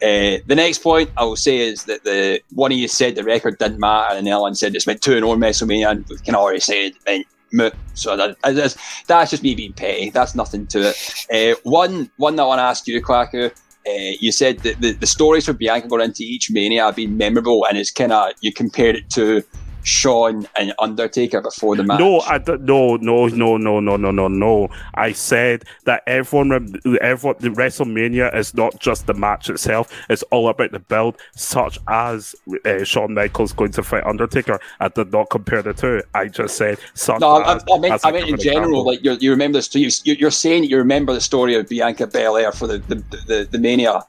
Uh, 0.00 0.40
the 0.46 0.54
next 0.54 0.78
point 0.78 1.10
I 1.16 1.24
will 1.24 1.36
say 1.36 1.58
is 1.58 1.84
that 1.84 2.04
the 2.04 2.40
one 2.54 2.72
of 2.72 2.78
you 2.78 2.88
said 2.88 3.16
the 3.16 3.24
record 3.24 3.58
didn't 3.58 3.80
matter, 3.80 4.14
and 4.14 4.26
the 4.26 4.30
other 4.30 4.42
one 4.42 4.54
said 4.54 4.74
it's 4.74 4.86
went 4.86 5.02
two 5.02 5.16
and 5.16 5.26
one 5.26 5.38
WrestleMania, 5.40 5.90
and 5.90 6.06
we 6.08 6.16
can 6.18 6.34
already 6.34 6.60
say 6.60 6.92
and 7.06 7.24
moot. 7.52 7.74
So 7.94 8.16
that, 8.16 8.36
that's, 8.42 9.04
that's 9.04 9.30
just 9.30 9.42
me 9.42 9.54
being 9.54 9.72
petty. 9.72 10.10
That's 10.10 10.34
nothing 10.34 10.66
to 10.68 10.94
it. 10.94 11.26
Uh, 11.32 11.60
one 11.64 12.10
one 12.16 12.36
that 12.36 12.44
I 12.44 12.46
want 12.46 12.58
to 12.60 12.62
ask 12.62 12.86
you, 12.86 13.02
Kwaku. 13.02 13.52
Uh, 13.88 14.12
you 14.20 14.32
said 14.32 14.58
that 14.60 14.80
the, 14.80 14.92
the 14.92 15.06
stories 15.06 15.46
for 15.46 15.54
Bianca 15.54 15.88
going 15.88 16.02
into 16.02 16.22
each 16.22 16.50
Mania 16.50 16.84
have 16.84 16.96
been 16.96 17.16
memorable, 17.16 17.64
and 17.66 17.78
it's 17.78 17.90
kind 17.90 18.12
of 18.12 18.32
you 18.40 18.52
compared 18.52 18.96
it 18.96 19.08
to 19.10 19.42
Shawn 19.88 20.46
and 20.56 20.74
Undertaker 20.78 21.40
before 21.40 21.74
the 21.74 21.82
match. 21.82 21.98
No, 21.98 22.20
I 22.20 22.36
d- 22.36 22.58
no, 22.60 22.96
no, 22.96 23.26
no, 23.28 23.56
no, 23.56 23.80
no, 23.80 23.96
no, 23.96 24.10
no, 24.10 24.28
no. 24.28 24.68
I 24.94 25.12
said 25.12 25.64
that 25.84 26.02
everyone, 26.06 26.74
everyone, 27.00 27.36
the 27.40 27.48
WrestleMania 27.48 28.34
is 28.36 28.52
not 28.52 28.78
just 28.78 29.06
the 29.06 29.14
match 29.14 29.48
itself; 29.48 29.90
it's 30.10 30.22
all 30.24 30.48
about 30.48 30.72
the 30.72 30.78
build, 30.78 31.16
such 31.34 31.78
as 31.88 32.34
uh, 32.66 32.84
Shawn 32.84 33.14
Michaels 33.14 33.54
going 33.54 33.72
to 33.72 33.82
fight 33.82 34.04
Undertaker. 34.04 34.60
I 34.78 34.88
did 34.88 35.10
not 35.10 35.30
compare 35.30 35.62
the 35.62 35.72
two. 35.72 36.02
I 36.14 36.28
just 36.28 36.58
said 36.58 36.78
such. 36.92 37.20
No, 37.20 37.42
as, 37.42 37.64
I, 37.70 37.74
I 37.74 37.78
meant, 37.78 38.00
I 38.04 38.12
meant 38.12 38.28
in 38.28 38.38
general. 38.38 38.66
Example. 38.66 38.86
Like 38.86 39.04
you 39.04 39.12
you 39.20 39.30
remember 39.30 39.58
this? 39.58 39.74
You, 39.74 40.14
you're 40.14 40.30
saying 40.30 40.64
you 40.64 40.76
remember 40.76 41.14
the 41.14 41.20
story 41.22 41.54
of 41.54 41.66
Bianca 41.66 42.06
Belair 42.06 42.52
for 42.52 42.66
the 42.66 42.78
the, 42.78 42.96
the, 43.26 43.48
the 43.50 43.58
Mania. 43.58 44.02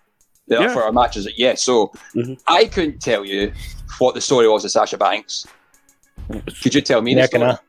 Yeah. 0.47 0.73
For 0.73 0.81
our 0.81 0.91
matches, 0.91 1.29
yeah. 1.37 1.53
So 1.53 1.89
mm-hmm. 2.15 2.33
I 2.47 2.65
couldn't 2.65 3.03
tell 3.03 3.23
you 3.23 3.53
what 3.99 4.15
the 4.15 4.21
story 4.21 4.49
was 4.49 4.65
of 4.65 4.71
Sasha 4.71 4.97
Banks. 4.97 5.45
Could 6.61 6.75
you 6.75 6.81
tell 6.81 7.01
me? 7.01 7.13
The? 7.15 7.59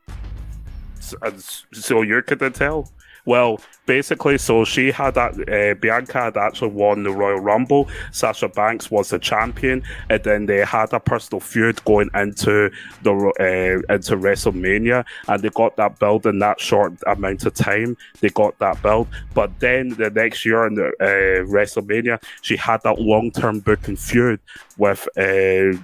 So, 1.01 1.17
uh, 1.23 1.33
so 1.73 2.03
you're 2.03 2.23
gonna 2.23 2.51
tell? 2.51 2.91
Well, 3.25 3.61
basically, 3.91 4.39
so 4.39 4.65
she 4.65 4.93
had 4.93 5.15
that. 5.15 5.33
Uh, 5.49 5.75
Bianca 5.75 6.19
had 6.27 6.37
actually 6.37 6.71
won 6.71 7.03
the 7.03 7.11
Royal 7.11 7.41
Rumble. 7.41 7.89
Sasha 8.13 8.49
Banks 8.49 8.89
was 8.89 9.09
the 9.09 9.19
champion, 9.19 9.83
and 10.09 10.23
then 10.23 10.47
they 10.47 10.65
had 10.65 10.93
a 10.93 11.01
personal 11.01 11.41
feud 11.41 11.85
going 11.85 12.09
into 12.15 12.71
the 13.03 13.13
uh, 13.13 13.93
into 13.93 14.17
WrestleMania, 14.17 15.05
and 15.27 15.43
they 15.43 15.49
got 15.49 15.75
that 15.75 15.99
belt 15.99 16.25
in 16.25 16.39
that 16.39 16.61
short 16.61 16.93
amount 17.09 17.45
of 17.47 17.55
time. 17.55 17.97
They 18.21 18.29
got 18.29 18.57
that 18.61 18.81
belt, 18.81 19.09
but 19.35 19.51
then 19.59 19.89
the 20.03 20.11
next 20.11 20.47
year 20.47 20.69
in 20.69 20.75
the 20.75 20.87
uh, 21.01 21.45
WrestleMania, 21.51 22.23
she 22.43 22.57
had 22.57 22.81
that 22.85 23.01
long 23.01 23.33
term 23.33 23.59
booking 23.59 23.97
feud 23.97 24.39
with 24.81 25.07
uh, 25.19 25.77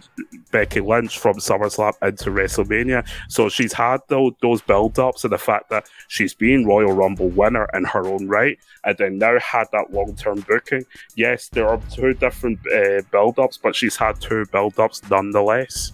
Becky 0.50 0.80
Lynch 0.80 1.18
from 1.18 1.36
SummerSlam 1.36 1.92
into 2.02 2.30
WrestleMania. 2.30 3.06
So 3.28 3.48
she's 3.50 3.74
had 3.74 4.00
those, 4.08 4.32
those 4.40 4.62
build 4.62 4.98
ups 4.98 5.22
and 5.22 5.32
the 5.32 5.38
fact 5.38 5.68
that 5.68 5.86
she's 6.08 6.32
been 6.32 6.64
Royal 6.64 6.92
Rumble 6.92 7.28
winner 7.28 7.68
in 7.74 7.84
her 7.84 7.95
own 8.04 8.26
right, 8.26 8.58
and 8.84 8.98
then 8.98 9.18
now 9.18 9.38
had 9.38 9.68
that 9.72 9.92
long 9.92 10.14
term 10.16 10.40
booking. 10.48 10.84
Yes, 11.14 11.48
there 11.48 11.68
are 11.68 11.80
two 11.90 12.14
different 12.14 12.58
uh, 12.74 13.02
build 13.12 13.38
ups, 13.38 13.56
but 13.56 13.76
she's 13.76 13.96
had 13.96 14.20
two 14.20 14.44
build 14.52 14.78
ups 14.78 15.00
nonetheless. 15.08 15.92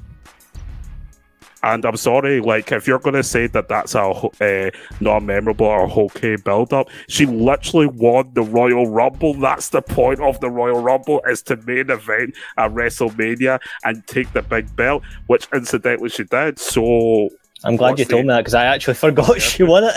And 1.64 1.84
I'm 1.84 1.96
sorry, 1.96 2.40
like 2.40 2.72
if 2.72 2.88
you're 2.88 2.98
gonna 2.98 3.22
say 3.22 3.46
that 3.46 3.68
that's 3.68 3.94
a 3.94 4.00
uh, 4.00 4.70
non-memorable 4.98 5.64
or 5.64 5.86
hokey 5.86 6.34
build-up, 6.34 6.88
she 7.08 7.24
literally 7.24 7.86
won 7.86 8.32
the 8.34 8.42
Royal 8.42 8.88
Rumble. 8.88 9.34
That's 9.34 9.68
the 9.68 9.80
point 9.80 10.18
of 10.18 10.40
the 10.40 10.50
Royal 10.50 10.82
Rumble 10.82 11.22
is 11.28 11.40
to 11.42 11.56
main 11.58 11.88
event 11.90 12.34
at 12.56 12.72
WrestleMania 12.72 13.60
and 13.84 14.04
take 14.08 14.32
the 14.32 14.42
big 14.42 14.74
belt, 14.74 15.04
which 15.28 15.46
incidentally 15.54 16.08
she 16.08 16.24
did. 16.24 16.58
So 16.58 17.30
I'm 17.64 17.76
glad 17.76 17.98
you 17.98 18.04
told 18.04 18.22
me 18.22 18.28
that 18.28 18.40
because 18.40 18.54
I 18.54 18.64
actually 18.64 18.94
forgot 18.94 19.40
she 19.50 19.62
won 19.62 19.84
it. 19.84 19.94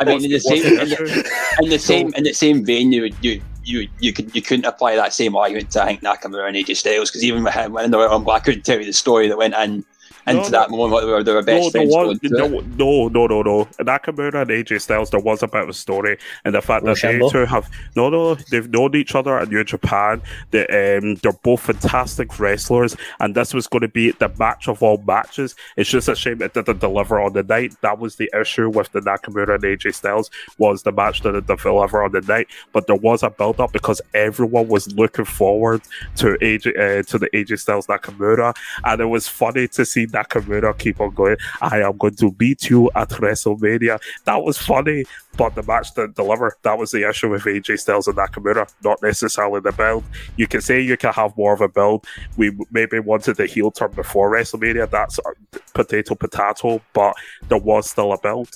I 0.00 0.04
mean, 0.04 0.24
in 0.24 0.30
the 0.30 0.40
same 0.40 0.64
in 0.64 0.88
the, 0.88 1.30
in 1.62 1.70
the 1.70 1.78
same 1.78 2.14
in 2.14 2.24
the 2.24 2.32
same 2.32 2.64
vein, 2.64 2.92
you 2.92 3.12
you 3.20 3.40
you 3.64 3.88
you 4.00 4.12
could 4.12 4.34
you 4.34 4.42
couldn't 4.42 4.64
apply 4.64 4.96
that 4.96 5.12
same 5.12 5.36
argument 5.36 5.70
to 5.72 5.82
I 5.82 5.86
think 5.86 6.02
Nakamura 6.02 6.46
and 6.46 6.56
AJ 6.56 6.76
Styles 6.76 7.10
because 7.10 7.24
even 7.24 7.44
with 7.44 7.54
him 7.54 7.72
winning 7.72 7.90
the 7.90 7.98
Royal 7.98 8.10
Rumble, 8.10 8.32
I 8.32 8.40
couldn't 8.40 8.62
tell 8.62 8.78
you 8.78 8.86
the 8.86 8.92
story 8.92 9.28
that 9.28 9.36
went 9.36 9.54
in 9.54 9.84
into 10.28 10.42
No, 10.42 10.48
that 10.50 10.70
moment 10.70 11.06
where 11.06 11.22
they 11.22 11.32
were 11.32 11.42
best 11.42 11.64
No, 11.64 11.70
friends. 11.70 11.92
was, 11.94 12.18
going 12.18 12.20
to 12.20 12.28
no, 12.30 12.48
no, 12.76 13.08
no, 13.08 13.26
no, 13.26 13.42
no. 13.42 13.64
Nakamura 13.80 14.42
and 14.42 14.50
AJ 14.50 14.80
Styles, 14.82 15.10
there 15.10 15.20
was 15.20 15.42
a 15.42 15.48
bit 15.48 15.62
of 15.62 15.68
a 15.68 15.72
story, 15.72 16.18
and 16.44 16.54
the 16.54 16.62
fact 16.62 16.84
that 16.84 17.02
Rochambeau? 17.02 17.28
they 17.28 17.32
two 17.32 17.44
have 17.46 17.70
no, 17.96 18.08
no, 18.10 18.34
they've 18.34 18.68
known 18.70 18.94
each 18.96 19.14
other 19.14 19.38
in 19.38 19.48
New 19.48 19.64
Japan. 19.64 20.22
They, 20.50 20.66
um, 20.96 21.16
they're 21.16 21.32
both 21.32 21.60
fantastic 21.62 22.38
wrestlers, 22.38 22.96
and 23.20 23.34
this 23.34 23.54
was 23.54 23.66
going 23.66 23.82
to 23.82 23.88
be 23.88 24.12
the 24.12 24.28
match 24.38 24.68
of 24.68 24.82
all 24.82 24.98
matches. 25.06 25.54
It's 25.76 25.90
just 25.90 26.08
a 26.08 26.16
shame 26.16 26.42
it 26.42 26.54
didn't 26.54 26.78
deliver 26.80 27.20
on 27.20 27.32
the 27.32 27.42
night. 27.42 27.74
That 27.82 27.98
was 27.98 28.16
the 28.16 28.30
issue 28.38 28.68
with 28.70 28.90
the 28.92 29.00
Nakamura 29.00 29.54
and 29.54 29.64
AJ 29.64 29.94
Styles 29.94 30.30
was 30.58 30.82
the 30.82 30.92
match 30.92 31.20
didn't 31.20 31.46
deliver 31.46 32.02
on 32.02 32.12
the 32.12 32.20
night. 32.22 32.48
But 32.72 32.86
there 32.86 32.96
was 32.96 33.22
a 33.22 33.30
build 33.30 33.60
up 33.60 33.72
because 33.72 34.00
everyone 34.14 34.68
was 34.68 34.92
looking 34.94 35.24
forward 35.24 35.82
to 36.16 36.36
AJ 36.40 36.78
uh, 36.78 37.02
to 37.04 37.18
the 37.18 37.28
AJ 37.34 37.60
Styles 37.60 37.86
Nakamura, 37.86 38.54
and 38.84 39.00
it 39.00 39.06
was 39.06 39.28
funny 39.28 39.68
to 39.68 39.84
see 39.84 40.06
Nakamura 40.18 40.76
keep 40.78 41.00
on 41.00 41.14
going. 41.14 41.36
I 41.60 41.80
am 41.80 41.96
going 41.96 42.16
to 42.16 42.32
beat 42.32 42.70
you 42.70 42.90
at 42.94 43.10
WrestleMania. 43.10 44.00
That 44.24 44.42
was 44.42 44.58
funny, 44.58 45.04
but 45.36 45.54
the 45.54 45.62
match 45.62 45.94
didn't 45.94 46.16
deliver. 46.16 46.56
That 46.62 46.78
was 46.78 46.90
the 46.90 47.08
issue 47.08 47.30
with 47.30 47.44
AJ 47.44 47.80
Styles 47.80 48.08
and 48.08 48.16
Nakamura, 48.16 48.72
not 48.82 49.02
necessarily 49.02 49.60
the 49.60 49.72
build. 49.72 50.04
You 50.36 50.46
can 50.46 50.60
say 50.60 50.80
you 50.80 50.96
can 50.96 51.12
have 51.12 51.36
more 51.36 51.52
of 51.52 51.60
a 51.60 51.68
build. 51.68 52.06
We 52.36 52.56
maybe 52.70 52.98
wanted 52.98 53.36
the 53.36 53.46
heel 53.46 53.70
turn 53.70 53.92
before 53.92 54.30
WrestleMania. 54.30 54.90
That's 54.90 55.18
uh, 55.18 55.58
potato 55.74 56.14
potato, 56.14 56.80
but 56.92 57.14
there 57.48 57.58
was 57.58 57.90
still 57.90 58.12
a 58.12 58.18
build. 58.18 58.54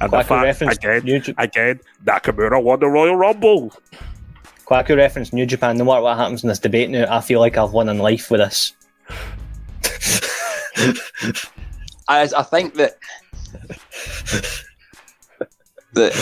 And 0.00 0.12
the 0.12 0.22
fact 0.22 0.62
again, 0.62 1.04
New, 1.04 1.20
J- 1.20 1.34
again, 1.38 1.80
Nakamura 2.04 2.62
won 2.62 2.80
the 2.80 2.88
Royal 2.88 3.16
Rumble. 3.16 3.72
Quacker 4.64 4.96
reference 4.96 5.32
New 5.32 5.46
Japan. 5.46 5.76
No 5.76 5.84
matter 5.84 6.02
what 6.02 6.16
happens 6.16 6.42
in 6.42 6.48
this 6.48 6.58
debate 6.58 6.90
now, 6.90 7.06
I 7.14 7.20
feel 7.20 7.38
like 7.38 7.56
I've 7.56 7.72
won 7.72 7.88
in 7.88 7.98
life 7.98 8.30
with 8.30 8.40
this. 8.40 8.72
I, 12.08 12.28
I 12.36 12.42
think 12.42 12.74
that 12.74 12.98
that 15.94 16.12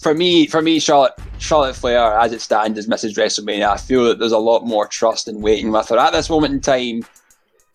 for 0.00 0.14
me, 0.14 0.46
for 0.46 0.62
me, 0.62 0.80
Charlotte 0.80 1.12
Charlotte 1.38 1.76
Flair, 1.76 2.18
as 2.18 2.32
it 2.32 2.40
stands, 2.40 2.78
is 2.78 2.88
Mrs. 2.88 3.16
WrestleMania. 3.16 3.68
I 3.68 3.76
feel 3.76 4.04
that 4.04 4.18
there's 4.18 4.32
a 4.32 4.38
lot 4.38 4.64
more 4.64 4.86
trust 4.86 5.28
in 5.28 5.40
waiting 5.40 5.70
with 5.70 5.88
her 5.88 5.98
at 5.98 6.12
this 6.12 6.30
moment 6.30 6.54
in 6.54 6.60
time. 6.60 7.04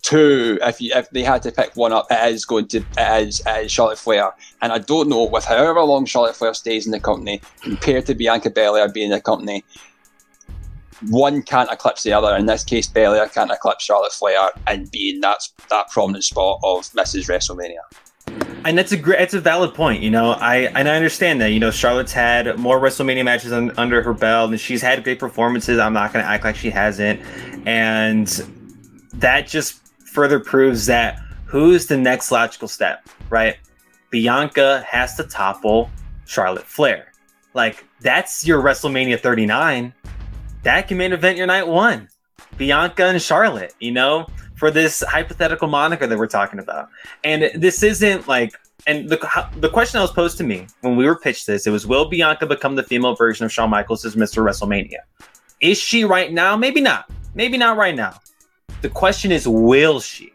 Two, 0.02 0.58
if 0.62 0.80
you 0.80 0.92
if 0.94 1.10
they 1.10 1.22
had 1.22 1.42
to 1.42 1.50
pick 1.50 1.74
one 1.74 1.92
up, 1.92 2.06
it 2.10 2.32
is 2.32 2.44
going 2.44 2.68
to 2.68 2.78
it 2.78 3.28
is, 3.28 3.42
it 3.44 3.66
is 3.66 3.72
Charlotte 3.72 3.98
Flair, 3.98 4.32
and 4.62 4.72
I 4.72 4.78
don't 4.78 5.08
know 5.08 5.24
with 5.24 5.44
however 5.44 5.80
long 5.82 6.04
Charlotte 6.04 6.36
Flair 6.36 6.54
stays 6.54 6.86
in 6.86 6.92
the 6.92 7.00
company 7.00 7.40
compared 7.62 8.06
to 8.06 8.14
Bianca 8.14 8.50
Belair 8.50 8.88
being 8.88 9.06
in 9.06 9.16
the 9.16 9.20
company. 9.20 9.64
One 11.08 11.42
can't 11.42 11.70
eclipse 11.70 12.02
the 12.02 12.12
other. 12.12 12.34
In 12.36 12.46
this 12.46 12.64
case, 12.64 12.86
Belair 12.86 13.28
can't 13.28 13.50
eclipse 13.50 13.84
Charlotte 13.84 14.12
Flair 14.12 14.50
and 14.66 14.90
be 14.90 15.10
in 15.10 15.20
that 15.20 15.40
that 15.70 15.88
prominent 15.90 16.24
spot 16.24 16.60
of 16.62 16.82
Mrs. 16.92 17.28
WrestleMania. 17.28 17.80
and 18.64 18.76
that's 18.76 18.92
a 18.92 18.96
great 18.96 19.20
it's 19.20 19.34
a 19.34 19.40
valid 19.40 19.72
point 19.74 20.02
you 20.02 20.10
know 20.10 20.32
i 20.32 20.56
and 20.74 20.88
i 20.88 20.96
understand 20.96 21.40
that 21.40 21.52
you 21.52 21.60
know 21.60 21.70
charlotte's 21.70 22.12
had 22.12 22.58
more 22.58 22.80
wrestlemania 22.80 23.24
matches 23.24 23.52
un, 23.52 23.70
under 23.76 24.02
her 24.02 24.12
belt 24.12 24.50
and 24.50 24.58
she's 24.60 24.82
had 24.82 25.02
great 25.04 25.18
performances 25.18 25.78
i'm 25.78 25.92
not 25.92 26.12
going 26.12 26.24
to 26.24 26.28
act 26.28 26.42
like 26.42 26.56
she 26.56 26.70
hasn't 26.70 27.20
and 27.66 28.26
that 29.14 29.46
just 29.46 29.80
further 30.08 30.40
proves 30.40 30.86
that 30.86 31.20
who's 31.44 31.86
the 31.86 31.96
next 31.96 32.32
logical 32.32 32.66
step 32.66 33.08
right 33.30 33.56
bianca 34.10 34.84
has 34.88 35.14
to 35.14 35.22
topple 35.24 35.88
charlotte 36.26 36.66
flair 36.66 37.12
like 37.54 37.84
that's 38.00 38.44
your 38.46 38.60
wrestlemania 38.60 39.18
39 39.18 39.94
that 40.66 40.88
can 40.88 40.98
main 40.98 41.12
event 41.12 41.38
your 41.38 41.46
night 41.46 41.66
one 41.66 42.08
bianca 42.58 43.04
and 43.06 43.22
charlotte 43.22 43.74
you 43.80 43.92
know 43.92 44.26
for 44.56 44.70
this 44.70 45.02
hypothetical 45.08 45.68
moniker 45.68 46.06
that 46.06 46.18
we're 46.18 46.26
talking 46.26 46.58
about 46.58 46.88
and 47.24 47.50
this 47.54 47.82
isn't 47.82 48.26
like 48.28 48.52
and 48.86 49.08
the 49.08 49.48
the 49.56 49.68
question 49.68 49.98
that 49.98 50.02
was 50.02 50.12
posed 50.12 50.38
to 50.38 50.44
me 50.44 50.66
when 50.80 50.96
we 50.96 51.06
were 51.06 51.18
pitched 51.18 51.46
this, 51.46 51.66
it 51.66 51.70
was 51.70 51.86
will 51.86 52.08
Bianca 52.08 52.46
become 52.46 52.76
the 52.76 52.82
female 52.82 53.14
version 53.14 53.44
of 53.44 53.52
Shawn 53.52 53.70
Michaels 53.70 54.04
as 54.04 54.14
Mr. 54.14 54.44
WrestleMania? 54.44 54.98
Is 55.60 55.78
she 55.78 56.04
right 56.04 56.32
now? 56.32 56.56
Maybe 56.56 56.80
not. 56.80 57.10
Maybe 57.34 57.58
not 57.58 57.76
right 57.76 57.94
now. 57.94 58.20
The 58.82 58.90
question 58.90 59.32
is, 59.32 59.48
will 59.48 60.00
she? 60.00 60.32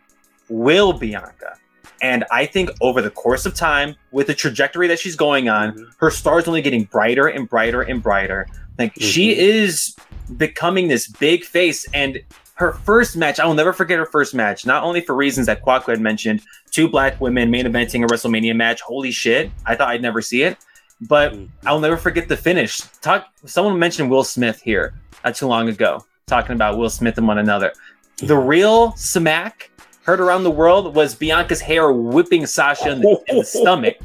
Will 0.49 0.91
Bianca? 0.91 1.55
And 2.01 2.25
I 2.31 2.45
think 2.47 2.71
over 2.81 3.01
the 3.01 3.11
course 3.11 3.45
of 3.45 3.53
time, 3.53 3.95
with 4.11 4.27
the 4.27 4.33
trajectory 4.33 4.87
that 4.87 4.99
she's 4.99 5.15
going 5.15 5.47
on, 5.47 5.71
mm-hmm. 5.71 5.83
her 5.99 6.09
star's 6.09 6.47
only 6.47 6.61
getting 6.61 6.85
brighter 6.85 7.27
and 7.27 7.47
brighter 7.47 7.83
and 7.83 8.01
brighter. 8.01 8.47
Like 8.77 8.93
she 8.99 9.31
mm-hmm. 9.31 9.41
is 9.41 9.95
becoming 10.37 10.87
this 10.87 11.07
big 11.07 11.43
face, 11.43 11.85
and 11.93 12.21
her 12.55 12.73
first 12.73 13.17
match, 13.17 13.39
I 13.39 13.45
will 13.45 13.53
never 13.53 13.73
forget 13.73 13.97
her 13.97 14.05
first 14.05 14.35
match. 14.35 14.65
Not 14.65 14.83
only 14.83 15.01
for 15.01 15.15
reasons 15.15 15.47
that 15.47 15.63
Kwaku 15.63 15.87
had 15.87 15.99
mentioned, 15.99 16.41
two 16.69 16.87
black 16.87 17.19
women 17.19 17.49
main 17.49 17.65
eventing 17.65 18.03
a 18.03 18.07
WrestleMania 18.07 18.55
match. 18.55 18.81
Holy 18.81 19.11
shit! 19.11 19.51
I 19.65 19.75
thought 19.75 19.89
I'd 19.89 20.01
never 20.01 20.21
see 20.21 20.43
it, 20.43 20.57
but 21.01 21.33
mm-hmm. 21.33 21.67
I'll 21.67 21.79
never 21.79 21.97
forget 21.97 22.27
the 22.27 22.37
finish. 22.37 22.77
Talk. 23.01 23.27
Someone 23.45 23.77
mentioned 23.79 24.09
Will 24.09 24.23
Smith 24.23 24.61
here 24.61 24.93
not 25.23 25.35
too 25.35 25.47
long 25.47 25.69
ago, 25.69 26.05
talking 26.27 26.53
about 26.53 26.77
Will 26.77 26.89
Smith 26.89 27.17
and 27.17 27.27
one 27.27 27.39
another. 27.39 27.73
The 28.17 28.35
mm-hmm. 28.35 28.47
real 28.47 28.95
smack 28.95 29.70
heard 30.11 30.19
around 30.21 30.43
the 30.43 30.51
world 30.51 30.93
was 30.95 31.15
Bianca's 31.15 31.61
hair 31.61 31.91
whipping 31.91 32.45
Sasha 32.45 32.91
in 32.91 33.01
the, 33.01 33.23
in 33.27 33.37
the 33.37 33.45
stomach, 33.45 33.95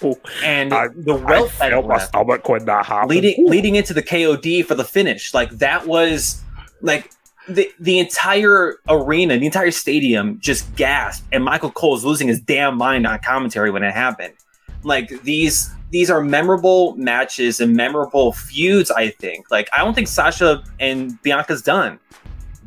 and 0.44 0.72
I- 0.72 0.88
the 0.88 1.14
I 1.26 1.46
felt 1.48 1.88
my 1.88 1.94
left 1.94 2.08
stomach 2.08 2.48
when 2.48 2.64
that 2.66 2.86
happened. 2.86 3.10
leading 3.10 3.48
leading 3.48 3.76
into 3.76 3.94
the 3.94 4.02
KOD 4.02 4.64
for 4.66 4.74
the 4.74 4.84
finish. 4.84 5.32
Like 5.34 5.50
that 5.58 5.86
was 5.86 6.42
like 6.82 7.10
the 7.48 7.70
the 7.80 7.98
entire 7.98 8.76
arena, 8.88 9.38
the 9.38 9.46
entire 9.46 9.70
stadium 9.70 10.38
just 10.40 10.74
gasped, 10.76 11.26
and 11.32 11.44
Michael 11.44 11.70
Cole's 11.70 12.04
losing 12.04 12.28
his 12.28 12.40
damn 12.40 12.76
mind 12.76 13.06
on 13.06 13.18
commentary 13.20 13.70
when 13.70 13.82
it 13.82 13.92
happened. 13.94 14.34
Like 14.82 15.08
these 15.22 15.70
these 15.90 16.10
are 16.10 16.20
memorable 16.22 16.94
matches 16.96 17.60
and 17.60 17.74
memorable 17.76 18.32
feuds. 18.32 18.90
I 18.90 19.10
think. 19.10 19.50
Like 19.50 19.68
I 19.76 19.78
don't 19.84 19.94
think 19.94 20.08
Sasha 20.08 20.62
and 20.80 21.20
Bianca's 21.22 21.62
done. 21.62 21.98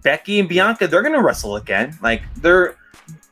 Becky 0.04 0.40
and 0.40 0.48
Bianca, 0.48 0.88
they're 0.88 1.02
gonna 1.02 1.22
wrestle 1.22 1.56
again. 1.58 1.98
Like 2.02 2.22
they're 2.38 2.76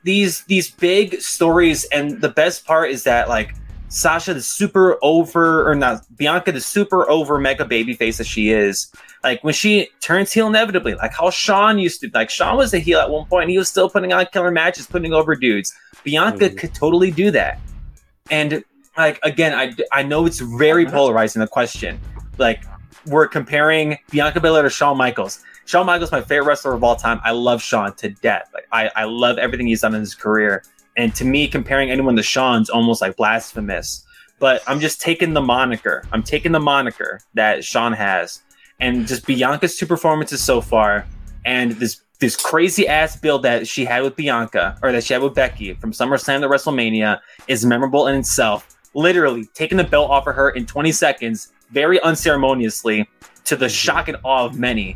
these 0.06 0.44
these 0.46 0.70
big 0.72 1.20
stories, 1.20 1.84
and 1.86 2.22
the 2.22 2.30
best 2.30 2.66
part 2.66 2.92
is 2.92 3.04
that 3.04 3.28
like 3.28 3.56
Sasha, 3.90 4.34
the 4.34 4.42
super 4.42 4.98
over 5.02 5.70
or 5.70 5.76
not 5.76 6.02
Bianca, 6.16 6.52
the 6.52 6.62
super 6.62 7.10
over 7.10 7.40
mega 7.40 7.66
baby 7.66 7.94
face 7.96 8.18
that 8.20 8.28
she 8.28 8.52
is. 8.52 8.92
Like 9.24 9.44
when 9.44 9.54
she 9.56 9.90
turns 10.02 10.32
heel 10.32 10.48
inevitably, 10.48 10.94
like 10.96 11.12
how 11.14 11.32
Shawn 11.32 11.80
used 11.80 12.02
to. 12.02 12.12
Like 12.14 12.30
Shawn 12.30 12.56
was 12.56 12.74
a 12.74 12.80
heel 12.80 13.00
at 13.00 13.10
one 13.10 13.26
point, 13.26 13.44
and 13.46 13.52
he 13.52 13.58
was 13.58 13.68
still 13.68 13.90
putting 13.90 14.14
on 14.14 14.26
killer 14.32 14.52
matches, 14.52 14.86
putting 14.86 15.12
over 15.14 15.36
dudes. 15.36 15.74
Bianca 16.04 16.50
Mhm. 16.50 16.58
could 16.58 16.74
totally 16.76 17.10
do 17.10 17.32
that. 17.32 17.60
And 18.30 18.64
like 18.98 19.20
again, 19.24 19.54
I 19.54 19.74
I 19.92 20.04
know 20.04 20.26
it's 20.28 20.40
very 20.40 20.86
polarizing 20.86 21.40
the 21.40 21.48
question. 21.48 22.00
Like 22.38 22.64
we're 23.08 23.28
comparing 23.28 23.98
Bianca 24.12 24.40
Belair 24.40 24.64
to 24.64 24.70
Shawn 24.70 24.98
Michaels. 24.98 25.40
Shawn 25.66 25.88
Michaels, 25.88 26.12
my 26.12 26.22
favorite 26.22 26.46
wrestler 26.48 26.74
of 26.74 26.84
all 26.84 26.96
time. 26.96 27.20
I 27.24 27.32
love 27.32 27.62
Shawn 27.62 27.96
to 27.96 28.10
death. 28.10 28.50
Like 28.54 28.68
I, 28.72 28.90
I 28.96 29.04
love 29.06 29.38
everything 29.38 29.68
he's 29.68 29.82
done 29.82 29.96
in 29.96 30.00
his 30.00 30.14
career. 30.14 30.64
And 30.96 31.14
to 31.16 31.26
me, 31.26 31.48
comparing 31.48 31.92
anyone 31.92 32.16
to 32.16 32.24
Shawn's 32.24 32.70
almost 32.70 33.02
like 33.02 33.18
blasphemous. 33.18 34.06
But 34.40 34.62
I'm 34.68 34.80
just 34.80 35.02
taking 35.02 35.34
the 35.34 35.42
moniker. 35.42 36.04
I'm 36.12 36.22
taking 36.24 36.52
the 36.52 36.60
moniker 36.60 37.20
that 37.34 37.64
Shawn 37.64 37.94
has, 37.94 38.44
and 38.80 39.08
just 39.08 39.26
Bianca's 39.26 39.78
two 39.78 39.86
performances 39.86 40.42
so 40.42 40.60
far, 40.60 41.08
and 41.46 41.72
this 41.74 42.02
this 42.20 42.36
crazy 42.36 42.88
ass 42.88 43.18
build 43.18 43.44
that 43.44 43.68
she 43.68 43.86
had 43.86 44.04
with 44.04 44.16
Bianca 44.16 44.78
or 44.82 44.92
that 44.92 45.04
she 45.04 45.14
had 45.14 45.22
with 45.22 45.34
Becky 45.34 45.74
from 45.74 45.92
SummerSlam 45.92 46.42
to 46.42 46.48
WrestleMania 46.48 47.20
is 47.48 47.66
memorable 47.66 48.08
in 48.08 48.16
itself. 48.16 48.78
Literally 48.94 49.46
taking 49.54 49.78
the 49.78 49.84
belt 49.84 50.10
off 50.10 50.28
of 50.28 50.36
her 50.36 50.52
in 50.52 50.66
20 50.66 50.92
seconds, 50.94 51.52
very 51.72 52.00
unceremoniously, 52.02 53.10
to 53.44 53.56
the 53.56 53.68
shock 53.68 54.08
and 54.08 54.18
awe 54.24 54.46
of 54.46 54.58
many. 54.58 54.96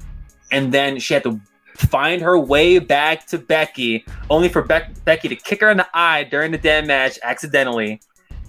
And 0.52 0.72
then 0.72 1.00
she 1.00 1.14
had 1.14 1.24
to 1.24 1.40
find 1.76 2.22
her 2.22 2.38
way 2.38 2.80
back 2.80 3.26
to 3.28 3.38
Becky, 3.38 4.06
only 4.30 4.50
for 4.50 4.62
Bec- 4.62 5.04
Becky 5.06 5.30
to 5.30 5.36
kick 5.36 5.62
her 5.62 5.70
in 5.70 5.78
the 5.78 5.88
eye 5.94 6.24
during 6.26 6.52
the 6.52 6.58
damn 6.58 6.88
match 6.88 7.18
accidentally. 7.24 8.02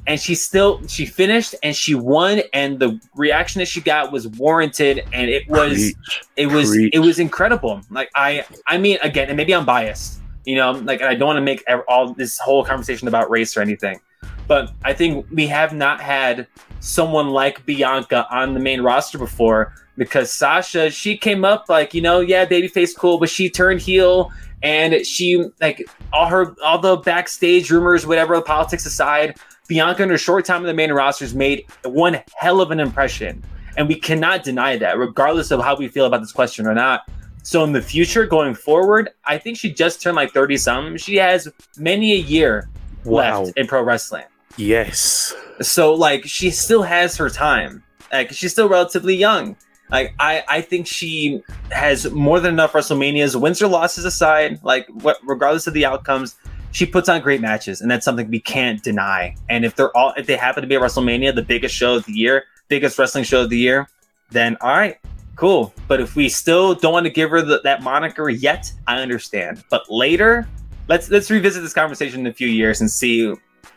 And 0.06 0.18
she 0.18 0.34
still 0.34 0.84
she 0.88 1.04
finished 1.06 1.54
and 1.62 1.76
she 1.76 1.94
won, 1.94 2.40
and 2.54 2.80
the 2.80 2.98
reaction 3.14 3.58
that 3.60 3.66
she 3.68 3.80
got 3.82 4.10
was 4.12 4.26
warranted, 4.26 5.04
and 5.12 5.28
it 5.30 5.48
was 5.48 5.74
Preach. 5.74 5.96
it 6.36 6.46
was 6.46 6.70
Preach. 6.70 6.94
it 6.94 6.98
was 7.00 7.18
incredible. 7.18 7.82
Like 7.90 8.10
I 8.16 8.44
I 8.66 8.78
mean 8.78 8.98
again, 9.02 9.28
and 9.28 9.36
maybe 9.36 9.54
I'm 9.54 9.66
biased, 9.66 10.20
you 10.46 10.56
know, 10.56 10.72
like 10.72 11.02
I 11.02 11.14
don't 11.14 11.26
want 11.26 11.36
to 11.36 11.42
make 11.42 11.62
all 11.86 12.14
this 12.14 12.38
whole 12.38 12.64
conversation 12.64 13.08
about 13.08 13.30
race 13.30 13.56
or 13.56 13.60
anything, 13.60 14.00
but 14.48 14.72
I 14.84 14.94
think 14.94 15.26
we 15.30 15.46
have 15.48 15.74
not 15.74 16.00
had 16.00 16.46
someone 16.80 17.28
like 17.28 17.64
Bianca 17.66 18.26
on 18.30 18.54
the 18.54 18.60
main 18.60 18.80
roster 18.80 19.18
before 19.18 19.74
because 19.96 20.32
Sasha 20.32 20.90
she 20.90 21.16
came 21.16 21.44
up 21.44 21.66
like 21.68 21.94
you 21.94 22.00
know 22.00 22.20
yeah 22.20 22.46
babyface 22.46 22.96
cool, 22.96 23.18
but 23.18 23.28
she 23.28 23.48
turned 23.50 23.80
heel 23.80 24.30
and 24.62 25.04
she 25.06 25.44
like 25.60 25.88
all 26.12 26.26
her 26.26 26.54
all 26.62 26.78
the 26.78 26.96
backstage 26.98 27.70
rumors 27.70 28.06
whatever 28.06 28.40
politics 28.42 28.86
aside. 28.86 29.36
Bianca 29.68 30.02
in 30.02 30.08
her 30.10 30.18
short 30.18 30.44
time 30.44 30.62
in 30.62 30.66
the 30.66 30.74
main 30.74 30.92
roster 30.92 31.24
has 31.24 31.34
made 31.34 31.64
one 31.84 32.20
hell 32.36 32.60
of 32.60 32.70
an 32.72 32.80
impression. 32.80 33.42
And 33.76 33.86
we 33.86 33.94
cannot 33.94 34.42
deny 34.42 34.76
that, 34.78 34.98
regardless 34.98 35.52
of 35.52 35.62
how 35.62 35.76
we 35.76 35.86
feel 35.86 36.06
about 36.06 36.20
this 36.20 36.32
question 36.32 36.66
or 36.66 36.74
not. 36.74 37.02
So 37.44 37.62
in 37.62 37.72
the 37.72 37.80
future, 37.80 38.26
going 38.26 38.54
forward, 38.54 39.10
I 39.24 39.38
think 39.38 39.56
she 39.56 39.72
just 39.72 40.02
turned 40.02 40.16
like 40.16 40.32
30 40.32 40.56
something. 40.56 40.96
She 40.96 41.16
has 41.16 41.48
many 41.78 42.12
a 42.12 42.16
year 42.16 42.68
Wow. 43.04 43.42
left 43.44 43.56
in 43.56 43.66
pro 43.68 43.82
wrestling. 43.82 44.24
Yes. 44.56 45.32
So 45.62 45.94
like 45.94 46.24
she 46.26 46.50
still 46.50 46.82
has 46.82 47.16
her 47.16 47.30
time. 47.30 47.82
Like 48.12 48.32
she's 48.32 48.50
still 48.52 48.68
relatively 48.68 49.14
young. 49.14 49.56
Like 49.90 50.14
I, 50.18 50.44
I 50.48 50.60
think 50.60 50.86
she 50.86 51.42
has 51.70 52.10
more 52.10 52.40
than 52.40 52.54
enough 52.54 52.72
WrestleManias, 52.72 53.40
wins 53.40 53.60
or 53.60 53.68
losses 53.68 54.04
aside, 54.04 54.60
like 54.62 54.86
what 54.88 55.18
regardless 55.24 55.66
of 55.66 55.74
the 55.74 55.84
outcomes, 55.84 56.36
she 56.72 56.86
puts 56.86 57.08
on 57.08 57.20
great 57.20 57.40
matches, 57.40 57.80
and 57.80 57.90
that's 57.90 58.04
something 58.04 58.28
we 58.30 58.40
can't 58.40 58.82
deny. 58.82 59.34
And 59.48 59.64
if 59.64 59.74
they're 59.74 59.94
all 59.96 60.12
if 60.16 60.26
they 60.26 60.36
happen 60.36 60.62
to 60.62 60.68
be 60.68 60.76
at 60.76 60.82
WrestleMania, 60.82 61.34
the 61.34 61.42
biggest 61.42 61.74
show 61.74 61.96
of 61.96 62.04
the 62.04 62.12
year, 62.12 62.44
biggest 62.68 62.98
wrestling 62.98 63.24
show 63.24 63.42
of 63.42 63.50
the 63.50 63.58
year, 63.58 63.88
then 64.30 64.56
all 64.60 64.70
right, 64.70 64.98
cool. 65.36 65.74
But 65.88 66.00
if 66.00 66.14
we 66.14 66.28
still 66.28 66.74
don't 66.74 66.92
want 66.92 67.04
to 67.04 67.10
give 67.10 67.30
her 67.30 67.42
the, 67.42 67.60
that 67.64 67.82
moniker 67.82 68.28
yet, 68.28 68.72
I 68.86 69.00
understand. 69.00 69.64
But 69.70 69.90
later, 69.90 70.48
let's 70.88 71.10
let's 71.10 71.30
revisit 71.30 71.62
this 71.62 71.74
conversation 71.74 72.20
in 72.20 72.26
a 72.28 72.32
few 72.32 72.48
years 72.48 72.80
and 72.80 72.90
see 72.90 73.34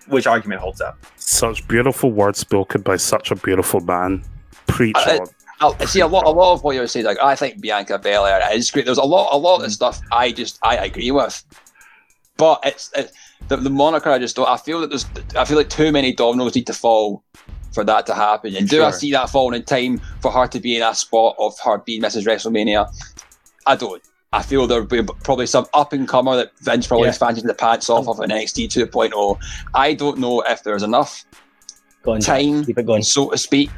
which 0.08 0.28
argument 0.28 0.62
holds 0.62 0.82
up. 0.82 0.98
Such 1.16 1.68
beautiful 1.68 2.12
words 2.12 2.40
spoken 2.40 2.82
by 2.82 2.98
such 2.98 3.32
a 3.32 3.36
beautiful 3.36 3.80
man. 3.80 4.24
Preach 4.68 4.96
I- 4.98 5.20
on. 5.20 5.28
Oh, 5.64 5.76
I 5.80 5.86
see 5.86 6.02
a 6.02 6.08
lot, 6.08 6.26
a 6.26 6.30
lot 6.30 6.54
of 6.54 6.64
what 6.64 6.76
you're 6.76 6.88
saying. 6.88 7.06
Like, 7.06 7.20
I 7.20 7.36
think 7.36 7.62
Bianca 7.62 7.98
Belair 7.98 8.42
is 8.54 8.70
great. 8.70 8.84
There's 8.86 8.98
a 8.98 9.04
lot, 9.04 9.30
a 9.32 9.38
lot 9.38 9.62
of 9.62 9.68
mm. 9.68 9.72
stuff 9.72 10.02
I 10.12 10.32
just 10.32 10.60
I 10.62 10.76
agree 10.76 11.10
with, 11.10 11.42
but 12.36 12.60
it's 12.66 12.92
it, 12.96 13.14
the, 13.48 13.56
the 13.56 13.70
moniker. 13.70 14.10
I 14.10 14.20
just 14.20 14.36
don't. 14.36 14.50
I 14.50 14.58
feel 14.58 14.82
that 14.82 14.90
there's. 14.90 15.06
I 15.38 15.46
feel 15.46 15.56
like 15.58 15.70
too 15.70 15.94
many 15.94 16.12
dominoes 16.12 16.54
need 16.54 16.68
to 16.68 16.74
fall 16.74 17.24
for 17.74 17.86
that 17.86 18.06
to 18.08 18.14
happen. 18.14 18.56
And 18.58 18.68
do 18.68 18.84
I 18.84 18.92
see 18.92 19.12
that 19.14 19.30
falling 19.30 19.60
in 19.62 19.66
time 19.66 20.02
for 20.22 20.32
her 20.32 20.48
to 20.48 20.60
be 20.60 20.76
in 20.76 20.84
a 20.84 20.94
spot 20.94 21.36
of 21.40 21.58
her 21.64 21.78
being 21.78 22.02
Mrs. 22.02 22.26
WrestleMania? 22.26 22.88
I 23.66 23.78
don't. 23.78 24.02
I 24.34 24.42
feel 24.42 24.66
there'll 24.68 24.86
be 24.86 25.04
probably 25.24 25.46
some 25.46 25.68
up 25.74 25.94
and 25.94 26.08
comer 26.08 26.36
that 26.36 26.52
Vince 26.60 26.88
probably 26.88 27.06
Yeah. 27.06 27.12
is 27.12 27.18
fancying 27.20 27.48
the 27.48 27.54
pants 27.54 27.90
off 27.90 28.08
of 28.08 28.20
an 28.20 28.32
NXT 28.32 28.68
2.0. 28.68 29.40
I 29.76 29.94
don't 29.94 30.18
know 30.18 30.42
if 30.42 30.64
there's 30.64 30.82
enough 30.82 31.24
Go 32.02 32.14
on, 32.14 32.22
Jack. 32.22 32.42
time, 32.42 32.66
Keep 32.66 32.80
it 32.80 32.86
going. 32.86 33.04
so 33.04 33.30
to 33.30 33.38
speak, 33.38 33.70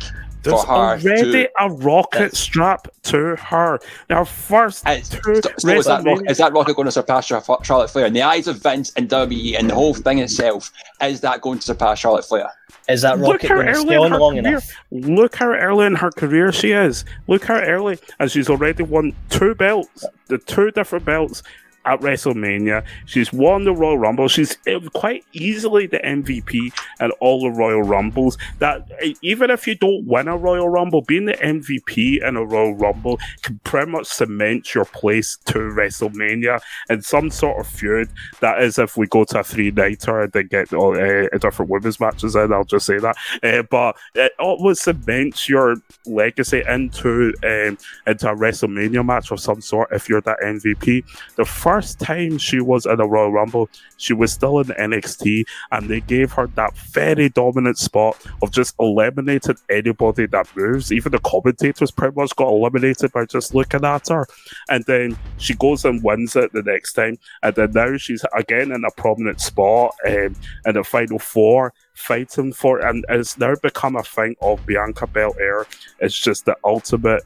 There's 0.46 0.62
for 0.64 0.68
her 0.68 0.74
already 0.74 1.32
to- 1.32 1.50
a 1.60 1.70
rocket 1.70 2.20
That's- 2.20 2.40
strap 2.40 2.88
to 3.04 3.36
her. 3.36 3.80
Our 4.10 4.26
first 4.26 4.88
It's- 4.88 5.10
two 5.10 5.36
So, 5.42 5.50
so 5.58 5.70
is, 5.72 5.86
that 5.86 6.04
rock, 6.06 6.22
is 6.30 6.38
that 6.38 6.54
Rocket 6.54 6.76
going 6.76 6.86
to 6.86 6.92
surpass 6.92 7.26
Charlotte 7.26 7.90
Flair? 7.90 8.06
In 8.06 8.14
the 8.14 8.22
eyes 8.24 8.48
of 8.48 8.58
Vince 8.64 8.92
and 8.96 9.10
WWE 9.10 9.56
and 9.58 9.70
the 9.70 9.76
whole 9.76 9.94
thing 9.94 10.20
itself, 10.20 10.72
is 11.04 11.22
that 11.22 11.42
going 11.42 11.60
to 11.60 11.66
surpass 11.66 12.00
Charlotte 12.00 12.26
Flair? 12.26 12.50
Is 12.88 13.02
that 13.02 13.18
rocket 13.18 13.48
going 13.50 13.66
to 13.66 13.76
stay 13.76 13.96
on 13.96 14.12
long 14.12 14.36
career. 14.36 14.48
enough? 14.48 14.70
Look 14.92 15.36
how 15.38 15.48
early 15.52 15.88
in 15.88 15.96
her 15.96 16.12
career 16.12 16.52
she 16.52 16.72
is. 16.72 17.04
Look 17.28 17.44
how 17.46 17.56
early, 17.56 17.98
and 18.20 18.30
she's 18.32 18.48
already 18.50 18.84
won 18.84 19.14
two 19.30 19.56
belts, 19.56 20.06
the 20.28 20.38
two 20.38 20.70
different 20.72 21.04
belts 21.06 21.42
at 21.86 22.02
WrestleMania. 22.02 22.84
She's 23.06 23.32
won 23.32 23.64
the 23.64 23.74
Royal 23.74 23.98
Rumble. 23.98 24.28
She's 24.28 24.58
eh, 24.68 24.80
quite 24.94 25.26
easily 25.34 25.88
the 25.88 26.00
MVP 26.00 26.72
at 27.00 27.12
all 27.20 27.42
the 27.42 27.52
Royal 27.58 27.84
Rumbles. 27.84 28.38
That 28.60 28.90
eh, 29.02 29.14
even 29.22 29.50
if 29.50 29.68
you 29.68 29.76
don't 29.76 30.06
win 30.06 30.28
a 30.28 30.38
Royal 30.38 30.70
Rumble, 30.70 31.02
being 31.02 31.26
the 31.26 31.34
MVP 31.34 32.28
in 32.28 32.36
a 32.36 32.46
Royal 32.46 32.76
Rumble 32.76 33.20
can 33.42 33.60
pretty 33.64 33.92
much 33.92 34.08
cement 34.08 34.74
your 34.74 34.86
place 34.86 35.38
to 35.46 35.60
WrestleMania 35.60 36.62
in 36.90 37.02
some 37.02 37.30
sort 37.30 37.60
of 37.60 37.68
feud. 37.68 38.10
That 38.40 38.62
is, 38.62 38.80
if 38.80 38.98
we 38.98 39.08
go 39.08 39.24
to 39.26 39.40
a 39.40 39.44
three 39.44 39.72
nighter 39.72 40.22
and 40.22 40.32
then 40.32 40.48
get 40.48 40.74
all 40.74 40.96
uh, 40.96 41.28
different 41.38 41.72
women's 41.72 42.00
matches 42.00 42.36
in, 42.36 42.54
I'll 42.54 42.64
just 42.64 42.86
say 42.86 42.98
that. 42.98 43.16
Uh, 43.44 43.64
but 43.64 43.96
it 44.16 44.32
always 44.40 44.82
cements 44.82 45.48
your 45.48 45.76
legacy 46.06 46.64
into 46.68 47.34
um, 47.44 47.78
into 48.08 48.30
a 48.30 48.36
WrestleMania 48.36 49.06
match 49.06 49.32
of 49.32 49.40
some 49.40 49.62
sort 49.62 49.92
if 49.92 50.10
you're 50.10 50.22
that 50.22 50.40
MVP. 50.40 51.04
The 51.36 51.46
first 51.46 51.75
time 51.82 52.38
she 52.38 52.60
was 52.60 52.86
in 52.86 53.00
a 53.00 53.08
Royal 53.08 53.32
Rumble, 53.32 53.70
she 53.98 54.14
was 54.14 54.32
still 54.32 54.60
in 54.60 54.68
NXT, 54.68 55.46
and 55.72 55.90
they 55.90 56.02
gave 56.02 56.32
her 56.34 56.48
that 56.48 56.78
very 56.78 57.30
dominant 57.30 57.78
spot 57.78 58.18
of 58.42 58.52
just 58.52 58.76
eliminating 58.80 59.58
anybody 59.70 60.26
that 60.28 60.48
moves. 60.56 60.92
Even 60.92 61.12
the 61.12 61.20
commentators 61.20 61.92
pretty 61.92 62.16
much 62.16 62.36
got 62.36 62.50
eliminated 62.50 63.12
by 63.12 63.26
just 63.26 63.56
looking 63.56 63.86
at 63.86 64.08
her. 64.10 64.28
And 64.70 64.84
then 64.86 65.18
she 65.38 65.54
goes 65.56 65.86
and 65.86 66.04
wins 66.04 66.36
it 66.36 66.52
the 66.54 66.64
next 66.64 66.94
time. 66.94 67.18
And 67.44 67.56
then 67.56 67.72
now 67.72 67.98
she's 67.98 68.26
again 68.36 68.72
in 68.72 68.84
a 68.84 68.92
prominent 68.92 69.42
spot 69.42 69.96
um, 70.08 70.36
in 70.66 70.74
the 70.74 70.84
final 70.84 71.20
four, 71.20 71.74
fighting 71.94 72.54
for 72.54 72.80
and 72.80 73.06
it's 73.10 73.38
now 73.38 73.56
become 73.62 73.96
a 73.96 74.04
thing 74.04 74.36
of 74.42 74.66
Bianca 74.66 75.08
Belair. 75.08 75.66
It's 76.00 76.18
just 76.18 76.46
the 76.46 76.58
ultimate 76.64 77.24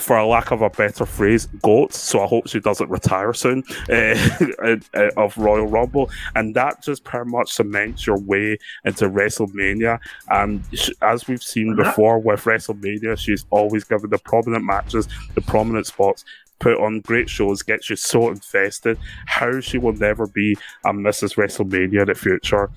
for 0.00 0.16
a 0.16 0.26
lack 0.26 0.50
of 0.50 0.62
a 0.62 0.70
better 0.70 1.06
phrase, 1.06 1.46
goat. 1.62 1.92
So 1.92 2.22
I 2.22 2.26
hope 2.26 2.48
she 2.48 2.60
doesn't 2.60 2.90
retire 2.90 3.32
soon 3.32 3.62
uh, 3.88 4.76
of 5.16 5.36
Royal 5.36 5.66
Rumble, 5.66 6.10
and 6.34 6.54
that 6.54 6.82
just 6.82 7.04
pretty 7.04 7.30
much 7.30 7.52
cements 7.52 8.06
your 8.06 8.18
way 8.18 8.58
into 8.84 9.08
WrestleMania. 9.08 10.00
And 10.28 10.64
sh- 10.72 10.90
as 11.02 11.28
we've 11.28 11.42
seen 11.42 11.76
before 11.76 12.18
with 12.18 12.44
WrestleMania, 12.44 13.18
she's 13.18 13.44
always 13.50 13.84
given 13.84 14.10
the 14.10 14.18
prominent 14.18 14.64
matches, 14.64 15.08
the 15.34 15.40
prominent 15.40 15.86
spots. 15.86 16.24
Put 16.58 16.78
on 16.78 17.00
great 17.00 17.30
shows, 17.30 17.62
gets 17.62 17.88
you 17.88 17.96
so 17.96 18.28
invested. 18.28 18.98
How 19.24 19.60
she 19.60 19.78
will 19.78 19.94
never 19.94 20.26
be 20.26 20.58
a 20.84 20.90
Mrs. 20.92 21.36
WrestleMania 21.36 22.02
in 22.02 22.06
the 22.08 22.14
future, 22.14 22.68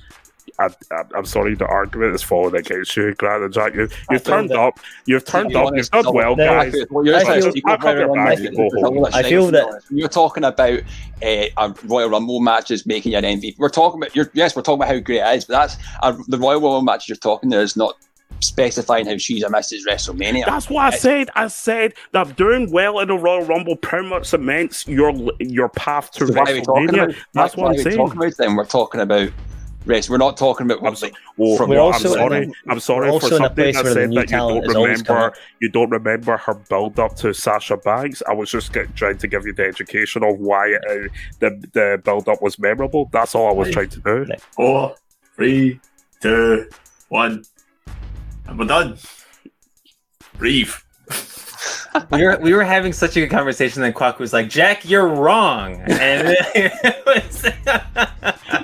I, 0.59 0.65
I, 0.91 1.03
I'm 1.15 1.25
sorry, 1.25 1.55
the 1.55 1.65
argument 1.65 2.13
is 2.15 2.21
falling 2.21 2.55
against 2.55 2.95
you, 2.95 3.13
Grant 3.15 3.43
and 3.43 3.53
Jack. 3.53 3.73
You, 3.73 3.81
you've 3.81 3.89
feel 4.07 4.19
turned 4.21 4.49
that- 4.51 4.59
up. 4.59 4.79
You've 5.05 5.25
turned 5.25 5.49
be 5.49 5.55
up. 5.55 5.73
You've 5.75 5.89
done 5.89 6.13
well, 6.13 6.35
guys. 6.35 6.73
You're 6.73 7.15
I 7.15 7.23
saying 7.23 7.41
feel- 7.41 7.55
you 7.55 7.61
I 7.65 7.77
go 7.77 7.87
have 7.87 7.97
your 7.97 8.07
Royal 8.07 8.15
back, 8.15 8.27
Rumble, 8.37 8.43
you 8.43 8.51
go 8.51 8.57
there's 8.57 8.73
a 8.73 8.85
home. 8.85 8.95
lot 8.97 9.07
of 9.09 9.15
I 9.15 9.23
feel 9.23 9.45
shit, 9.45 9.53
that- 9.53 9.59
to 9.61 9.65
be 9.65 9.71
honest. 9.71 9.89
When 9.89 9.97
you're 9.99 10.09
talking 10.09 10.43
about 10.43 10.79
uh, 11.23 11.45
a 11.57 11.75
Royal 11.85 12.09
Rumble 12.09 12.39
matches 12.39 12.85
making 12.85 13.13
you 13.13 13.17
an 13.17 13.23
MVP. 13.23 13.55
We're 13.57 13.69
talking 13.69 13.99
about 14.01 14.15
you're, 14.15 14.29
yes, 14.33 14.55
we're 14.55 14.61
talking 14.61 14.81
about 14.83 14.93
how 14.93 14.99
great 14.99 15.21
it 15.21 15.35
is, 15.37 15.45
but 15.45 15.53
that's 15.53 15.77
uh, 16.01 16.15
the 16.27 16.37
Royal 16.37 16.61
Rumble 16.61 16.81
matches 16.83 17.09
you're 17.09 17.15
talking 17.17 17.49
there 17.49 17.61
is 17.61 17.75
not 17.75 17.95
specifying 18.39 19.05
how 19.05 19.17
she's 19.17 19.41
a 19.43 19.47
Mrs. 19.47 19.85
WrestleMania. 19.87 20.45
That's 20.45 20.69
what 20.69 20.93
I 20.93 20.97
said. 20.97 21.29
I 21.35 21.47
said 21.47 21.93
that 22.11 22.35
doing 22.35 22.71
well 22.71 22.99
in 22.99 23.07
the 23.07 23.15
Royal 23.17 23.45
Rumble 23.45 23.75
pretty 23.77 24.07
much 24.09 24.27
cements 24.27 24.85
your 24.87 25.13
your 25.39 25.69
path 25.69 26.11
to 26.11 26.27
So 26.27 26.33
why 26.33 26.51
are 26.51 26.53
we 26.53 26.61
talking 26.61 26.89
about? 26.89 27.09
WrestleMania. 27.09 27.15
That's 27.33 27.55
why 27.55 27.63
what 27.63 27.69
are 27.69 27.73
I'm 27.77 27.83
saying. 27.83 27.97
talking 27.97 28.17
about 28.17 28.37
then? 28.37 28.55
We're 28.55 28.65
talking 28.65 29.01
about 29.01 29.29
race. 29.85 30.09
We're 30.09 30.17
not 30.17 30.37
talking 30.37 30.65
about 30.65 30.79
I'm 30.79 30.83
what's 30.85 30.99
so- 31.01 31.07
like. 31.07 31.15
Oh, 31.39 31.57
From- 31.57 31.69
We're 31.69 31.79
also 31.79 32.09
I'm 32.09 32.13
in 32.13 32.29
sorry. 32.29 32.45
a- 32.67 32.71
I'm 32.71 32.79
sorry 32.79 33.07
for 33.07 33.13
also 33.13 33.27
in 33.27 33.33
a 33.33 33.37
something 33.37 33.55
place 33.55 33.75
that 33.75 33.93
said 33.93 34.11
that 34.11 34.31
you 34.31 34.37
don't 34.37 34.65
is 34.69 34.75
always 34.75 35.01
coming 35.01 35.21
remember. 35.21 35.37
You 35.61 35.69
don't 35.69 35.89
remember 35.89 36.37
her 36.37 36.53
build 36.53 36.99
up 36.99 37.15
to 37.17 37.33
Sasha 37.33 37.77
Banks. 37.77 38.21
I 38.27 38.33
was 38.33 38.49
just 38.51 38.71
get, 38.73 38.95
trying 38.95 39.17
to 39.19 39.27
give 39.27 39.45
you 39.45 39.53
the 39.53 39.65
education 39.65 40.23
of 40.23 40.39
why 40.39 40.73
uh, 40.75 41.07
the 41.39 41.49
the 41.73 42.01
build 42.03 42.27
up 42.29 42.41
was 42.41 42.57
memorable. 42.59 43.09
That's 43.11 43.35
all 43.35 43.49
I 43.49 43.53
was 43.53 43.71
trying 43.71 43.89
to 43.89 43.99
do. 43.99 44.25
Four, 44.51 44.95
three, 45.35 45.79
two, 46.21 46.69
one, 47.09 47.43
and 48.47 48.59
we're 48.59 48.65
done. 48.65 48.97
Breathe. 50.37 50.71
we 52.11 52.23
were 52.23 52.37
we 52.41 52.53
were 52.53 52.63
having 52.63 52.93
such 52.93 53.15
a 53.17 53.21
good 53.21 53.29
conversation, 53.29 53.83
and 53.83 53.93
Quack 53.93 54.19
was 54.19 54.33
like, 54.33 54.49
"Jack, 54.49 54.87
you're 54.87 55.07
wrong," 55.07 55.75
and 55.87 56.27
was- 57.05 57.45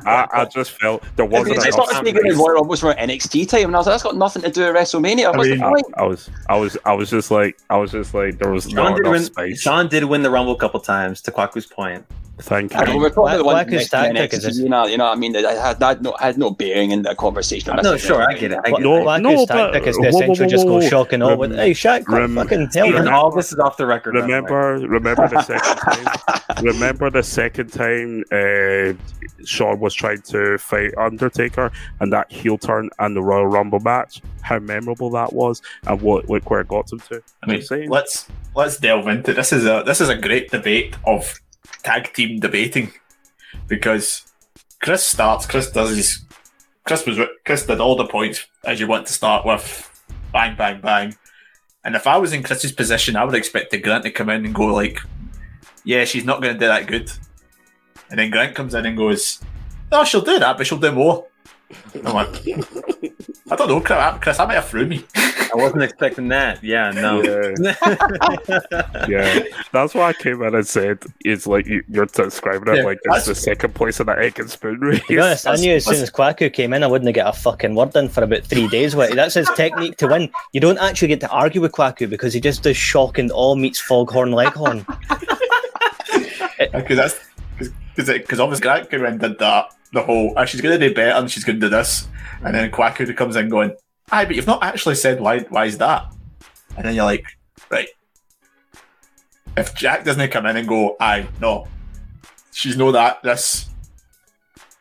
I, 0.06 0.28
I 0.32 0.46
just 0.46 0.72
felt 0.72 1.04
there 1.16 1.26
I 1.26 1.30
wasn't 1.30 1.58
mean, 1.58 1.68
it's 1.68 1.78
not 1.78 1.90
speaking 1.90 2.18
of 2.18 2.22
space. 2.34 2.36
Royal 2.38 2.56
Rumbles 2.56 2.80
for 2.80 2.94
NXT 2.94 3.50
time, 3.50 3.66
and 3.66 3.76
I 3.76 3.80
was 3.80 3.88
like, 3.88 3.94
that's 3.94 4.04
got 4.04 4.16
nothing 4.16 4.42
to 4.44 4.50
do 4.52 4.62
with 4.66 4.76
WrestleMania. 4.76 5.36
What's 5.36 5.50
mean, 5.50 5.60
the 5.60 5.66
I, 5.66 5.70
point? 5.70 5.86
I 5.98 6.04
was, 6.06 6.30
I 6.48 6.56
was, 6.58 6.78
I 6.86 6.94
was 6.94 7.10
just 7.10 7.32
like, 7.32 7.58
I 7.70 7.78
was 7.78 7.92
just 7.92 8.14
like, 8.14 8.38
there 8.40 8.52
was 8.52 8.64
Shawn 8.66 8.76
not 8.76 8.90
did 8.98 9.00
enough 9.02 9.12
win. 9.12 9.24
space. 9.24 9.62
Shawn 9.62 9.88
did 9.88 10.04
win 10.06 10.22
the 10.24 10.30
Rumble 10.32 10.54
a 10.54 10.58
couple 10.58 10.80
times. 10.80 11.22
To 11.24 11.32
Kwaku's 11.32 11.66
point, 11.66 12.06
Thank 12.42 12.74
I 12.76 12.86
know, 12.86 12.94
you. 12.94 13.00
we're 13.00 13.10
talking 13.10 13.24
about 13.24 13.38
the 13.38 13.44
one 13.44 13.54
Black- 13.56 13.68
next 13.68 13.90
Black's 13.90 14.40
to 14.40 14.48
is 14.48 14.60
you 14.60 14.70
know, 14.70 14.86
you 14.86 14.98
know 14.98 15.06
what 15.06 15.18
I 15.18 15.20
mean? 15.20 15.34
That 15.34 15.44
had, 15.58 15.80
that 15.82 16.02
no, 16.02 16.16
had 16.20 16.38
no 16.38 16.52
bearing 16.52 16.92
in 16.92 17.02
the 17.02 17.14
conversation. 17.16 17.76
no, 17.84 17.98
sure, 17.98 18.22
I 18.22 18.34
get 18.36 18.54
it. 18.54 18.60
I 18.64 18.70
get 18.72 18.80
No, 18.80 18.98
it. 18.98 19.04
Black's 19.04 19.24
no, 19.24 19.46
but- 19.46 19.72
tactic 19.74 19.88
is 19.88 19.98
whoa, 19.98 20.04
to 20.04 20.10
whoa, 20.12 20.18
essentially 20.22 20.46
whoa, 20.46 20.50
just 20.50 20.66
whoa, 20.66 20.72
go 20.80 20.80
whoa. 20.84 20.90
shock 20.90 21.14
and 21.14 21.24
all 21.24 21.36
with, 21.38 21.52
Rem- 21.52 21.60
hey, 21.60 21.72
Shaq, 21.72 22.08
rem- 22.08 22.36
fucking 22.36 22.70
tell 22.70 22.86
Even 22.88 23.04
me. 23.06 23.12
All 23.20 23.32
this 23.32 23.52
is 23.52 23.60
off 23.60 23.78
the 23.78 23.86
record. 23.86 24.14
by 24.14 24.22
the. 24.22 24.28
Remember, 24.28 24.78
remember 24.88 25.28
the 25.28 25.42
second 25.42 25.76
time. 26.56 26.64
remember 26.64 27.10
the 27.10 27.24
second 27.24 27.72
time 27.72 28.24
uh, 28.32 28.94
Shawn 29.46 29.80
was 29.80 29.94
trying 29.94 30.22
to 30.24 30.58
fight 30.58 30.98
Undertaker 30.98 31.72
and 32.00 32.12
that 32.14 32.32
heel 32.32 32.58
turn 32.58 32.90
and 33.00 33.16
the 33.16 33.22
Royal 33.22 33.48
Rumble 33.48 33.80
match. 33.80 34.22
How 34.42 34.60
memorable 34.60 35.10
that 35.12 35.34
was, 35.34 35.62
and 35.86 36.02
what 36.02 36.30
look 36.30 36.50
where 36.50 36.62
it 36.62 36.68
got 36.68 36.88
them 36.88 37.00
to. 37.02 37.22
I 37.44 37.48
mean, 37.48 37.90
let's 37.90 38.28
let's 38.56 38.78
delve 38.78 39.08
into 39.08 39.34
this. 39.34 39.52
Is 39.52 39.66
a 39.66 39.84
this 39.86 40.02
is 40.02 40.10
a 40.10 40.16
great 40.16 40.50
debate 40.50 40.96
of 41.06 41.40
tag 41.84 42.14
team 42.14 42.40
debating 42.40 42.92
because 43.68 44.32
Chris 44.82 45.06
starts. 45.06 45.46
Chris 45.46 45.70
does 45.72 45.96
his. 45.96 46.24
Chris 46.86 47.06
was 47.06 47.20
Chris 47.46 47.66
did 47.66 47.80
all 47.80 47.96
the 47.96 48.08
points 48.08 48.48
as 48.64 48.80
you 48.80 48.88
want 48.88 49.06
to 49.08 49.14
start 49.14 49.46
with, 49.46 50.04
bang 50.32 50.56
bang 50.56 50.82
bang. 50.82 51.16
And 51.84 51.96
if 51.96 52.08
I 52.08 52.18
was 52.18 52.34
in 52.34 52.44
Chris's 52.44 52.72
position, 52.72 53.16
I 53.16 53.24
would 53.24 53.36
expect 53.36 53.72
the 53.72 53.80
Grant 53.80 54.04
to 54.04 54.12
come 54.12 54.30
in 54.30 54.46
and 54.46 54.54
go 54.54 54.66
like, 54.66 55.00
"Yeah, 55.84 56.06
she's 56.06 56.26
not 56.26 56.42
going 56.42 56.54
to 56.54 56.60
do 56.60 56.68
that 56.68 56.88
good," 56.88 57.12
and 58.10 58.20
then 58.20 58.32
Grant 58.32 58.56
comes 58.56 58.76
in 58.76 58.86
and 58.86 58.98
goes, 58.98 59.40
"No, 59.92 60.04
she'll 60.04 60.22
do 60.22 60.40
that, 60.40 60.58
but 60.58 60.68
she'll 60.68 60.78
do 60.78 60.92
more." 60.92 61.26
I'm 62.06 62.14
like, 62.14 62.46
I 63.52 63.56
don't 63.56 63.68
know, 63.68 63.82
Chris. 63.82 64.00
Chris 64.22 64.38
that 64.38 64.48
might 64.48 64.56
have 64.56 64.68
threw 64.68 64.86
me. 64.86 65.04
I 65.16 65.56
wasn't 65.56 65.82
expecting 65.84 66.28
that. 66.28 66.64
Yeah, 66.64 66.92
no. 66.92 67.24
Yeah, 67.24 69.08
yeah. 69.08 69.44
That's 69.72 69.96
why 69.96 70.10
I 70.10 70.14
came 70.14 70.42
in 70.44 70.54
and 70.54 70.68
said 70.68 71.00
it's 71.26 71.48
like 71.48 71.66
you, 71.66 71.84
you're 71.90 72.06
describing 72.06 72.74
it 72.74 72.78
Yeah, 72.78 72.84
like 72.84 73.00
it's 73.04 73.26
the 73.26 73.36
second 73.36 73.74
place 73.74 74.00
in 74.00 74.06
the 74.06 74.18
egg 74.18 74.40
and 74.40 74.50
spoon 74.50 74.80
race. 74.80 75.02
To 75.02 75.08
be 75.08 75.20
honest, 75.20 75.48
I 75.48 75.56
knew 75.56 75.74
as 75.74 75.86
soon 75.86 76.02
as 76.02 76.12
Kwaku 76.12 76.54
came 76.54 76.74
in, 76.74 76.84
I 76.84 76.88
wouldn't 76.88 77.14
get 77.14 77.28
a 77.28 77.34
fucking 77.34 77.74
word 77.74 77.96
in 77.96 78.10
for 78.10 78.24
about 78.24 78.44
three 78.44 78.68
days. 78.68 78.94
That's 78.94 79.34
his 79.34 79.50
technique 79.56 79.98
to 79.98 80.08
win. 80.08 80.32
You 80.54 80.62
don't 80.62 80.78
actually 80.78 81.08
get 81.08 81.20
to 81.22 81.30
argue 81.30 81.62
with 81.62 81.72
Kwaku 81.72 82.10
because 82.10 82.34
he 82.34 82.40
just 82.40 82.64
does 82.64 82.78
shock 82.78 83.18
and 83.18 83.32
all 83.32 83.56
meets 83.56 83.80
foghorn 83.80 84.32
leghorn. 84.32 84.86
Because 86.74 86.98
that's 86.98 87.16
because 87.96 88.40
obviously 88.40 88.64
Grant 88.64 88.90
came 88.90 89.06
in 89.06 89.18
did 89.18 89.40
that 89.40 89.74
the 89.94 90.02
whole 90.02 90.34
oh, 90.36 90.46
she's 90.46 90.62
going 90.62 90.80
to 90.80 90.90
do 90.90 90.94
better 90.94 91.18
and 91.18 91.30
she's 91.30 91.44
going 91.44 91.60
to 91.60 91.66
do 91.68 91.70
this, 91.70 92.08
and 92.44 92.54
then 92.54 92.72
Kwaku 92.72 93.16
comes 93.16 93.36
in 93.36 93.50
going, 93.50 93.76
"Aye, 94.12 94.26
but 94.26 94.36
you've 94.36 94.48
not 94.48 94.64
actually 94.64 94.96
said 94.96 95.20
why. 95.20 95.40
Why 95.40 95.66
is 95.66 95.78
that?" 95.80 96.14
And 96.78 96.86
then 96.86 96.96
you're 96.96 97.06
like, 97.06 97.26
right. 97.70 97.88
If 99.58 99.76
Jack 99.76 100.06
doesn't 100.06 100.30
come 100.30 100.46
in 100.46 100.58
and 100.58 100.68
go, 100.68 100.96
"Aye, 101.00 101.28
no, 101.42 101.68
she's 102.52 102.78
know 102.78 102.92
that 102.92 103.22
this," 103.24 103.68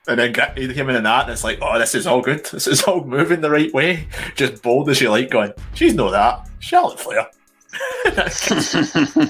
and 0.06 0.18
then 0.18 0.34
he 0.56 0.72
came 0.72 0.88
in 0.88 0.96
and 0.96 1.06
that, 1.06 1.24
and 1.24 1.32
it's 1.32 1.44
like, 1.44 1.58
"Oh, 1.62 1.78
this 1.78 1.94
is 1.94 2.06
all 2.06 2.20
good. 2.20 2.44
This 2.52 2.66
is 2.66 2.82
all 2.82 3.04
moving 3.04 3.40
the 3.40 3.50
right 3.50 3.72
way." 3.72 4.08
Just 4.36 4.62
bold 4.62 4.88
as 4.90 5.00
you 5.00 5.10
like, 5.10 5.30
going, 5.30 5.52
"She's 5.74 5.94
know 5.94 6.10
that." 6.10 6.48
Charlotte 6.60 7.00
Flair. 7.00 7.26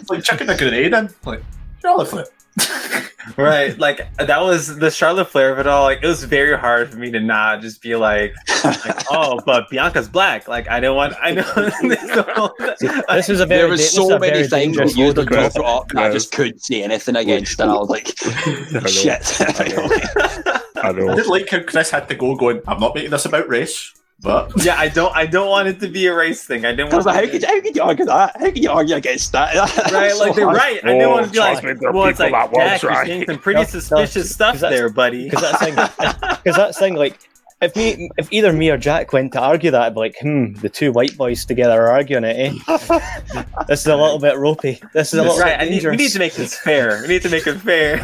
like 0.08 0.22
chucking 0.22 0.48
a 0.48 0.56
grenade 0.56 0.94
in, 0.94 1.10
like 1.24 1.42
Charlotte 1.82 2.08
Flair. 2.08 2.26
right, 3.36 3.78
like 3.78 4.14
that 4.16 4.40
was 4.40 4.76
the 4.76 4.90
Charlotte 4.90 5.26
Flair 5.26 5.52
of 5.52 5.58
it 5.58 5.66
all. 5.66 5.84
Like 5.84 6.02
it 6.02 6.06
was 6.06 6.24
very 6.24 6.56
hard 6.56 6.90
for 6.90 6.98
me 6.98 7.10
to 7.10 7.20
not 7.20 7.60
just 7.60 7.82
be 7.82 7.96
like, 7.96 8.34
like 8.64 9.04
oh, 9.10 9.40
but 9.44 9.68
Bianca's 9.70 10.08
black. 10.08 10.48
Like 10.48 10.68
I 10.68 10.80
don't 10.80 10.96
want. 10.96 11.14
I 11.20 11.32
know. 11.32 11.42
This 11.82 12.02
is 13.28 13.40
a 13.40 13.46
very 13.46 13.60
there 13.60 13.68
was 13.68 13.90
so 13.90 14.16
a 14.16 14.18
many 14.18 14.46
things 14.46 14.76
that 14.76 14.94
you 14.96 15.06
road 15.06 15.16
to 15.16 15.24
brought 15.26 15.54
go. 15.54 15.62
up 15.64 15.88
that 15.90 16.04
I 16.04 16.12
just 16.12 16.32
couldn't 16.32 16.60
say 16.60 16.82
anything 16.82 17.16
against, 17.16 17.60
and 17.60 17.70
I 17.70 17.74
was 17.74 17.88
like, 17.88 18.14
I 18.24 18.70
know. 18.72 18.86
shit. 18.86 19.40
I 19.40 20.60
I 20.76 20.92
know. 20.92 21.14
did 21.14 21.26
like 21.26 21.48
how 21.50 21.62
Chris 21.62 21.90
had 21.90 22.08
to 22.08 22.14
go 22.14 22.34
going, 22.34 22.60
I'm 22.66 22.80
not 22.80 22.94
making 22.94 23.10
this 23.10 23.24
about 23.24 23.48
race, 23.48 23.92
but 24.20 24.50
yeah, 24.64 24.76
I 24.78 24.88
don't. 24.88 25.14
I 25.16 25.26
don't 25.26 25.48
want 25.48 25.68
it 25.68 25.78
to 25.80 25.88
be 25.88 26.06
a 26.06 26.14
race 26.14 26.44
thing. 26.44 26.64
I 26.64 26.70
didn't 26.72 26.92
I 26.92 26.96
was 26.96 27.04
want. 27.06 27.16
like, 27.16 27.24
how 27.26 27.30
could, 27.30 27.44
how 27.44 27.60
could 27.60 27.76
you 27.76 27.82
argue 27.82 28.04
that? 28.06 28.36
How 28.36 28.46
can 28.50 28.62
you 28.62 28.70
argue 28.70 28.96
against 28.96 29.32
that? 29.32 29.54
Right, 29.92 30.14
like 30.16 30.34
they're 30.34 30.46
right. 30.46 30.80
I 30.84 30.88
didn't 30.92 31.10
want 31.10 31.26
to 31.26 31.32
be 31.32 31.38
like, 31.38 31.62
me, 31.62 31.74
well, 31.90 32.06
it's 32.06 32.18
like, 32.18 32.32
that 32.32 32.52
Jack, 32.52 32.82
you're 32.82 32.90
try. 32.92 33.06
saying 33.06 33.24
some 33.26 33.38
pretty 33.38 33.56
No, 33.58 33.62
no, 33.62 33.68
suspicious 33.68 34.30
stuff 34.34 34.52
'cause 34.54 34.60
that's- 34.60 34.78
there, 34.78 34.88
buddy. 34.90 35.24
Because 35.30 35.42
that's 35.42 35.58
thing, 35.62 35.74
because 35.74 36.56
that's 36.56 36.78
thing 36.78 36.94
like. 36.96 37.18
If 37.60 37.74
me, 37.74 38.08
if 38.16 38.32
either 38.32 38.52
me 38.52 38.70
or 38.70 38.76
Jack 38.76 39.12
went 39.12 39.32
to 39.32 39.40
argue 39.40 39.72
that, 39.72 39.82
I'd 39.82 39.94
be 39.94 39.98
like, 39.98 40.16
"Hmm, 40.20 40.52
the 40.52 40.68
two 40.68 40.92
white 40.92 41.16
boys 41.16 41.44
together 41.44 41.72
are 41.82 41.90
arguing 41.90 42.22
it, 42.22 42.36
eh? 42.68 42.76
this 43.66 43.80
is 43.80 43.88
a 43.88 43.96
little 43.96 44.20
bit 44.20 44.36
ropey. 44.38 44.80
This 44.92 45.12
is 45.12 45.18
a 45.18 45.22
little 45.24 45.40
Right, 45.40 45.54
I 45.58 45.64
bit 45.64 45.70
need, 45.72 45.84
we 45.90 45.96
need 45.96 46.12
to 46.12 46.20
make 46.20 46.34
this 46.34 46.56
fair. 46.56 47.02
We 47.02 47.08
need 47.08 47.22
to 47.22 47.28
make 47.28 47.48
it 47.48 47.56
fair. 47.56 47.98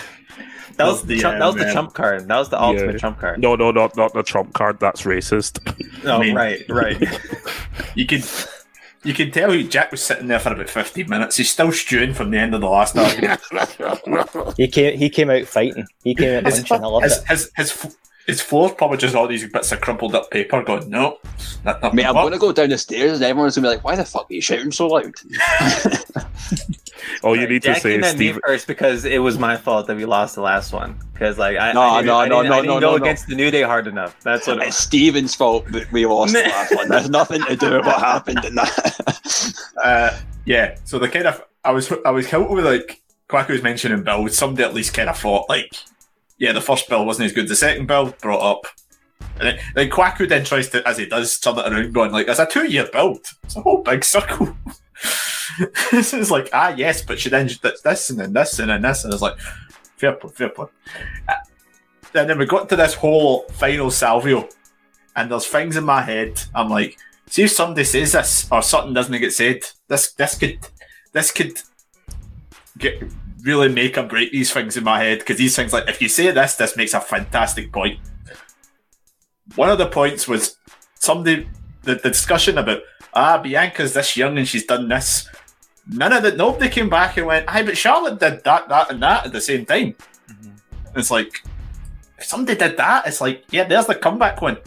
that's, 0.84 1.02
that 1.02 1.02
was 1.02 1.02
the 1.02 1.14
the, 1.14 1.20
trump, 1.20 1.38
that 1.38 1.46
was 1.46 1.56
uh, 1.56 1.64
the 1.66 1.72
trump 1.72 1.94
card. 1.94 2.28
That 2.28 2.38
was 2.38 2.48
the 2.48 2.60
ultimate 2.62 2.92
Yeah. 2.92 2.98
trump 2.98 3.18
card. 3.20 3.40
No, 3.40 3.54
no, 3.56 3.70
not 3.70 3.96
not 3.96 4.12
the 4.12 4.22
trump 4.22 4.52
card. 4.54 4.80
That's 4.80 5.02
racist. 5.02 6.04
No, 6.04 6.16
I 6.18 6.20
mean- 6.20 6.34
right, 6.36 6.62
right. 6.68 7.00
you 7.94 8.06
could 8.06 8.24
you 9.02 9.14
can 9.14 9.30
tell 9.30 9.50
he- 9.52 9.66
Jack 9.66 9.90
was 9.92 10.02
sitting 10.02 10.26
there 10.26 10.38
for 10.38 10.52
about 10.52 10.68
15 10.68 11.08
minutes. 11.08 11.36
He's 11.38 11.50
still 11.50 11.72
stewing 11.72 12.12
from 12.12 12.30
the 12.30 12.38
end 12.38 12.54
of 12.54 12.60
the 12.60 12.68
last 12.68 12.96
argument. 12.98 13.40
He 14.58 14.68
came, 14.68 14.98
he 14.98 15.08
came 15.08 15.30
out 15.30 15.46
fighting. 15.46 15.86
He 16.04 16.14
came 16.14 16.38
out 16.38 16.44
his, 16.52 16.60
punching. 16.64 16.84
I 16.84 16.86
loved 16.86 17.04
his, 17.04 17.16
it. 17.18 17.26
his, 17.28 17.50
his, 17.56 17.70
f- 17.70 17.96
his 18.26 18.40
floor's 18.42 18.72
probably 18.72 18.98
just 18.98 19.14
all 19.14 19.26
these 19.26 19.50
bits 19.50 19.72
of 19.72 19.80
crumpled 19.80 20.14
up 20.14 20.30
paper 20.30 20.62
going, 20.62 20.90
no. 20.90 21.18
That, 21.64 21.80
that, 21.80 21.94
Mate, 21.94 22.04
I'm 22.04 22.14
going 22.14 22.32
to 22.32 22.38
go 22.38 22.52
down 22.52 22.68
the 22.68 22.76
stairs 22.78 23.14
and 23.14 23.22
everyone's 23.24 23.56
going 23.56 23.62
to 23.64 23.70
be 23.70 23.74
like, 23.76 23.84
why 23.84 23.96
the 23.96 24.04
fuck 24.04 24.30
are 24.30 24.34
you 24.34 24.42
shouting 24.42 24.70
so 24.70 24.86
loud? 24.88 25.14
All 27.22 27.36
you 27.36 27.46
need 27.48 27.62
to 27.62 27.74
say 27.74 27.92
came 27.92 28.00
is 28.00 28.06
at 28.06 28.16
Steve. 28.16 28.38
first 28.46 28.66
because 28.66 29.04
it 29.04 29.18
was 29.18 29.38
my 29.38 29.56
fault 29.56 29.86
that 29.86 29.96
we 29.96 30.04
lost 30.04 30.34
the 30.34 30.42
last 30.42 30.72
one. 30.72 30.98
Because 31.12 31.38
like 31.38 31.56
I, 31.56 31.72
No, 31.72 31.80
I 31.82 32.02
didn't, 32.02 32.06
no, 32.06 32.18
I 32.18 32.28
no, 32.28 32.42
didn't, 32.42 32.48
no, 32.50 32.54
I 32.54 32.60
didn't 32.60 32.66
no, 32.66 32.80
go 32.80 32.80
no, 32.80 32.96
no. 32.96 33.04
against 33.04 33.26
the 33.28 33.34
New 33.34 33.50
Day 33.50 33.62
hard 33.62 33.86
enough. 33.86 34.16
That's 34.22 34.46
what 34.46 34.62
It's. 34.62 34.76
Steven's 34.76 35.34
fault 35.34 35.66
that 35.72 35.90
we 35.92 36.06
lost 36.06 36.32
the 36.32 36.42
last 36.42 36.74
one. 36.74 36.88
There's 36.88 37.10
nothing 37.10 37.42
to 37.44 37.56
do 37.56 37.70
with 37.76 37.86
what 37.86 37.98
happened 38.00 38.44
in 38.44 38.54
that. 38.56 39.54
Uh, 39.82 40.18
yeah, 40.44 40.76
so 40.84 40.98
the 40.98 41.08
kind 41.08 41.26
of 41.26 41.42
I 41.64 41.70
was 41.70 41.90
I 42.04 42.10
was 42.10 42.26
helped 42.26 42.50
with 42.50 42.66
like 42.66 43.00
Quacko 43.28 43.50
was 43.50 43.62
mentioning 43.62 44.02
build. 44.02 44.30
Somebody 44.32 44.64
at 44.64 44.74
least 44.74 44.92
kind 44.92 45.08
of 45.08 45.16
thought 45.16 45.48
like, 45.48 45.72
yeah, 46.38 46.52
the 46.52 46.60
first 46.60 46.88
Bill 46.88 47.06
wasn't 47.06 47.26
as 47.26 47.32
good. 47.32 47.48
The 47.48 47.56
second 47.56 47.86
Bill 47.86 48.14
brought 48.20 48.42
up, 48.42 48.66
and 49.38 49.48
then, 49.48 49.58
then 49.74 49.90
Quack 49.90 50.18
then 50.18 50.44
tries 50.44 50.68
to, 50.70 50.86
as 50.86 50.98
he 50.98 51.06
does, 51.06 51.38
turn 51.38 51.58
it 51.58 51.72
around, 51.72 51.94
going 51.94 52.12
like, 52.12 52.28
"It's 52.28 52.38
a 52.38 52.46
two-year 52.46 52.88
build. 52.92 53.24
It's 53.44 53.56
a 53.56 53.62
whole 53.62 53.82
big 53.82 54.04
circle." 54.04 54.54
this 55.90 56.14
is 56.14 56.30
like, 56.30 56.48
ah, 56.52 56.74
yes, 56.76 57.02
but 57.02 57.18
she 57.18 57.28
then 57.28 57.46
did 57.46 57.60
this 57.84 58.10
and 58.10 58.18
then 58.18 58.32
this 58.32 58.58
and 58.58 58.70
then 58.70 58.82
this, 58.82 59.04
and 59.04 59.12
it's 59.12 59.22
like, 59.22 59.38
fair 59.96 60.12
play, 60.12 60.30
fair 60.30 60.48
play. 60.48 60.66
Uh, 61.28 61.34
and 62.14 62.28
then 62.28 62.38
we 62.38 62.46
got 62.46 62.68
to 62.68 62.76
this 62.76 62.94
whole 62.94 63.42
final 63.50 63.88
salvio, 63.88 64.50
and 65.16 65.30
there's 65.30 65.46
things 65.46 65.76
in 65.76 65.84
my 65.84 66.02
head. 66.02 66.40
I'm 66.54 66.68
like, 66.68 66.98
see 67.26 67.44
if 67.44 67.52
somebody 67.52 67.84
says 67.84 68.12
this 68.12 68.48
or 68.50 68.62
something 68.62 68.94
doesn't 68.94 69.18
get 69.20 69.32
said, 69.32 69.62
this 69.88 70.12
this 70.12 70.36
could 70.36 70.58
this 71.12 71.30
could 71.30 71.60
get 72.78 73.02
really 73.42 73.68
make 73.68 73.96
or 73.96 74.02
break 74.02 74.32
these 74.32 74.52
things 74.52 74.76
in 74.76 74.84
my 74.84 75.02
head 75.02 75.20
because 75.20 75.38
these 75.38 75.56
things 75.56 75.72
like 75.72 75.88
if 75.88 76.02
you 76.02 76.08
say 76.08 76.30
this, 76.30 76.56
this 76.56 76.76
makes 76.76 76.94
a 76.94 77.00
fantastic 77.00 77.72
point. 77.72 77.98
One 79.56 79.70
of 79.70 79.78
the 79.78 79.86
points 79.86 80.28
was 80.28 80.56
somebody 80.94 81.48
the, 81.82 81.94
the 81.96 82.10
discussion 82.10 82.58
about 82.58 82.80
ah 83.14 83.38
Bianca's 83.38 83.94
this 83.94 84.16
young 84.16 84.38
and 84.38 84.48
she's 84.48 84.66
done 84.66 84.88
this. 84.88 85.28
None 85.86 86.12
of 86.12 86.22
that. 86.22 86.36
Nobody 86.36 86.68
came 86.68 86.88
back 86.88 87.16
and 87.16 87.26
went, 87.26 87.48
"Hi, 87.48 87.62
but 87.62 87.76
Charlotte 87.76 88.20
did 88.20 88.44
that, 88.44 88.68
that, 88.68 88.90
and 88.90 89.02
that 89.02 89.26
at 89.26 89.32
the 89.32 89.40
same 89.40 89.66
time." 89.66 89.94
It's 90.94 91.10
like 91.10 91.42
if 92.20 92.26
somebody 92.26 92.58
did 92.58 92.76
that, 92.76 93.06
it's 93.06 93.20
like, 93.20 93.44
yeah, 93.50 93.64
there's 93.64 93.86
the 93.86 93.94
comeback 93.94 94.42
one. 94.42 94.58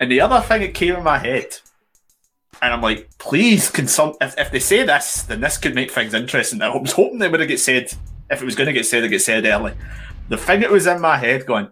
And 0.00 0.10
the 0.10 0.20
other 0.20 0.40
thing 0.40 0.60
that 0.62 0.74
came 0.74 0.96
in 0.96 1.04
my 1.04 1.18
head, 1.18 1.56
and 2.60 2.72
I'm 2.72 2.82
like, 2.82 3.08
please, 3.18 3.70
can 3.70 3.86
some 3.86 4.14
if, 4.20 4.36
if 4.36 4.50
they 4.50 4.58
say 4.58 4.82
this, 4.82 5.22
then 5.22 5.40
this 5.40 5.56
could 5.56 5.74
make 5.74 5.92
things 5.92 6.14
interesting. 6.14 6.60
I 6.60 6.76
was 6.76 6.92
hoping 6.92 7.18
they 7.18 7.28
would 7.28 7.40
have 7.40 7.48
get 7.48 7.60
said 7.60 7.92
if 8.30 8.42
it 8.42 8.44
was 8.44 8.56
going 8.56 8.66
to 8.66 8.72
get 8.72 8.86
said, 8.86 9.04
it 9.04 9.08
get 9.08 9.22
said 9.22 9.46
early. 9.46 9.74
The 10.28 10.36
thing 10.36 10.60
that 10.60 10.70
was 10.70 10.86
in 10.86 11.00
my 11.00 11.16
head 11.16 11.46
going, 11.46 11.68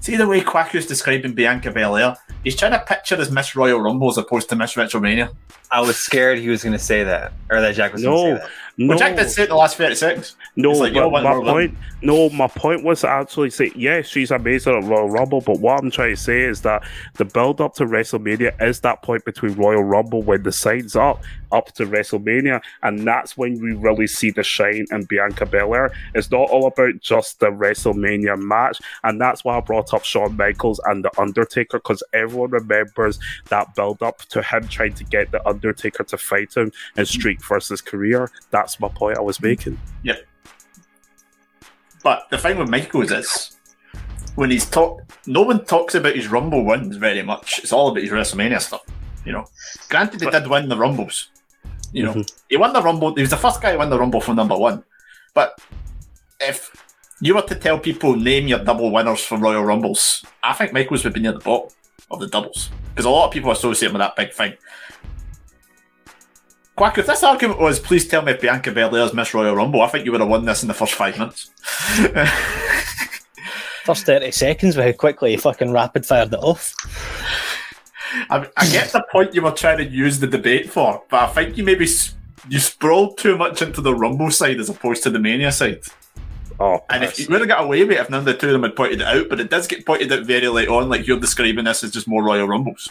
see 0.00 0.16
the 0.16 0.26
way 0.26 0.40
Quacker's 0.40 0.86
describing 0.86 1.34
Bianca 1.34 1.70
Belair. 1.70 2.16
He's 2.44 2.56
trying 2.56 2.72
to 2.72 2.80
picture 2.80 3.16
as 3.16 3.30
Miss 3.30 3.54
Royal 3.54 3.80
Rumble 3.80 4.08
as 4.08 4.16
opposed 4.16 4.48
to 4.48 4.56
Miss 4.56 4.74
WrestleMania. 4.74 5.34
I 5.70 5.80
was 5.80 5.96
scared 5.96 6.38
he 6.38 6.48
was 6.48 6.64
going 6.64 6.72
to 6.72 6.78
say 6.78 7.04
that, 7.04 7.32
or 7.50 7.60
that 7.60 7.74
Jack 7.74 7.92
was 7.92 8.02
going 8.02 8.16
to 8.16 8.22
say 8.40 8.42
that. 8.44 8.50
no, 8.78 8.88
Well, 8.88 8.98
Jack 8.98 9.16
did 9.16 9.30
say 9.30 9.42
it 9.42 9.44
in 9.44 9.50
the 9.50 9.56
last 9.56 9.76
30 9.76 9.94
seconds. 9.94 10.36
No. 10.60 10.72
Like, 10.72 10.94
but 10.94 11.10
my 11.10 11.18
of 11.18 11.44
them. 11.44 11.54
point, 11.54 11.78
no, 12.02 12.30
my 12.30 12.46
point 12.48 12.84
was 12.84 13.02
to 13.02 13.08
actually 13.08 13.50
say, 13.50 13.70
yes, 13.74 14.06
she's 14.06 14.30
amazing 14.30 14.74
at 14.74 14.84
Royal 14.84 15.10
Rumble, 15.10 15.40
but 15.40 15.60
what 15.60 15.82
I'm 15.82 15.90
trying 15.90 16.14
to 16.14 16.20
say 16.20 16.42
is 16.42 16.62
that 16.62 16.82
the 17.14 17.24
build 17.24 17.60
up 17.60 17.74
to 17.74 17.84
WrestleMania 17.84 18.60
is 18.62 18.80
that 18.80 19.02
point 19.02 19.24
between 19.24 19.54
Royal 19.54 19.82
Rumble 19.82 20.22
when 20.22 20.42
the 20.42 20.52
sign's 20.52 20.96
up, 20.96 21.22
up 21.52 21.72
to 21.74 21.86
WrestleMania, 21.86 22.62
and 22.82 23.06
that's 23.06 23.36
when 23.36 23.60
we 23.60 23.72
really 23.72 24.06
see 24.06 24.30
the 24.30 24.42
shine 24.42 24.86
in 24.90 25.04
Bianca 25.04 25.46
Belair. 25.46 25.92
It's 26.14 26.30
not 26.30 26.48
all 26.48 26.66
about 26.66 27.00
just 27.00 27.40
the 27.40 27.50
WrestleMania 27.50 28.40
match, 28.40 28.80
and 29.04 29.20
that's 29.20 29.44
why 29.44 29.56
I 29.56 29.60
brought 29.60 29.92
up 29.92 30.04
Shawn 30.04 30.36
Michaels 30.36 30.80
and 30.86 31.04
the 31.04 31.20
Undertaker 31.20 31.78
because 31.78 32.02
everyone 32.12 32.50
remembers 32.50 33.18
that 33.48 33.74
build 33.74 34.02
up 34.02 34.18
to 34.30 34.42
him 34.42 34.68
trying 34.68 34.94
to 34.94 35.04
get 35.04 35.30
the 35.32 35.46
Undertaker 35.46 36.04
to 36.04 36.16
fight 36.16 36.56
him 36.56 36.72
in 36.96 37.06
Streak 37.06 37.44
versus 37.44 37.80
Career. 37.80 38.30
That's 38.50 38.80
my 38.80 38.88
point 38.88 39.18
I 39.18 39.22
was 39.22 39.40
making. 39.42 39.78
But 42.02 42.28
the 42.30 42.38
thing 42.38 42.58
with 42.58 42.68
Michaels 42.68 43.10
is 43.10 43.56
when 44.34 44.50
he's 44.50 44.68
talk, 44.68 45.02
no 45.26 45.42
one 45.42 45.64
talks 45.64 45.94
about 45.94 46.16
his 46.16 46.28
Rumble 46.28 46.64
wins 46.64 46.96
very 46.96 47.22
much. 47.22 47.58
It's 47.58 47.72
all 47.72 47.88
about 47.88 48.02
his 48.02 48.10
WrestleMania 48.10 48.60
stuff. 48.60 48.82
You 49.24 49.32
know, 49.32 49.44
granted, 49.88 50.20
he 50.22 50.30
did 50.30 50.46
win 50.46 50.68
the 50.68 50.76
Rumbles. 50.76 51.28
You 51.92 52.04
know, 52.04 52.14
mhm. 52.14 52.32
he 52.48 52.56
won 52.56 52.72
the 52.72 52.82
Rumble. 52.82 53.14
He 53.14 53.20
was 53.20 53.30
the 53.30 53.36
first 53.36 53.60
guy 53.60 53.72
to 53.72 53.78
win 53.78 53.90
the 53.90 53.98
Rumble 53.98 54.20
for 54.20 54.34
number 54.34 54.56
one. 54.56 54.82
But 55.34 55.60
if 56.40 56.70
you 57.20 57.34
were 57.34 57.42
to 57.42 57.54
tell 57.54 57.78
people 57.78 58.16
name 58.16 58.48
your 58.48 58.60
double 58.60 58.90
winners 58.90 59.20
for 59.20 59.36
Royal 59.36 59.62
Rumbles, 59.62 60.24
I 60.42 60.54
think 60.54 60.72
Michaels 60.72 61.04
would 61.04 61.12
be 61.12 61.20
near 61.20 61.32
the 61.32 61.40
bottom 61.40 61.68
of 62.10 62.20
the 62.20 62.28
doubles 62.28 62.70
because 62.90 63.04
a 63.04 63.10
lot 63.10 63.26
of 63.26 63.32
people 63.32 63.50
associate 63.50 63.88
him 63.88 63.94
with 63.94 64.00
that 64.00 64.16
big 64.16 64.32
thing. 64.32 64.54
Quack, 66.80 66.96
if 66.96 67.04
this 67.04 67.22
argument 67.22 67.60
was, 67.60 67.78
please 67.78 68.08
tell 68.08 68.22
me 68.22 68.32
if 68.32 68.40
Bianca 68.40 68.72
Belair's 68.72 69.12
Miss 69.12 69.34
Royal 69.34 69.54
Rumble, 69.54 69.82
I 69.82 69.88
think 69.88 70.06
you 70.06 70.12
would 70.12 70.22
have 70.22 70.30
won 70.30 70.46
this 70.46 70.62
in 70.62 70.68
the 70.68 70.72
first 70.72 70.94
five 70.94 71.18
minutes. 71.18 71.50
First 73.84 74.06
30 74.06 74.30
seconds 74.30 74.76
with 74.78 74.86
how 74.86 74.92
quickly 74.92 75.32
he 75.32 75.36
fucking 75.36 75.72
rapid 75.72 76.06
fired 76.06 76.32
it 76.32 76.38
off. 76.38 76.74
I, 78.30 78.48
I 78.56 78.66
get 78.70 78.92
the 78.92 79.04
point 79.12 79.34
you 79.34 79.42
were 79.42 79.50
trying 79.50 79.76
to 79.76 79.84
use 79.86 80.18
the 80.20 80.26
debate 80.26 80.70
for, 80.70 81.02
but 81.10 81.22
I 81.24 81.26
think 81.26 81.58
you 81.58 81.64
maybe 81.64 81.84
s- 81.84 82.14
you 82.48 82.58
sprawled 82.60 83.18
too 83.18 83.36
much 83.36 83.60
into 83.60 83.82
the 83.82 83.94
Rumble 83.94 84.30
side 84.30 84.58
as 84.58 84.70
opposed 84.70 85.02
to 85.02 85.10
the 85.10 85.18
Mania 85.18 85.52
side. 85.52 85.82
Oh, 86.58 86.82
And 86.88 87.04
if 87.04 87.18
you 87.20 87.26
would 87.28 87.40
have 87.40 87.48
got 87.48 87.62
away 87.64 87.82
with 87.84 87.92
it 87.98 88.00
if 88.00 88.08
none 88.08 88.20
of 88.20 88.24
the 88.24 88.32
two 88.32 88.46
of 88.46 88.52
them 88.54 88.62
had 88.62 88.74
pointed 88.74 89.02
it 89.02 89.06
out, 89.06 89.28
but 89.28 89.38
it 89.38 89.50
does 89.50 89.66
get 89.66 89.84
pointed 89.84 90.10
out 90.12 90.24
very 90.24 90.48
late 90.48 90.68
on, 90.68 90.88
like 90.88 91.06
you're 91.06 91.20
describing 91.20 91.66
this 91.66 91.84
as 91.84 91.90
just 91.90 92.08
more 92.08 92.24
Royal 92.24 92.48
Rumbles. 92.48 92.88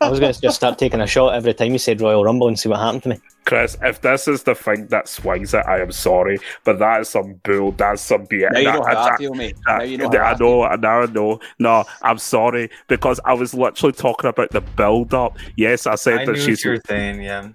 I 0.00 0.10
was 0.10 0.20
going 0.20 0.32
to 0.32 0.40
just 0.40 0.56
start 0.56 0.78
taking 0.78 1.00
a 1.00 1.06
shot 1.06 1.34
every 1.34 1.54
time 1.54 1.72
you 1.72 1.78
said 1.78 2.00
Royal 2.00 2.24
Rumble 2.24 2.48
and 2.48 2.58
see 2.58 2.68
what 2.68 2.80
happened 2.80 3.02
to 3.04 3.08
me. 3.10 3.20
Chris, 3.44 3.76
if 3.82 4.00
this 4.00 4.26
is 4.26 4.42
the 4.42 4.54
thing 4.54 4.86
that 4.88 5.08
swings 5.08 5.54
it, 5.54 5.64
I 5.66 5.80
am 5.80 5.92
sorry, 5.92 6.38
but 6.64 6.78
that 6.78 7.02
is 7.02 7.08
some 7.10 7.34
bull. 7.44 7.72
That's 7.72 8.02
some 8.02 8.26
BS. 8.26 8.50
Now 8.52 8.58
you 8.58 8.64
That- 8.66 8.74
know 8.74 8.82
how 8.84 9.08
I 9.12 9.16
feel, 9.16 9.34
mate. 9.34 9.56
that- 9.66 9.78
Now 9.78 9.84
you 9.84 9.98
know 9.98 10.10
yeah, 10.12 10.18
how 10.24 10.24
I 10.24 10.32
I 10.32 10.36
feel. 10.36 10.46
know, 10.62 10.76
now 10.76 11.00
I 11.02 11.06
know. 11.06 11.40
No, 11.58 11.84
I'm 12.02 12.18
sorry 12.18 12.70
because 12.88 13.20
I 13.24 13.34
was 13.34 13.54
literally 13.54 13.92
talking 13.92 14.28
about 14.30 14.50
the 14.50 14.60
build 14.60 15.14
up. 15.14 15.36
Yes, 15.56 15.86
I 15.86 15.94
said 15.94 16.20
I 16.20 16.24
that 16.26 16.32
knew 16.32 16.40
she's. 16.40 16.58
what 16.60 16.64
you 16.64 16.70
were 16.72 16.80
saying, 16.86 17.22
yeah. 17.22 17.48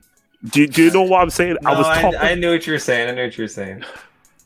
Do, 0.52 0.65
do 0.68 0.84
you 0.86 0.91
know 0.91 1.02
what 1.03 1.22
I'm 1.22 1.30
saying? 1.30 1.57
No, 1.61 1.72
I 1.72 1.77
was 1.77 1.86
I, 1.88 2.02
talking. 2.02 2.19
I 2.19 2.36
knew 2.36 2.52
what 2.52 2.65
you 2.65 2.73
were 2.73 2.80
saying. 2.80 3.10
I 3.10 3.11
knew 3.14 3.23
what 3.23 3.38
you 3.38 3.44
were 3.44 3.48
saying. 3.49 3.84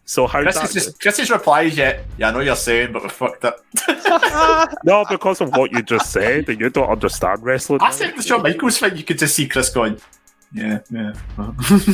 So 0.06 0.28
how 0.28 0.42
Chris 0.42 0.56
that, 0.56 0.66
is 0.66 0.74
just 0.74 1.00
Chris's 1.00 1.30
replies 1.30 1.78
yet. 1.78 2.06
Yeah, 2.18 2.30
I 2.30 2.32
know 2.32 2.40
you're 2.40 2.56
saying, 2.56 2.92
but 2.92 3.04
we 3.04 3.10
fucked 3.10 3.46
up. 3.46 3.64
no, 4.84 5.06
because 5.10 5.42
of 5.42 5.56
what 5.56 5.72
you 5.72 5.82
just 5.82 6.12
said, 6.12 6.50
and 6.50 6.60
you 6.60 6.70
don't 6.70 6.90
understand 6.90 7.44
wrestling. 7.44 7.80
I 7.82 7.92
think 7.92 8.18
the 8.18 8.24
Shawn 8.24 8.44
Michaels 8.44 8.80
thing, 8.80 8.98
you 8.98 9.04
could 9.04 9.18
just 9.18 9.36
see 9.36 9.48
Chris 9.48 9.70
going, 9.70 10.00
yeah, 10.54 10.80
yeah. 10.92 11.14
uh-huh." 11.38 11.94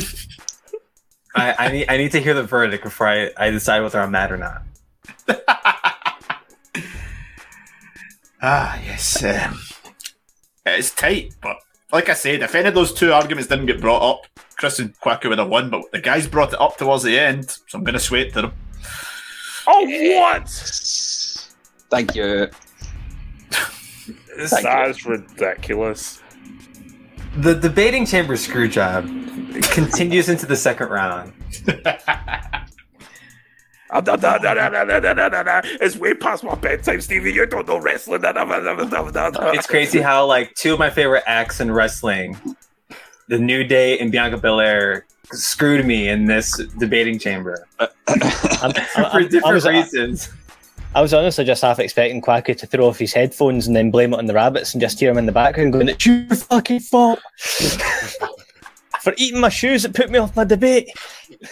I, 1.32 1.54
I 1.66 1.72
need 1.72 1.86
I 1.88 1.96
need 1.96 2.10
to 2.12 2.20
hear 2.20 2.34
the 2.34 2.42
verdict 2.42 2.82
before 2.82 3.06
I, 3.06 3.30
I 3.36 3.50
decide 3.50 3.80
whether 3.82 4.00
I'm 4.00 4.10
mad 4.10 4.32
or 4.32 4.36
not. 4.36 4.62
Ah, 8.42 8.80
yes. 8.82 9.22
Um, 9.22 9.60
it's 10.64 10.94
tight, 10.94 11.34
but 11.42 11.58
like 11.92 12.08
I 12.08 12.14
said, 12.14 12.40
if 12.40 12.54
any 12.54 12.68
of 12.68 12.74
those 12.74 12.92
two 12.92 13.12
arguments 13.12 13.48
didn't 13.48 13.66
get 13.66 13.80
brought 13.80 14.02
up, 14.02 14.26
Chris 14.60 14.78
and 14.78 14.94
Quacker 15.00 15.30
would 15.30 15.38
have 15.38 15.48
won, 15.48 15.70
but 15.70 15.90
the 15.90 15.98
guys 15.98 16.26
brought 16.26 16.52
it 16.52 16.60
up 16.60 16.76
towards 16.76 17.02
the 17.02 17.18
end, 17.18 17.48
so 17.66 17.78
I'm 17.78 17.82
going 17.82 17.94
to 17.94 17.98
sweat 17.98 18.34
to 18.34 18.42
them. 18.42 18.52
Oh, 19.66 19.86
what? 20.20 20.48
Thank 21.90 22.14
you. 22.14 22.50
This 24.36 24.52
is 24.52 25.06
ridiculous. 25.06 26.20
The 27.36 27.54
debating 27.54 28.06
chamber 28.06 28.36
screw 28.36 28.68
job 28.68 29.04
continues 29.70 30.28
into 30.28 30.46
the 30.46 30.56
second 30.56 30.88
round. 30.88 31.32
It's 35.80 35.96
way 35.96 36.14
past 36.14 36.42
my 36.42 36.54
bedtime, 36.54 37.00
Stevie. 37.02 37.32
You 37.32 37.44
don't 37.44 37.66
know 37.66 37.78
wrestling. 37.78 38.20
it's 38.24 39.66
crazy 39.66 40.00
how 40.00 40.24
like 40.26 40.54
two 40.54 40.72
of 40.72 40.78
my 40.78 40.90
favorite 40.90 41.24
acts 41.26 41.60
in 41.60 41.70
wrestling 41.70 42.36
the 43.30 43.38
New 43.38 43.64
Day 43.64 43.98
and 43.98 44.10
Bianca 44.12 44.36
Belair, 44.36 45.06
screwed 45.32 45.86
me 45.86 46.08
in 46.08 46.24
this 46.26 46.56
debating 46.80 47.16
chamber 47.18 47.64
I'm, 47.78 47.88
I'm- 48.08 48.72
for 48.92 49.00
I'm- 49.02 49.16
I, 49.16 49.22
different 49.28 49.54
was, 49.54 49.64
I, 49.66 49.70
reasons. 49.70 50.28
was 50.96 51.14
honestly 51.14 51.44
just 51.44 51.62
half 51.62 51.78
expecting 51.78 52.20
Quacky 52.20 52.54
to 52.56 52.66
throw 52.66 52.88
off 52.88 52.98
his 52.98 53.12
headphones 53.12 53.68
and 53.68 53.76
then 53.76 53.92
blame 53.92 54.12
it 54.12 54.18
on 54.18 54.26
the 54.26 54.34
rabbits 54.34 54.74
and 54.74 54.80
just 54.80 54.98
hear 54.98 55.08
him 55.12 55.18
in 55.18 55.26
the 55.26 55.32
background 55.32 55.72
going, 55.72 55.88
It's 55.88 56.04
your 56.04 56.26
fucking 56.34 56.80
fault 56.80 57.20
for 59.00 59.14
eating 59.16 59.40
my 59.40 59.48
shoes 59.48 59.84
that 59.84 59.94
put 59.94 60.10
me 60.10 60.18
off 60.18 60.34
my 60.36 60.44
debate. 60.44 60.90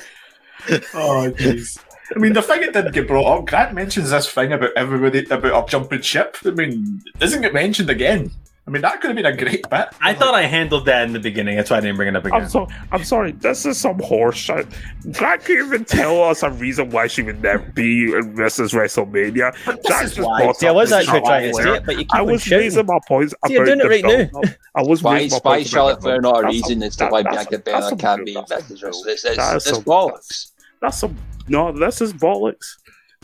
Oh, 0.93 1.33
jeez. 1.35 1.79
I 2.15 2.19
mean, 2.19 2.35
the 2.35 2.43
thing 2.43 2.61
that 2.61 2.75
didn't 2.75 2.93
get 2.93 3.07
brought 3.09 3.39
up, 3.39 3.47
Grant 3.47 3.73
mentions 3.75 4.11
this 4.11 4.29
thing 4.31 4.53
about 4.53 4.71
everybody 4.77 5.25
about 5.25 5.53
our 5.53 5.67
jumping 5.67 6.03
ship. 6.03 6.37
I 6.45 6.51
mean, 6.51 7.01
it 7.07 7.19
doesn't 7.19 7.41
get 7.41 7.55
mentioned 7.55 7.89
again. 7.89 8.31
I 8.69 8.71
mean, 8.71 8.83
that 8.83 9.01
could 9.01 9.09
have 9.09 9.17
been 9.17 9.25
a 9.25 9.35
great 9.35 9.67
bit. 9.71 9.89
I 10.03 10.13
thought 10.13 10.35
I 10.35 10.43
handled 10.43 10.85
that 10.85 11.05
in 11.07 11.15
the 11.15 11.19
beginning. 11.19 11.57
That's 11.57 11.71
why 11.71 11.79
I 11.79 11.81
didn't 11.81 11.97
bring 11.97 12.09
it 12.11 12.17
up 12.17 12.27
again. 12.27 12.43
I'm 12.43 12.49
so 12.51 12.69
I'm 12.93 13.03
sorry. 13.03 13.33
This 13.33 13.65
is 13.65 13.79
some 13.81 13.99
horse 13.99 14.37
shit. 14.37 14.67
Jack 15.11 15.47
can't 15.47 15.67
even 15.67 15.87
tell 15.87 16.23
us 16.23 16.43
a 16.43 16.51
reason 16.51 16.91
why 16.91 17.07
she 17.07 17.23
would 17.23 17.41
never 17.43 17.65
be 17.71 18.13
in 18.13 18.35
Mrs. 18.35 18.75
WrestleMania. 18.75 19.57
But 19.65 19.83
Jack 19.87 20.03
this 20.03 20.11
is 20.11 20.17
just 20.17 20.29
why. 20.29 20.53
See, 20.53 20.67
I 20.67 20.71
was 20.73 20.93
actually 20.93 21.21
trying 21.23 21.51
to 21.51 21.55
say 21.63 21.77
it, 21.77 21.87
but 21.87 21.93
you 21.97 22.01
keep 22.05 22.15
I 22.15 22.21
was 22.21 22.43
shouting. 22.43 22.59
raising 22.59 22.85
my 22.87 22.99
points 23.09 23.35
See, 23.47 23.55
you're 23.55 23.65
doing 23.65 23.81
it 23.81 23.87
right 23.87 24.05
now. 24.05 24.17
build-up. 24.31 24.45
I 24.75 24.83
was 24.83 25.03
Why, 25.03 25.15
raising 25.15 25.41
my 25.43 25.51
why 25.51 25.57
points 25.57 25.71
about 25.73 25.79
Charlotte 25.79 25.95
the 25.97 26.01
Flair 26.03 26.21
build-up. 26.21 26.35
not 26.35 26.39
a 26.41 26.43
That's 26.53 26.69
reason 26.69 26.83
as 26.83 26.97
to 26.97 27.07
why 27.09 27.23
that's 27.23 27.35
Bianca 27.37 27.55
some- 27.55 27.63
Belair 27.63 27.97
can't 27.97 28.27
be 28.27 28.35
that's 28.35 28.51
some 28.51 28.77
Mrs. 28.77 28.81
bull. 28.81 28.87
Wrestling? 29.07 29.13
It's, 29.15 29.25
it's, 29.25 29.37
That 29.39 29.57
is 29.57 29.67
it's 29.67 29.75
some- 29.77 29.85
bollocks. 29.85 30.51
That's 30.83 30.99
some 30.99 31.17
no. 31.49 31.73
This 31.73 32.01
is 32.03 32.13
bollocks. 32.13 32.67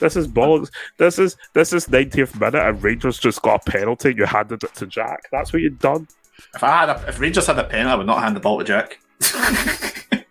This 0.05 0.17
is 0.17 0.29
bollocks. 0.29 0.71
This 0.99 1.19
is 1.19 1.39
this 1.55 1.73
is 1.73 1.87
90th 1.87 2.39
minute, 2.39 2.57
and 2.57 2.83
Rangers 2.83 3.19
just 3.19 3.41
got 3.41 3.67
a 3.67 3.71
penalty. 3.71 4.15
You 4.15 4.27
handed 4.27 4.63
it 4.63 4.75
to 4.75 4.87
Jack. 4.87 5.31
That's 5.33 5.51
what 5.51 5.63
you've 5.63 5.79
done. 5.79 6.07
If 6.55 6.63
I 6.63 6.81
had 6.81 6.91
a, 6.91 7.09
if 7.09 7.19
Rangers 7.19 7.47
had 7.47 7.59
a 7.59 7.65
pen, 7.65 7.87
I 7.87 7.95
would 7.95 8.07
not 8.07 8.23
hand 8.23 8.37
the 8.37 8.41
ball 8.41 8.59
to 8.59 8.65
Jack. 8.65 8.99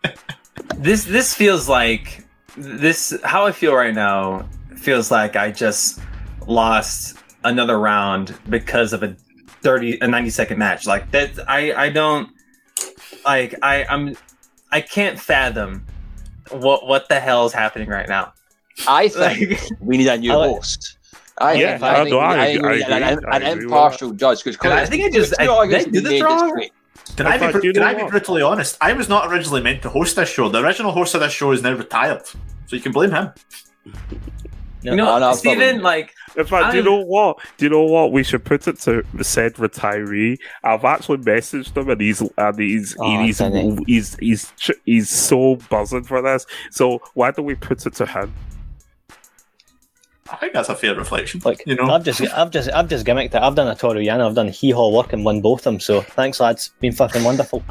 this 0.77 1.05
this 1.05 1.33
feels 1.33 1.67
like 1.67 2.23
this 2.55 3.19
how 3.23 3.47
I 3.47 3.51
feel 3.51 3.73
right 3.73 3.95
now 3.95 4.47
feels 4.75 5.09
like 5.09 5.35
I 5.35 5.49
just 5.49 5.99
lost 6.45 7.17
another 7.43 7.79
round 7.79 8.37
because 8.49 8.93
of 8.93 9.01
a 9.01 9.15
30 9.63 9.97
a 10.01 10.07
90 10.07 10.29
second 10.29 10.59
match 10.59 10.85
like 10.85 11.09
that 11.09 11.31
I 11.49 11.73
I 11.73 11.89
don't 11.89 12.29
like 13.25 13.55
I 13.63 13.85
I'm 13.85 14.15
I 14.71 14.81
can't 14.81 15.19
fathom 15.19 15.83
what 16.51 16.85
what 16.85 17.09
the 17.09 17.19
hell 17.19 17.47
is 17.47 17.53
happening 17.53 17.89
right 17.89 18.07
now 18.07 18.33
I 18.87 19.07
think 19.09 19.51
like 19.51 19.69
we 19.79 19.97
need 19.97 20.07
a 20.07 20.17
new 20.17 20.33
like- 20.35 20.49
host. 20.51 20.97
I 21.39 21.53
Yeah, 21.53 21.71
think, 21.71 21.83
I 21.83 21.91
I 21.91 21.95
think, 22.03 22.09
know, 22.11 22.17
we- 22.19 22.23
I 22.23 22.43
I 22.43 22.45
think 22.45 22.59
agree, 22.59 22.77
need 22.77 22.87
an, 22.89 23.25
I 23.27 23.37
an 23.37 23.59
impartial 23.59 24.11
judge 24.11 24.43
because 24.43 24.57
I 24.71 24.85
think 24.85 25.03
I 25.05 25.09
just- 25.09 25.33
I- 25.39 25.45
two 25.47 25.67
did 25.71 25.75
I 25.75 25.83
do 25.89 26.01
this 26.01 26.21
wrong? 26.21 26.67
Can 27.17 27.25
I, 27.27 27.35
In 27.35 27.39
be, 27.41 27.51
fact, 27.51 27.63
can 27.73 27.83
I 27.83 27.93
be 27.95 28.03
brutally 28.09 28.41
honest? 28.43 28.77
I 28.81 28.93
was 28.93 29.09
not 29.09 29.31
originally 29.31 29.61
meant 29.61 29.81
to 29.81 29.89
host 29.89 30.15
this 30.15 30.29
show. 30.29 30.47
The 30.49 30.59
original 30.63 30.91
host 30.91 31.15
of 31.15 31.21
this 31.21 31.33
show 31.33 31.51
is 31.51 31.61
now 31.63 31.73
retired, 31.73 32.25
so 32.27 32.35
you 32.75 32.81
can 32.81 32.91
blame 32.91 33.11
him. 33.11 33.29
You 34.83 34.95
know, 34.95 35.17
no, 35.17 35.33
Steven, 35.33 35.57
probably- 35.59 35.81
like 35.81 36.13
In 36.35 36.45
fact, 36.45 36.71
do 36.71 36.77
you 36.77 36.83
know 36.83 37.03
what? 37.03 37.37
Do 37.57 37.65
you 37.65 37.69
know 37.69 37.83
what? 37.83 38.11
We 38.11 38.23
should 38.23 38.43
put 38.43 38.67
it 38.67 38.79
to 38.81 39.03
said 39.21 39.53
retiree. 39.55 40.37
I've 40.63 40.83
actually 40.85 41.17
messaged 41.19 41.75
him, 41.75 41.89
and 41.89 42.01
he's 42.01 42.21
and 42.37 42.59
he's 42.59 42.95
Oh, 42.99 43.21
he's, 43.21 43.37
didn't 43.39 43.83
he's 43.87 44.15
he's 44.19 44.51
he's 44.85 45.09
so 45.09 45.55
buzzing 45.69 46.03
for 46.03 46.21
this. 46.21 46.45
So 46.71 47.01
why 47.13 47.31
don't 47.31 47.45
we 47.45 47.55
put 47.55 47.85
it 47.85 47.93
to 47.95 48.05
him? 48.05 48.33
I 50.33 50.37
think 50.37 50.53
that's 50.53 50.69
a 50.69 50.75
fair 50.75 50.95
reflection. 50.95 51.41
Like 51.45 51.61
you 51.67 51.75
know, 51.75 51.91
I've 51.91 52.03
just 52.03 52.19
I've 52.21 52.49
just 52.49 52.67
I've 52.71 52.89
just 52.89 53.05
gimmicked 53.05 53.35
it. 53.35 53.35
I've 53.35 53.53
done 53.53 53.67
a 53.67 53.75
Toru 53.75 53.99
Yano, 53.99 54.27
I've 54.27 54.33
done 54.33 54.47
hee 54.47 54.71
haw 54.71 54.89
work 54.89 55.13
and 55.13 55.23
won 55.23 55.41
both 55.41 55.59
of 55.59 55.65
them. 55.65 55.79
So 55.79 56.01
thanks 56.01 56.39
lads. 56.39 56.71
Been 56.79 56.91
fucking 56.91 57.23
wonderful. 57.23 57.63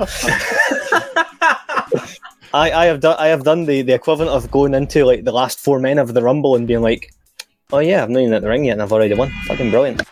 I, 2.54 2.70
I 2.70 2.84
have 2.84 3.00
done 3.00 3.16
I 3.18 3.26
have 3.28 3.42
done 3.42 3.64
the, 3.64 3.82
the 3.82 3.94
equivalent 3.94 4.30
of 4.30 4.48
going 4.52 4.74
into 4.74 5.04
like 5.04 5.24
the 5.24 5.32
last 5.32 5.58
four 5.58 5.80
men 5.80 5.98
of 5.98 6.14
the 6.14 6.22
rumble 6.22 6.54
and 6.54 6.68
being 6.68 6.82
like, 6.82 7.12
Oh 7.72 7.80
yeah, 7.80 8.04
I've 8.04 8.10
not 8.10 8.20
even 8.20 8.34
at 8.34 8.42
the 8.42 8.48
ring 8.48 8.64
yet 8.66 8.74
and 8.74 8.82
I've 8.82 8.92
already 8.92 9.14
won. 9.14 9.30
Fucking 9.46 9.70
brilliant. 9.70 10.02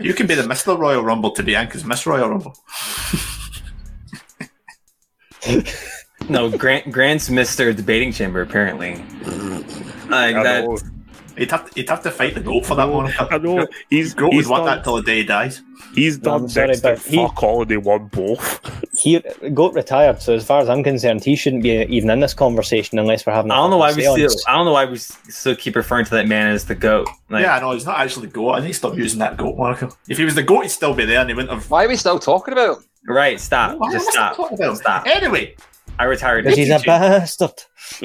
you 0.00 0.14
can 0.14 0.26
be 0.26 0.34
the 0.34 0.42
Mr. 0.42 0.78
Royal 0.78 1.02
Rumble 1.02 1.32
to 1.32 1.42
Bianca's 1.42 1.84
Miss 1.84 2.06
Royal 2.06 2.30
Rumble. 2.30 2.56
no, 6.30 6.48
Grant 6.56 6.90
Grant's 6.90 7.28
Mister 7.28 7.74
Debating 7.74 8.12
Chamber 8.12 8.40
apparently. 8.40 9.02
Like 10.08 10.36
I 10.36 10.42
that. 10.42 10.90
Know, 11.38 11.44
He'd 11.44 11.50
have 11.50 11.68
to, 11.70 11.74
he'd 11.74 11.88
have 11.88 12.02
to 12.02 12.10
fight 12.10 12.34
the 12.34 12.40
goat 12.40 12.66
for 12.66 12.74
that 12.74 12.88
one. 12.88 13.12
I 13.18 13.38
know. 13.38 13.66
He's 13.90 14.14
Goat 14.14 14.32
he's 14.32 14.46
would 14.48 14.52
want 14.52 14.64
that 14.66 14.84
till 14.84 14.96
the 14.96 15.02
day 15.02 15.18
he 15.18 15.24
dies. 15.24 15.62
he's 15.94 16.18
done 16.18 16.42
I'm 16.42 16.48
sorry, 16.48 16.68
next 16.68 16.80
but 16.80 16.98
to 17.00 17.08
he- 17.10 17.16
fuck 17.16 17.42
all, 17.42 17.62
and 17.62 17.70
they 17.70 17.76
won 17.76 18.06
both. 18.08 18.60
He 18.98 19.20
Goat 19.54 19.74
retired, 19.74 20.20
so 20.20 20.34
as 20.34 20.44
far 20.44 20.60
as 20.60 20.68
I'm 20.68 20.82
concerned, 20.82 21.22
he 21.22 21.36
shouldn't 21.36 21.62
be 21.62 21.70
even 21.70 22.10
in 22.10 22.18
this 22.18 22.34
conversation 22.34 22.98
unless 22.98 23.24
we're 23.24 23.32
having. 23.32 23.52
I 23.52 23.54
I 23.54 23.58
don't 23.58 23.70
know 23.70 23.76
why 23.76 23.92
we 23.94 24.02
still. 24.02 24.28
I 24.48 24.56
don't 24.56 24.64
know 24.64 24.72
why 24.72 24.86
we 24.86 24.98
still 24.98 25.54
keep 25.54 25.76
referring 25.76 26.04
to 26.06 26.10
that 26.12 26.26
man 26.26 26.48
as 26.50 26.64
the 26.64 26.74
goat. 26.74 27.08
Like, 27.30 27.42
yeah, 27.44 27.54
I 27.56 27.60
know 27.60 27.70
he's 27.72 27.86
not 27.86 28.00
actually 28.00 28.26
the 28.26 28.32
goat. 28.32 28.50
I 28.54 28.60
need 28.60 28.68
to 28.68 28.74
stop 28.74 28.96
using 28.96 29.20
that 29.20 29.36
goat 29.36 29.56
marker. 29.56 29.90
If 30.08 30.18
he 30.18 30.24
was 30.24 30.34
the 30.34 30.42
goat, 30.42 30.62
he'd 30.62 30.70
still 30.70 30.94
be 30.94 31.04
there, 31.04 31.20
and 31.20 31.28
he 31.30 31.34
wouldn't 31.34 31.52
have. 31.52 31.70
Why 31.70 31.84
are 31.84 31.88
we 31.88 31.94
still 31.94 32.18
talking 32.18 32.52
about? 32.54 32.78
him? 32.78 32.84
Right. 33.06 33.38
Stop. 33.38 33.78
Why 33.78 33.92
Just 33.92 34.06
am 34.08 34.12
stop. 34.12 34.32
still 34.34 34.44
talking 34.48 34.64
about? 34.64 34.78
Stop. 34.78 35.06
Anyway, 35.06 35.54
I 35.98 36.04
retired. 36.04 36.44
Because 36.44 36.58
he's 36.58 36.70
a 36.70 36.78
Debating 36.78 37.10
bastard. 37.10 37.50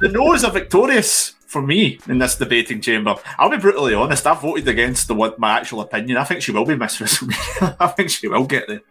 the 0.00 0.10
no's 0.12 0.44
are 0.44 0.52
victorious 0.52 1.34
for 1.46 1.62
me 1.62 1.98
in 2.08 2.18
this 2.18 2.36
debating 2.36 2.80
chamber. 2.80 3.16
I'll 3.38 3.50
be 3.50 3.56
brutally 3.56 3.94
honest. 3.94 4.26
I 4.26 4.34
voted 4.34 4.68
against 4.68 5.08
the 5.08 5.14
one 5.14 5.32
my 5.38 5.52
actual 5.52 5.80
opinion. 5.80 6.18
I 6.18 6.24
think 6.24 6.42
she 6.42 6.52
will 6.52 6.64
be 6.64 6.76
Miss 6.76 6.98
WrestleMania. 6.98 7.76
I 7.80 7.86
think 7.88 8.10
she 8.10 8.28
will 8.28 8.44
get 8.44 8.68
there. 8.68 8.82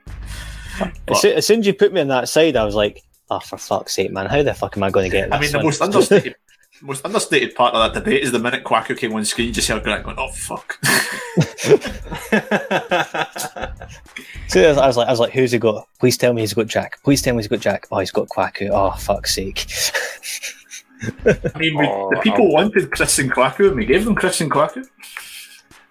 As, 1.08 1.26
as 1.26 1.46
soon 1.46 1.60
as 1.60 1.68
you 1.68 1.74
put 1.74 1.94
me 1.94 2.02
on 2.02 2.08
that 2.08 2.30
side, 2.30 2.56
I 2.56 2.64
was 2.66 2.76
like, 2.76 3.04
"Oh, 3.30 3.40
for 3.40 3.58
fuck's 3.58 3.96
sake, 3.96 4.12
man! 4.12 4.28
How 4.28 4.44
the 4.44 4.54
fuck 4.54 4.76
am 4.78 4.84
I 4.84 4.90
going 4.90 5.10
to 5.10 5.16
get 5.16 5.30
this?" 5.30 5.38
I 5.38 5.42
mean, 5.42 5.52
the 5.52 5.58
one?" 5.60 5.66
most 5.66 5.82
understated, 5.82 6.36
most 6.82 7.06
understated 7.06 7.56
part 7.56 7.74
of 7.76 7.94
that 7.94 8.00
debate 8.00 8.24
is 8.24 8.32
the 8.32 8.40
minute 8.40 8.64
Quacko 8.64 8.98
came 8.98 9.14
on 9.14 9.26
screen, 9.26 9.48
you 9.48 9.54
just 9.54 9.68
heard 9.68 9.84
Grant 9.84 10.04
going, 10.04 10.16
"Oh 10.18 10.30
fuck." 10.32 10.78
So 14.48 14.62
I 14.64 14.88
was, 14.88 14.98
like, 14.98 15.08
I 15.08 15.12
was 15.12 15.20
like, 15.20 15.32
"Who's 15.32 15.52
he 15.52 15.60
got? 15.60 15.88
Please 16.00 16.18
tell 16.18 16.34
me 16.34 16.42
he's 16.42 16.54
got 16.56 16.66
Jack. 16.66 17.00
Please 17.04 17.22
tell 17.22 17.36
me 17.36 17.40
he's 17.44 17.48
got 17.48 17.60
Jack. 17.60 17.88
Oh, 17.92 18.00
he's 18.00 18.10
got 18.12 18.28
Quacko. 18.30 18.70
Oh, 18.72 18.92
fuck's 18.98 19.36
sake!" 19.36 19.68
I 21.26 21.58
mean, 21.60 21.78
we, 21.78 21.86
Oh, 21.88 22.10
the 22.14 22.20
people 22.22 22.46
I'm- 22.46 22.54
wanted 22.72 22.92
Chris 22.92 23.20
and 23.20 23.32
Quacko, 23.32 23.68
and 23.68 23.76
we 23.76 23.86
gave 23.86 24.06
them 24.06 24.16
Chris 24.16 24.42
and 24.42 24.50
Quacko. 24.52 24.84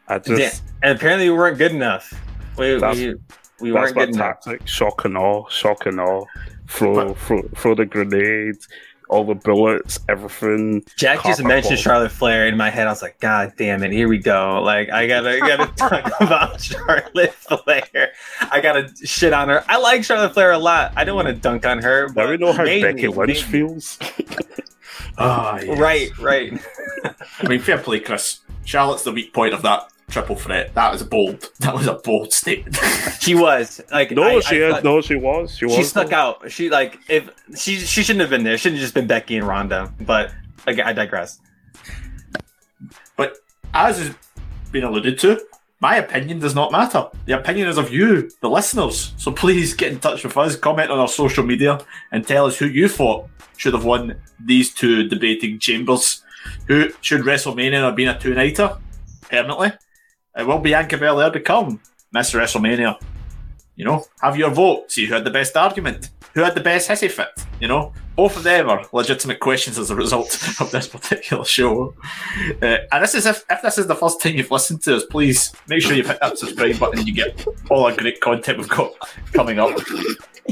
I 0.09 0.15
Yeah, 0.15 0.19
just 0.37 0.63
and 0.83 0.97
apparently 0.97 1.31
we 1.31 1.37
weren't 1.37 1.57
good 1.59 1.71
enough. 1.73 2.13
We 2.59 2.79
That's- 2.79 2.97
we, 2.99 3.15
we 3.61 3.73
weren't 3.73 3.95
my 3.95 4.07
good 4.07 4.15
enough. 4.17 4.41
tactic. 4.43 4.67
Shock 4.67 5.05
and 5.05 5.17
awe, 5.17 5.49
shock 5.51 5.87
and 5.87 6.01
awe. 6.01 6.25
Throw, 6.69 6.95
But- 7.09 7.19
throw, 7.19 7.43
throw 7.57 7.75
the 7.77 7.87
grenades, 7.87 8.69
all 9.09 9.25
the 9.25 9.35
bullets, 9.35 9.99
everything. 10.09 10.85
Jack 10.97 11.23
just 11.25 11.43
mentioned 11.43 11.77
ball. 11.77 11.83
Charlotte 11.83 12.13
Flair 12.13 12.47
in 12.47 12.57
my 12.57 12.71
head. 12.71 12.87
I 12.87 12.91
was 12.91 13.03
like, 13.03 13.19
God 13.21 13.53
damn 13.57 13.83
it, 13.83 13.91
here 13.93 14.09
we 14.09 14.19
go. 14.19 14.61
Like 14.63 14.91
I 14.91 15.07
gotta 15.07 15.39
gotta 15.41 15.67
talk 15.77 16.13
about 16.21 16.61
Charlotte 16.61 17.35
Flair. 17.35 18.13
I 18.51 18.61
gotta 18.61 18.91
shit 19.05 19.33
on 19.33 19.49
her. 19.49 19.65
I 19.69 19.79
like 19.79 20.05
Charlotte 20.05 20.35
Flair 20.35 20.53
a 20.53 20.59
lot. 20.59 20.93
I 20.97 21.05
don't 21.05 21.17
want 21.17 21.29
to 21.29 21.35
dunk 21.35 21.65
on 21.67 21.83
her, 21.83 22.09
Now 22.09 22.15
but 22.15 22.29
we 22.31 22.37
know 22.37 22.53
how 22.53 22.65
maybe, 22.65 22.83
Becky 22.83 23.09
Lynch 23.09 23.45
maybe. 23.47 23.53
feels. 23.53 23.99
Ah, 25.17 25.59
yes. 25.61 25.79
Right, 25.79 26.17
right. 26.19 26.53
I 27.41 27.49
mean, 27.49 27.61
fair 27.61 27.79
play, 27.79 28.01
Chris. 28.01 28.41
Charlotte's 28.65 29.03
the 29.05 29.13
weak 29.13 29.33
point 29.33 29.53
of 29.55 29.63
that 29.63 29.91
triple 30.09 30.37
threat. 30.37 30.75
That 30.75 30.91
was 30.93 31.03
a 31.03 31.05
bold. 31.07 31.51
That 31.61 31.75
was 31.75 31.87
a 31.87 31.95
bold 31.95 32.33
statement. 32.33 32.77
She 33.21 33.35
was 33.35 33.81
like 33.91 34.11
No, 34.13 34.23
I- 34.23 34.41
she 34.41 34.63
I 34.63 34.69
is. 34.69 34.75
thought- 34.75 34.85
No, 34.85 35.01
she 35.01 35.17
was. 35.17 35.57
She 35.57 35.65
was. 35.67 35.75
She 35.75 35.83
stuck 35.85 36.13
out. 36.13 36.51
She 36.51 36.71
like 36.71 36.99
if 37.09 37.29
she 37.57 37.77
she 37.79 38.03
shouldn't 38.03 38.21
have 38.23 38.31
been 38.31 38.45
there. 38.45 38.57
Shouldn't 38.59 38.79
have 38.79 38.85
just 38.85 38.95
been 38.95 39.07
Becky 39.07 39.37
and 39.37 39.47
Ronda. 39.47 39.93
But 40.01 40.33
again, 40.67 40.87
I 40.87 40.93
digress. 40.93 41.41
But 43.17 43.37
as 43.75 43.99
has 43.99 44.15
been 44.73 44.85
alluded 44.85 45.19
to, 45.21 45.41
my 45.81 45.97
opinion 45.97 46.39
does 46.39 46.55
not 46.55 46.73
matter. 46.73 47.07
The 47.27 47.39
opinion 47.39 47.69
is 47.69 47.79
of 47.79 47.91
you, 47.93 48.31
the 48.41 48.49
listeners. 48.51 49.13
So 49.17 49.31
please 49.31 49.75
get 49.75 49.93
in 49.93 49.99
touch 50.01 50.25
with 50.25 50.37
us, 50.37 50.57
comment 50.57 50.91
on 50.91 50.99
our 50.99 51.09
social 51.09 51.45
media, 51.45 51.79
and 52.13 52.27
tell 52.27 52.47
us 52.47 52.59
who 52.59 52.67
you 52.67 52.89
thought 52.89 53.29
should 53.57 53.75
have 53.75 53.85
won 53.85 54.17
these 54.45 54.73
two 54.73 55.09
debating 55.09 55.59
chambers. 55.59 56.23
Who 56.67 56.91
should 57.03 57.23
WrestleMania 57.23 57.81
have 57.83 57.97
been 57.97 58.09
a 58.09 58.19
two 58.19 58.35
nighter? 58.35 58.77
Permanently. 59.31 59.73
It 60.39 60.47
will 60.47 60.61
Bianca 60.61 60.97
Belair 60.97 61.33
become 61.33 61.81
Miss 62.13 62.33
WrestleMania. 62.33 63.03
You 63.75 63.85
know, 63.85 64.05
have 64.23 64.37
your 64.37 64.51
vote. 64.51 64.93
See 64.93 65.07
who 65.07 65.15
had 65.15 65.25
the 65.25 65.31
best 65.31 65.57
argument. 65.57 66.11
Who 66.35 66.43
had 66.43 66.55
the 66.55 66.61
best 66.61 66.89
hissy 66.89 67.11
fit? 67.11 67.45
You 67.61 67.67
know, 67.67 67.93
both 68.15 68.37
of 68.37 68.45
them 68.45 68.69
are 68.69 68.85
legitimate 68.93 69.41
questions 69.41 69.79
as 69.79 69.91
a 69.91 69.97
result 69.97 70.33
of 70.61 70.71
this 70.71 70.87
particular 70.87 71.45
show. 71.45 71.93
Uh, 72.63 72.79
and 72.93 73.03
this 73.03 73.17
is 73.17 73.27
if, 73.27 73.45
if 73.51 73.63
this 73.63 73.79
is 73.79 73.89
the 73.89 73.97
first 73.97 74.21
time 74.21 74.37
you've 74.37 74.51
listened 74.51 74.81
to 74.83 74.97
us, 74.97 75.05
please 75.07 75.53
make 75.67 75.83
sure 75.83 75.95
you 75.95 76.05
hit 76.05 76.21
that 76.21 76.39
subscribe 76.39 76.79
button 76.79 77.05
you 77.05 77.15
get 77.15 77.45
all 77.69 77.87
our 77.87 77.97
great 77.97 78.21
content 78.21 78.59
we've 78.59 78.69
got 78.69 78.93
coming 79.33 79.59
up. 79.59 79.77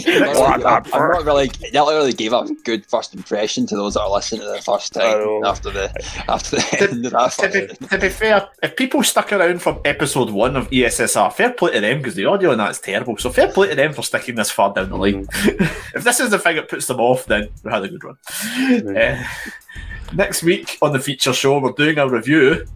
I'm 0.07 0.21
not, 0.21 0.59
week, 0.59 0.67
I'm, 0.67 0.85
I'm 0.93 1.11
not 1.11 1.25
really. 1.25 1.49
That 1.73 1.85
really 1.87 2.13
gave 2.13 2.33
a 2.33 2.47
good 2.65 2.85
first 2.87 3.15
impression 3.15 3.67
to 3.69 3.77
those 3.77 3.95
that 3.95 4.03
are 4.03 4.11
listening 4.11 4.43
to 4.43 4.49
the 4.49 4.61
first 4.61 4.93
time 4.93 5.45
after 5.45 5.71
the 5.71 5.91
after 6.29 6.57
the 6.57 6.79
end 6.81 7.07
of 7.07 7.13
that. 7.13 7.33
to, 7.33 7.49
be, 7.79 7.87
to 7.87 7.99
be 7.99 8.09
fair, 8.09 8.49
if 8.63 8.77
people 8.77 9.03
stuck 9.03 9.33
around 9.33 9.63
from 9.63 9.81
episode 9.85 10.31
one 10.31 10.57
of 10.57 10.69
ESSR, 10.71 11.33
fair 11.33 11.53
play 11.53 11.73
to 11.73 11.81
them 11.81 11.99
because 11.99 12.15
the 12.15 12.27
audio 12.27 12.53
on 12.53 12.59
that's 12.59 12.81
terrible. 12.81 13.17
So 13.17 13.31
fair 13.31 13.51
play 13.51 13.69
to 13.69 13.75
them 13.75 13.93
for 13.95 14.03
sticking 14.03 14.35
this 14.35 14.51
far 14.51 14.75
down 14.75 14.91
the 14.91 14.97
line. 14.97 15.27
if 15.35 16.05
this 16.05 16.21
is 16.21 16.31
the 16.31 16.39
thing 16.39 16.57
that 16.57 16.69
puts 16.69 16.87
them 16.87 17.01
off, 17.01 17.25
then 17.27 17.49
we 17.63 17.71
had 17.71 17.85
a 17.85 17.89
good 17.89 18.05
one. 18.05 18.97
Uh, 18.97 19.25
next 20.13 20.43
week 20.43 20.79
on 20.83 20.93
the 20.93 21.01
feature 21.01 21.33
show, 21.33 21.59
we're 21.59 21.73
doing 21.73 21.99
a 21.99 22.09
review 22.09 22.67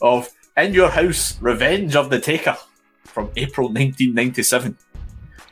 of 0.00 0.30
In 0.56 0.72
Your 0.72 0.90
House 0.90 1.36
Revenge 1.40 1.96
of 1.96 2.10
the 2.10 2.20
Taker 2.20 2.56
from 3.04 3.30
April 3.36 3.68
1997. 3.68 4.76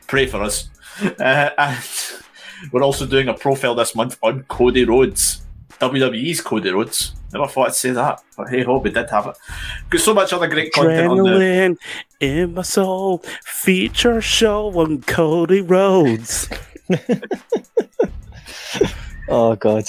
Pray 0.07 0.27
for 0.27 0.41
us. 0.43 0.69
Uh, 1.01 1.49
and 1.57 1.83
we're 2.71 2.83
also 2.83 3.05
doing 3.05 3.27
a 3.27 3.33
profile 3.33 3.75
this 3.75 3.95
month 3.95 4.17
on 4.21 4.43
Cody 4.43 4.85
Rhodes. 4.85 5.41
WWE's 5.79 6.41
Cody 6.41 6.69
Rhodes. 6.69 7.13
Never 7.33 7.47
thought 7.47 7.67
I'd 7.67 7.75
say 7.75 7.91
that, 7.91 8.21
but 8.37 8.49
hey 8.49 8.63
ho, 8.63 8.77
we 8.77 8.91
did 8.91 9.09
have 9.09 9.27
it. 9.27 9.37
Got 9.89 10.01
so 10.01 10.13
much 10.13 10.31
other 10.31 10.47
great 10.47 10.71
content 10.71 11.11
on 11.11 11.17
the. 11.17 11.23
Adrenaline 11.23 11.77
in 12.21 12.53
my 12.53 12.61
soul. 12.61 13.17
Feature 13.43 14.21
show 14.21 14.67
on 14.79 15.01
Cody 15.01 15.61
Rhodes. 15.61 16.47
Oh 19.27 19.55
god. 19.55 19.85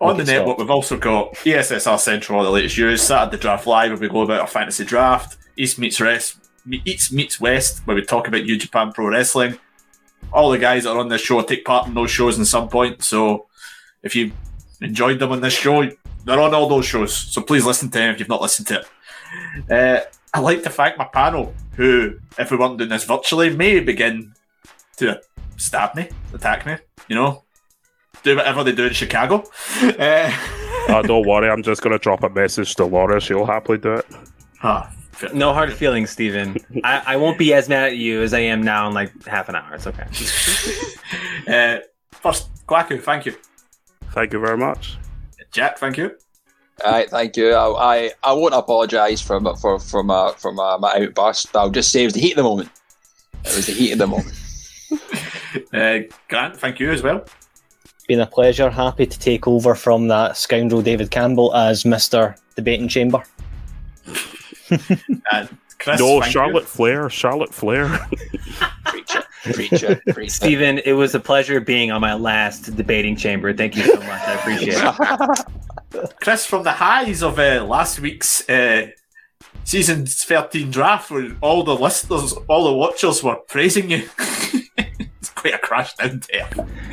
On 0.00 0.16
the 0.16 0.24
network, 0.24 0.56
stop. 0.56 0.58
we've 0.58 0.70
also 0.70 0.96
got 0.96 1.34
ESSR 1.34 1.98
Central, 1.98 2.38
all 2.38 2.44
the 2.44 2.50
latest 2.50 2.78
news. 2.78 3.02
Saturday 3.02 3.40
Draft 3.40 3.66
Live, 3.66 3.90
where 3.90 4.00
we 4.00 4.08
go 4.08 4.22
about 4.22 4.40
our 4.40 4.46
fantasy 4.46 4.84
draft. 4.84 5.36
East 5.56 5.78
meets 5.78 6.00
West, 6.00 6.36
East 6.84 7.12
meets 7.12 7.40
West, 7.40 7.84
where 7.86 7.96
we 7.96 8.02
talk 8.02 8.28
about 8.28 8.42
New 8.42 8.56
Japan 8.56 8.92
Pro 8.92 9.08
Wrestling. 9.08 9.58
All 10.32 10.50
the 10.50 10.58
guys 10.58 10.84
that 10.84 10.90
are 10.90 10.98
on 10.98 11.08
this 11.08 11.20
show 11.22 11.40
take 11.42 11.64
part 11.64 11.86
in 11.86 11.94
those 11.94 12.10
shows 12.10 12.38
in 12.38 12.44
some 12.44 12.68
point. 12.68 13.02
So 13.02 13.46
if 14.02 14.14
you 14.14 14.32
enjoyed 14.80 15.18
them 15.18 15.32
on 15.32 15.40
this 15.40 15.54
show, 15.54 15.88
they're 16.24 16.40
on 16.40 16.54
all 16.54 16.68
those 16.68 16.84
shows. 16.86 17.14
So 17.14 17.40
please 17.40 17.64
listen 17.64 17.88
to 17.90 17.98
them 17.98 18.12
if 18.14 18.20
you've 18.20 18.28
not 18.28 18.42
listened 18.42 18.68
to 18.68 18.80
it. 18.80 19.70
Uh, 19.70 20.00
I'd 20.34 20.40
like 20.40 20.62
to 20.64 20.70
thank 20.70 20.98
my 20.98 21.04
panel, 21.06 21.54
who, 21.76 22.18
if 22.38 22.50
we 22.50 22.56
weren't 22.56 22.78
doing 22.78 22.90
this 22.90 23.04
virtually, 23.04 23.54
may 23.56 23.80
begin 23.80 24.34
to 24.98 25.20
stab 25.56 25.94
me, 25.94 26.08
attack 26.34 26.66
me, 26.66 26.76
you 27.08 27.16
know, 27.16 27.44
do 28.22 28.36
whatever 28.36 28.62
they 28.64 28.72
do 28.72 28.86
in 28.86 28.92
Chicago. 28.92 29.44
Uh, 29.98 30.30
oh, 30.90 31.02
don't 31.02 31.26
worry, 31.26 31.50
I'm 31.50 31.62
just 31.62 31.82
gonna 31.82 31.98
drop 31.98 32.22
a 32.22 32.28
message 32.30 32.74
to 32.76 32.84
Laura. 32.84 33.20
She'll 33.20 33.44
happily 33.44 33.78
do 33.78 33.94
it. 33.94 34.06
ah. 34.62 34.90
No 35.32 35.52
hard 35.52 35.72
feelings, 35.72 36.10
Steven. 36.10 36.56
I, 36.84 37.02
I 37.06 37.16
won't 37.16 37.38
be 37.38 37.52
as 37.54 37.68
mad 37.68 37.88
at 37.88 37.96
you 37.96 38.22
as 38.22 38.32
I 38.34 38.40
am 38.40 38.62
now 38.62 38.86
in 38.88 38.94
like 38.94 39.24
half 39.26 39.48
an 39.48 39.56
hour. 39.56 39.74
It's 39.74 39.86
okay. 39.86 40.06
Uh, 41.48 41.78
first, 42.10 42.48
Kwaku, 42.66 43.00
thank 43.02 43.24
you. 43.24 43.34
Thank 44.12 44.34
you 44.34 44.38
very 44.38 44.58
much. 44.58 44.98
Jack, 45.50 45.78
thank 45.78 45.96
you. 45.96 46.10
All 46.84 46.92
right, 46.92 47.08
thank 47.08 47.38
you. 47.38 47.52
I 47.54 47.94
I, 47.96 48.10
I 48.22 48.32
won't 48.34 48.52
apologise 48.54 49.22
for 49.22 49.40
my- 49.40 49.54
for 49.54 49.78
for 49.78 50.02
my 50.02 50.32
for 50.36 50.52
my, 50.52 50.76
my 50.76 50.92
outburst, 51.00 51.56
I'll 51.56 51.70
just 51.70 51.90
say 51.90 52.02
it 52.02 52.06
was 52.06 52.12
the 52.14 52.20
heat 52.20 52.32
of 52.32 52.36
the 52.36 52.42
moment. 52.42 52.68
It 53.46 53.56
was 53.56 53.66
the 53.66 53.72
heat 53.72 53.92
of 53.92 53.98
the 53.98 54.06
moment. 54.06 54.34
Uh, 55.72 56.00
Grant, 56.28 56.56
thank 56.58 56.78
you 56.78 56.90
as 56.90 57.02
well. 57.02 57.24
Been 58.06 58.20
a 58.20 58.26
pleasure. 58.26 58.68
Happy 58.68 59.06
to 59.06 59.18
take 59.18 59.48
over 59.48 59.74
from 59.74 60.06
that 60.08 60.36
scoundrel 60.36 60.82
David 60.82 61.10
Campbell 61.10 61.54
as 61.54 61.86
Mister 61.86 62.36
Debating 62.56 62.88
Chamber. 62.88 63.22
And 64.70 65.48
Chris, 65.78 66.00
No, 66.00 66.20
Charlotte 66.22 66.62
You. 66.62 66.66
Flair, 66.66 67.08
Charlotte 67.10 67.54
Flair. 67.54 67.88
Preacher, 68.86 69.22
preacher, 69.52 70.02
preacher. 70.12 70.30
Stephen, 70.32 70.78
it 70.84 70.92
was 70.94 71.14
a 71.14 71.20
pleasure 71.20 71.60
being 71.60 71.90
on 71.92 72.00
my 72.00 72.14
last 72.14 72.74
debating 72.76 73.16
chamber. 73.16 73.52
Thank 73.54 73.76
you 73.76 73.84
so 73.84 73.94
much. 73.96 74.08
I 74.08 74.32
appreciate 74.34 74.76
it. 74.82 76.10
Chris, 76.20 76.44
from 76.44 76.64
the 76.64 76.72
highs 76.72 77.22
of 77.22 77.38
uh, 77.38 77.64
last 77.64 78.00
week's 78.00 78.48
uh, 78.50 78.88
season 79.64 80.04
13 80.06 80.70
draft, 80.70 81.10
where 81.10 81.30
all 81.40 81.62
the 81.62 81.76
listeners, 81.76 82.34
all 82.48 82.64
the 82.64 82.72
watchers 82.72 83.22
were 83.22 83.36
praising 83.46 83.90
you. 83.90 84.08
it's 85.20 85.30
quite 85.30 85.54
a 85.54 85.58
crash 85.58 85.94
down 85.94 86.20
there. 86.32 86.48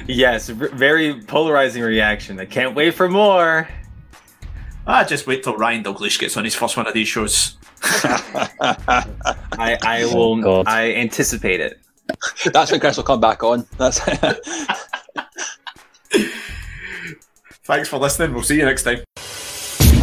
Yes, 0.08 0.50
v- 0.50 0.68
very 0.68 1.22
polarizing 1.24 1.82
reaction. 1.82 2.40
I 2.40 2.46
can't 2.46 2.76
wait 2.76 2.94
for 2.94 3.10
more. 3.10 3.68
Ah, 4.88 5.04
just 5.04 5.26
wait 5.26 5.44
till 5.44 5.58
Ryan 5.58 5.82
Douglas 5.82 6.16
gets 6.18 6.38
on 6.38 6.44
his 6.44 6.54
first 6.54 6.78
one 6.78 6.86
of 6.88 6.94
these 6.94 7.08
shows. 7.08 7.58
I, 7.84 9.78
I 9.84 10.04
oh, 10.04 10.16
will. 10.16 10.42
God. 10.42 10.68
I 10.68 10.94
anticipate 10.94 11.60
it. 11.60 11.80
That's 12.52 12.72
when 12.72 12.80
Chris 12.80 12.98
will 12.98 13.04
come 13.04 13.20
back 13.20 13.44
on. 13.44 13.66
That's 13.78 14.00
Thanks 17.66 17.90
for 17.90 17.98
listening. 17.98 18.34
We'll 18.34 18.44
see 18.44 18.58
you 18.58 18.66
next 18.66 18.84
time. 18.84 19.00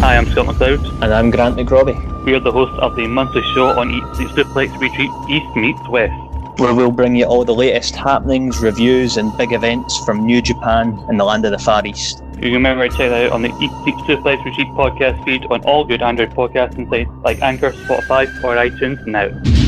Hi, 0.01 0.17
I'm 0.17 0.27
Scott 0.27 0.47
McLeod. 0.47 0.85
And 1.03 1.15
I'm 1.15 1.31
Grant 1.31 1.57
McRobbie, 1.57 2.25
We 2.25 2.35
are 2.35 2.41
the 2.41 2.51
hosts 2.51 2.77
of 2.81 2.97
the 2.97 3.07
monthly 3.07 3.43
show 3.55 3.69
on 3.69 3.91
Eat 3.91 4.03
Sleep 4.17 4.31
Suplex 4.31 4.81
Repeat 4.81 5.11
East 5.31 5.57
Meets 5.57 5.89
West. 5.89 6.32
Where 6.59 6.75
we'll 6.75 6.93
bring 6.93 7.17
you 7.17 7.25
all 7.25 7.45
the 7.45 7.55
latest 7.55 7.97
happenings, 7.97 8.61
reviews, 8.61 9.17
and 9.17 9.37
big 9.39 9.53
events 9.53 9.99
from 10.05 10.27
New 10.27 10.43
Japan 10.43 11.03
and 11.09 11.19
the 11.19 11.25
land 11.25 11.45
of 11.45 11.51
the 11.51 11.59
Far 11.59 11.85
East. 11.87 12.23
You 12.35 12.43
can 12.43 12.53
remember 12.53 12.89
to 12.89 12.97
check 12.97 13.11
that 13.11 13.27
out 13.27 13.33
on 13.33 13.43
the 13.43 13.49
Eat 13.61 13.71
Sleep 13.83 13.95
Suplex 14.07 14.45
Repeat 14.45 14.67
podcast 14.69 15.25
feed 15.25 15.47
on 15.47 15.63
all 15.63 15.85
good 15.85 16.03
Android 16.03 16.31
podcasting 16.31 16.91
sites 16.91 17.11
like 17.23 17.41
Anchor, 17.41 17.71
Spotify, 17.71 18.27
or 18.45 18.57
iTunes 18.57 19.05
now. 19.07 19.62